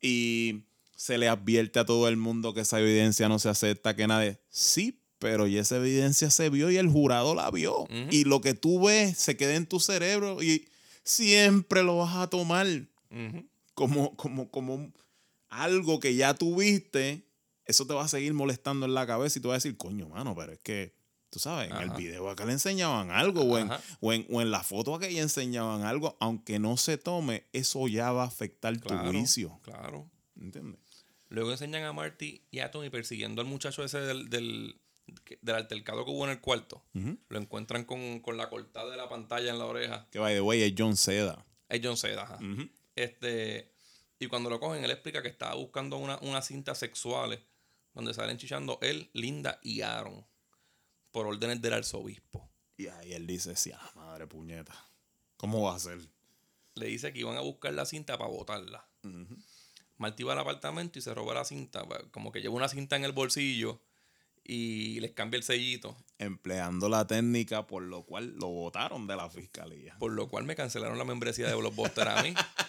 Y 0.00 0.64
se 0.96 1.18
le 1.18 1.28
advierte 1.28 1.78
a 1.78 1.84
todo 1.84 2.08
el 2.08 2.16
mundo 2.16 2.54
que 2.54 2.62
esa 2.62 2.80
evidencia 2.80 3.28
no 3.28 3.38
se 3.38 3.50
acepta, 3.50 3.94
que 3.94 4.06
nadie... 4.06 4.40
Sí, 4.48 5.02
pero 5.18 5.46
y 5.46 5.58
esa 5.58 5.76
evidencia 5.76 6.30
se 6.30 6.48
vio 6.48 6.70
y 6.70 6.78
el 6.78 6.88
jurado 6.88 7.34
la 7.34 7.50
vio. 7.50 7.86
Y 8.10 8.24
lo 8.24 8.40
que 8.40 8.54
tú 8.54 8.86
ves 8.86 9.18
se 9.18 9.36
queda 9.36 9.54
en 9.54 9.66
tu 9.66 9.80
cerebro 9.80 10.42
y 10.42 10.66
siempre 11.04 11.82
lo 11.82 11.98
vas 11.98 12.16
a 12.16 12.30
tomar. 12.30 12.66
Como, 13.78 14.16
como, 14.16 14.50
como 14.50 14.92
algo 15.48 16.00
que 16.00 16.16
ya 16.16 16.34
tuviste. 16.34 17.24
Eso 17.64 17.86
te 17.86 17.94
va 17.94 18.04
a 18.04 18.08
seguir 18.08 18.34
molestando 18.34 18.86
en 18.86 18.94
la 18.94 19.06
cabeza 19.06 19.38
y 19.38 19.42
tú 19.42 19.48
vas 19.48 19.54
a 19.54 19.58
decir, 19.58 19.76
coño, 19.76 20.08
mano, 20.08 20.34
pero 20.34 20.52
es 20.52 20.58
que, 20.58 20.94
tú 21.30 21.38
sabes, 21.38 21.70
en 21.70 21.76
el 21.76 21.90
video 21.90 22.28
acá 22.28 22.44
le 22.44 22.52
enseñaban 22.52 23.10
algo 23.10 23.42
o 23.42 23.58
en, 23.58 23.70
o, 24.00 24.12
en, 24.12 24.26
o 24.30 24.40
en 24.40 24.50
la 24.50 24.62
foto 24.64 24.94
aquella 24.94 25.20
enseñaban 25.22 25.82
algo, 25.82 26.16
aunque 26.18 26.58
no 26.58 26.76
se 26.76 26.96
tome, 26.98 27.44
eso 27.52 27.86
ya 27.86 28.10
va 28.10 28.24
a 28.24 28.26
afectar 28.26 28.78
Claro, 28.80 29.04
tu 29.04 29.16
juicio. 29.16 29.60
Claro. 29.62 30.10
¿Entiendes? 30.40 30.80
Luego 31.28 31.52
enseñan 31.52 31.84
a 31.84 31.92
Marty 31.92 32.42
y 32.50 32.60
a 32.60 32.70
Tommy 32.70 32.88
persiguiendo 32.90 33.42
al 33.42 33.46
muchacho 33.48 33.84
ese 33.84 34.00
del, 34.00 34.30
del, 34.30 34.80
del 35.42 35.54
altercado 35.54 36.04
que 36.06 36.10
hubo 36.10 36.24
en 36.24 36.30
el 36.30 36.40
cuarto. 36.40 36.82
Lo 37.28 37.38
encuentran 37.38 37.84
con, 37.84 38.20
con 38.20 38.38
la 38.38 38.48
cortada 38.48 38.90
de 38.90 38.96
la 38.96 39.08
pantalla 39.10 39.50
en 39.50 39.58
la 39.58 39.66
oreja. 39.66 40.08
Que 40.10 40.18
by 40.18 40.34
the 40.34 40.40
way 40.40 40.62
es 40.62 40.72
John 40.76 40.96
Seda. 40.96 41.44
Es 41.68 41.80
John 41.84 41.98
Cena, 41.98 42.22
ajá. 42.22 42.38
Este, 42.98 43.70
y 44.18 44.26
cuando 44.26 44.50
lo 44.50 44.58
cogen, 44.58 44.82
él 44.82 44.90
explica 44.90 45.22
que 45.22 45.28
estaba 45.28 45.54
buscando 45.54 45.98
una, 45.98 46.18
unas 46.22 46.44
cintas 46.44 46.78
sexuales 46.78 47.38
donde 47.94 48.12
salen 48.12 48.38
chichando 48.38 48.80
él, 48.82 49.08
Linda 49.12 49.60
y 49.62 49.82
Aaron 49.82 50.26
por 51.12 51.26
órdenes 51.26 51.62
del 51.62 51.74
arzobispo. 51.74 52.50
Y 52.76 52.88
ahí 52.88 53.12
él 53.12 53.26
dice, 53.26 53.54
sí, 53.54 53.70
ah, 53.72 53.92
madre 53.94 54.26
puñeta. 54.26 54.74
¿Cómo 55.36 55.62
va 55.62 55.76
a 55.76 55.78
ser? 55.78 56.00
Le 56.74 56.86
dice 56.86 57.12
que 57.12 57.20
iban 57.20 57.36
a 57.36 57.40
buscar 57.40 57.72
la 57.72 57.86
cinta 57.86 58.18
para 58.18 58.30
botarla. 58.30 58.88
Marty 59.96 60.24
va 60.24 60.32
al 60.32 60.40
apartamento 60.40 60.98
y 60.98 61.02
se 61.02 61.14
roba 61.14 61.34
la 61.34 61.44
cinta. 61.44 61.84
va, 61.84 62.00
Como 62.10 62.32
que 62.32 62.40
lleva 62.40 62.54
una 62.54 62.68
cinta 62.68 62.96
en 62.96 63.04
el 63.04 63.12
bolsillo 63.12 63.80
y 64.42 64.98
les 64.98 65.12
cambia 65.12 65.38
el 65.38 65.44
sellito. 65.44 65.96
Empleando 66.18 66.88
la 66.88 67.06
técnica 67.06 67.66
por 67.66 67.84
lo 67.84 68.02
cual 68.04 68.34
lo 68.36 68.48
votaron 68.48 69.06
de 69.06 69.14
la 69.14 69.30
fiscalía. 69.30 69.96
Por 70.00 70.12
lo 70.12 70.28
cual 70.28 70.44
me 70.44 70.56
cancelaron 70.56 70.98
la 70.98 71.04
membresía 71.04 71.46
de 71.46 71.54
Blockbuster 71.54 72.08
a 72.08 72.22
mí 72.22 72.34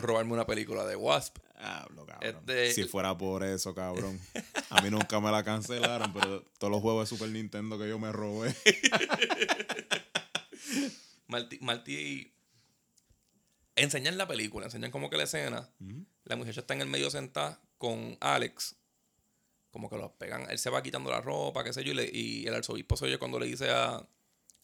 por 0.00 0.08
robarme 0.08 0.32
una 0.32 0.46
película 0.46 0.84
de 0.84 0.96
Wasp. 0.96 1.38
Hablo, 1.56 2.04
cabrón. 2.04 2.34
Este- 2.36 2.72
Si 2.72 2.84
fuera 2.84 3.16
por 3.16 3.44
eso, 3.44 3.74
cabrón. 3.74 4.20
A 4.70 4.82
mí 4.82 4.90
nunca 4.90 5.20
me 5.20 5.30
la 5.30 5.44
cancelaron, 5.44 6.12
pero 6.12 6.42
todos 6.58 6.70
los 6.72 6.82
juegos 6.82 7.08
de 7.08 7.16
Super 7.16 7.30
Nintendo 7.30 7.78
que 7.78 7.88
yo 7.88 7.98
me 7.98 8.10
robé. 8.12 8.54
Marty, 11.28 11.58
Marty 11.60 12.32
enseñan 13.76 14.18
la 14.18 14.26
película, 14.26 14.66
enseñan 14.66 14.90
como 14.90 15.10
que 15.10 15.16
la 15.16 15.24
escena. 15.24 15.68
La 16.24 16.36
muchacha 16.36 16.60
está 16.60 16.74
en 16.74 16.82
el 16.82 16.88
medio 16.88 17.10
sentada 17.10 17.60
con 17.78 18.16
Alex. 18.20 18.76
Como 19.70 19.90
que 19.90 19.96
los 19.96 20.12
pegan, 20.12 20.48
él 20.50 20.58
se 20.58 20.70
va 20.70 20.82
quitando 20.82 21.10
la 21.10 21.20
ropa, 21.20 21.64
qué 21.64 21.72
sé 21.72 21.82
yo, 21.82 21.92
y, 21.92 21.94
le- 21.94 22.10
y 22.12 22.46
el 22.46 22.54
arzobispo 22.54 22.96
se 22.96 23.06
oye 23.06 23.18
cuando 23.18 23.40
le 23.40 23.46
dice 23.46 23.70
a 23.70 24.06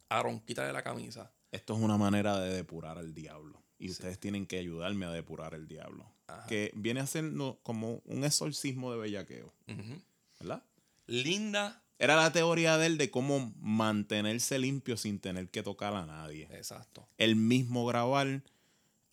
Aaron, 0.08 0.40
quítale 0.40 0.72
la 0.72 0.84
camisa. 0.84 1.32
Esto 1.50 1.74
es 1.74 1.80
una 1.80 1.96
manera 1.96 2.38
de 2.38 2.54
depurar 2.54 2.96
al 2.96 3.12
diablo. 3.12 3.59
Y 3.80 3.90
ustedes 3.90 4.20
tienen 4.20 4.46
que 4.46 4.58
ayudarme 4.58 5.06
a 5.06 5.10
depurar 5.10 5.54
el 5.54 5.66
diablo. 5.66 6.06
Que 6.48 6.70
viene 6.74 7.00
a 7.00 7.06
ser 7.06 7.24
como 7.62 8.02
un 8.04 8.24
exorcismo 8.24 8.92
de 8.92 8.98
bellaqueo. 8.98 9.52
¿Verdad? 10.38 10.62
Linda, 11.06 11.82
Era 11.98 12.14
la 12.16 12.30
teoría 12.32 12.78
de 12.78 12.86
él 12.86 12.98
de 12.98 13.10
cómo 13.10 13.52
mantenerse 13.58 14.58
limpio 14.58 14.96
sin 14.96 15.18
tener 15.18 15.48
que 15.48 15.62
tocar 15.62 15.94
a 15.94 16.06
nadie. 16.06 16.46
exacto. 16.52 17.08
Él 17.18 17.36
mismo 17.36 17.84
grabar 17.86 18.42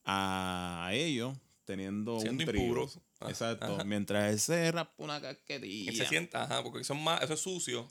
a 0.05 0.89
ellos 0.93 1.35
teniendo 1.65 2.19
Siendo 2.19 2.43
un 2.43 2.49
trío. 2.49 2.89
Ah, 3.19 3.29
Exacto. 3.29 3.65
ajá. 3.65 3.83
Mientras 3.83 4.31
él 4.31 4.39
se 4.39 4.71
rapa 4.71 4.93
una 4.97 5.19
casquetilla. 5.19 5.91
Él 5.91 5.97
se 5.97 6.05
sienta, 6.05 6.43
ajá, 6.43 6.63
porque 6.63 6.83
son 6.83 7.03
más, 7.03 7.21
eso 7.23 7.33
es 7.33 7.39
sucio, 7.39 7.87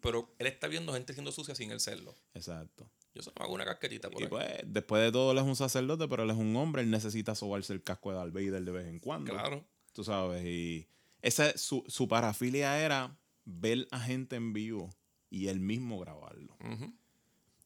pero 0.00 0.34
él 0.38 0.46
está 0.46 0.66
viendo 0.68 0.92
gente 0.92 1.12
siendo 1.12 1.30
sucia 1.32 1.54
sin 1.54 1.70
él 1.70 1.80
serlo. 1.80 2.14
Exacto. 2.34 2.88
Yo 3.14 3.22
solo 3.22 3.34
me 3.38 3.44
hago 3.44 3.54
una 3.54 3.64
casquetita 3.64 4.08
por 4.10 4.20
Y 4.20 4.24
ahí. 4.24 4.30
pues, 4.30 4.46
después 4.66 5.02
de 5.02 5.10
todo, 5.12 5.32
él 5.32 5.38
es 5.38 5.44
un 5.44 5.56
sacerdote, 5.56 6.06
pero 6.08 6.22
él 6.22 6.30
es 6.30 6.36
un 6.36 6.54
hombre. 6.56 6.82
Él 6.82 6.90
necesita 6.90 7.34
sobarse 7.34 7.72
el 7.72 7.82
casco 7.82 8.10
de 8.10 8.16
Darth 8.18 8.32
Vader 8.32 8.62
de 8.64 8.70
vez 8.70 8.86
en 8.86 8.98
cuando. 9.00 9.32
Claro. 9.32 9.64
Tú 9.92 10.04
sabes. 10.04 10.44
Y 10.44 10.86
esa, 11.22 11.56
su, 11.58 11.84
su 11.88 12.06
parafilia 12.08 12.78
era 12.80 13.16
ver 13.44 13.88
a 13.90 13.98
gente 14.00 14.36
en 14.36 14.52
vivo 14.52 14.90
y 15.28 15.48
él 15.48 15.60
mismo 15.60 15.98
grabarlo. 15.98 16.56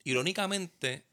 Irónicamente, 0.04 1.04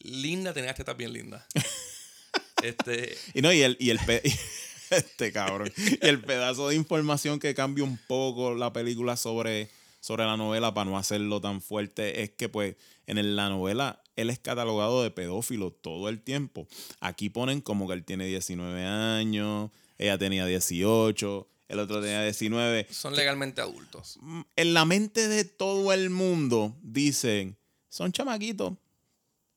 Linda 0.00 0.52
tenía 0.52 0.74
tetas 0.74 0.96
bien 0.96 1.12
lindas. 1.12 1.44
este, 2.62 3.16
Y 3.34 3.42
no, 3.42 3.52
y 3.52 3.62
el, 3.62 3.76
y 3.80 3.90
el 3.90 3.98
este 4.90 5.32
cabrón. 5.32 5.72
Y 5.76 6.06
el 6.06 6.20
pedazo 6.20 6.68
de 6.68 6.74
información 6.74 7.38
que 7.38 7.54
cambia 7.54 7.84
un 7.84 7.98
poco 8.06 8.54
la 8.54 8.72
película 8.72 9.16
sobre, 9.16 9.70
sobre 10.00 10.24
la 10.24 10.36
novela 10.36 10.72
para 10.74 10.88
no 10.90 10.96
hacerlo 10.98 11.40
tan 11.40 11.60
fuerte 11.60 12.22
es 12.22 12.30
que, 12.30 12.48
pues, 12.48 12.76
en 13.06 13.36
la 13.36 13.48
novela 13.48 14.02
él 14.16 14.30
es 14.30 14.38
catalogado 14.38 15.02
de 15.02 15.10
pedófilo 15.10 15.70
todo 15.72 16.08
el 16.08 16.20
tiempo. 16.20 16.66
Aquí 17.00 17.30
ponen 17.30 17.60
como 17.60 17.86
que 17.86 17.94
él 17.94 18.04
tiene 18.04 18.26
19 18.26 18.84
años, 18.84 19.70
ella 19.96 20.18
tenía 20.18 20.44
18, 20.46 21.48
el 21.68 21.78
otro 21.78 22.00
tenía 22.00 22.22
19. 22.22 22.86
son 22.90 23.14
legalmente 23.14 23.60
adultos. 23.60 24.18
Mm, 24.20 24.40
En 24.56 24.74
la 24.74 24.84
mente 24.84 25.28
de 25.28 25.44
todo 25.44 25.92
el 25.92 26.10
mundo 26.10 26.76
dicen, 26.82 27.56
son 27.88 28.10
chamaquitos, 28.12 28.74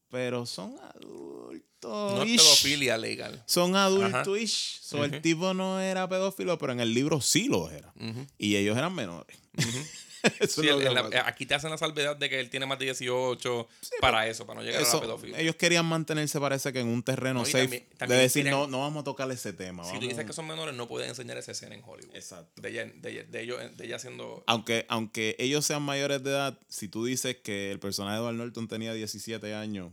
pero 0.09 0.45
son 0.45 0.75
adultos. 0.79 1.65
No 1.83 2.21
es 2.23 2.29
ish". 2.29 2.37
pedofilia 2.37 2.97
legal. 2.97 3.43
son 3.47 3.75
adultos. 3.75 4.79
So, 4.81 5.03
El 5.03 5.21
tipo 5.21 5.53
no 5.55 5.79
era 5.79 6.07
pedófilo, 6.07 6.57
pero 6.59 6.73
en 6.73 6.79
el 6.81 6.93
libro 6.93 7.21
sí 7.21 7.47
lo 7.47 7.69
era. 7.71 7.91
Y 8.37 8.55
ellos 8.57 8.77
eran 8.77 8.93
menores. 8.93 9.37
Sí, 10.47 10.67
el- 10.67 10.83
la- 10.93 11.23
aquí 11.25 11.45
te 11.45 11.53
hacen 11.55 11.69
la 11.71 11.77
salvedad 11.77 12.15
de 12.15 12.29
que 12.29 12.39
él 12.39 12.49
tiene 12.49 12.65
más 12.65 12.77
de 12.79 12.85
18 12.85 13.67
para 13.99 14.27
eso, 14.27 14.45
para 14.45 14.59
no 14.59 14.65
llegar 14.65 14.83
a 14.83 14.93
la 14.93 14.99
pedofilia. 15.01 15.39
ellos 15.39 15.55
querían 15.55 15.85
mantenerse, 15.85 16.39
parece 16.39 16.71
que 16.73 16.79
en 16.79 16.87
un 16.87 17.03
terreno 17.03 17.39
No, 17.39 17.45
safe. 17.45 17.61
también- 17.63 17.87
también 17.97 18.17
de 18.17 18.23
decir, 18.23 18.45
no, 18.49 18.67
no 18.67 18.79
vamos 18.81 19.01
a 19.01 19.03
tocar 19.03 19.29
ese 19.31 19.53
tema. 19.53 19.83
si 19.83 19.89
tú 19.91 19.95
vamos- 19.95 20.09
dices 20.09 20.25
que 20.25 20.33
son 20.33 20.47
menores, 20.47 20.75
no 20.75 20.87
pueden 20.87 21.09
enseñar 21.09 21.37
esa 21.37 21.51
escena 21.51 21.75
en 21.75 21.83
Hollywood. 21.85 22.15
Exacto. 22.15 22.61
De 22.61 22.69
ella, 22.69 22.85
de 22.85 23.41
ellos, 23.41 23.77
de 23.77 23.85
ella 23.85 23.99
siendo... 23.99 24.43
Aunque, 24.47 24.85
aunque 24.89 25.35
ellos 25.39 25.65
sean 25.65 25.81
mayores 25.83 26.23
de 26.23 26.29
edad, 26.31 26.57
si 26.67 26.87
tú 26.87 27.05
dices 27.05 27.37
que 27.37 27.71
el 27.71 27.79
personaje 27.79 28.15
de 28.15 28.21
Edward 28.21 28.35
Norton 28.35 28.67
tenía 28.67 28.93
17 28.93 29.53
años, 29.55 29.91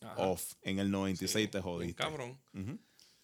Ajá. 0.00 0.14
off, 0.16 0.52
en 0.62 0.78
el 0.78 0.90
96 0.90 1.46
Sí, 1.46 1.50
te 1.50 1.60
jodiste. 1.60 1.94
Cabrón. 2.02 2.38
Ujú. 2.54 2.78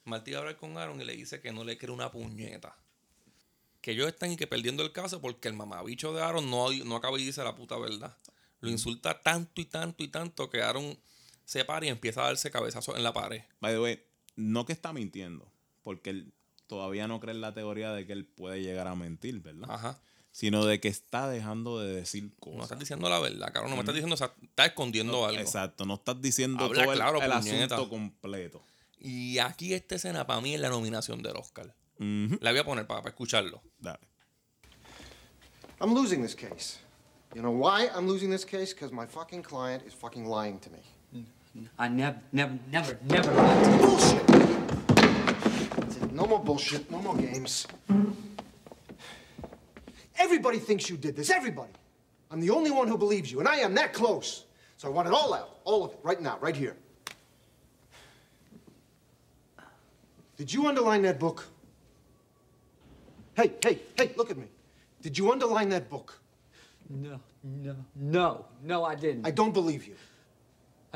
Martí 0.04 0.32
va 0.32 0.38
a 0.38 0.40
hablar 0.40 0.56
con 0.56 0.76
Aaron 0.76 1.00
y 1.00 1.04
le 1.04 1.14
dice 1.14 1.40
que 1.40 1.52
no 1.52 1.64
le 1.64 1.78
cree 1.78 1.90
una 1.92 2.10
puñeta. 2.10 2.76
Que 3.84 3.90
ellos 3.90 4.08
están 4.08 4.32
y 4.32 4.36
que 4.38 4.46
perdiendo 4.46 4.82
el 4.82 4.92
caso 4.92 5.20
porque 5.20 5.46
el 5.46 5.52
mamabicho 5.52 6.14
de 6.14 6.22
Aaron 6.22 6.48
no, 6.50 6.72
no 6.72 6.96
acaba 6.96 7.20
y 7.20 7.24
dice 7.26 7.44
la 7.44 7.54
puta 7.54 7.76
verdad. 7.76 8.16
Lo 8.60 8.70
insulta 8.70 9.20
tanto 9.20 9.60
y 9.60 9.66
tanto 9.66 10.02
y 10.02 10.08
tanto 10.08 10.48
que 10.48 10.62
Aaron 10.62 10.98
se 11.44 11.66
para 11.66 11.84
y 11.84 11.90
empieza 11.90 12.22
a 12.22 12.28
darse 12.28 12.50
cabezazos 12.50 12.96
en 12.96 13.02
la 13.02 13.12
pared. 13.12 13.42
By 13.60 13.74
the 13.74 13.80
way, 13.80 14.02
no 14.36 14.64
que 14.64 14.72
está 14.72 14.94
mintiendo, 14.94 15.52
porque 15.82 16.08
él 16.08 16.32
todavía 16.66 17.06
no 17.08 17.20
cree 17.20 17.34
en 17.34 17.42
la 17.42 17.52
teoría 17.52 17.92
de 17.92 18.06
que 18.06 18.14
él 18.14 18.24
puede 18.24 18.62
llegar 18.62 18.88
a 18.88 18.94
mentir, 18.94 19.40
¿verdad? 19.40 19.70
Ajá. 19.70 20.00
Sino 20.32 20.64
de 20.64 20.80
que 20.80 20.88
está 20.88 21.28
dejando 21.28 21.78
de 21.78 21.92
decir 21.94 22.32
cosas. 22.40 22.56
No 22.56 22.62
estás 22.62 22.78
diciendo 22.78 23.10
la 23.10 23.18
verdad, 23.18 23.52
cabrón. 23.52 23.68
No 23.68 23.76
me 23.76 23.82
estás 23.82 23.96
diciendo, 23.96 24.14
o 24.14 24.16
sea, 24.16 24.32
estás 24.40 24.68
escondiendo 24.68 25.26
algo. 25.26 25.42
Exacto, 25.42 25.84
no 25.84 25.96
estás 25.96 26.22
diciendo 26.22 26.64
Habla 26.64 26.84
todo 26.84 26.92
el, 26.94 26.98
claro, 26.98 27.20
el 27.20 27.30
puñeta. 27.30 27.74
asunto 27.74 27.90
completo. 27.90 28.64
Y 28.98 29.36
aquí 29.40 29.74
esta 29.74 29.96
escena 29.96 30.26
para 30.26 30.40
mí 30.40 30.54
es 30.54 30.60
la 30.62 30.70
nominación 30.70 31.22
del 31.22 31.36
Oscar. 31.36 31.76
Ujú. 32.00 32.38
La 32.40 32.50
voy 32.50 32.60
a 32.60 32.64
poner 32.64 32.86
para, 32.86 33.02
para 33.02 33.10
escucharlo. 33.10 33.60
Dale. 33.80 33.98
I'm 35.80 35.92
losing 35.94 36.22
this 36.22 36.34
case. 36.34 36.78
You 37.34 37.42
know 37.42 37.50
why 37.50 37.88
I'm 37.94 38.06
losing 38.06 38.30
this 38.30 38.44
case? 38.44 38.72
Because 38.72 38.92
my 38.92 39.06
fucking 39.06 39.42
client 39.42 39.82
is 39.86 39.92
fucking 39.92 40.24
lying 40.24 40.58
to 40.60 40.70
me. 40.70 40.78
Mm-hmm. 41.16 41.64
I 41.78 41.88
never, 41.88 42.18
never, 42.32 42.58
never, 42.70 42.98
never 43.04 43.32
lied. 43.32 43.80
Bullshit! 43.80 44.22
No 46.12 46.26
more 46.26 46.38
bullshit. 46.38 46.90
No 46.90 47.00
more 47.00 47.16
games. 47.16 47.66
Everybody 50.16 50.58
thinks 50.60 50.88
you 50.88 50.96
did 50.96 51.16
this. 51.16 51.28
Everybody. 51.28 51.72
I'm 52.30 52.40
the 52.40 52.50
only 52.50 52.70
one 52.70 52.86
who 52.86 52.96
believes 52.96 53.32
you, 53.32 53.40
and 53.40 53.48
I 53.48 53.56
am 53.56 53.74
that 53.74 53.92
close. 53.92 54.44
So 54.76 54.88
I 54.88 54.90
want 54.92 55.08
it 55.08 55.14
all 55.14 55.34
out. 55.34 55.58
All 55.64 55.84
of 55.84 55.90
it. 55.92 55.98
Right 56.02 56.20
now. 56.20 56.38
Right 56.40 56.56
here. 56.56 56.76
Did 60.36 60.52
you 60.52 60.66
underline 60.66 61.02
that 61.02 61.18
book? 61.18 61.48
Hey, 63.36 63.52
hey, 63.62 63.80
hey, 63.96 64.12
look 64.16 64.30
at 64.30 64.36
me. 64.36 64.46
Did 65.02 65.18
you 65.18 65.30
underline 65.32 65.68
that 65.70 65.90
book? 65.90 66.20
No, 66.88 67.20
no, 67.42 67.76
no, 67.96 68.44
no, 68.62 68.84
I 68.84 68.94
didn't. 68.94 69.26
I 69.26 69.30
don't 69.30 69.52
believe 69.52 69.86
you. 69.86 69.94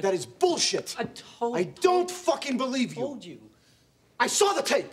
That 0.01 0.15
is 0.15 0.27
bullshit. 0.27 0.95
I 0.99 1.05
told- 1.05 1.57
I 1.57 1.65
don't 1.65 2.11
fucking 2.11 2.57
believe 2.57 2.95
you. 2.95 3.03
I 3.03 3.07
told 3.07 3.25
you. 3.25 3.41
I 4.21 4.27
saw 4.29 4.53
the 4.53 4.63
tape. 4.63 4.93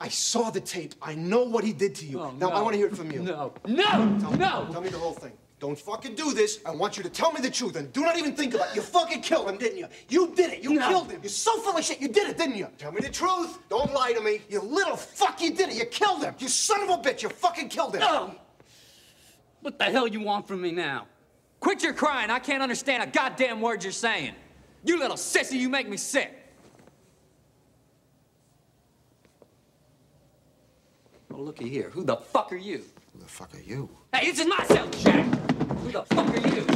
I 0.00 0.08
saw 0.08 0.50
the 0.50 0.60
tape. 0.60 0.94
I 1.00 1.14
know 1.14 1.44
what 1.44 1.62
he 1.62 1.72
did 1.72 1.94
to 1.96 2.06
you. 2.06 2.20
Oh, 2.20 2.30
now 2.32 2.48
I 2.50 2.60
want 2.60 2.72
to 2.74 2.78
hear 2.78 2.88
it 2.88 2.96
from 2.96 3.12
you. 3.12 3.22
No, 3.22 3.54
no, 3.68 3.82
Tell 3.84 4.32
me, 4.32 4.38
no. 4.38 4.68
Tell 4.72 4.80
me 4.80 4.88
the 4.88 4.98
whole 4.98 5.12
thing. 5.12 5.32
Don't 5.62 5.78
fucking 5.78 6.16
do 6.16 6.32
this. 6.32 6.58
I 6.66 6.72
want 6.72 6.96
you 6.96 7.04
to 7.04 7.08
tell 7.08 7.30
me 7.30 7.40
the 7.40 7.48
truth 7.48 7.76
and 7.76 7.92
do 7.92 8.00
not 8.00 8.18
even 8.18 8.34
think 8.34 8.52
about 8.52 8.70
it. 8.70 8.74
You 8.74 8.82
fucking 8.82 9.20
killed 9.20 9.48
him, 9.48 9.58
didn't 9.58 9.78
you? 9.78 9.86
You 10.08 10.34
did 10.34 10.54
it. 10.54 10.64
You 10.64 10.74
No. 10.74 10.88
killed 10.88 11.12
him. 11.12 11.20
You're 11.22 11.30
so 11.30 11.56
full 11.60 11.76
of 11.76 11.84
shit. 11.84 12.00
You 12.00 12.08
did 12.08 12.28
it, 12.28 12.36
didn't 12.36 12.56
you? 12.56 12.66
Tell 12.78 12.90
me 12.90 13.00
the 13.00 13.08
truth. 13.08 13.60
Don't 13.68 13.94
lie 13.94 14.12
to 14.12 14.20
me. 14.20 14.40
You 14.48 14.58
little 14.60 14.96
fuck. 14.96 15.40
You 15.40 15.54
did 15.54 15.68
it. 15.68 15.76
You 15.76 15.84
killed 15.84 16.24
him. 16.24 16.34
You 16.40 16.48
son 16.48 16.82
of 16.82 16.88
a 16.88 16.96
bitch. 17.00 17.22
You 17.22 17.28
fucking 17.28 17.68
killed 17.68 17.94
him. 17.94 18.00
No. 18.00 18.34
What 19.60 19.78
the 19.78 19.84
hell 19.84 20.08
you 20.08 20.18
want 20.18 20.48
from 20.48 20.60
me 20.60 20.72
now? 20.72 21.06
Quit 21.60 21.84
your 21.84 21.94
crying. 21.94 22.28
I 22.28 22.40
can't 22.40 22.60
understand 22.60 23.04
a 23.04 23.06
goddamn 23.06 23.60
word 23.60 23.84
you're 23.84 23.92
saying. 23.92 24.34
You 24.82 24.98
little 24.98 25.16
sissy, 25.16 25.60
you 25.60 25.68
make 25.68 25.88
me 25.88 25.96
sick. 25.96 26.34
Well, 31.30 31.44
looky 31.44 31.68
here. 31.68 31.88
Who 31.90 32.02
the 32.02 32.16
fuck 32.16 32.52
are 32.52 32.56
you? 32.56 32.82
Who 33.12 33.20
the 33.20 33.28
fuck 33.28 33.54
are 33.54 33.60
you? 33.60 33.90
Hey, 34.12 34.30
this 34.30 34.40
is 34.40 34.46
my 34.46 34.64
cell, 34.64 34.88
Jack. 34.88 35.26
Who 35.82 35.90
the 35.90 36.02
fuck 36.14 36.28
are 36.28 36.48
you? 36.48 36.66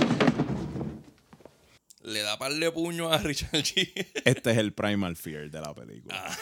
Le 2.03 2.23
da 2.23 2.37
par 2.37 2.53
de 2.53 2.71
puño 2.71 3.11
a 3.11 3.19
Richard 3.19 3.63
G. 3.63 3.89
Este 4.25 4.51
es 4.51 4.59
el 4.59 4.73
primal 4.73 5.17
fear 5.17 5.51
de 5.51 5.61
la 5.61 5.75
película. 5.75 6.15
Ah. 6.15 6.37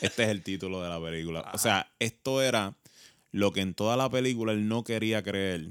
Este 0.00 0.24
es 0.24 0.28
el 0.30 0.42
título 0.42 0.82
de 0.82 0.88
la 0.88 1.00
película. 1.00 1.48
O 1.54 1.58
sea, 1.58 1.92
esto 2.00 2.42
era 2.42 2.76
lo 3.30 3.52
que 3.52 3.60
en 3.60 3.74
toda 3.74 3.96
la 3.96 4.10
película 4.10 4.52
él 4.52 4.66
no 4.66 4.82
quería 4.82 5.22
creer, 5.22 5.70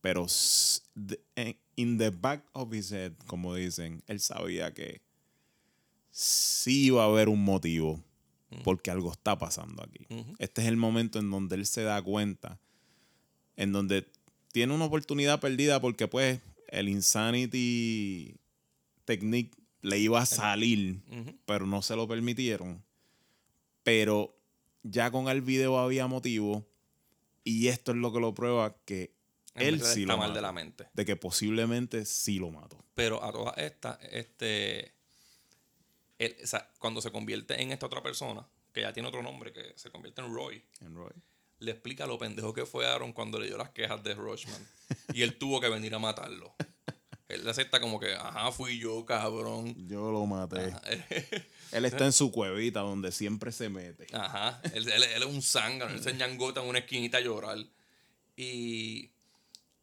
pero 0.00 0.26
in 1.76 1.98
the 1.98 2.10
back 2.10 2.44
of 2.52 2.72
his 2.72 2.90
head, 2.90 3.12
como 3.26 3.54
dicen, 3.54 4.02
él 4.06 4.18
sabía 4.18 4.72
que 4.72 5.02
sí 6.10 6.86
iba 6.86 7.02
a 7.02 7.06
haber 7.06 7.28
un 7.28 7.44
motivo 7.44 8.02
porque 8.64 8.90
algo 8.90 9.12
está 9.12 9.38
pasando 9.38 9.82
aquí. 9.82 10.06
Este 10.38 10.62
es 10.62 10.68
el 10.68 10.76
momento 10.76 11.18
en 11.18 11.30
donde 11.30 11.56
él 11.56 11.66
se 11.66 11.82
da 11.82 12.00
cuenta, 12.02 12.60
en 13.56 13.72
donde 13.72 14.06
tiene 14.52 14.74
una 14.74 14.84
oportunidad 14.84 15.40
perdida 15.40 15.80
porque 15.80 16.08
pues 16.08 16.40
el 16.68 16.88
insanity 16.88 18.36
technique 19.04 19.56
le 19.80 19.98
iba 19.98 20.20
a 20.20 20.26
salir, 20.26 21.02
pero 21.44 21.66
no 21.66 21.82
se 21.82 21.96
lo 21.96 22.06
permitieron. 22.06 22.82
Pero 23.82 24.36
ya 24.82 25.10
con 25.10 25.28
el 25.28 25.42
video 25.42 25.78
había 25.78 26.06
motivo 26.06 26.64
y 27.44 27.68
esto 27.68 27.92
es 27.92 27.98
lo 27.98 28.12
que 28.12 28.20
lo 28.20 28.34
prueba 28.34 28.76
que 28.84 29.12
En 29.54 29.66
él 29.68 29.82
sí 29.82 30.02
lo 30.02 30.16
mal 30.16 30.28
mató. 30.28 30.34
de 30.34 30.40
la 30.42 30.52
mente. 30.52 30.88
De 30.94 31.04
que 31.04 31.16
posiblemente 31.16 32.04
sí 32.04 32.38
lo 32.38 32.50
mató. 32.50 32.78
Pero 32.94 33.22
a 33.24 33.32
todas 33.32 33.58
estas, 33.58 33.98
este. 34.12 34.94
Él- 36.26 36.36
o 36.42 36.46
sea, 36.46 36.70
cuando 36.78 37.00
se 37.00 37.10
convierte 37.10 37.60
en 37.62 37.72
esta 37.72 37.86
otra 37.86 38.02
persona, 38.02 38.46
que 38.72 38.80
ya 38.82 38.92
tiene 38.92 39.08
otro 39.08 39.22
nombre, 39.22 39.52
que 39.52 39.72
se 39.76 39.90
convierte 39.90 40.20
en 40.22 40.34
Roy, 40.34 40.62
En 40.80 40.94
Roy. 40.94 41.12
le 41.58 41.70
explica 41.72 42.06
lo 42.06 42.18
pendejo 42.18 42.52
que 42.54 42.64
fue 42.66 42.86
Aaron 42.86 43.12
cuando 43.12 43.38
leyó 43.38 43.56
las 43.58 43.70
quejas 43.70 44.02
de 44.02 44.14
Rushman. 44.14 44.66
y 45.14 45.22
él 45.22 45.36
tuvo 45.38 45.60
que 45.60 45.68
venir 45.68 45.94
a 45.94 45.98
matarlo. 45.98 46.54
Él 47.28 47.44
le 47.44 47.50
acepta 47.50 47.80
como 47.80 47.98
que, 47.98 48.12
ajá, 48.14 48.52
fui 48.52 48.78
yo, 48.78 49.06
cabrón. 49.06 49.74
Yo 49.88 50.10
lo 50.12 50.26
maté. 50.26 50.74
Él 51.72 51.86
está 51.86 52.04
en 52.04 52.12
su 52.12 52.30
cuevita 52.30 52.80
donde 52.80 53.10
siempre 53.10 53.50
se 53.52 53.70
mete. 53.70 54.06
Ajá. 54.14 54.60
Él, 54.74 54.86
él- 54.90 55.02
él 55.02 55.22
es 55.22 55.28
un 55.28 55.40
zángano, 55.40 55.94
él 55.94 56.02
se 56.02 56.12
ñangota 56.12 56.60
en 56.62 56.68
una 56.68 56.80
esquinita 56.80 57.16
a 57.16 57.20
llorar. 57.22 57.56
Y 58.36 59.10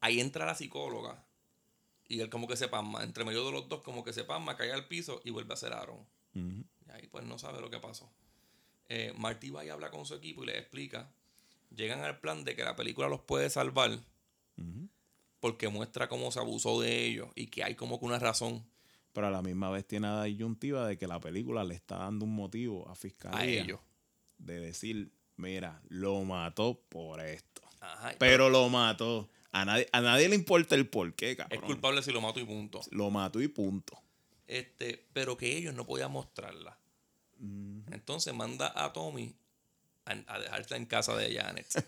ahí 0.01 0.19
entra 0.19 0.45
la 0.45 0.53
psicóloga. 0.53 1.23
Y 2.07 2.19
él 2.21 2.29
como 2.29 2.47
que 2.47 2.55
se 2.55 2.67
pasma. 2.67 3.03
Entre 3.03 3.23
medio 3.25 3.43
de 3.45 3.51
los 3.51 3.67
dos, 3.67 3.81
como 3.81 4.03
que 4.03 4.13
se 4.13 4.23
pasma, 4.23 4.55
cae 4.55 4.71
al 4.71 4.87
piso 4.87 5.21
y 5.23 5.31
vuelve 5.31 5.53
a 5.53 5.57
ser 5.57 5.73
Aaron. 5.73 6.05
Y 6.33 6.91
ahí 6.91 7.07
pues 7.07 7.25
no 7.25 7.37
sabe 7.37 7.61
lo 7.61 7.69
que 7.69 7.79
pasó. 7.79 8.11
Eh, 8.87 9.13
Marty 9.17 9.49
va 9.51 9.63
y 9.65 9.69
habla 9.69 9.91
con 9.91 10.05
su 10.05 10.15
equipo 10.15 10.43
y 10.43 10.47
les 10.47 10.57
explica. 10.57 11.11
Llegan 11.75 12.01
al 12.01 12.19
plan 12.19 12.43
de 12.43 12.55
que 12.55 12.63
la 12.63 12.75
película 12.75 13.07
los 13.07 13.21
puede 13.21 13.49
salvar. 13.49 13.99
Porque 15.39 15.69
muestra 15.69 16.09
cómo 16.09 16.31
se 16.31 16.39
abusó 16.39 16.81
de 16.81 17.05
ellos 17.05 17.29
y 17.35 17.47
que 17.47 17.63
hay 17.63 17.75
como 17.75 17.97
que 17.99 18.05
una 18.05 18.19
razón 18.19 18.65
Pero 19.13 19.27
a 19.27 19.31
la 19.31 19.41
misma 19.41 19.69
vez 19.69 19.87
tiene 19.87 20.07
la 20.07 20.23
disyuntiva 20.25 20.85
de 20.85 20.97
que 20.97 21.07
la 21.07 21.19
película 21.21 21.63
le 21.63 21.75
está 21.75 21.97
dando 21.97 22.25
un 22.25 22.35
motivo 22.35 22.89
a 22.89 22.95
fiscalía 22.95 23.39
a 23.39 23.45
ellos. 23.45 23.79
de 24.37 24.59
decir, 24.59 25.11
mira, 25.37 25.81
lo 25.87 26.23
mató 26.25 26.81
por 26.89 27.21
esto. 27.21 27.61
Ajá, 27.79 28.13
Pero 28.19 28.49
lo 28.49 28.67
mató. 28.69 29.29
A 29.51 29.63
nadie, 29.65 29.87
a 29.93 30.01
nadie 30.01 30.27
le 30.29 30.35
importa 30.35 30.75
el 30.75 30.87
por 30.89 31.13
qué, 31.15 31.31
Es 31.31 31.37
cabrón. 31.37 31.61
culpable 31.61 32.03
si 32.03 32.11
lo 32.11 32.19
mato 32.21 32.39
y 32.39 32.43
punto. 32.45 32.81
Lo 32.91 33.09
mató 33.09 33.41
y 33.41 33.47
punto. 33.47 33.97
Este, 34.49 35.05
pero 35.13 35.37
que 35.37 35.55
ellos 35.55 35.73
no 35.75 35.85
podían 35.85 36.11
mostrarla. 36.11 36.77
Entonces 37.91 38.33
manda 38.33 38.73
a 38.75 38.91
Tommy 38.91 39.35
a, 40.05 40.11
a 40.27 40.39
dejarla 40.39 40.75
en 40.77 40.85
casa 40.85 41.15
de 41.15 41.33
Janet. 41.35 41.67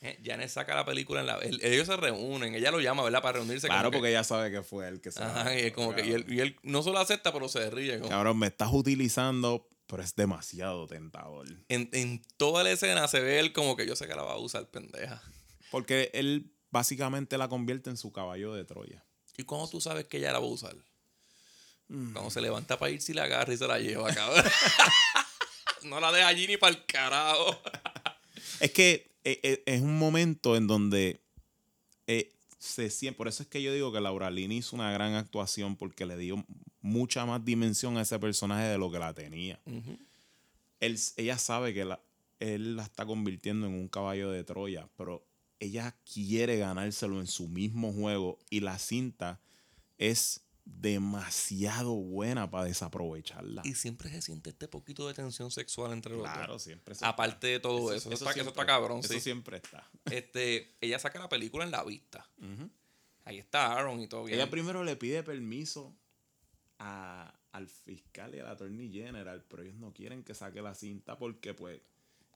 Eh, 0.00 0.16
Janet 0.24 0.48
saca 0.48 0.76
la 0.76 0.84
película 0.84 1.22
en 1.22 1.26
la. 1.26 1.38
el- 1.38 1.60
ellos 1.60 1.88
se 1.88 1.96
reúnen, 1.96 2.54
ella 2.54 2.70
lo 2.70 2.78
llama, 2.78 3.02
¿verdad? 3.02 3.20
Para 3.20 3.38
reunirse. 3.40 3.66
Claro, 3.66 3.90
que- 3.90 3.96
porque 3.96 4.10
ella 4.10 4.22
sabe 4.22 4.48
que 4.52 4.62
fue 4.62 4.86
él 4.86 5.00
que 5.00 5.10
se 5.10 5.20
Ajá, 5.20 5.52
y, 5.58 5.62
es 5.66 5.72
como 5.72 5.92
que, 5.92 6.06
y, 6.06 6.12
él, 6.12 6.24
y 6.28 6.38
él 6.38 6.56
no 6.62 6.84
solo 6.84 7.00
acepta, 7.00 7.32
pero 7.32 7.48
se 7.48 7.68
ríe. 7.68 7.98
como- 7.98 8.08
Cabrón, 8.08 8.38
me 8.38 8.46
estás 8.46 8.68
utilizando, 8.72 9.68
pero 9.88 10.04
es 10.04 10.14
demasiado 10.14 10.86
tentador. 10.86 11.48
en, 11.68 11.88
en 11.92 12.22
toda 12.36 12.62
la 12.62 12.70
escena 12.70 13.08
se 13.08 13.18
ve 13.18 13.40
él 13.40 13.52
como 13.52 13.74
que 13.74 13.88
yo 13.88 13.96
sé 13.96 14.06
que 14.06 14.14
la 14.14 14.22
va 14.22 14.34
a 14.34 14.38
usar, 14.38 14.68
pendeja. 14.68 15.20
Porque 15.72 16.12
él 16.14 16.52
básicamente 16.70 17.36
la 17.36 17.48
convierte 17.48 17.90
en 17.90 17.96
su 17.96 18.12
caballo 18.12 18.54
de 18.54 18.64
Troya. 18.64 19.04
¿Y 19.36 19.42
cómo 19.42 19.68
tú 19.68 19.80
sabes 19.80 20.06
que 20.06 20.18
ella 20.18 20.30
la 20.30 20.38
va 20.38 20.46
a 20.46 20.48
usar? 20.48 20.76
Cuando 21.88 22.30
se 22.30 22.40
levanta 22.40 22.78
para 22.78 22.90
ir, 22.92 23.00
si 23.00 23.14
la 23.14 23.24
agarra 23.24 23.52
y 23.54 23.56
se 23.56 23.66
la 23.66 23.78
lleva, 23.78 24.12
cabrón. 24.14 24.44
no 25.84 26.00
la 26.00 26.12
deja 26.12 26.28
allí 26.28 26.46
ni 26.46 26.56
para 26.56 26.76
el 26.76 26.84
carajo. 26.84 27.58
Es 28.60 28.72
que 28.72 29.10
eh, 29.24 29.38
eh, 29.42 29.62
es 29.66 29.80
un 29.82 29.98
momento 29.98 30.56
en 30.56 30.66
donde 30.66 31.20
eh, 32.08 32.32
se 32.58 32.90
siente. 32.90 33.16
Por 33.16 33.28
eso 33.28 33.42
es 33.44 33.48
que 33.48 33.62
yo 33.62 33.72
digo 33.72 33.92
que 33.92 34.00
Laura 34.00 34.30
Lini 34.30 34.56
hizo 34.58 34.74
una 34.74 34.90
gran 34.90 35.14
actuación 35.14 35.76
porque 35.76 36.06
le 36.06 36.16
dio 36.16 36.44
mucha 36.80 37.24
más 37.24 37.44
dimensión 37.44 37.96
a 37.98 38.02
ese 38.02 38.18
personaje 38.18 38.64
de 38.66 38.76
lo 38.78 38.90
que 38.90 38.98
la 38.98 39.14
tenía. 39.14 39.60
Él- 40.80 40.98
ella 41.16 41.38
sabe 41.38 41.72
que 41.72 41.84
la- 41.84 42.00
él 42.40 42.74
la 42.76 42.82
está 42.84 43.06
convirtiendo 43.06 43.66
en 43.66 43.74
un 43.74 43.88
caballo 43.88 44.30
de 44.30 44.42
Troya, 44.44 44.88
pero 44.96 45.24
ella 45.60 45.94
quiere 46.12 46.56
ganárselo 46.58 47.20
en 47.20 47.26
su 47.28 47.46
mismo 47.48 47.92
juego 47.92 48.38
y 48.50 48.60
la 48.60 48.78
cinta 48.78 49.40
es 49.98 50.40
demasiado 50.70 51.94
buena 51.94 52.50
para 52.50 52.64
desaprovecharla. 52.64 53.62
Y 53.64 53.74
siempre 53.74 54.10
se 54.10 54.22
siente 54.22 54.50
este 54.50 54.68
poquito 54.68 55.08
de 55.08 55.14
tensión 55.14 55.50
sexual 55.50 55.92
entre 55.92 56.12
los 56.12 56.22
Claro, 56.22 56.54
dos. 56.54 56.62
siempre. 56.62 56.94
se- 56.94 57.04
Aparte 57.04 57.46
de 57.46 57.60
todo 57.60 57.92
eso. 57.92 58.08
Eso, 58.08 58.14
está, 58.14 58.24
eso 58.26 58.32
siempre- 58.34 58.50
está 58.50 58.66
cabrón, 58.66 59.00
Eso 59.00 59.12
sí. 59.14 59.20
siempre 59.20 59.56
está. 59.56 59.88
Este, 60.24 60.76
ella 60.80 60.98
saca 60.98 61.18
la 61.18 61.28
película 61.28 61.64
en 61.64 61.70
la 61.70 61.82
vista. 61.84 62.28
Ahí 63.24 63.38
está 63.38 63.72
Aaron 63.72 64.00
y 64.00 64.08
todo 64.08 64.24
bien. 64.24 64.38
Ella 64.38 64.48
primero 64.50 64.84
le 64.84 64.96
pide 64.96 65.22
permiso 65.22 65.94
a- 66.78 67.34
al 67.52 67.68
fiscal 67.68 68.34
y 68.34 68.38
al 68.40 68.46
attorney 68.48 68.90
general, 68.92 69.44
pero 69.48 69.62
ellos 69.62 69.76
no 69.76 69.92
quieren 69.92 70.22
que 70.22 70.34
saque 70.34 70.62
la 70.62 70.74
cinta 70.74 71.18
porque, 71.18 71.54
pues, 71.54 71.80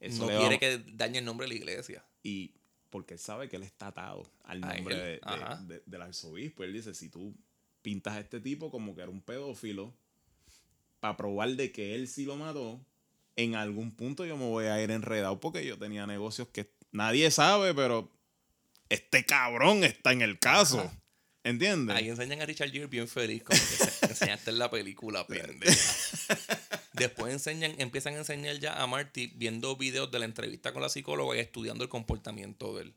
eso 0.00 0.26
no 0.26 0.32
va- 0.32 0.38
quiere 0.40 0.58
que 0.58 0.78
dañe 0.94 1.18
el 1.18 1.24
nombre 1.24 1.46
de 1.46 1.48
la 1.50 1.54
iglesia. 1.58 2.04
Y 2.22 2.54
porque 2.90 3.14
él 3.14 3.20
sabe 3.20 3.48
que 3.48 3.56
él 3.56 3.62
está 3.62 3.88
atado 3.88 4.24
al 4.44 4.60
nombre 4.60 5.14
él, 5.14 5.20
de- 5.20 5.74
de- 5.74 5.82
del 5.86 6.02
arzobispo. 6.02 6.64
Él 6.64 6.72
dice, 6.72 6.92
si 6.94 7.08
tú 7.08 7.34
pintas 7.82 8.14
a 8.14 8.20
este 8.20 8.40
tipo 8.40 8.70
como 8.70 8.94
que 8.94 9.02
era 9.02 9.10
un 9.10 9.20
pedófilo, 9.20 9.92
para 11.00 11.16
probar 11.16 11.50
de 11.50 11.72
que 11.72 11.94
él 11.94 12.08
sí 12.08 12.24
lo 12.24 12.36
mató, 12.36 12.80
en 13.36 13.54
algún 13.56 13.90
punto 13.94 14.24
yo 14.24 14.36
me 14.36 14.44
voy 14.48 14.66
a 14.66 14.82
ir 14.82 14.90
enredado 14.90 15.40
porque 15.40 15.64
yo 15.66 15.78
tenía 15.78 16.06
negocios 16.06 16.48
que 16.48 16.70
nadie 16.92 17.30
sabe, 17.30 17.74
pero 17.74 18.10
este 18.88 19.24
cabrón 19.24 19.84
está 19.84 20.12
en 20.12 20.22
el 20.22 20.38
caso. 20.38 20.90
¿Entiendes? 21.44 21.96
Ahí 21.96 22.08
enseñan 22.08 22.40
a 22.40 22.46
Richard 22.46 22.70
Gere 22.70 22.86
bien 22.86 23.08
feliz, 23.08 23.42
como 23.42 23.58
que 23.58 23.64
se- 23.66 24.06
enseñaste 24.10 24.50
en 24.50 24.58
la 24.60 24.70
película, 24.70 25.26
pendeja. 25.26 25.92
Después 26.92 27.32
enseñan, 27.32 27.74
empiezan 27.78 28.14
a 28.14 28.18
enseñar 28.18 28.58
ya 28.60 28.80
a 28.80 28.86
Marty 28.86 29.32
viendo 29.34 29.74
videos 29.76 30.10
de 30.12 30.20
la 30.20 30.24
entrevista 30.26 30.72
con 30.72 30.82
la 30.82 30.88
psicóloga 30.88 31.34
y 31.36 31.40
estudiando 31.40 31.82
el 31.82 31.90
comportamiento 31.90 32.76
de 32.76 32.82
él. 32.82 32.94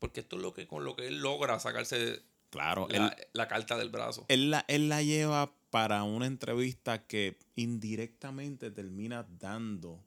Porque 0.00 0.20
esto 0.20 0.36
es 0.36 0.42
lo 0.42 0.52
que 0.54 0.66
con 0.66 0.84
lo 0.84 0.96
que 0.96 1.06
él 1.06 1.20
logra 1.20 1.60
sacarse 1.60 2.20
Claro, 2.50 2.86
la, 2.88 3.08
él, 3.08 3.26
la 3.32 3.48
carta 3.48 3.76
del 3.76 3.90
brazo. 3.90 4.24
él 4.28 4.50
la, 4.50 4.64
él 4.68 4.88
la 4.88 5.02
lleva 5.02 5.52
para 5.70 6.04
una 6.04 6.26
entrevista 6.26 7.06
que 7.06 7.38
indirectamente 7.54 8.70
termina 8.70 9.26
dando 9.38 10.02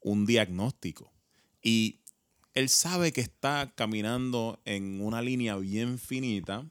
un 0.00 0.26
diagnóstico. 0.26 1.12
Y 1.62 2.00
él 2.54 2.68
sabe 2.68 3.12
que 3.12 3.20
está 3.20 3.72
caminando 3.74 4.60
en 4.64 5.00
una 5.00 5.22
línea 5.22 5.56
bien 5.56 5.98
finita, 5.98 6.66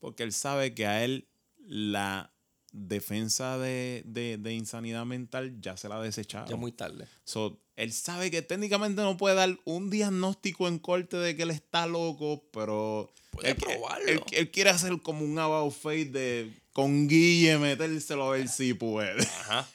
porque 0.00 0.22
él 0.22 0.32
sabe 0.32 0.74
que 0.74 0.86
a 0.86 1.04
él 1.04 1.28
la 1.58 2.32
defensa 2.72 3.58
de, 3.58 4.02
de- 4.06 4.38
de 4.38 4.54
insanidad 4.54 5.04
mental 5.04 5.60
ya 5.60 5.76
se 5.76 5.88
la 5.88 6.00
desecharon. 6.00 6.48
Ya 6.48 6.56
muy 6.56 6.72
tarde. 6.72 7.06
So, 7.24 7.60
él 7.76 7.92
sabe 7.92 8.30
que 8.30 8.42
técnicamente 8.42 9.02
no 9.02 9.16
puede 9.16 9.34
dar 9.36 9.58
un 9.64 9.90
diagnóstico 9.90 10.68
en 10.68 10.78
corte 10.78 11.16
de 11.16 11.36
que 11.36 11.42
él 11.42 11.50
está 11.50 11.86
loco, 11.86 12.44
pero 12.52 13.12
Puede 13.30 13.50
él, 13.50 13.56
probarlo. 13.56 14.06
él- 14.08 14.22
él 14.32 14.50
quiere 14.50 14.70
hacer 14.70 15.00
como 15.02 15.24
un 15.24 15.38
about 15.38 15.72
face 15.72 16.06
de 16.06 16.52
con 16.72 17.08
Guille 17.08 17.58
metérselo 17.58 18.24
a 18.24 18.36
ver 18.36 18.48
si 18.48 18.72
puede. 18.74 19.22
Ajá. 19.22 19.68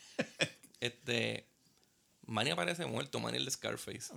Este. 0.80 1.46
Manny 2.26 2.50
aparece 2.52 2.86
muerto, 2.86 3.20
Manny 3.20 3.38
el 3.38 3.46
de 3.46 3.52
Scarface. 3.52 4.12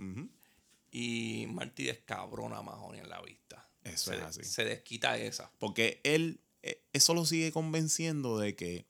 Y 0.90 1.46
Marty 1.48 1.84
descabrona 1.84 2.58
a 2.58 2.62
Mahoney 2.62 3.00
en 3.00 3.08
la 3.08 3.20
vista. 3.22 3.68
Eso 3.84 4.10
se, 4.10 4.16
es 4.16 4.22
así. 4.22 4.42
Se 4.44 4.64
desquita 4.64 5.16
esa. 5.16 5.50
Porque 5.58 6.00
él, 6.02 6.40
eso 6.92 7.14
lo 7.14 7.24
sigue 7.24 7.52
convenciendo 7.52 8.38
de 8.38 8.54
que 8.54 8.86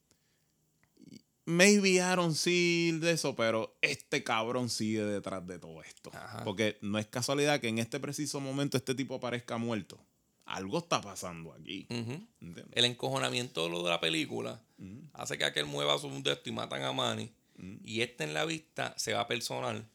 maybe 1.45 2.01
Aaron 2.01 2.35
sí 2.35 2.93
de 3.01 3.13
eso, 3.13 3.35
pero 3.35 3.77
este 3.83 4.23
cabrón 4.23 4.69
sigue 4.69 5.05
detrás 5.05 5.47
de 5.47 5.59
todo 5.59 5.83
esto. 5.83 6.11
Ajá. 6.15 6.45
Porque 6.45 6.79
no 6.81 6.99
es 6.99 7.07
casualidad 7.07 7.61
que 7.61 7.69
en 7.69 7.79
este 7.79 8.01
preciso 8.01 8.41
momento 8.41 8.77
este 8.77 8.95
tipo 8.95 9.17
aparezca 9.17 9.59
muerto. 9.59 9.99
Algo 10.45 10.79
está 10.79 11.01
pasando 11.01 11.53
aquí. 11.53 11.87
El 12.73 12.85
encojonamiento 12.85 13.65
de 13.65 13.71
lo 13.71 13.83
de 13.85 13.91
la 13.91 14.01
película 14.01 14.61
hace 15.13 15.39
que 15.39 15.45
aquel 15.45 15.67
mueva 15.67 15.99
su 15.99 16.09
de 16.23 16.33
esto 16.33 16.51
y 16.51 16.53
matan 16.53 16.83
a 16.83 16.93
Manny. 16.93 17.33
Y 17.85 18.01
este 18.01 18.25
en 18.25 18.35
la 18.35 18.45
vista 18.45 18.95
se 18.97 19.13
va 19.13 19.29
personal 19.29 19.87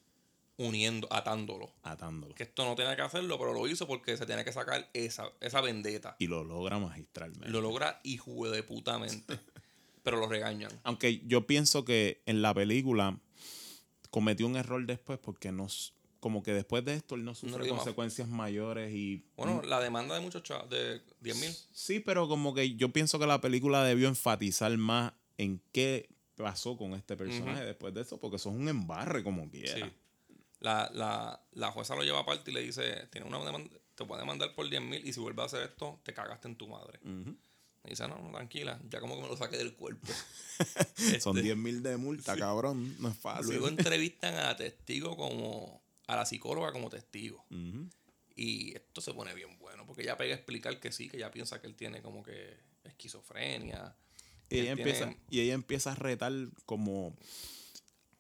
uniendo, 0.58 1.08
atándolo. 1.12 1.74
Atándolo. 1.84 2.34
Que 2.36 2.44
esto 2.44 2.64
no 2.66 2.76
tenía 2.76 2.96
que 2.96 3.02
hacerlo, 3.02 3.38
pero 3.38 3.54
lo 3.54 3.68
hizo 3.68 3.88
porque 3.88 4.16
se 4.18 4.26
tenía 4.26 4.44
que 4.46 4.54
sacar 4.54 4.90
esa, 4.94 5.30
esa 5.42 5.62
vendetta. 5.62 6.16
Y 6.20 6.28
lo 6.28 6.44
logra 6.44 6.80
magistralmente. 6.80 7.50
Lo 7.50 7.62
logra 7.62 8.00
hijo 8.04 8.50
de 8.50 8.64
putamente. 8.64 9.38
pero 10.04 10.18
lo 10.18 10.28
regañan. 10.28 10.72
Aunque 10.84 11.20
yo 11.26 11.48
pienso 11.48 11.84
que 11.84 12.22
en 12.26 12.42
la 12.42 12.54
película 12.54 13.20
cometió 14.12 14.46
un 14.48 14.56
error 14.56 14.86
después 14.86 15.20
porque 15.20 15.52
no 15.52 15.66
s- 15.66 15.92
como 16.20 16.42
que 16.42 16.54
después 16.54 16.84
de 16.86 16.94
esto 16.96 17.16
él 17.16 17.24
no 17.26 17.36
sufre 17.36 17.60
más. 17.60 17.70
consecuencias 17.70 18.28
mayores 18.28 18.94
y 18.94 19.24
Bueno, 19.36 19.62
la 19.64 19.80
demanda 19.80 20.16
de 20.16 20.22
muchos 20.22 20.42
chavos, 20.44 20.70
de 20.70 21.02
10 21.22 21.40
mil. 21.40 21.52
sí, 21.72 22.00
pero 22.00 22.28
como 22.28 22.54
que 22.54 22.76
yo 22.76 22.90
pienso 22.90 23.20
que 23.20 23.28
la 23.28 23.42
película 23.42 23.84
debió 23.84 24.08
enfatizar 24.08 24.76
más 24.78 25.14
en 25.38 25.62
qué 25.72 26.10
pasó 26.36 26.78
con 26.78 26.94
este 26.94 27.16
personaje 27.16 27.64
después 27.66 27.94
de 27.94 28.02
eso, 28.02 28.20
porque 28.20 28.38
eso 28.38 28.50
es 28.50 28.56
un 28.56 28.68
embarre 28.70 29.24
como 29.24 29.50
quiera. 29.50 29.86
Sí. 29.88 29.94
La, 30.60 30.90
la, 30.94 31.42
la 31.52 31.72
jueza 31.72 31.96
lo 31.96 32.04
lleva 32.04 32.20
aparte 32.20 32.52
y 32.52 32.54
le 32.54 32.62
dice, 32.62 33.08
tiene 33.12 33.28
una 33.28 33.44
demanda, 33.44 33.70
te 33.96 34.06
puede 34.06 34.22
demandar 34.22 34.54
por 34.54 34.70
10 34.70 34.82
mil 34.82 35.08
y 35.08 35.14
si 35.14 35.20
vuelves 35.20 35.44
a 35.44 35.46
hacer 35.46 35.64
esto, 35.64 36.00
te 36.04 36.14
cagaste 36.14 36.48
en 36.48 36.56
tu 36.56 36.68
madre. 36.68 37.00
Y 37.86 37.90
dice, 37.90 38.08
no, 38.08 38.18
no, 38.18 38.32
tranquila, 38.32 38.80
ya 38.90 39.00
como 39.00 39.16
que 39.16 39.22
me 39.22 39.28
lo 39.28 39.38
saqué 39.38 39.58
del 39.58 39.74
cuerpo. 39.74 40.08
Son 41.20 41.38
Este, 41.38 41.42
10 41.42 41.58
mil 41.58 41.84
de 41.84 41.98
multa, 41.98 42.36
cabrón, 42.36 42.96
no 43.00 43.10
es 43.10 43.18
fácil. 43.18 43.52
Luego 43.52 43.68
entrevistan 43.70 44.36
a 44.36 44.56
testigo 44.56 45.16
como, 45.16 45.82
a 46.08 46.16
la 46.16 46.26
psicóloga 46.26 46.72
como 46.72 46.90
testigo. 46.90 47.46
Y 48.36 48.76
esto 48.76 49.00
se 49.00 49.14
pone 49.14 49.34
bien 49.34 49.58
bueno, 49.60 49.86
porque 49.86 50.02
ella 50.02 50.18
pega 50.18 50.34
a 50.34 50.38
explicar 50.38 50.80
que 50.80 50.92
sí, 50.92 51.08
que 51.08 51.18
ella 51.18 51.32
piensa 51.32 51.62
que 51.62 51.68
él 51.68 51.76
tiene 51.76 52.02
como 52.02 52.24
que 52.24 52.58
esquizofrenia. 52.84 53.96
y, 54.50 54.60
ella 54.60 54.72
empieza, 54.72 55.16
y 55.30 55.40
ella 55.40 55.54
empieza 55.54 55.94
a 55.94 55.96
retar 55.96 56.34
como 56.66 57.16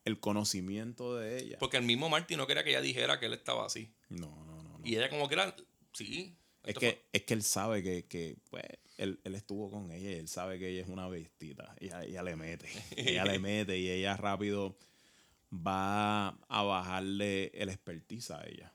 el 0.05 0.19
conocimiento 0.19 1.17
de 1.17 1.39
ella. 1.39 1.57
Porque 1.59 1.77
el 1.77 1.83
mismo 1.83 2.09
Marty 2.09 2.35
no 2.35 2.47
quería 2.47 2.63
que 2.63 2.69
ella 2.69 2.81
dijera 2.81 3.19
que 3.19 3.25
él 3.25 3.33
estaba 3.33 3.65
así. 3.65 3.91
No, 4.09 4.45
no, 4.45 4.63
no. 4.63 4.77
no. 4.77 4.85
Y 4.85 4.95
ella 4.95 5.09
como 5.09 5.27
que 5.27 5.33
era, 5.33 5.55
sí. 5.93 6.37
Es 6.63 6.75
que, 6.77 7.05
es 7.11 7.23
que 7.23 7.33
él 7.33 7.43
sabe 7.43 7.83
que, 7.83 8.05
que, 8.05 8.37
pues, 8.49 8.63
él, 8.97 9.19
él 9.23 9.35
estuvo 9.35 9.69
con 9.69 9.91
ella 9.91 10.11
y 10.11 10.13
él 10.13 10.27
sabe 10.27 10.57
que 10.59 10.69
ella 10.69 10.83
es 10.83 10.87
una 10.87 11.07
bestita. 11.07 11.75
Ella, 11.79 12.03
ella 12.03 12.23
le 12.23 12.35
mete. 12.35 12.69
ella 12.95 13.25
le 13.25 13.39
mete 13.39 13.77
y 13.77 13.89
ella 13.89 14.15
rápido 14.15 14.77
va 15.51 16.29
a 16.29 16.63
bajarle 16.63 17.47
el 17.55 17.69
expertise 17.69 18.31
a 18.31 18.45
ella. 18.47 18.71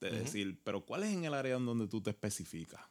De 0.00 0.10
decir, 0.10 0.60
pero 0.62 0.84
¿cuál 0.84 1.04
es 1.04 1.12
en 1.12 1.24
el 1.24 1.32
área 1.32 1.56
en 1.56 1.64
donde 1.64 1.88
tú 1.88 2.02
te 2.02 2.10
especificas? 2.10 2.82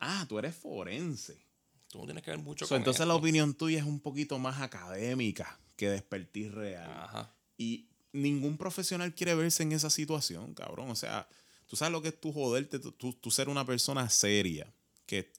Ah, 0.00 0.26
tú 0.28 0.38
eres 0.38 0.54
forense. 0.54 1.40
Tú 1.88 1.98
no 1.98 2.04
tienes 2.04 2.24
que 2.24 2.32
ver 2.32 2.40
mucho 2.40 2.66
So, 2.66 2.70
con 2.70 2.78
entonces 2.78 3.06
la 3.06 3.14
opinión 3.14 3.54
tuya 3.54 3.78
es 3.78 3.84
un 3.84 4.00
poquito 4.00 4.38
más 4.40 4.60
académica 4.60 5.58
que 5.76 5.88
de 5.88 5.96
expertise 5.96 6.52
real. 6.52 6.90
Ajá. 6.90 7.34
Y 7.56 7.88
ningún 8.12 8.56
profesional 8.56 9.14
quiere 9.14 9.34
verse 9.34 9.62
en 9.62 9.72
esa 9.72 9.90
situación, 9.90 10.54
cabrón. 10.54 10.90
O 10.90 10.94
sea, 10.96 11.28
tú 11.66 11.76
sabes 11.76 11.92
lo 11.92 12.02
que 12.02 12.08
es 12.08 12.20
tú 12.20 12.32
joderte, 12.32 12.78
tú, 12.78 12.92
tú- 12.92 13.30
ser 13.30 13.48
una 13.48 13.64
persona 13.66 14.08
seria, 14.10 14.72
que 15.06 15.32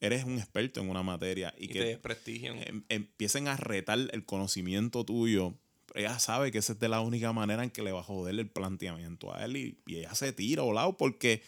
eres 0.00 0.24
un 0.24 0.38
experto 0.38 0.80
en 0.80 0.90
una 0.90 1.02
materia 1.02 1.54
y, 1.58 1.64
Y, 1.64 1.68
que 1.68 1.78
te 1.80 1.84
desprestigian. 1.86 2.58
em- 2.66 2.84
empiecen 2.88 3.48
a 3.48 3.56
retar 3.56 3.98
el 4.12 4.24
conocimiento 4.24 5.04
tuyo 5.04 5.54
ella 5.94 6.18
sabe 6.18 6.52
que 6.52 6.58
esa 6.58 6.74
es 6.74 6.78
de 6.78 6.88
la 6.88 7.00
única 7.00 7.32
manera 7.32 7.64
en 7.64 7.70
que 7.70 7.82
le 7.82 7.90
va 7.92 8.00
a 8.00 8.04
joder 8.04 8.38
el 8.38 8.48
planteamiento 8.48 9.34
a 9.34 9.44
él 9.44 9.56
y, 9.56 9.78
y 9.86 9.96
ella 9.96 10.14
se 10.14 10.32
tira 10.32 10.62
o 10.62 10.72
lado 10.72 10.96
porque 10.98 11.42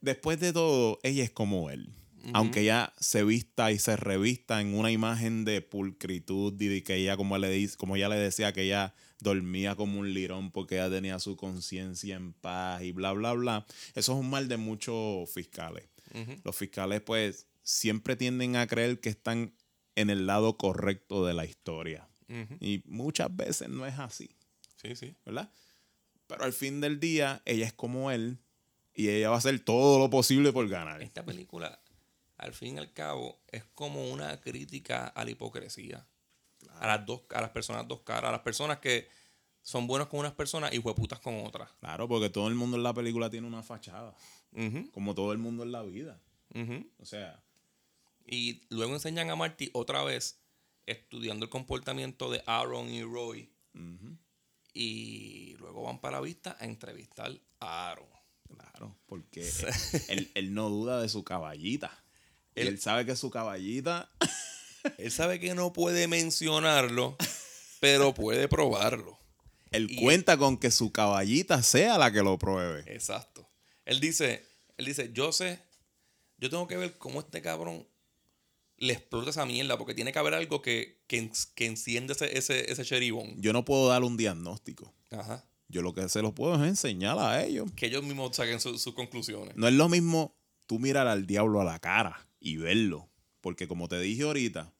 después 0.00 0.40
de 0.40 0.52
todo, 0.54 0.98
ella 1.02 1.22
es 1.22 1.30
como 1.30 1.68
él. 1.70 1.92
Aunque 2.32 2.60
ella 2.60 2.92
se 2.98 3.24
vista 3.24 3.72
y 3.72 3.78
se 3.78 3.96
revista 3.96 4.60
en 4.60 4.74
una 4.74 4.90
imagen 4.90 5.44
de 5.44 5.62
pulcritud 5.62 6.60
y 6.60 6.66
de 6.66 6.82
que 6.82 6.96
ella, 6.96 7.16
como, 7.16 7.38
le 7.38 7.50
dice, 7.50 7.76
como 7.76 7.96
ella 7.96 8.08
le 8.08 8.16
decía, 8.16 8.52
que 8.52 8.62
ella 8.62 8.94
dormía 9.20 9.74
como 9.74 10.00
un 10.00 10.12
lirón 10.12 10.50
porque 10.50 10.76
ella 10.76 10.90
tenía 10.90 11.18
su 11.18 11.36
conciencia 11.36 12.16
en 12.16 12.32
paz 12.32 12.82
y 12.82 12.92
bla, 12.92 13.12
bla, 13.12 13.32
bla. 13.32 13.66
Eso 13.94 14.12
es 14.12 14.18
un 14.18 14.30
mal 14.30 14.48
de 14.48 14.56
muchos 14.56 15.30
fiscales. 15.30 15.88
Los 16.44 16.56
fiscales, 16.56 17.00
pues, 17.02 17.46
siempre 17.62 18.16
tienden 18.16 18.56
a 18.56 18.66
creer 18.66 19.00
que 19.00 19.10
están 19.10 19.54
en 19.94 20.10
el 20.10 20.26
lado 20.26 20.56
correcto 20.56 21.24
de 21.24 21.34
la 21.34 21.44
historia. 21.44 22.08
Y 22.60 22.82
muchas 22.86 23.34
veces 23.34 23.68
no 23.68 23.86
es 23.86 23.98
así, 23.98 24.30
Sí, 24.76 24.94
sí. 24.94 25.16
¿verdad? 25.26 25.50
Pero 26.28 26.44
al 26.44 26.52
fin 26.52 26.80
del 26.80 27.00
día, 27.00 27.42
ella 27.44 27.66
es 27.66 27.72
como 27.72 28.12
él 28.12 28.38
y 28.94 29.08
ella 29.08 29.30
va 29.30 29.34
a 29.34 29.38
hacer 29.38 29.58
todo 29.60 29.98
lo 29.98 30.10
posible 30.10 30.52
por 30.52 30.68
ganar. 30.68 31.02
Esta 31.02 31.24
película, 31.24 31.79
al 32.40 32.54
fin 32.54 32.76
y 32.76 32.78
al 32.78 32.92
cabo, 32.92 33.38
es 33.48 33.64
como 33.74 34.10
una 34.10 34.40
crítica 34.40 35.06
a 35.06 35.24
la 35.24 35.30
hipocresía. 35.30 36.06
A 36.78 36.86
las 36.86 37.06
dos, 37.06 37.22
a 37.34 37.40
las 37.40 37.50
personas 37.50 37.86
dos 37.86 38.00
caras, 38.00 38.28
a 38.28 38.32
las 38.32 38.40
personas 38.40 38.78
que 38.78 39.08
son 39.62 39.86
buenos 39.86 40.08
con 40.08 40.20
unas 40.20 40.32
personas 40.32 40.72
y 40.72 40.78
hueputas 40.78 41.20
con 41.20 41.44
otras. 41.44 41.70
Claro, 41.80 42.08
porque 42.08 42.30
todo 42.30 42.48
el 42.48 42.54
mundo 42.54 42.76
en 42.76 42.82
la 42.82 42.94
película 42.94 43.28
tiene 43.30 43.46
una 43.46 43.62
fachada, 43.62 44.14
como 44.92 45.14
todo 45.14 45.32
el 45.32 45.38
mundo 45.38 45.62
en 45.62 45.72
la 45.72 45.82
vida. 45.82 46.20
O 46.98 47.04
sea, 47.04 47.42
Y 48.26 48.62
luego 48.70 48.94
enseñan 48.94 49.30
a 49.30 49.36
Marty 49.36 49.70
otra 49.72 50.02
vez 50.02 50.40
estudiando 50.86 51.44
el 51.44 51.50
comportamiento 51.50 52.30
de 52.30 52.42
Aaron 52.46 52.88
y 52.90 53.02
Roy. 53.02 53.50
Y 54.72 55.56
luego 55.58 55.82
van 55.82 56.00
para 56.00 56.18
la 56.18 56.22
vista 56.22 56.56
a 56.58 56.64
entrevistar 56.64 57.32
a 57.60 57.90
Aaron. 57.90 58.08
claro, 58.48 58.96
porque 59.06 59.48
él, 60.08 60.30
él 60.34 60.54
no 60.54 60.68
duda 60.70 61.00
de 61.00 61.08
su 61.08 61.22
caballita. 61.24 61.99
Él- 62.54 62.68
él 62.68 62.80
sabe 62.80 63.06
que 63.06 63.16
su 63.16 63.30
caballita 63.30 64.10
Él 64.98 65.10
sabe 65.12 65.38
que 65.40 65.54
no 65.54 65.72
puede 65.74 66.08
mencionarlo, 66.08 67.16
pero 67.80 68.14
puede 68.14 68.48
probarlo. 68.48 69.18
Él 69.72 69.88
Y- 69.90 70.02
cuenta 70.02 70.36
con 70.38 70.56
que 70.56 70.70
su 70.70 70.90
caballita 70.90 71.62
sea 71.62 71.98
la 71.98 72.10
que 72.10 72.22
lo 72.22 72.38
pruebe. 72.38 72.82
Exacto. 72.92 73.46
Él 73.84 74.00
dice, 74.00 74.44
él 74.78 74.86
dice, 74.86 75.10
yo 75.12 75.32
sé, 75.32 75.60
yo 76.38 76.48
tengo 76.50 76.66
que 76.66 76.76
ver 76.78 76.96
cómo 76.98 77.20
este 77.20 77.42
cabrón 77.42 77.86
le 78.78 78.94
explota 78.94 79.28
esa 79.30 79.44
mierda, 79.44 79.76
porque 79.76 79.92
tiene 79.94 80.12
que 80.12 80.18
haber 80.18 80.32
algo 80.32 80.62
que, 80.62 81.02
que, 81.06 81.18
en- 81.18 81.32
que 81.54 81.66
enciende 81.66 82.14
ese, 82.14 82.38
ese, 82.38 82.72
ese 82.72 82.84
cheribón. 82.84 83.34
Yo 83.40 83.52
no 83.52 83.64
puedo 83.66 83.88
dar 83.88 84.02
un 84.02 84.16
diagnóstico. 84.16 84.94
Ajá. 85.10 85.44
Yo 85.68 85.82
lo 85.82 85.92
que 85.92 86.08
se 86.08 86.22
los 86.22 86.32
puedo 86.32 86.54
es 86.54 86.66
enseñar 86.68 87.18
a 87.18 87.44
ellos. 87.44 87.70
Que 87.76 87.86
ellos 87.86 88.02
mismos 88.02 88.34
saquen 88.34 88.58
su- 88.60 88.78
sus 88.78 88.94
conclusiones. 88.94 89.54
No 89.56 89.68
es 89.68 89.74
lo 89.74 89.88
mismo 89.90 90.34
tú 90.66 90.78
mirar 90.78 91.06
al 91.06 91.26
diablo 91.26 91.60
a 91.60 91.64
la 91.64 91.78
cara 91.78 92.26
y 92.40 92.56
verlo. 92.56 93.08
Porque 93.40 93.68
como 93.68 93.88
te 93.88 94.00
dije 94.00 94.22
ahorita, 94.22 94.72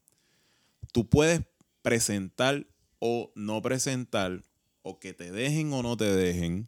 tú 0.91 1.07
puedes 1.07 1.41
presentar 1.81 2.67
o 2.99 3.31
no 3.35 3.61
presentar, 3.61 4.43
o 4.83 4.99
que 4.99 5.13
te 5.13 5.31
dejen 5.31 5.73
o 5.73 5.81
no 5.81 5.97
te 5.97 6.05
dejen, 6.05 6.67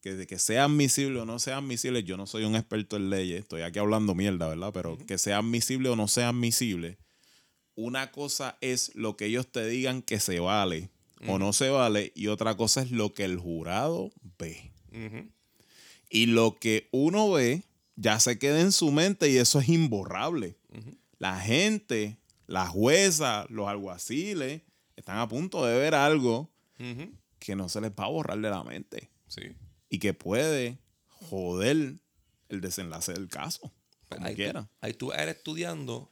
que, 0.00 0.14
de 0.14 0.26
que 0.26 0.38
sea 0.38 0.64
admisible 0.64 1.20
o 1.20 1.26
no 1.26 1.38
sea 1.38 1.58
admisible, 1.58 2.02
yo 2.02 2.16
no 2.16 2.26
soy 2.26 2.44
un 2.44 2.56
experto 2.56 2.96
en 2.96 3.10
leyes, 3.10 3.40
estoy 3.40 3.62
aquí 3.62 3.78
hablando 3.78 4.14
mierda, 4.14 4.48
¿verdad? 4.48 4.72
Pero 4.72 4.98
que 5.06 5.18
sea 5.18 5.38
admisible 5.38 5.88
o 5.88 5.96
no 5.96 6.08
sea 6.08 6.30
admisible, 6.30 6.98
una 7.74 8.10
cosa 8.10 8.58
es 8.60 8.94
lo 8.94 9.16
que 9.16 9.26
ellos 9.26 9.50
te 9.50 9.66
digan 9.66 10.02
que 10.02 10.20
se 10.20 10.40
vale 10.40 10.90
o 11.26 11.38
no 11.38 11.52
se 11.52 11.68
vale, 11.68 12.12
y 12.14 12.28
otra 12.28 12.56
cosa 12.56 12.82
es 12.82 12.90
lo 12.90 13.12
que 13.12 13.24
el 13.24 13.38
jurado 13.38 14.10
ve. 14.38 14.72
Y 16.08 16.26
lo 16.26 16.58
que 16.58 16.88
uno 16.92 17.30
ve 17.30 17.62
ya 18.00 18.18
se 18.18 18.38
queda 18.38 18.60
en 18.60 18.72
su 18.72 18.90
mente 18.90 19.28
y 19.28 19.36
eso 19.36 19.60
es 19.60 19.68
imborrable. 19.68 20.56
La 21.18 21.38
gente, 21.38 22.18
la 22.46 22.66
jueza, 22.66 23.44
los 23.50 23.68
alguaciles, 23.68 24.62
están 24.96 25.18
a 25.18 25.28
punto 25.28 25.64
de 25.66 25.78
ver 25.78 25.94
algo 25.94 26.50
que 27.38 27.54
no 27.56 27.68
se 27.68 27.80
les 27.82 27.90
va 27.90 28.04
a 28.04 28.08
borrar 28.08 28.38
de 28.40 28.48
la 28.50 28.64
mente 28.64 29.10
Sí. 29.28 29.42
y 29.90 29.98
que 29.98 30.14
puede 30.14 30.78
joder 31.08 32.00
el 32.48 32.60
desenlace 32.62 33.12
del 33.12 33.28
caso. 33.28 33.70
Como 34.08 34.26
ahí, 34.26 34.34
quiera. 34.34 34.62
Tú, 34.62 34.68
ahí 34.80 34.94
tú 34.94 35.12
ir 35.12 35.28
estudiando 35.28 36.10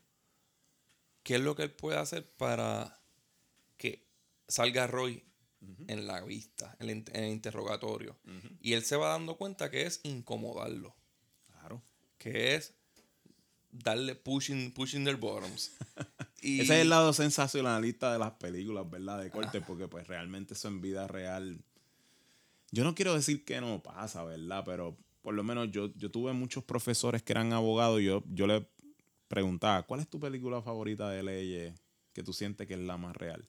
qué 1.22 1.36
es 1.36 1.40
lo 1.40 1.56
que 1.56 1.62
él 1.64 1.72
puede 1.72 1.98
hacer 1.98 2.30
para 2.36 3.00
que 3.78 4.06
salga 4.46 4.86
Roy 4.86 5.24
en 5.88 6.06
la 6.06 6.22
vista, 6.22 6.76
en 6.80 6.90
el, 6.90 7.04
en 7.12 7.24
el 7.24 7.30
interrogatorio. 7.32 8.18
Y 8.60 8.74
él 8.74 8.84
se 8.84 8.96
va 8.96 9.08
dando 9.08 9.36
cuenta 9.36 9.70
que 9.70 9.86
es 9.86 10.00
incomodarlo. 10.04 10.94
Que 12.18 12.54
es 12.54 12.74
darle 13.70 14.14
pushing, 14.14 14.72
pushing 14.72 15.04
their 15.04 15.16
bottoms. 15.16 15.72
Y 16.40 16.60
Ese 16.60 16.76
es 16.76 16.82
el 16.82 16.90
lado 16.90 17.12
sensacionalista 17.12 18.12
de 18.12 18.18
las 18.20 18.30
películas, 18.30 18.88
¿verdad? 18.88 19.20
De 19.20 19.28
corte, 19.28 19.60
porque 19.60 19.88
pues 19.88 20.06
realmente 20.06 20.54
eso 20.54 20.68
en 20.68 20.80
vida 20.80 21.08
real. 21.08 21.64
Yo 22.70 22.84
no 22.84 22.94
quiero 22.94 23.14
decir 23.14 23.44
que 23.44 23.60
no 23.60 23.82
pasa, 23.82 24.22
¿verdad? 24.22 24.62
Pero 24.64 24.96
por 25.20 25.34
lo 25.34 25.42
menos 25.42 25.70
yo, 25.72 25.92
yo 25.96 26.12
tuve 26.12 26.32
muchos 26.34 26.62
profesores 26.62 27.24
que 27.24 27.32
eran 27.32 27.52
abogados 27.52 28.00
y 28.00 28.04
yo, 28.04 28.22
yo 28.28 28.46
les 28.46 28.62
preguntaba, 29.26 29.82
¿cuál 29.82 29.98
es 29.98 30.08
tu 30.08 30.20
película 30.20 30.62
favorita 30.62 31.10
de 31.10 31.24
leyes 31.24 31.74
que 32.12 32.22
tú 32.22 32.32
sientes 32.32 32.68
que 32.68 32.74
es 32.74 32.80
la 32.80 32.96
más 32.96 33.16
real? 33.16 33.48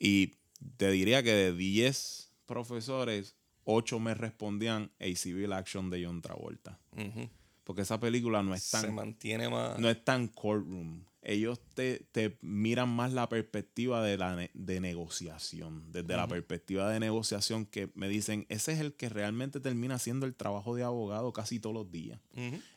Y 0.00 0.34
te 0.76 0.90
diría 0.90 1.22
que 1.22 1.32
de 1.32 1.54
10 1.54 2.32
profesores, 2.46 3.36
8 3.64 4.00
me 4.00 4.14
respondían 4.14 4.90
A 4.98 5.16
Civil 5.16 5.52
Action 5.52 5.88
de 5.88 6.04
John 6.04 6.20
Travolta. 6.20 6.80
Ujú. 6.96 7.28
Porque 7.64 7.82
esa 7.82 7.98
película 7.98 8.42
no 8.42 8.54
es 8.54 8.70
tan 8.70 8.82
se 8.82 8.90
mantiene 8.92 9.48
más... 9.48 9.78
no 9.78 9.88
es 9.88 10.04
tan 10.04 10.28
courtroom. 10.28 11.04
Ellos 11.26 11.58
te, 11.72 12.00
te 12.12 12.36
miran 12.42 12.90
más 12.90 13.10
la 13.14 13.30
perspectiva 13.30 14.04
de, 14.04 14.18
la 14.18 14.36
ne- 14.36 14.50
de 14.52 14.78
negociación. 14.80 15.90
Desde 15.90 16.16
la 16.16 16.28
perspectiva 16.28 16.90
de 16.90 17.00
negociación 17.00 17.64
que 17.64 17.90
me 17.94 18.10
dicen, 18.10 18.44
ese 18.50 18.72
es 18.74 18.80
el 18.80 18.92
que 18.92 19.08
realmente 19.08 19.58
termina 19.58 19.94
haciendo 19.94 20.26
el 20.26 20.34
trabajo 20.34 20.74
de 20.74 20.82
abogado 20.82 21.32
casi 21.32 21.58
todos 21.60 21.74
los 21.74 21.90
días. 21.90 22.20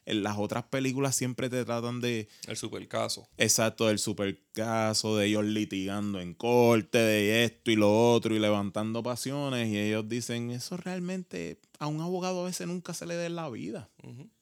En 0.05 0.23
las 0.23 0.37
otras 0.37 0.63
películas 0.63 1.13
siempre 1.17 1.49
te 1.49 1.65
tratan 1.65 1.99
de, 1.99 2.29
El 2.47 2.55
supercaso. 2.55 3.27
exacto, 3.37 3.87
del 3.87 3.99
supercaso, 3.99 5.17
de 5.17 5.25
ellos 5.25 5.43
litigando 5.43 6.21
en 6.21 6.33
corte, 6.33 6.99
de 6.99 7.43
esto 7.43 7.69
y 7.71 7.75
lo 7.75 8.13
otro 8.13 8.33
y 8.33 8.39
levantando 8.39 9.03
pasiones. 9.03 9.67
Y 9.67 9.77
ellos 9.77 10.07
dicen, 10.07 10.51
eso 10.51 10.77
realmente 10.77 11.59
a 11.79 11.87
un 11.87 11.99
abogado 11.99 12.43
a 12.43 12.45
veces 12.45 12.65
nunca 12.65 12.93
se 12.93 13.05
le 13.05 13.15
dé 13.15 13.25
en 13.25 13.35
la 13.35 13.49
vida. 13.49 13.89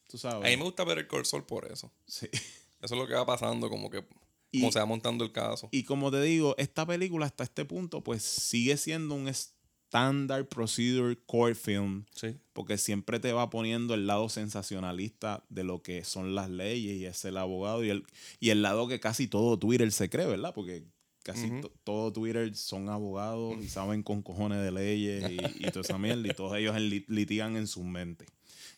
Tú 0.07 0.17
sabes. 0.17 0.45
A 0.45 0.49
mí 0.49 0.57
me 0.57 0.63
gusta 0.63 0.83
ver 0.83 0.99
el 0.99 1.07
cursor 1.07 1.45
por 1.45 1.71
eso. 1.71 1.91
Sí. 2.07 2.27
Eso 2.81 2.93
es 2.93 2.99
lo 3.01 3.07
que 3.07 3.13
va 3.15 3.25
pasando, 3.25 3.69
como 3.69 3.89
que... 3.89 4.05
Y- 4.51 4.59
como 4.59 4.71
se 4.71 4.79
va 4.79 4.85
montando 4.85 5.23
el 5.25 5.31
caso. 5.31 5.67
Y 5.71 5.83
como 5.83 6.11
te 6.11 6.21
digo, 6.21 6.55
esta 6.57 6.85
película 6.85 7.25
hasta 7.25 7.43
este 7.43 7.65
punto, 7.65 8.01
pues 8.03 8.21
sigue 8.23 8.77
siendo 8.77 9.15
un 9.15 9.27
standard 9.27 10.45
procedure 10.47 11.17
court 11.25 11.55
film. 11.57 12.05
Sí. 12.13 12.37
Porque 12.53 12.77
siempre 12.77 13.19
te 13.19 13.33
va 13.33 13.49
poniendo 13.49 13.93
el 13.95 14.05
lado 14.07 14.29
sensacionalista 14.29 15.43
de 15.49 15.63
lo 15.63 15.81
que 15.81 16.03
son 16.03 16.35
las 16.35 16.49
leyes 16.49 16.95
y 16.97 17.05
es 17.05 17.25
el 17.25 17.37
abogado 17.37 17.83
y 17.83 17.89
el, 17.89 18.05
y 18.39 18.49
el 18.51 18.61
lado 18.61 18.87
que 18.87 18.99
casi 18.99 19.27
todo 19.27 19.57
Twitter 19.57 19.91
se 19.91 20.09
cree, 20.09 20.25
¿verdad? 20.27 20.53
Porque 20.53 20.83
casi 21.23 21.49
to- 21.61 21.71
todo 21.83 22.13
Twitter 22.13 22.55
son 22.55 22.87
abogados 22.89 23.55
y 23.61 23.67
saben 23.67 24.03
con 24.03 24.21
cojones 24.21 24.61
de 24.63 24.71
leyes 24.71 25.31
y, 25.31 25.65
y 25.65 25.71
toda 25.71 25.81
esa 25.81 25.97
mierda 25.97 26.27
y 26.27 26.33
todos 26.35 26.55
ellos 26.57 26.75
en 26.77 26.83
lit- 26.89 27.07
litigan 27.07 27.55
en 27.57 27.67
su 27.67 27.83
mente. 27.83 28.25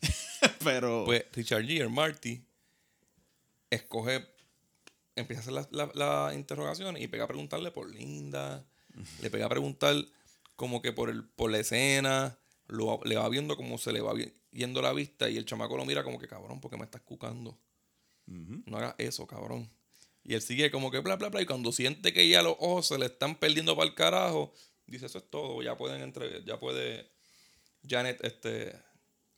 Pero 0.63 1.05
Pues 1.05 1.25
Richard 1.33 1.65
Gere, 1.65 1.89
Marty, 1.89 2.43
escoge, 3.69 4.27
empieza 5.15 5.41
a 5.41 5.43
hacer 5.43 5.53
las 5.53 5.71
la, 5.71 5.91
la 5.93 6.33
interrogaciones 6.33 7.01
y 7.01 7.07
pega 7.07 7.25
a 7.25 7.27
preguntarle 7.27 7.71
por 7.71 7.89
Linda, 7.89 8.65
le 9.21 9.29
pega 9.29 9.45
a 9.45 9.49
preguntar 9.49 9.95
como 10.55 10.81
que 10.81 10.91
por, 10.91 11.09
el, 11.09 11.23
por 11.23 11.51
la 11.51 11.59
escena, 11.59 12.37
lo, 12.67 12.99
le 13.03 13.15
va 13.15 13.29
viendo 13.29 13.55
como 13.55 13.77
se 13.77 13.91
le 13.93 14.01
va 14.01 14.13
yendo 14.51 14.81
la 14.81 14.93
vista 14.93 15.29
y 15.29 15.37
el 15.37 15.45
chamaco 15.45 15.77
lo 15.77 15.85
mira 15.85 16.03
como 16.03 16.19
que 16.19 16.27
cabrón, 16.27 16.59
porque 16.59 16.77
me 16.77 16.83
estás 16.83 17.01
cucando. 17.01 17.57
No 18.25 18.77
hagas 18.77 18.95
eso, 18.97 19.25
cabrón. 19.25 19.71
Y 20.23 20.33
él 20.33 20.41
sigue 20.41 20.69
como 20.69 20.91
que 20.91 20.99
bla, 20.99 21.15
bla, 21.15 21.29
bla. 21.29 21.41
Y 21.41 21.45
cuando 21.45 21.71
siente 21.71 22.11
que 22.11 22.27
ya 22.27 22.41
los 22.41 22.57
ojos 22.59 22.87
se 22.87 22.97
le 22.97 23.05
están 23.05 23.35
perdiendo 23.35 23.73
para 23.77 23.87
el 23.87 23.95
carajo, 23.95 24.53
dice, 24.85 25.05
eso 25.05 25.19
es 25.19 25.29
todo. 25.29 25.61
Ya 25.61 25.77
pueden 25.77 26.01
entre, 26.01 26.43
ya 26.43 26.59
puede 26.59 27.09
Janet 27.87 28.19
este, 28.25 28.77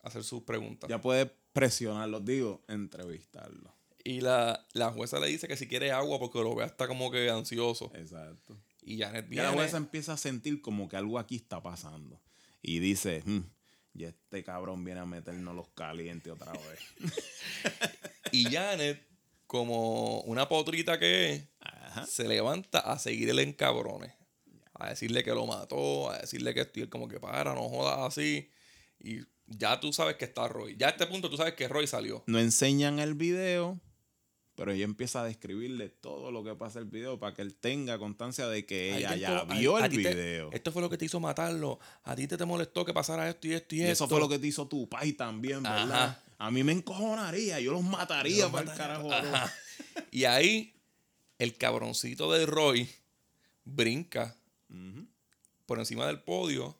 hacer 0.02 0.24
sus 0.24 0.42
preguntas. 0.42 0.88
ya 0.88 1.00
puedes 1.00 1.30
presionarlos, 1.52 2.24
digo, 2.24 2.62
entrevistarlos. 2.68 3.72
Y 4.02 4.20
la, 4.22 4.66
la 4.72 4.90
jueza 4.92 5.20
le 5.20 5.26
dice 5.26 5.46
que 5.46 5.56
si 5.56 5.66
quiere 5.68 5.92
agua 5.92 6.18
porque 6.18 6.38
lo 6.40 6.54
ve 6.54 6.64
hasta 6.64 6.88
como 6.88 7.10
que 7.10 7.28
ansioso. 7.30 7.90
Exacto. 7.94 8.56
Y 8.82 8.98
Janet 8.98 9.28
viene. 9.28 9.44
la 9.44 9.52
jueza 9.52 9.76
empieza 9.76 10.14
a 10.14 10.16
sentir 10.16 10.62
como 10.62 10.88
que 10.88 10.96
algo 10.96 11.18
aquí 11.18 11.36
está 11.36 11.62
pasando. 11.62 12.20
Y 12.62 12.78
dice, 12.78 13.22
"Hmm, 13.26 13.42
y 13.92 14.04
este 14.04 14.42
cabrón 14.42 14.84
viene 14.84 15.00
a 15.00 15.04
meternos 15.06 15.54
los 15.54 15.68
calientes 15.70 16.32
otra 16.32 16.52
vez. 16.52 16.80
Y 18.32 18.44
Janet, 18.44 19.04
como 19.46 20.20
una 20.20 20.48
potrita 20.48 20.98
que 20.98 21.32
es, 21.32 21.48
se 22.08 22.28
levanta 22.28 22.78
a 22.78 22.98
seguir 22.98 23.28
el 23.30 23.40
encabrones. 23.40 24.14
a 24.74 24.88
decirle 24.90 25.22
que 25.24 25.32
lo 25.34 25.46
mató, 25.46 26.10
a 26.10 26.18
decirle 26.18 26.54
que 26.54 26.60
estoy 26.60 26.88
como 26.88 27.06
que 27.08 27.18
para, 27.20 27.54
no 27.54 27.68
jodas 27.68 27.98
así. 27.98 28.50
Y 28.98 29.18
ya 29.50 29.78
tú 29.80 29.92
sabes 29.92 30.16
que 30.16 30.24
está 30.24 30.48
Roy. 30.48 30.76
Ya 30.78 30.86
a 30.86 30.90
este 30.90 31.06
punto 31.06 31.28
tú 31.28 31.36
sabes 31.36 31.54
que 31.54 31.68
Roy 31.68 31.86
salió. 31.86 32.22
No 32.26 32.38
enseñan 32.38 32.98
el 32.98 33.14
video, 33.14 33.78
pero 34.54 34.72
ella 34.72 34.84
empieza 34.84 35.22
a 35.22 35.24
describirle 35.24 35.88
todo 35.88 36.30
lo 36.30 36.42
que 36.44 36.54
pasa 36.54 36.78
en 36.78 36.86
el 36.86 36.90
video 36.90 37.18
para 37.18 37.34
que 37.34 37.42
él 37.42 37.54
tenga 37.54 37.98
constancia 37.98 38.46
de 38.48 38.64
que 38.66 38.96
ella 38.96 39.16
ya 39.16 39.44
vio 39.44 39.76
a 39.76 39.84
el 39.86 39.90
te- 39.90 39.96
video. 39.98 40.50
esto 40.52 40.70
fue 40.72 40.82
lo 40.82 40.88
que 40.90 40.96
te 40.98 41.04
hizo 41.04 41.18
matarlo. 41.20 41.78
A 42.04 42.14
ti 42.16 42.26
te, 42.26 42.36
te 42.36 42.44
molestó 42.44 42.84
que 42.84 42.92
pasara 42.94 43.28
esto 43.28 43.46
y 43.48 43.52
esto 43.54 43.74
y, 43.74 43.78
Y 43.78 43.82
esto. 43.82 43.92
eso 44.04 44.08
fue 44.08 44.20
lo 44.20 44.28
que 44.28 44.38
te 44.38 44.46
hizo 44.46 44.66
tu 44.68 44.88
pai 44.88 45.12
también, 45.14 45.62
¿verdad? 45.62 45.92
Ajá. 45.92 46.22
A 46.38 46.50
mí 46.50 46.62
me 46.64 46.72
encojonaría, 46.72 47.60
yo 47.60 47.72
los 47.72 47.82
mataría 47.82 48.44
Los 48.44 48.52
para 48.52 48.70
el 48.72 48.78
carajo. 48.78 49.12
Ajá. 49.12 49.52
Y 50.10 50.24
ahí, 50.24 50.74
el 51.38 51.56
cabroncito 51.56 52.32
de 52.32 52.46
Roy 52.46 52.88
brinca 53.64 54.36
por 55.66 55.78
encima 55.78 56.06
del 56.06 56.20
podio 56.20 56.76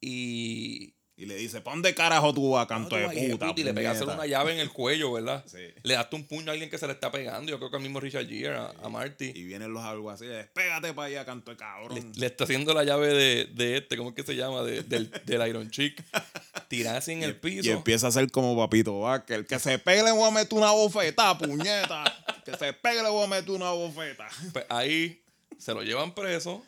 y. 0.00 0.94
Y 1.20 1.26
le 1.26 1.34
dice, 1.34 1.60
pon 1.60 1.82
de 1.82 1.94
carajo 1.94 2.32
tú 2.32 2.56
a 2.56 2.66
canto 2.66 2.96
de 2.96 3.02
puta. 3.30 3.52
y 3.54 3.62
le 3.62 3.74
pegaste 3.74 4.04
puñeta". 4.04 4.18
una 4.18 4.26
llave 4.26 4.54
en 4.54 4.58
el 4.58 4.70
cuello, 4.72 5.12
¿verdad? 5.12 5.44
Sí. 5.50 5.58
Le 5.82 5.94
daste 5.94 6.16
un 6.16 6.24
puño 6.26 6.48
a 6.48 6.52
alguien 6.52 6.70
que 6.70 6.78
se 6.78 6.86
le 6.86 6.94
está 6.94 7.10
pegando. 7.12 7.50
Yo 7.50 7.58
creo 7.58 7.68
que 7.70 7.76
al 7.76 7.82
mismo 7.82 8.00
Richard 8.00 8.26
Gere, 8.26 8.56
a, 8.56 8.72
a 8.82 8.88
Marty. 8.88 9.32
Y 9.34 9.44
vienen 9.44 9.72
los 9.74 9.82
alguaciles, 9.84 10.46
pégate 10.54 10.94
para 10.94 11.08
allá, 11.08 11.24
canto 11.26 11.50
de 11.50 11.56
cabrón. 11.58 11.94
Le, 11.94 12.18
le 12.20 12.26
está 12.26 12.44
haciendo 12.44 12.72
la 12.72 12.84
llave 12.84 13.08
de, 13.08 13.44
de 13.52 13.76
este, 13.76 13.96
¿cómo 13.98 14.08
es 14.10 14.16
que 14.16 14.22
se 14.22 14.34
llama? 14.34 14.62
De- 14.62 14.82
del, 14.82 15.10
del 15.26 15.46
Iron 15.48 15.70
Chick. 15.70 16.02
Tirar 16.68 16.96
así 16.96 17.12
en 17.12 17.22
el 17.22 17.36
piso. 17.38 17.68
Y 17.68 17.72
empieza 17.72 18.06
a 18.06 18.10
ser 18.12 18.30
como 18.30 18.56
Papito 18.56 19.00
Vázquez. 19.00 19.36
El 19.36 19.46
que 19.46 19.58
se 19.58 19.78
pegue 19.78 20.02
le 20.02 20.12
voy 20.12 20.26
a 20.26 20.30
meter 20.30 20.56
una 20.56 20.70
bofeta, 20.70 21.36
puñeta. 21.36 22.04
que 22.46 22.56
se 22.56 22.72
pegue 22.72 23.02
le 23.02 23.10
voy 23.10 23.24
a 23.24 23.26
meter 23.26 23.50
una 23.50 23.72
bofeta. 23.72 24.26
Pues 24.54 24.64
ahí 24.70 25.22
se 25.58 25.74
lo 25.74 25.82
llevan 25.82 26.14
preso 26.14 26.64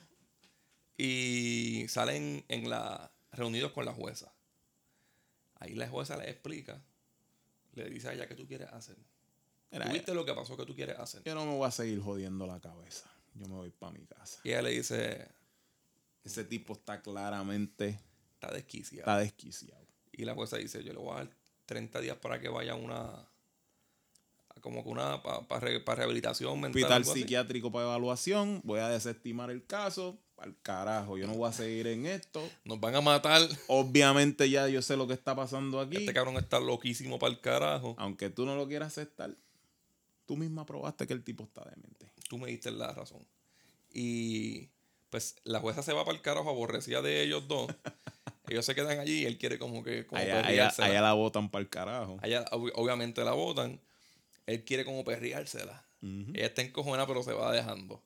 y 0.98 1.86
salen 1.88 2.44
en 2.48 2.68
la 2.68 3.10
reunidos 3.32 3.72
con 3.72 3.84
la 3.84 3.92
jueza. 3.92 4.31
Ahí 5.62 5.74
la 5.74 5.88
jueza 5.88 6.16
le 6.16 6.28
explica, 6.28 6.82
le 7.74 7.88
dice 7.88 8.08
a 8.08 8.14
ella 8.14 8.26
qué 8.26 8.34
tú 8.34 8.48
quieres 8.48 8.68
hacer. 8.72 8.96
Mira, 9.70 9.86
¿Tú 9.86 9.92
viste 9.92 10.12
lo 10.12 10.24
que 10.24 10.34
pasó 10.34 10.56
que 10.56 10.66
tú 10.66 10.74
quieres 10.74 10.98
hacer? 10.98 11.22
Yo 11.24 11.36
no 11.36 11.46
me 11.46 11.56
voy 11.56 11.68
a 11.68 11.70
seguir 11.70 12.00
jodiendo 12.00 12.48
la 12.48 12.60
cabeza. 12.60 13.08
Yo 13.34 13.46
me 13.46 13.54
voy 13.54 13.70
para 13.70 13.92
mi 13.92 14.04
casa. 14.04 14.40
Y 14.42 14.48
ella 14.48 14.62
le 14.62 14.70
dice, 14.70 15.28
Ese 16.24 16.44
tipo 16.44 16.72
está 16.72 17.00
claramente 17.00 18.00
está 18.34 18.52
desquiciado. 18.52 19.02
está 19.02 19.18
desquiciado. 19.18 19.86
Y 20.10 20.24
la 20.24 20.34
jueza 20.34 20.56
dice, 20.56 20.82
yo 20.82 20.92
le 20.92 20.98
voy 20.98 21.12
a 21.12 21.18
dar 21.18 21.30
30 21.66 22.00
días 22.00 22.16
para 22.16 22.40
que 22.40 22.48
vaya 22.48 22.72
a 22.72 22.74
una, 22.74 23.28
como 24.60 24.82
que 24.82 24.90
una, 24.90 25.22
para 25.22 25.60
rehabilitación 25.60 26.60
mental. 26.60 26.82
Hospital 26.82 27.04
psiquiátrico 27.04 27.70
para 27.70 27.84
evaluación. 27.84 28.60
Voy 28.64 28.80
a 28.80 28.88
desestimar 28.88 29.50
el 29.52 29.64
caso. 29.64 30.18
Al 30.42 30.56
carajo, 30.62 31.16
yo 31.18 31.26
no 31.26 31.34
voy 31.34 31.48
a 31.48 31.52
seguir 31.52 31.86
en 31.86 32.06
esto. 32.06 32.42
Nos 32.64 32.80
van 32.80 32.94
a 32.96 33.00
matar. 33.00 33.40
Obviamente 33.68 34.50
ya 34.50 34.68
yo 34.68 34.82
sé 34.82 34.96
lo 34.96 35.06
que 35.06 35.14
está 35.14 35.34
pasando 35.36 35.78
aquí. 35.80 35.96
Este 35.98 36.12
cabrón 36.12 36.36
está 36.36 36.58
loquísimo 36.60 37.18
para 37.18 37.32
el 37.32 37.40
carajo. 37.40 37.94
Aunque 37.98 38.28
tú 38.28 38.44
no 38.44 38.56
lo 38.56 38.66
quieras 38.66 38.88
aceptar, 38.88 39.34
tú 40.26 40.36
misma 40.36 40.66
probaste 40.66 41.06
que 41.06 41.12
el 41.12 41.22
tipo 41.22 41.44
está 41.44 41.62
demente. 41.64 42.10
tú 42.28 42.38
me 42.38 42.48
diste 42.48 42.70
la 42.72 42.92
razón. 42.92 43.24
Y 43.92 44.68
pues 45.10 45.36
la 45.44 45.60
jueza 45.60 45.82
se 45.82 45.92
va 45.92 46.04
para 46.04 46.16
el 46.16 46.22
carajo 46.22 46.50
aborrecida 46.50 47.02
de 47.02 47.22
ellos 47.22 47.46
dos. 47.46 47.68
ellos 48.48 48.64
se 48.64 48.74
quedan 48.74 48.98
allí 48.98 49.20
y 49.22 49.24
él 49.26 49.38
quiere 49.38 49.58
como 49.58 49.82
que 49.84 50.06
como 50.06 50.20
Allá, 50.20 50.38
allá, 50.38 50.46
perreársela. 50.46 50.86
allá 50.88 51.02
la 51.02 51.12
botan 51.12 51.50
para 51.50 51.62
el 51.62 51.68
carajo. 51.68 52.18
Allá, 52.22 52.44
ob- 52.50 52.72
obviamente 52.74 53.22
la 53.24 53.32
botan. 53.32 53.80
Él 54.46 54.64
quiere 54.64 54.84
como 54.84 55.04
perreársela. 55.04 55.84
Ella 56.00 56.46
está 56.46 56.62
encojonada 56.62 57.06
pero 57.06 57.22
se 57.22 57.32
va 57.32 57.52
dejando. 57.52 58.02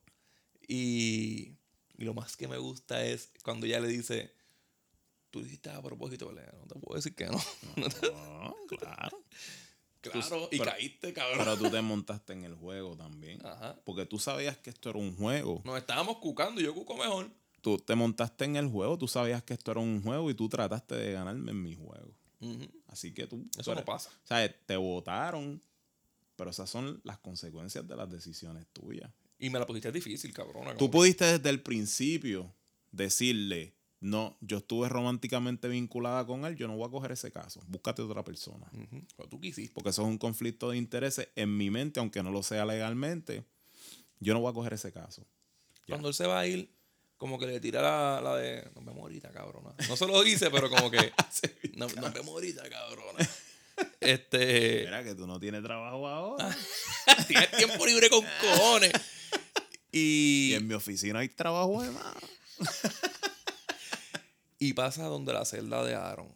Y, 0.67 1.53
y 1.97 2.05
lo 2.05 2.13
más 2.13 2.37
que 2.37 2.47
me 2.47 2.57
gusta 2.57 3.03
es 3.03 3.31
cuando 3.43 3.65
ella 3.65 3.79
le 3.79 3.87
dice, 3.87 4.33
tú 5.31 5.41
dijiste 5.43 5.69
a 5.69 5.81
propósito, 5.81 6.31
Lea, 6.31 6.53
no 6.59 6.65
te 6.67 6.79
puedo 6.79 6.95
decir 6.95 7.15
que 7.15 7.25
no. 7.25 7.37
No 7.75 8.55
claro. 8.67 9.23
claro, 10.01 10.49
y 10.51 10.59
pero- 10.59 10.71
caíste, 10.71 11.13
cabrón. 11.13 11.39
Pero 11.39 11.57
tú 11.57 11.69
te 11.71 11.81
montaste 11.81 12.33
en 12.33 12.43
el 12.43 12.55
juego 12.55 12.95
también. 12.95 13.43
Ajá. 13.45 13.79
Porque 13.83 14.05
tú 14.05 14.19
sabías 14.19 14.57
que 14.57 14.69
esto 14.69 14.89
era 14.89 14.99
un 14.99 15.15
juego. 15.15 15.61
Nos 15.65 15.77
estábamos 15.77 16.17
cucando 16.17 16.61
y 16.61 16.65
yo 16.65 16.73
cuco 16.73 16.95
mejor. 16.95 17.29
Tú 17.61 17.77
te 17.77 17.95
montaste 17.95 18.45
en 18.45 18.55
el 18.55 18.67
juego, 18.67 18.97
tú 18.97 19.07
sabías 19.07 19.43
que 19.43 19.53
esto 19.53 19.71
era 19.71 19.79
un 19.81 20.01
juego 20.03 20.29
y 20.29 20.33
tú 20.35 20.47
trataste 20.47 20.95
de 20.95 21.11
ganarme 21.13 21.51
en 21.51 21.61
mi 21.63 21.75
juego. 21.75 22.13
Así 22.87 23.13
que 23.13 23.25
tú. 23.27 23.45
Eso 23.57 23.71
tú 23.71 23.79
no 23.79 23.83
pasa. 23.85 24.09
O 24.23 24.27
sea, 24.27 24.47
te 24.65 24.77
votaron, 24.77 25.61
pero 26.35 26.51
esas 26.51 26.69
son 26.69 27.01
las 27.03 27.17
consecuencias 27.17 27.85
de 27.87 27.95
las 27.95 28.09
decisiones 28.09 28.67
tuyas. 28.71 29.11
Y 29.39 29.49
me 29.49 29.59
la 29.59 29.65
pusiste 29.67 29.91
difícil, 29.91 30.33
cabrona. 30.33 30.75
Tú 30.75 30.89
pudiste 30.89 31.25
desde 31.25 31.49
el 31.49 31.61
principio 31.61 32.53
decirle, 32.91 33.73
no, 33.99 34.37
yo 34.41 34.57
estuve 34.57 34.89
románticamente 34.89 35.67
vinculada 35.67 36.25
con 36.25 36.45
él, 36.45 36.55
yo 36.55 36.67
no 36.67 36.75
voy 36.75 36.87
a 36.87 36.91
coger 36.91 37.11
ese 37.11 37.31
caso, 37.31 37.61
búscate 37.67 38.01
otra 38.01 38.23
persona. 38.23 38.65
Ujú. 38.73 39.03
Pero 39.15 39.29
tú 39.29 39.39
quisiste. 39.39 39.73
Porque 39.73 39.89
eso 39.89 40.01
es 40.03 40.07
un 40.07 40.17
conflicto 40.17 40.71
de 40.71 40.77
intereses 40.77 41.29
en 41.35 41.55
mi 41.55 41.69
mente, 41.69 41.99
aunque 41.99 42.23
no 42.23 42.31
lo 42.31 42.41
sea 42.43 42.65
legalmente, 42.65 43.43
yo 44.19 44.33
no 44.33 44.39
voy 44.39 44.51
a 44.51 44.53
coger 44.53 44.73
ese 44.73 44.91
caso. 44.91 45.25
Cuando 45.87 46.07
él 46.07 46.13
se 46.13 46.25
va 46.25 46.39
a 46.39 46.47
ir, 46.47 46.69
como 47.17 47.39
que 47.39 47.45
le 47.47 47.59
tira 47.59 47.81
la, 47.81 48.21
la 48.21 48.35
de. 48.35 48.63
Nos 48.75 48.85
vemos 48.85 49.01
ahorita, 49.01 49.31
cabrona. 49.31 49.73
No 49.87 49.95
se 49.95 50.05
lo 50.05 50.21
dice, 50.23 50.49
pero 50.51 50.69
como 50.69 50.91
que. 50.91 51.11
"No- 51.75 51.87
nos, 51.87 52.13
vemos 52.13 52.29
ahorita, 52.29 52.67
cabrona. 52.69 53.27
Este. 53.99 54.83
Mira 54.85 55.03
que 55.03 55.15
tú 55.15 55.25
no 55.27 55.39
tienes 55.39 55.63
trabajo 55.63 56.07
ahora. 56.07 56.55
Tienes 57.27 57.51
tiempo 57.51 57.85
libre 57.85 58.09
con 58.09 58.23
cojones. 58.41 58.91
Y 59.97 60.49
Y, 60.51 60.53
en 60.55 60.67
mi 60.67 60.73
oficina 60.73 61.19
hay 61.19 61.29
trabajo 61.29 61.81
de 61.81 61.91
más. 61.91 62.15
y 64.59 64.73
pasa 64.73 65.05
donde 65.05 65.33
la 65.33 65.45
celda 65.45 65.83
de 65.83 65.95
Aaron. 65.95 66.33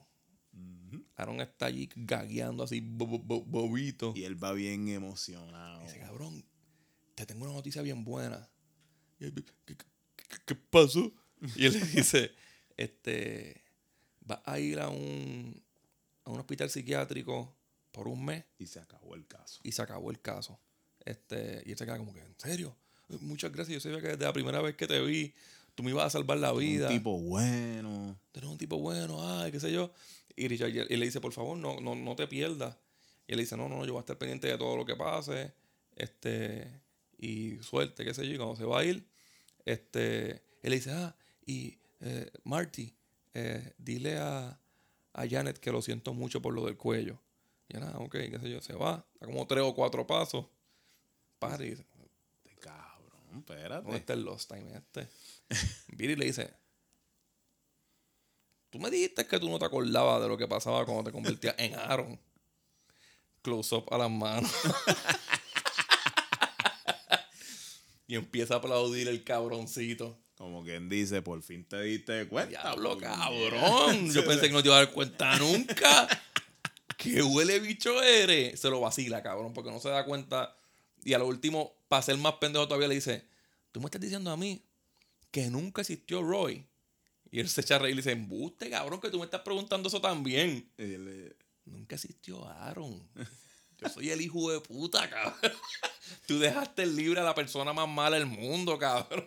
Aaron 1.16 1.42
está 1.42 1.68
allí 1.68 1.90
gagueando 1.96 2.64
así, 2.64 2.80
bo- 2.82 3.06
bo- 3.08 3.20
bo- 3.20 3.44
bobito. 3.44 4.14
Y 4.16 4.24
él 4.24 4.42
va 4.44 4.54
bien 4.54 4.88
emocionado. 4.90 5.82
Dice, 5.84 6.00
cabrón, 6.00 6.44
te 7.16 7.26
tengo 7.26 7.46
una 7.46 7.54
noticia 7.54 7.82
bien 7.82 8.04
buena. 8.04 8.50
Y 9.20 9.26
él, 9.26 9.34
¿qué, 9.34 9.44
qué- 9.66 9.78
qué- 10.16 10.38
qué 10.46 10.56
pasó? 10.56 11.12
Y 11.56 11.66
él 11.66 11.74
le 11.74 11.86
dice, 11.86 12.32
este, 12.78 13.64
va 14.30 14.42
a 14.46 14.60
ir 14.60 14.80
a 14.80 14.90
un, 14.90 15.64
a 16.26 16.32
un 16.32 16.40
hospital 16.40 16.70
psiquiátrico 16.70 17.56
por 17.92 18.08
un 18.08 18.24
mes 18.24 18.46
Y 18.58 18.68
se 18.68 18.80
acabó 18.80 19.16
el 19.16 19.28
caso. 19.28 19.60
y 19.64 19.72
se 19.72 19.82
acabó 19.82 20.12
el 20.12 20.22
caso. 20.22 20.60
Este, 21.04 21.64
y 21.66 21.72
él 21.72 21.78
se 21.78 21.86
queda 21.86 21.98
como 21.98 22.14
que, 22.14 22.22
¿en 22.22 22.36
serio? 22.40 22.76
Muchas 23.20 23.52
gracias. 23.52 23.76
Yo 23.76 23.80
sabía 23.80 24.02
que 24.02 24.10
desde 24.10 24.26
la 24.26 24.34
primera 24.34 24.62
vez 24.62 24.76
que 24.76 24.88
te 24.88 25.00
vi, 25.02 25.34
tú 25.76 25.84
me 25.84 25.92
ibas 25.92 26.06
a 26.06 26.10
salvar 26.10 26.38
la 26.38 26.54
vida. 26.54 26.88
Un 26.88 26.94
tipo 26.94 27.20
bueno. 27.20 28.18
Tú 28.32 28.40
eres 28.40 28.50
un 28.50 28.58
tipo 28.58 28.78
bueno, 28.78 29.18
ay, 29.40 29.52
qué 29.52 29.60
sé 29.60 29.72
yo. 29.72 29.92
Y 30.36 30.48
Richard 30.48 30.70
y 30.70 30.96
le 30.96 31.06
dice, 31.06 31.20
por 31.20 31.34
favor, 31.34 31.58
no, 31.58 31.80
no, 31.80 31.96
no 31.96 32.16
te 32.16 32.28
pierdas. 32.28 32.78
Y 33.28 33.34
él 33.34 33.40
dice, 33.40 33.58
no, 33.58 33.70
no, 33.70 33.78
no, 33.78 33.86
yo 33.86 33.94
voy 33.94 34.00
a 34.00 34.02
estar 34.02 34.18
pendiente 34.18 34.48
de 34.48 34.58
todo 34.58 34.76
lo 34.76 34.86
que 34.86 34.96
pase. 34.96 35.54
Este, 35.96 36.82
y 37.18 37.58
suerte, 37.62 38.04
qué 38.04 38.14
sé 38.14 38.28
yo. 38.28 38.34
Y 38.34 38.38
cuando 38.38 38.56
se 38.56 38.66
va 38.66 38.80
a 38.80 38.84
ir, 38.84 39.06
este, 39.66 40.32
él 40.64 40.70
le 40.70 40.76
dice, 40.76 40.92
ah, 40.92 41.16
y 41.46 41.78
eh, 42.00 42.32
Marty, 42.44 42.94
eh, 43.34 43.74
dile 43.78 44.18
a, 44.18 44.60
a 45.14 45.28
Janet 45.28 45.60
que 45.60 45.72
lo 45.72 45.82
siento 45.82 46.14
mucho 46.14 46.42
por 46.42 46.54
lo 46.54 46.66
del 46.66 46.78
cuello. 46.78 47.20
Y 47.70 47.78
nada, 47.78 47.98
ok, 48.00 48.12
qué 48.12 48.40
sé 48.42 48.50
yo, 48.50 48.62
se 48.62 48.74
va. 48.74 49.06
Da 49.20 49.28
como 49.28 49.46
tres 49.48 49.64
o 49.64 49.74
cuatro 49.74 50.06
pasos. 50.06 50.46
Para 51.40 51.64
y 51.66 51.72
dice, 51.72 51.86
espérate. 53.40 53.84
¿Dónde 53.84 53.98
está 53.98 54.14
el 54.14 54.24
Lost 54.24 54.52
Time 54.52 54.78
este? 54.78 55.10
Vira 55.88 56.14
y 56.14 56.16
le 56.16 56.26
dice: 56.26 56.54
Tú 58.70 58.80
me 58.80 58.90
dijiste 58.90 59.28
que 59.28 59.40
tú 59.40 59.50
no 59.50 59.60
te 59.60 59.66
acordabas 59.66 60.22
de 60.22 60.28
lo 60.28 60.38
que 60.38 60.48
pasaba 60.48 60.86
cuando 60.86 61.04
te 61.04 61.12
convertías 61.12 61.56
en 61.58 61.76
Aaron. 61.76 62.20
Close 63.42 63.76
up 63.76 63.86
a 63.92 63.98
las 63.98 64.10
manos. 64.10 64.52
y 68.08 68.16
empieza 68.16 68.56
a 68.56 68.58
aplaudir 68.58 69.08
el 69.08 69.24
cabroncito. 69.24 70.18
Como 70.36 70.64
quien 70.64 70.90
dice, 70.90 71.22
por 71.22 71.42
fin 71.44 71.66
te 71.66 71.82
diste 71.82 72.28
cuenta. 72.28 72.50
Diablo, 72.50 72.98
cabrón. 72.98 74.12
Yo 74.14 74.26
pensé 74.26 74.48
que 74.48 74.54
no 74.54 74.62
te 74.62 74.70
iba 74.70 74.78
a 74.78 74.86
dar 74.86 74.94
cuenta 74.94 75.38
nunca. 75.38 76.08
¿Qué 76.98 77.22
huele 77.22 77.60
bicho 77.60 78.02
eres? 78.02 78.60
Se 78.60 78.70
lo 78.70 78.80
vacila, 78.80 79.22
cabrón, 79.22 79.54
porque 79.54 79.70
no 79.70 79.80
se 79.80 79.90
da 79.90 80.06
cuenta. 80.06 80.56
Y 81.04 81.14
a 81.14 81.20
lo 81.20 81.28
último, 81.28 81.74
para 81.92 82.02
ser 82.04 82.16
más 82.16 82.36
pendejo 82.36 82.66
todavía, 82.70 82.88
le 82.88 82.96
dice: 82.96 83.26
Tú 83.74 83.82
me 83.82 83.88
estás 83.88 84.00
diciendo 84.00 84.32
a 84.32 84.38
mí 84.38 84.64
que 85.30 85.50
nunca 85.50 85.82
existió 85.82 86.24
Roy. 86.24 86.66
Y 87.30 87.42
él 87.42 87.50
se 87.50 87.60
echa 87.60 87.76
a 87.76 87.80
reír 87.80 87.92
y 87.92 87.96
le 87.96 88.00
dice: 88.02 88.14
Embuste, 88.14 88.70
cabrón, 88.70 89.02
que 89.02 89.10
tú 89.10 89.20
me 89.20 89.26
estás 89.26 89.42
preguntando 89.42 89.90
eso 89.90 90.00
también. 90.00 90.72
Y 90.78 90.84
le- 90.98 91.36
Nunca 91.66 91.96
existió 91.96 92.48
Aaron. 92.48 93.06
Yo 93.78 93.90
soy 93.90 94.10
el 94.10 94.22
hijo 94.22 94.52
de 94.54 94.62
puta, 94.62 95.10
cabrón. 95.10 95.52
Tú 96.28 96.40
dejaste 96.40 96.86
libre 96.86 97.20
a 97.20 97.24
la 97.24 97.36
persona 97.36 97.74
más 97.74 97.90
mala 97.90 98.18
del 98.18 98.26
mundo, 98.26 98.78
cabrón. 98.80 99.26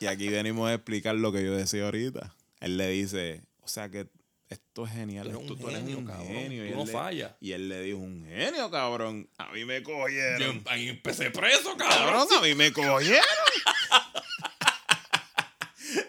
Y 0.00 0.06
aquí 0.06 0.28
venimos 0.28 0.68
a 0.70 0.74
explicar 0.74 1.14
lo 1.14 1.30
que 1.30 1.44
yo 1.44 1.54
decía 1.54 1.84
ahorita. 1.84 2.34
Él 2.60 2.78
le 2.78 2.88
dice, 2.88 3.42
o 3.60 3.68
sea 3.68 3.90
que 3.90 4.08
esto 4.48 4.86
es 4.86 4.92
genial. 4.92 5.24
Tú 5.24 5.30
eres 5.30 5.40
esto- 5.42 5.54
un 5.54 5.60
tú 5.60 5.68
eres 5.68 5.80
genio, 5.80 5.98
un 5.98 6.04
cabrón. 6.06 6.26
genio. 6.26 6.66
Y 6.66 6.70
no 6.70 6.84
le- 6.84 6.92
fallas. 6.92 7.32
Y 7.40 7.52
él 7.52 7.68
le 7.68 7.82
dijo, 7.82 7.98
un 7.98 8.24
genio, 8.26 8.70
cabrón. 8.70 9.28
A 9.38 9.52
mí 9.52 9.64
me 9.64 9.78
Yo 9.78 9.84
cogieron. 9.84 10.62
ahí 10.66 10.88
empecé 10.88 11.30
preso, 11.30 11.76
cabrón. 11.76 11.98
Cabrón, 11.98 12.26
a 12.38 12.42
mí 12.42 12.54
me 12.54 12.72
cogieron. 12.72 13.22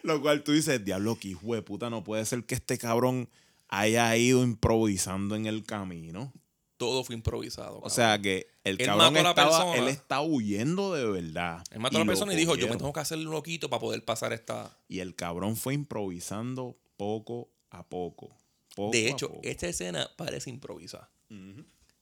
Lo 0.03 0.21
cual 0.21 0.43
tú 0.43 0.51
dices, 0.53 0.83
diablo, 0.83 1.17
que 1.17 1.29
hijo 1.29 1.53
de 1.55 1.61
puta, 1.61 1.89
no 1.89 2.03
puede 2.03 2.25
ser 2.25 2.43
que 2.45 2.55
este 2.55 2.77
cabrón 2.77 3.29
haya 3.67 4.15
ido 4.17 4.43
improvisando 4.43 5.35
en 5.35 5.45
el 5.45 5.63
camino. 5.63 6.33
Todo 6.77 7.03
fue 7.03 7.15
improvisado. 7.15 7.79
O 7.83 7.89
sea 7.89 8.19
que 8.21 8.47
el 8.63 8.77
Él 8.79 8.85
cabrón 8.87 9.13
mató 9.13 9.19
a 9.19 9.23
la 9.23 9.29
estaba, 9.31 9.49
persona. 9.49 9.75
él 9.77 9.87
está 9.89 10.21
huyendo 10.21 10.93
de 10.93 11.05
verdad. 11.05 11.63
Él 11.71 11.79
mató 11.79 11.97
a 11.97 11.99
la 11.99 12.05
persona 12.05 12.33
y 12.33 12.37
dijo, 12.37 12.55
yo 12.55 12.67
me 12.67 12.77
tengo 12.77 12.93
que 12.93 12.99
hacer 13.01 13.17
un 13.17 13.25
loquito 13.25 13.69
para 13.69 13.81
poder 13.81 14.03
pasar 14.05 14.31
esta... 14.33 14.77
Y 14.87 14.99
el 14.99 15.15
cabrón 15.15 15.55
fue 15.57 15.73
improvisando 15.73 16.77
poco 16.97 17.49
a 17.71 17.87
poco. 17.87 18.35
poco 18.75 18.91
De 18.91 19.09
hecho, 19.09 19.29
poco. 19.29 19.41
esta 19.43 19.67
escena 19.67 20.09
parece 20.17 20.49
improvisada. 20.49 21.09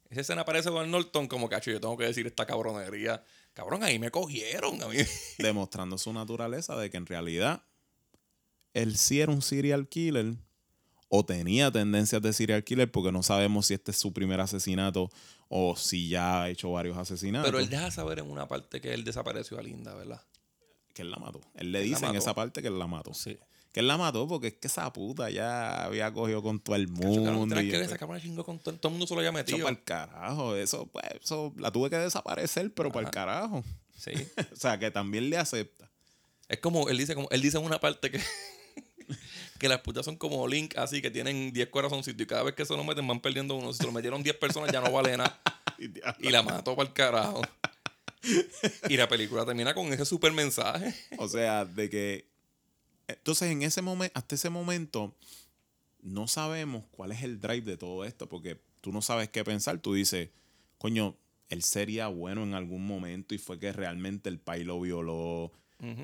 Esa 0.09 0.21
escena 0.21 0.45
parece 0.45 0.69
Don 0.69 0.89
Norton 0.89 1.27
como 1.27 1.49
cacho, 1.49 1.71
yo 1.71 1.81
tengo 1.81 1.97
que 1.97 2.05
decir 2.05 2.25
esta 2.27 2.45
cabronería. 2.45 3.23
Cabrón, 3.53 3.83
ahí 3.83 3.99
me 3.99 4.11
cogieron. 4.11 4.81
A 4.81 4.87
mí. 4.87 4.97
demostrando 5.39 5.97
su 5.97 6.13
naturaleza 6.13 6.77
de 6.77 6.89
que 6.89 6.97
en 6.97 7.05
realidad 7.05 7.63
él 8.73 8.97
sí 8.97 9.19
era 9.19 9.31
un 9.31 9.41
serial 9.41 9.87
killer 9.87 10.35
o 11.09 11.25
tenía 11.25 11.71
tendencias 11.71 12.21
de 12.21 12.33
serial 12.33 12.63
killer 12.63 12.91
porque 12.91 13.11
no 13.11 13.23
sabemos 13.23 13.67
si 13.67 13.73
este 13.73 13.91
es 13.91 13.97
su 13.97 14.13
primer 14.13 14.39
asesinato 14.39 15.09
o 15.49 15.75
si 15.75 16.09
ya 16.09 16.43
ha 16.43 16.49
hecho 16.49 16.71
varios 16.71 16.97
asesinatos. 16.97 17.49
Pero 17.49 17.59
él 17.59 17.69
deja 17.69 17.89
saber 17.91 18.19
en 18.19 18.29
una 18.29 18.47
parte 18.47 18.79
que 18.79 18.93
él 18.93 19.03
desapareció 19.03 19.57
a 19.57 19.63
Linda, 19.63 19.95
¿verdad? 19.95 20.21
que 20.97 21.03
él 21.03 21.11
la 21.11 21.17
mató. 21.17 21.39
Él 21.53 21.71
le 21.71 21.83
Él 21.83 21.89
dice 21.89 22.05
en 22.07 22.15
esa 22.15 22.33
parte 22.33 22.61
que 22.61 22.67
él 22.69 22.79
la 22.79 22.87
mató. 22.87 23.13
Sí. 23.13 23.37
Que 23.77 23.81
él 23.81 23.87
la 23.87 23.95
mató 23.95 24.27
porque 24.27 24.47
es 24.47 24.53
que 24.55 24.65
esa 24.65 24.91
puta 24.91 25.29
ya 25.29 25.83
había 25.83 26.11
cogido 26.11 26.41
con 26.41 26.59
todo 26.59 26.75
el 26.75 26.87
Cacho, 26.87 27.03
mundo. 27.03 27.41
¿tú 27.41 27.47
crees 27.49 27.67
y 27.67 27.69
que 27.69 27.81
esa 27.83 28.19
chingó 28.19 28.43
con 28.43 28.57
todo, 28.57 28.73
todo 28.73 28.87
el 28.87 28.93
mundo 28.93 29.05
se 29.05 29.13
lo 29.13 29.19
había 29.19 29.29
eso 29.29 29.37
metido? 29.37 29.65
para 29.65 29.69
el 29.69 29.83
carajo. 29.83 30.55
Eso, 30.55 30.87
pues, 30.87 31.05
eso 31.23 31.53
la 31.57 31.69
tuve 31.69 31.91
que 31.91 31.97
desaparecer, 31.97 32.73
pero 32.73 32.91
para 32.91 33.05
el 33.05 33.13
carajo. 33.13 33.63
Sí. 33.95 34.13
o 34.51 34.55
sea, 34.55 34.79
que 34.79 34.89
también 34.89 35.29
le 35.29 35.37
acepta. 35.37 35.91
Es 36.49 36.57
como, 36.57 36.89
él 36.89 36.97
dice, 36.97 37.13
como, 37.13 37.29
él 37.29 37.39
dice 37.39 37.59
en 37.59 37.65
una 37.65 37.79
parte 37.79 38.09
que, 38.09 38.19
que 39.59 39.69
las 39.69 39.81
putas 39.81 40.05
son 40.05 40.15
como 40.15 40.47
Link, 40.47 40.75
así 40.75 40.99
que 40.99 41.11
tienen 41.11 41.53
10 41.53 41.69
corazoncitos 41.69 42.19
y 42.19 42.25
cada 42.25 42.41
vez 42.41 42.55
que 42.55 42.65
se 42.65 42.75
lo 42.75 42.83
meten 42.83 43.07
van 43.07 43.19
perdiendo 43.19 43.53
uno. 43.53 43.73
Si 43.73 43.77
se 43.77 43.83
lo 43.83 43.91
metieron 43.91 44.23
10 44.23 44.37
personas 44.37 44.71
ya 44.71 44.81
no 44.81 44.91
vale 44.91 45.15
nada. 45.17 45.39
Y 46.19 46.31
la 46.31 46.41
mató 46.41 46.75
para 46.75 46.89
el 46.89 46.93
carajo. 46.95 47.43
Y 48.89 48.97
la 48.97 49.07
película 49.07 49.45
termina 49.45 49.75
con 49.75 49.93
ese 49.93 50.03
super 50.03 50.31
mensaje. 50.31 50.95
O 51.19 51.29
sea, 51.29 51.63
de 51.63 51.91
que. 51.91 52.36
Entonces, 53.07 53.51
en 53.51 53.61
ese 53.63 53.81
momento, 53.81 54.17
hasta 54.17 54.35
ese 54.35 54.49
momento, 54.49 55.15
no 56.01 56.27
sabemos 56.27 56.83
cuál 56.91 57.11
es 57.11 57.23
el 57.23 57.39
drive 57.39 57.61
de 57.61 57.77
todo 57.77 58.05
esto, 58.05 58.27
porque 58.27 58.59
tú 58.81 58.91
no 58.91 59.01
sabes 59.01 59.29
qué 59.29 59.43
pensar. 59.43 59.79
Tú 59.79 59.93
dices, 59.93 60.29
coño, 60.77 61.15
él 61.49 61.63
sería 61.63 62.07
bueno 62.07 62.43
en 62.43 62.53
algún 62.53 62.85
momento 62.85 63.33
y 63.33 63.37
fue 63.37 63.59
que 63.59 63.71
realmente 63.71 64.29
el 64.29 64.39
pai 64.39 64.63
lo 64.63 64.79
violó 64.79 65.51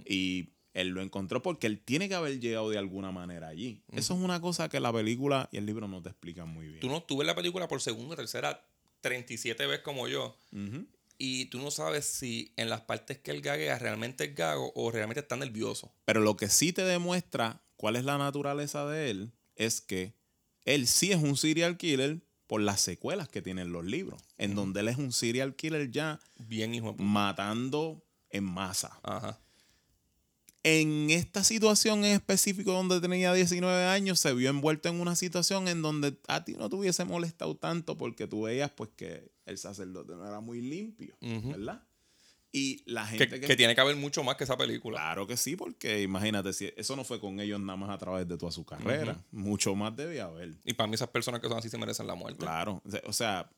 y 0.05 0.49
él 0.73 0.89
lo 0.89 1.01
encontró 1.01 1.41
porque 1.41 1.67
él 1.67 1.79
tiene 1.79 2.07
que 2.07 2.15
haber 2.15 2.39
llegado 2.39 2.69
de 2.69 2.77
alguna 2.77 3.11
manera 3.11 3.47
allí. 3.47 3.83
Eso 3.91 4.13
es 4.13 4.19
una 4.19 4.39
cosa 4.41 4.69
que 4.69 4.79
la 4.79 4.93
película 4.93 5.49
y 5.51 5.57
el 5.57 5.65
libro 5.65 5.87
no 5.87 6.01
te 6.01 6.09
explican 6.09 6.49
muy 6.49 6.67
bien. 6.67 6.79
Tú 6.79 6.89
no 6.89 7.03
tú 7.03 7.17
ves 7.17 7.27
la 7.27 7.35
película 7.35 7.67
por 7.67 7.81
segunda, 7.81 8.15
tercera, 8.15 8.65
37 9.01 9.65
veces 9.67 9.83
como 9.83 10.07
yo. 10.07 10.35
Ujú. 10.51 10.87
Y 11.25 11.45
tú 11.45 11.59
no 11.59 11.71
sabes 11.71 12.03
si 12.03 12.53
en 12.57 12.69
las 12.69 12.81
partes 12.81 13.17
que 13.17 13.31
él 13.31 13.41
gaguea 13.41 13.79
realmente 13.79 14.25
es 14.25 14.35
gago 14.35 14.73
o 14.75 14.91
realmente 14.91 15.21
está 15.21 15.37
nervioso. 15.37 15.95
Pero 16.03 16.19
lo 16.19 16.35
que 16.35 16.49
sí 16.49 16.73
te 16.73 16.83
demuestra 16.83 17.63
cuál 17.77 17.95
es 17.95 18.03
la 18.03 18.17
naturaleza 18.17 18.85
de 18.85 19.09
él 19.09 19.31
es 19.55 19.79
que 19.79 20.17
él 20.65 20.85
sí 20.85 21.13
es 21.13 21.23
un 21.23 21.37
serial 21.37 21.77
killer 21.77 22.27
por 22.45 22.59
las 22.59 22.81
secuelas 22.81 23.29
que 23.29 23.41
tienen 23.41 23.71
los 23.71 23.85
libros, 23.85 24.21
en 24.37 24.53
donde 24.53 24.81
él 24.81 24.89
es 24.89 24.97
un 24.97 25.13
serial 25.13 25.55
killer 25.55 25.91
ya 25.91 26.19
Bien, 26.35 26.75
hijo 26.75 26.93
matando 26.95 28.05
en 28.29 28.43
masa. 28.43 28.99
Ajá. 29.01 29.39
En 30.63 31.09
esta 31.09 31.43
situación 31.43 32.05
en 32.05 32.13
específico 32.13 32.71
donde 32.71 33.01
tenía 33.01 33.33
19 33.33 33.85
años, 33.85 34.19
se 34.19 34.33
vio 34.33 34.49
envuelto 34.49 34.87
en 34.87 35.01
una 35.01 35.15
situación 35.15 35.67
en 35.67 35.81
donde 35.81 36.17
a 36.27 36.45
ti 36.45 36.53
no 36.53 36.69
te 36.69 36.77
hubiese 36.77 37.03
molestado 37.03 37.57
tanto 37.57 37.97
porque 37.97 38.27
tú 38.27 38.43
veías 38.43 38.71
pues 38.71 38.89
que 38.95 39.31
el 39.45 39.57
sacerdote 39.57 40.13
no 40.13 40.25
era 40.25 40.39
muy 40.39 40.61
limpio. 40.61 41.17
¿verdad? 41.21 41.83
Y 42.55 42.83
la 42.85 43.09
Que, 43.09 43.17
gente 43.17 43.41
que 43.41 43.55
tiene 43.55 43.73
que 43.73 43.81
haber 43.81 43.95
mucho 43.95 44.23
más 44.23 44.35
que 44.35 44.43
esa 44.43 44.55
película. 44.55 44.99
Claro 44.99 45.25
que 45.25 45.35
sí, 45.37 45.55
porque 45.55 46.03
imagínate, 46.03 46.53
si 46.53 46.71
eso 46.77 46.95
no 46.95 47.03
fue 47.03 47.19
con 47.19 47.39
ellos 47.39 47.59
nada 47.59 47.75
más 47.75 47.89
a 47.89 47.97
través 47.97 48.27
de 48.27 48.37
toda 48.37 48.51
su 48.51 48.63
carrera. 48.63 49.25
Mucho 49.31 49.73
más 49.73 49.95
debía 49.95 50.25
haber. 50.25 50.55
Y 50.63 50.73
para 50.73 50.87
mí 50.87 50.93
esas 50.93 51.09
personas 51.09 51.41
que 51.41 51.49
son 51.49 51.57
así 51.57 51.69
se 51.69 51.79
merecen 51.79 52.05
la 52.05 52.13
muerte. 52.13 52.45
Claro. 52.45 52.81
O 53.05 53.11
sea, 53.11 53.49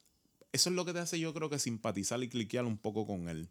eso 0.54 0.70
es 0.70 0.76
lo 0.76 0.86
que 0.86 0.94
te 0.94 1.00
hace 1.00 1.20
yo 1.20 1.34
creo 1.34 1.50
que 1.50 1.60
simpatizar 1.60 2.24
y 2.24 2.30
cliquear 2.30 2.64
un 2.64 2.78
poco 2.78 3.06
con 3.06 3.28
él. 3.28 3.50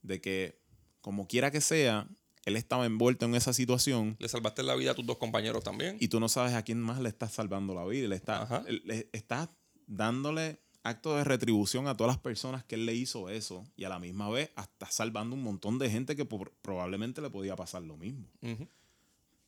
De 0.00 0.22
que, 0.22 0.58
como 1.02 1.28
quiera 1.28 1.50
que 1.50 1.60
sea, 1.60 2.08
él 2.46 2.56
estaba 2.56 2.84
envuelto 2.86 3.24
en 3.26 3.34
esa 3.34 3.52
situación 3.52 4.16
Le 4.18 4.28
salvaste 4.28 4.62
la 4.62 4.74
vida 4.74 4.90
a 4.90 4.94
tus 4.94 5.06
dos 5.06 5.18
compañeros 5.18 5.64
también. 5.64 5.96
y 6.00 6.08
tú 6.08 6.20
no 6.20 6.28
sabes 6.28 6.54
a 6.54 6.62
quién 6.62 6.80
más 6.80 7.00
le 7.00 7.08
estás 7.08 7.32
salvando 7.32 7.74
la 7.74 7.84
vida. 7.86 8.08
Le 8.08 8.16
estás, 8.16 8.64
le 8.84 9.08
estás 9.12 9.48
dándole 9.86 10.60
acto 10.82 11.16
de 11.16 11.24
retribución 11.24 11.86
a 11.88 11.96
todas 11.96 12.12
las 12.14 12.20
personas 12.22 12.62
que 12.64 12.74
él 12.74 12.84
le 12.84 12.94
hizo 12.94 13.30
eso 13.30 13.64
y 13.74 13.84
a 13.84 13.88
la 13.88 13.98
misma 13.98 14.28
vez 14.28 14.50
hasta 14.54 14.90
salvando 14.90 15.34
un 15.34 15.42
montón 15.42 15.78
de 15.78 15.88
gente 15.88 16.14
que 16.16 16.26
probablemente 16.26 17.22
le 17.22 17.30
podía 17.30 17.56
pasar 17.56 17.82
lo 17.82 17.96
mismo. 17.96 18.28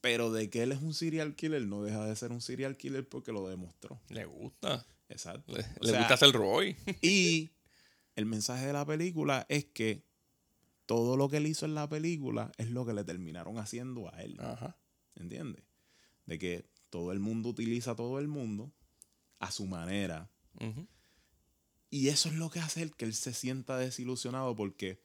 Pero 0.00 0.32
de 0.32 0.48
que 0.48 0.62
él 0.62 0.72
es 0.72 0.80
un 0.80 0.94
serial 0.94 1.34
killer, 1.34 1.66
no 1.66 1.82
deja 1.82 2.06
de 2.06 2.16
ser 2.16 2.32
un 2.32 2.40
serial 2.40 2.76
killer 2.78 3.06
porque 3.06 3.32
lo 3.32 3.46
demostró. 3.48 4.00
Le 4.08 4.24
gusta. 4.24 4.86
Exacto. 5.10 5.52
Le, 5.52 5.60
O 5.60 5.64
le 5.84 5.90
sea, 5.90 5.98
gusta 5.98 6.14
hacer 6.14 6.32
Roy. 6.32 6.76
Y 7.02 7.50
el 8.14 8.24
mensaje 8.24 8.66
de 8.66 8.72
la 8.72 8.86
película 8.86 9.44
es 9.50 9.66
que 9.66 10.05
todo 10.86 11.16
lo 11.16 11.28
que 11.28 11.38
él 11.38 11.46
hizo 11.46 11.66
en 11.66 11.74
la 11.74 11.88
película 11.88 12.52
es 12.58 12.70
lo 12.70 12.86
que 12.86 12.94
le 12.94 13.04
terminaron 13.04 13.58
haciendo 13.58 14.12
a 14.12 14.22
él. 14.22 14.36
Ajá. 14.40 14.78
¿Entiendes? 15.16 15.64
De 16.24 16.38
que 16.38 16.70
todo 16.90 17.12
el 17.12 17.20
mundo 17.20 17.50
utiliza 17.50 17.92
a 17.92 17.96
todo 17.96 18.18
el 18.18 18.28
mundo 18.28 18.72
a 19.38 19.50
su 19.50 19.66
manera. 19.66 20.30
Y 21.90 22.08
eso 22.08 22.28
es 22.28 22.34
lo 22.36 22.50
que 22.50 22.60
hace 22.60 22.82
el 22.82 22.94
que 22.96 23.04
él 23.04 23.14
se 23.14 23.34
sienta 23.34 23.76
desilusionado 23.76 24.56
porque 24.56 25.02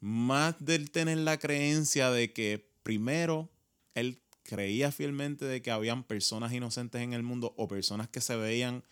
más 0.00 0.56
de 0.58 0.74
él 0.74 0.90
tener 0.90 1.18
la 1.18 1.38
creencia 1.38 2.10
de 2.10 2.32
que 2.32 2.70
primero 2.82 3.50
él 3.94 4.20
creía 4.42 4.92
fielmente 4.92 5.46
de 5.46 5.62
que 5.62 5.70
habían 5.70 6.04
personas 6.04 6.52
inocentes 6.52 7.00
en 7.00 7.14
el 7.14 7.22
mundo 7.22 7.54
o 7.56 7.66
personas 7.68 8.08
que 8.08 8.20
se 8.20 8.36
veían 8.36 8.84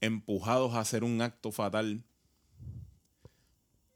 empujados 0.00 0.74
a 0.74 0.80
hacer 0.80 1.04
un 1.04 1.20
acto 1.20 1.50
fatal, 1.52 2.04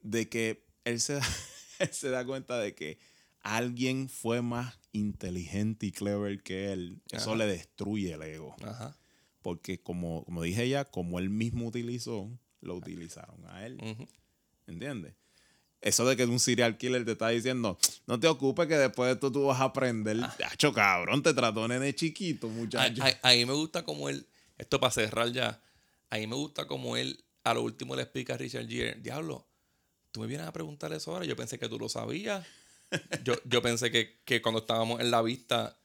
de 0.02 0.28
que 0.28 0.63
él 0.84 1.00
se 1.00 1.14
da, 1.14 1.26
él 1.80 1.88
se 1.92 2.10
da 2.10 2.24
cuenta 2.24 2.58
de 2.58 2.74
que 2.74 2.98
alguien 3.40 4.08
fue 4.08 4.42
más 4.42 4.78
inteligente 4.92 5.86
y 5.86 5.92
clever 5.92 6.42
que 6.42 6.72
él, 6.72 7.00
eso 7.10 7.34
le 7.36 7.46
destruye 7.46 8.12
el 8.14 8.22
ego. 8.22 8.54
Ajá. 8.62 8.96
Porque 9.42 9.80
como, 9.82 10.24
como 10.24 10.42
dije 10.42 10.68
ya, 10.68 10.84
como 10.86 11.18
él 11.18 11.28
mismo 11.28 11.66
utilizó, 11.66 12.30
lo 12.60 12.76
utilizaron 12.76 13.44
a 13.46 13.66
él. 13.66 13.78
Ujú. 13.82 14.08
¿Entiendes? 14.66 15.14
Eso 15.82 16.06
de 16.08 16.16
que 16.16 16.24
un 16.24 16.40
serial 16.40 16.78
killer 16.78 17.04
te 17.04 17.12
está 17.12 17.28
diciendo, 17.28 17.78
no 18.06 18.18
te 18.18 18.26
ocupes 18.26 18.66
que 18.66 18.78
después 18.78 19.08
de 19.08 19.12
esto 19.14 19.30
tú 19.30 19.44
vas 19.44 19.60
a 19.60 19.64
aprender. 19.64 20.16
Hacho, 20.50 20.72
cabrón, 20.72 21.22
te 21.22 21.34
trató 21.34 21.68
nene 21.68 21.94
chiquito, 21.94 22.46
A, 22.46 22.50
muchacho. 22.50 23.02
a- 23.02 23.28
a 23.30 23.32
mí 23.34 23.44
me 23.44 23.52
gusta 23.52 23.84
como 23.84 24.08
él, 24.08 24.26
esto 24.56 24.80
para 24.80 24.90
cerrar 24.92 25.30
ya, 25.32 25.62
a 26.08 26.16
mí 26.16 26.26
me 26.26 26.36
gusta 26.36 26.66
como 26.66 26.96
él 26.96 27.22
a 27.42 27.52
lo 27.52 27.62
último 27.62 27.94
le 27.96 28.02
explica 28.02 28.32
a 28.32 28.36
Richard 28.38 28.66
Gere, 28.66 28.94
diablo, 29.02 29.46
tú 30.14 30.20
me 30.20 30.28
vienes 30.28 30.46
a 30.46 30.52
preguntar 30.52 30.92
eso 30.92 31.10
ahora. 31.10 31.26
Yo 31.26 31.34
pensé 31.34 31.58
que 31.58 31.68
tú 31.68 31.76
lo 31.76 31.88
sabías. 31.88 32.46
Yo, 33.24 33.34
yo 33.46 33.60
pensé 33.60 33.90
que, 33.90 34.20
que 34.24 34.40
cuando 34.40 34.60
estábamos 34.60 35.00
en 35.00 35.10
la 35.10 35.20
vista 35.22 35.76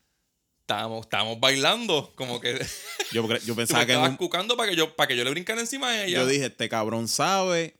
estábamos, 0.62 1.02
estábamos 1.02 1.40
bailando. 1.40 2.14
Como 2.16 2.40
que. 2.40 2.64
Yo, 3.12 3.28
pensaba 3.56 3.88
que. 3.88 3.94
Estabas 3.94 4.12
un... 4.12 4.18
cucando 4.18 4.56
para 4.56 4.70
que, 4.70 4.76
yo, 4.76 4.96
para 4.96 5.08
que 5.08 5.18
yo 5.18 5.24
le 5.24 5.32
brincara 5.32 5.60
encima 5.60 5.88
a 5.88 6.06
ella. 6.06 6.20
Yo 6.20 6.28
dije, 6.28 6.46
este 6.46 6.70
cabrón 6.70 7.08
sabe. 7.08 7.74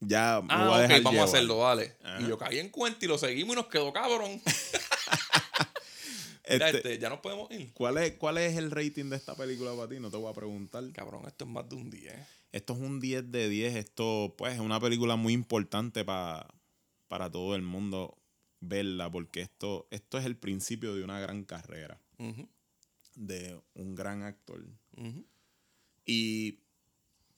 Ya, 0.00 0.42
me 0.42 0.52
ah, 0.52 0.66
voy 0.66 0.74
a 0.74 0.78
dejar 0.82 0.96
okay, 0.96 1.04
vamos 1.04 1.20
a 1.22 1.24
hacerlo, 1.24 1.56
dale. 1.60 1.96
Y 2.20 2.28
yo 2.28 2.36
caí 2.36 2.58
en 2.58 2.68
cuenta 2.68 3.02
y 3.06 3.08
lo 3.08 3.16
seguimos 3.16 3.54
y 3.54 3.56
nos 3.56 3.68
quedó 3.68 3.92
cabrón. 3.92 4.42
Este, 6.46 6.76
este, 6.76 6.98
ya 6.98 7.08
nos 7.08 7.20
podemos 7.20 7.50
ir. 7.52 7.72
¿cuál 7.72 7.96
es, 7.96 8.12
¿Cuál 8.16 8.36
es 8.36 8.58
el 8.58 8.70
rating 8.70 9.08
de 9.08 9.16
esta 9.16 9.34
película 9.34 9.74
para 9.74 9.88
ti? 9.88 9.98
No 9.98 10.10
te 10.10 10.18
voy 10.18 10.30
a 10.30 10.34
preguntar. 10.34 10.84
Cabrón, 10.92 11.22
esto 11.26 11.46
es 11.46 11.50
más 11.50 11.66
de 11.66 11.74
un 11.74 11.88
10. 11.88 12.14
Esto 12.54 12.72
es 12.74 12.78
un 12.80 13.00
10 13.00 13.30
de 13.32 13.48
10. 13.48 13.74
Esto, 13.74 14.34
pues, 14.38 14.54
es 14.54 14.60
una 14.60 14.78
película 14.78 15.16
muy 15.16 15.32
importante 15.32 16.04
pa- 16.04 16.46
para 17.08 17.28
todo 17.30 17.54
el 17.56 17.62
mundo 17.62 18.16
verla, 18.60 19.10
porque 19.10 19.40
esto, 19.40 19.88
esto 19.90 20.18
es 20.18 20.24
el 20.24 20.36
principio 20.36 20.94
de 20.94 21.02
una 21.02 21.18
gran 21.20 21.44
carrera 21.44 22.00
de 23.16 23.60
un 23.74 23.94
gran 23.94 24.22
actor. 24.22 24.64
Y 26.06 26.60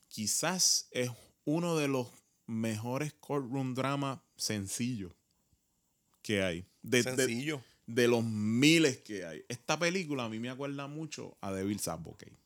quizás 0.08 0.88
es 0.90 1.10
uno 1.44 1.76
de 1.76 1.88
los 1.88 2.08
mejores 2.46 3.12
courtroom 3.14 3.74
dramas 3.74 4.20
sencillos 4.36 5.12
que 6.22 6.42
hay. 6.42 6.66
De, 6.82 7.02
Sencillo. 7.02 7.62
de 7.86 8.06
los 8.08 8.22
miles 8.24 8.98
que 8.98 9.24
hay. 9.24 9.44
Esta 9.48 9.78
película 9.78 10.24
a 10.24 10.28
mí 10.28 10.38
me 10.38 10.50
acuerda 10.50 10.86
mucho 10.86 11.36
a 11.40 11.52
Devil's 11.52 11.88
Advocate. 11.88 12.36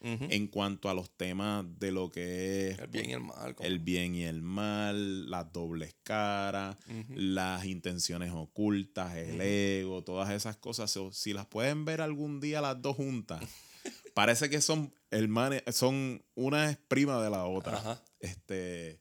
En 0.00 0.46
cuanto 0.46 0.88
a 0.88 0.94
los 0.94 1.10
temas 1.10 1.64
de 1.78 1.92
lo 1.92 2.10
que 2.10 2.68
es 2.68 2.78
El 2.78 2.86
bien 2.88 3.10
y 3.10 3.12
el 3.14 3.20
mal. 3.20 3.56
el 3.60 3.78
bien 3.78 4.14
y 4.14 4.24
el 4.24 4.42
mal, 4.42 5.30
las 5.30 5.52
dobles 5.52 5.96
caras, 6.02 6.76
las 7.10 7.64
intenciones 7.64 8.30
ocultas, 8.32 9.16
el 9.16 9.40
ego, 9.40 10.04
todas 10.04 10.30
esas 10.30 10.56
cosas. 10.56 10.96
Si 11.12 11.32
las 11.32 11.46
pueden 11.46 11.84
ver 11.84 12.00
algún 12.00 12.40
día 12.40 12.60
las 12.60 12.80
dos 12.80 12.96
juntas, 12.96 13.42
parece 14.14 14.48
que 14.50 14.60
son 14.60 14.94
hermanas, 15.10 15.62
son 15.72 16.22
una 16.34 16.70
es 16.70 16.76
prima 16.76 17.22
de 17.22 17.30
la 17.30 17.44
otra. 17.46 17.78
Ajá. 17.78 18.02
Este, 18.20 19.00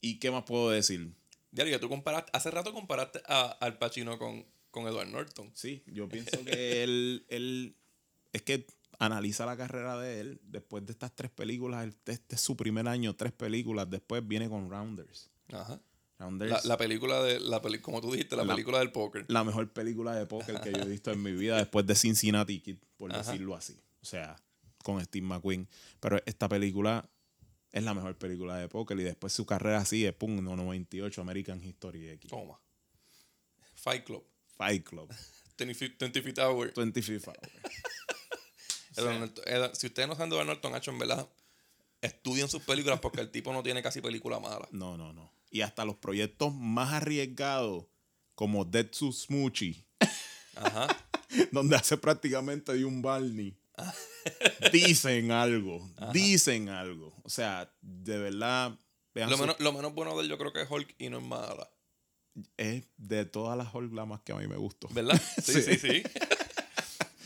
¿y 0.00 0.18
qué 0.18 0.30
más 0.30 0.44
puedo 0.44 0.70
decir? 0.70 1.14
Diario, 1.50 1.78
tú 1.78 1.88
comparaste, 1.88 2.30
hace 2.34 2.50
rato 2.50 2.72
comparaste 2.72 3.20
a, 3.26 3.46
al 3.60 3.78
Pacino 3.78 4.18
con, 4.18 4.44
con 4.70 4.86
Edward 4.86 5.08
Norton. 5.08 5.50
Sí, 5.54 5.82
yo 5.86 6.08
pienso 6.08 6.44
que 6.44 6.82
él, 6.82 7.26
él 7.28 7.76
es 8.32 8.42
que 8.42 8.66
analiza 8.98 9.46
la 9.46 9.56
carrera 9.56 9.98
de 9.98 10.20
él 10.20 10.40
después 10.44 10.84
de 10.86 10.92
estas 10.92 11.14
tres 11.14 11.30
películas, 11.30 11.86
este 12.06 12.34
es 12.34 12.40
su 12.40 12.56
primer 12.56 12.86
año, 12.88 13.14
tres 13.16 13.32
películas, 13.32 13.88
después 13.90 14.26
viene 14.26 14.48
con 14.48 14.70
Rounders. 14.70 15.30
Ajá. 15.52 15.80
Rounders 16.18 16.50
La, 16.52 16.60
la 16.64 16.76
película 16.76 17.22
de, 17.22 17.40
la 17.40 17.60
peli- 17.60 17.80
como 17.80 18.00
tú 18.00 18.12
dijiste, 18.12 18.36
la, 18.36 18.44
La- 18.44 18.54
película 18.54 18.78
del 18.78 18.92
póker. 18.92 19.24
la 19.28 19.42
mejor 19.44 19.72
película 19.72 20.14
de 20.14 20.26
póker 20.26 20.60
que 20.60 20.72
yo 20.72 20.78
he 20.82 20.88
visto 20.88 21.10
en 21.10 21.22
mi 21.22 21.32
vida 21.32 21.56
después 21.58 21.86
de 21.86 21.94
Cincinnati 21.94 22.60
Kid, 22.60 22.76
por 22.96 23.10
Ajá. 23.12 23.22
decirlo 23.32 23.54
así. 23.56 23.76
O 24.02 24.04
sea, 24.06 24.36
con 24.82 25.02
Steve 25.04 25.26
McQueen. 25.26 25.66
Pero 26.00 26.20
esta 26.26 26.48
película 26.48 27.08
es 27.72 27.82
la 27.82 27.94
mejor 27.94 28.16
película 28.16 28.56
de 28.56 28.68
póker 28.68 28.98
y 29.00 29.02
después 29.02 29.32
su 29.32 29.44
carrera 29.44 29.84
sigue, 29.84 30.12
pum, 30.12 30.42
no, 30.44 30.54
98, 30.56 31.20
American 31.20 31.62
History 31.64 32.08
X. 32.10 32.30
Toma. 32.30 32.60
Fight 33.74 34.04
Club. 34.04 34.24
Fight 34.56 34.86
Club, 34.88 35.12
20 35.58 35.74
Feet 35.74 35.98
20 35.98 36.22
Feet 36.22 36.38
Hour. 36.38 36.72
25 38.96 38.98
Hours. 38.98 38.98
Edward 38.98 39.18
Norton- 39.20 39.44
Edward- 39.54 39.74
si 39.76 39.86
ustedes 39.86 40.08
no 40.08 40.14
saben 40.14 40.30
de 40.30 40.36
Edward 40.36 40.46
Norton, 40.46 40.74
en 40.86 40.98
verdad, 40.98 41.28
estudien 42.00 42.48
sus 42.48 42.62
películas 42.62 43.00
porque 43.00 43.20
el 43.20 43.30
tipo 43.30 43.52
no 43.52 43.62
tiene 43.62 43.82
casi 43.82 44.00
película 44.00 44.38
mala. 44.40 44.68
No, 44.70 44.96
no, 44.96 45.12
no. 45.12 45.32
Y 45.50 45.60
hasta 45.62 45.84
los 45.84 45.96
proyectos 45.96 46.52
más 46.54 46.92
arriesgados, 46.92 47.84
como 48.34 48.64
Dead 48.64 48.86
to 48.86 49.12
Smoochie, 49.12 49.84
Ajá. 50.56 50.88
donde 51.52 51.76
hace 51.76 51.96
prácticamente 51.96 52.72
de 52.74 52.84
un 52.84 53.00
Barney, 53.02 53.56
dicen 54.72 55.30
algo, 55.30 55.88
dicen 56.12 56.68
algo. 56.68 57.14
O 57.22 57.28
sea, 57.30 57.72
de 57.80 58.18
verdad, 58.18 58.78
vean 59.14 59.30
Lo 59.30 59.36
su- 59.36 59.42
menos, 59.42 59.60
lo 59.60 59.72
menos 59.72 59.94
bueno 59.94 60.16
de 60.16 60.22
él 60.24 60.28
yo 60.28 60.38
creo 60.38 60.52
que 60.52 60.62
es 60.62 60.70
Hulk 60.70 60.94
y 60.98 61.08
no 61.08 61.18
es 61.18 61.24
mala. 61.24 61.70
es 62.56 62.84
de 62.96 63.24
todas 63.24 63.56
las 63.56 63.72
Hulk 63.72 63.92
la 63.92 64.04
más 64.06 64.20
que 64.22 64.32
a 64.32 64.36
mí 64.36 64.46
me 64.48 64.56
gustó. 64.56 64.88
¿Verdad? 64.90 65.20
Sí, 65.42 65.62
sí, 65.62 65.76
Sí. 65.76 65.78
sí. 65.78 66.02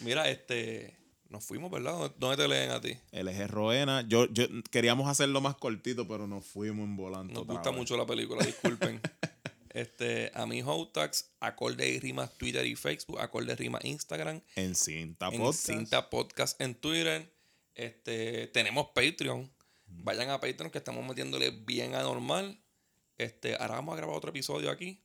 Mira, 0.02 0.28
este. 0.28 0.97
Nos 1.28 1.44
fuimos, 1.44 1.70
¿verdad? 1.70 1.92
¿Dónde- 1.92 2.14
¿Dónde 2.18 2.36
te 2.38 2.48
leen 2.48 2.70
a 2.70 2.80
ti? 2.80 2.96
El 3.12 3.28
eje 3.28 3.46
Roena, 3.46 4.02
yo, 4.08 4.26
yo 4.32 4.46
queríamos 4.70 5.08
hacerlo 5.08 5.40
más 5.42 5.56
cortito, 5.56 6.08
pero 6.08 6.26
nos 6.26 6.46
fuimos 6.46 6.84
en 6.86 6.96
volante. 6.96 7.34
Nos 7.34 7.46
gusta 7.46 7.70
vez. 7.70 7.78
mucho 7.78 7.96
la 7.98 8.06
película, 8.06 8.44
disculpen. 8.44 9.00
este, 9.70 10.30
a 10.34 10.46
mi 10.46 10.62
Hotax, 10.62 11.30
acorde 11.40 11.86
y 11.86 12.00
rimas 12.00 12.32
Twitter 12.38 12.64
y 12.66 12.76
Facebook, 12.76 13.20
acorde 13.20 13.52
y 13.52 13.56
rimas 13.56 13.84
Instagram, 13.84 14.40
En 14.56 14.74
cinta 14.74 15.28
en 15.28 15.38
podcast. 15.38 15.66
Cinta 15.66 16.10
Podcast 16.10 16.60
en 16.62 16.74
Twitter. 16.74 17.30
Este, 17.74 18.46
tenemos 18.48 18.88
Patreon. 18.94 19.50
Vayan 19.86 20.30
a 20.30 20.40
Patreon 20.40 20.70
que 20.70 20.78
estamos 20.78 21.06
metiéndole 21.06 21.50
bien 21.50 21.94
anormal. 21.94 22.58
Este, 23.18 23.54
ahora 23.54 23.74
vamos 23.76 23.92
a 23.94 23.96
grabar 23.98 24.16
otro 24.16 24.30
episodio 24.30 24.70
aquí. 24.70 25.02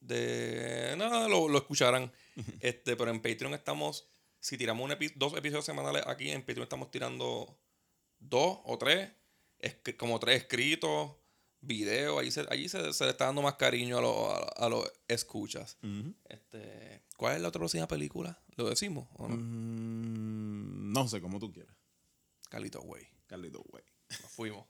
De. 0.00 0.94
Nada, 0.98 1.28
lo, 1.28 1.48
lo 1.48 1.58
escucharán. 1.58 2.12
este, 2.60 2.94
pero 2.96 3.10
en 3.10 3.22
Patreon 3.22 3.54
estamos. 3.54 4.06
Si 4.46 4.56
tiramos 4.56 4.84
un 4.84 4.92
epi- 4.92 5.12
dos 5.16 5.32
episodios 5.36 5.64
semanales 5.64 6.04
aquí, 6.06 6.30
en 6.30 6.40
Patreon 6.42 6.62
estamos 6.62 6.88
tirando 6.92 7.58
dos 8.20 8.60
o 8.64 8.78
tres. 8.78 9.10
como 9.98 10.20
tres 10.20 10.42
escritos, 10.42 11.16
videos. 11.60 12.20
Allí, 12.20 12.30
se, 12.30 12.46
allí 12.48 12.68
se, 12.68 12.92
se 12.92 13.04
le 13.06 13.10
está 13.10 13.24
dando 13.24 13.42
más 13.42 13.54
cariño 13.56 13.98
a 13.98 14.00
los 14.02 14.16
a, 14.16 14.66
a 14.66 14.68
los 14.68 14.88
escuchas. 15.08 15.78
este, 16.28 17.02
¿Cuál 17.16 17.34
es 17.34 17.42
la 17.42 17.48
otra 17.48 17.58
próxima 17.58 17.88
película? 17.88 18.40
¿Lo 18.54 18.68
decimos 18.70 19.08
o 19.14 19.26
no? 19.26 19.34
Mm, 19.36 20.92
no 20.92 21.08
sé, 21.08 21.20
como 21.20 21.40
tú 21.40 21.50
quieras. 21.52 21.74
Carlito 22.48 22.80
Way. 22.82 23.04
Carlito, 23.26 23.64
güey. 23.68 23.82
Nos 24.22 24.30
fuimos. 24.30 24.64